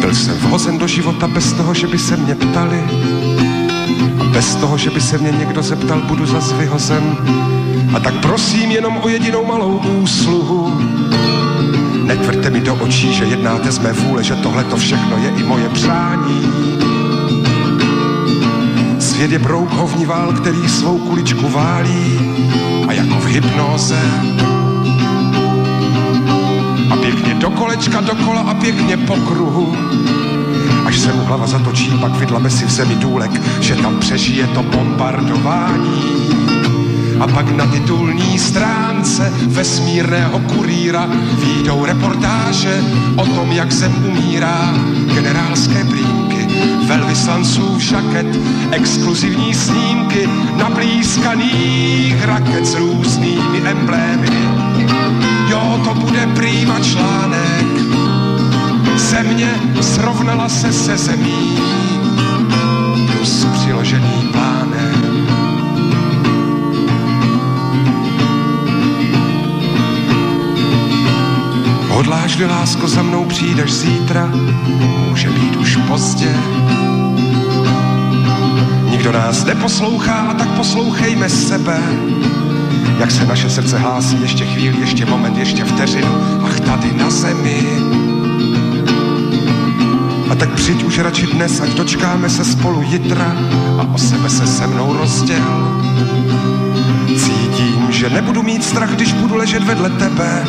Byl 0.00 0.14
jsem 0.14 0.34
vhozen 0.38 0.78
do 0.78 0.86
života 0.86 1.26
bez 1.28 1.52
toho, 1.52 1.74
že 1.74 1.86
by 1.86 1.98
se 1.98 2.16
mě 2.16 2.34
ptali 2.34 2.84
a 4.20 4.24
bez 4.24 4.54
toho, 4.54 4.78
že 4.78 4.90
by 4.90 5.00
se 5.00 5.18
mě 5.18 5.30
někdo 5.30 5.62
zeptal, 5.62 6.00
budu 6.00 6.26
zas 6.26 6.52
vyhozen. 6.52 7.16
A 7.94 8.00
tak 8.00 8.14
prosím 8.14 8.70
jenom 8.70 8.98
o 9.02 9.08
jedinou 9.08 9.44
malou 9.44 9.78
úsluhu, 9.78 10.72
Netvrďte 12.04 12.50
mi 12.50 12.60
do 12.60 12.74
očí, 12.74 13.14
že 13.14 13.24
jednáte 13.24 13.72
z 13.72 13.78
mé 13.78 13.92
vůle, 13.92 14.24
že 14.24 14.34
tohle 14.36 14.64
to 14.64 14.76
všechno 14.76 15.16
je 15.16 15.30
i 15.30 15.42
moje 15.42 15.68
přání. 15.68 16.42
Svět 18.98 19.32
je 19.32 19.38
brouk 19.38 19.70
hovnival, 19.70 20.32
který 20.32 20.68
svou 20.68 20.98
kuličku 20.98 21.48
válí 21.48 22.20
a 22.88 22.92
jako 22.92 23.14
v 23.14 23.26
hypnoze. 23.26 24.00
A 26.90 26.96
pěkně 26.96 27.34
do 27.34 27.50
kolečka, 27.50 28.00
dokola 28.00 28.40
a 28.40 28.54
pěkně 28.54 28.96
po 28.96 29.16
kruhu. 29.16 29.76
Až 30.84 30.98
se 30.98 31.12
mu 31.12 31.24
hlava 31.24 31.46
zatočí, 31.46 31.90
pak 32.00 32.12
vydlame 32.12 32.50
si 32.50 32.64
v 32.64 32.70
zemi 32.70 32.94
důlek, 32.94 33.30
že 33.60 33.74
tam 33.74 33.98
přežije 33.98 34.46
to 34.46 34.62
bombardování 34.62 36.22
a 37.22 37.26
pak 37.26 37.50
na 37.56 37.66
titulní 37.66 38.38
stránce 38.38 39.32
vesmírného 39.46 40.38
kurýra 40.40 41.06
výjdou 41.38 41.84
reportáže 41.84 42.80
o 43.16 43.26
tom, 43.26 43.52
jak 43.52 43.72
zem 43.72 43.94
umírá, 44.06 44.74
generálské 45.14 45.84
prýmky, 45.84 46.48
velvyslanců 46.86 47.78
žaket, 47.78 48.26
exkluzivní 48.70 49.54
snímky 49.54 50.28
naplískaných 50.56 52.24
raket 52.24 52.66
s 52.66 52.74
různými 52.74 53.58
emblémy. 53.64 54.28
Jo, 55.48 55.80
to 55.84 55.94
bude 55.94 56.26
prýma 56.26 56.80
článek, 56.80 57.66
země 58.96 59.54
srovnala 59.80 60.48
se 60.48 60.72
se 60.72 60.96
zemí, 60.96 61.58
Hodláš-li 72.02 72.46
lásko 72.46 72.88
za 72.88 73.02
mnou 73.02 73.24
přijdeš 73.24 73.72
zítra, 73.72 74.30
může 75.08 75.30
být 75.30 75.56
už 75.56 75.78
pozdě. 75.88 76.36
Nikdo 78.90 79.12
nás 79.12 79.44
neposlouchá, 79.44 80.14
a 80.14 80.34
tak 80.34 80.48
poslouchejme 80.48 81.28
sebe. 81.28 81.78
Jak 82.98 83.10
se 83.10 83.26
naše 83.26 83.50
srdce 83.50 83.78
hlásí, 83.78 84.22
ještě 84.22 84.44
chvíli, 84.44 84.80
ještě 84.80 85.06
moment, 85.06 85.36
ještě 85.36 85.64
vteřinu, 85.64 86.40
ach 86.44 86.60
tady 86.60 86.92
na 86.92 87.10
zemi. 87.10 87.62
A 90.30 90.34
tak 90.34 90.54
přijď 90.54 90.84
už 90.84 90.98
radši 90.98 91.26
dnes, 91.26 91.60
ať 91.60 91.70
dočkáme 91.70 92.30
se 92.30 92.44
spolu 92.44 92.82
jitra 92.82 93.36
a 93.78 93.94
o 93.94 93.98
sebe 93.98 94.30
se 94.30 94.46
se 94.46 94.66
mnou 94.66 94.92
rozděl. 94.92 95.82
Cítím, 97.08 97.86
že 97.90 98.10
nebudu 98.10 98.42
mít 98.42 98.64
strach, 98.64 98.90
když 98.90 99.12
budu 99.12 99.36
ležet 99.36 99.64
vedle 99.64 99.90
tebe 99.90 100.44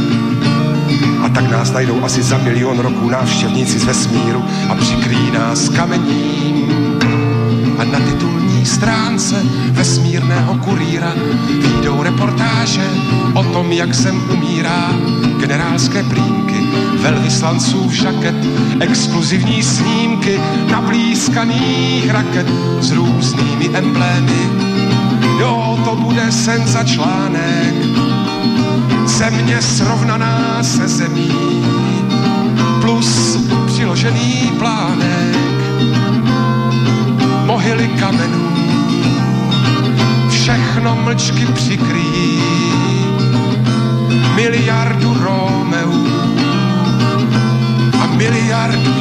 a 1.23 1.29
tak 1.29 1.51
nás 1.51 1.71
najdou 1.71 2.03
asi 2.03 2.23
za 2.23 2.37
milion 2.37 2.79
roků 2.79 3.09
návštěvníci 3.09 3.79
z 3.79 3.83
vesmíru 3.83 4.43
a 4.69 4.75
přikryjí 4.75 5.31
nás 5.31 5.69
kamením. 5.69 6.73
A 7.77 7.83
na 7.83 7.99
titulní 7.99 8.65
stránce 8.65 9.35
vesmírného 9.71 10.55
kurýra 10.55 11.13
výjdou 11.61 12.03
reportáže 12.03 12.89
o 13.33 13.43
tom, 13.43 13.71
jak 13.71 13.93
zem 13.93 14.21
umírá, 14.31 14.89
generálské 15.39 16.03
prýmky, 16.03 16.67
velvyslanců 17.01 17.91
žaket, 17.91 18.35
exkluzivní 18.79 19.63
snímky 19.63 20.39
nablízkaných 20.71 22.11
raket 22.11 22.47
s 22.79 22.91
různými 22.91 23.69
emblémy. 23.73 24.49
Jo, 25.39 25.79
to 25.85 25.95
bude 25.95 26.31
senzačlánek, 26.31 27.73
země 29.13 29.61
srovnaná 29.61 30.63
se 30.63 30.87
zemí, 30.87 31.31
plus 32.81 33.37
přiložený 33.67 34.51
plánek, 34.59 35.37
mohyly 37.45 37.87
kamenů, 37.87 38.49
všechno 40.29 40.95
mlčky 40.95 41.45
přikryjí, 41.45 42.41
miliardu 44.35 45.17
Romeů 45.23 46.07
a 48.01 48.05
miliardu 48.15 48.93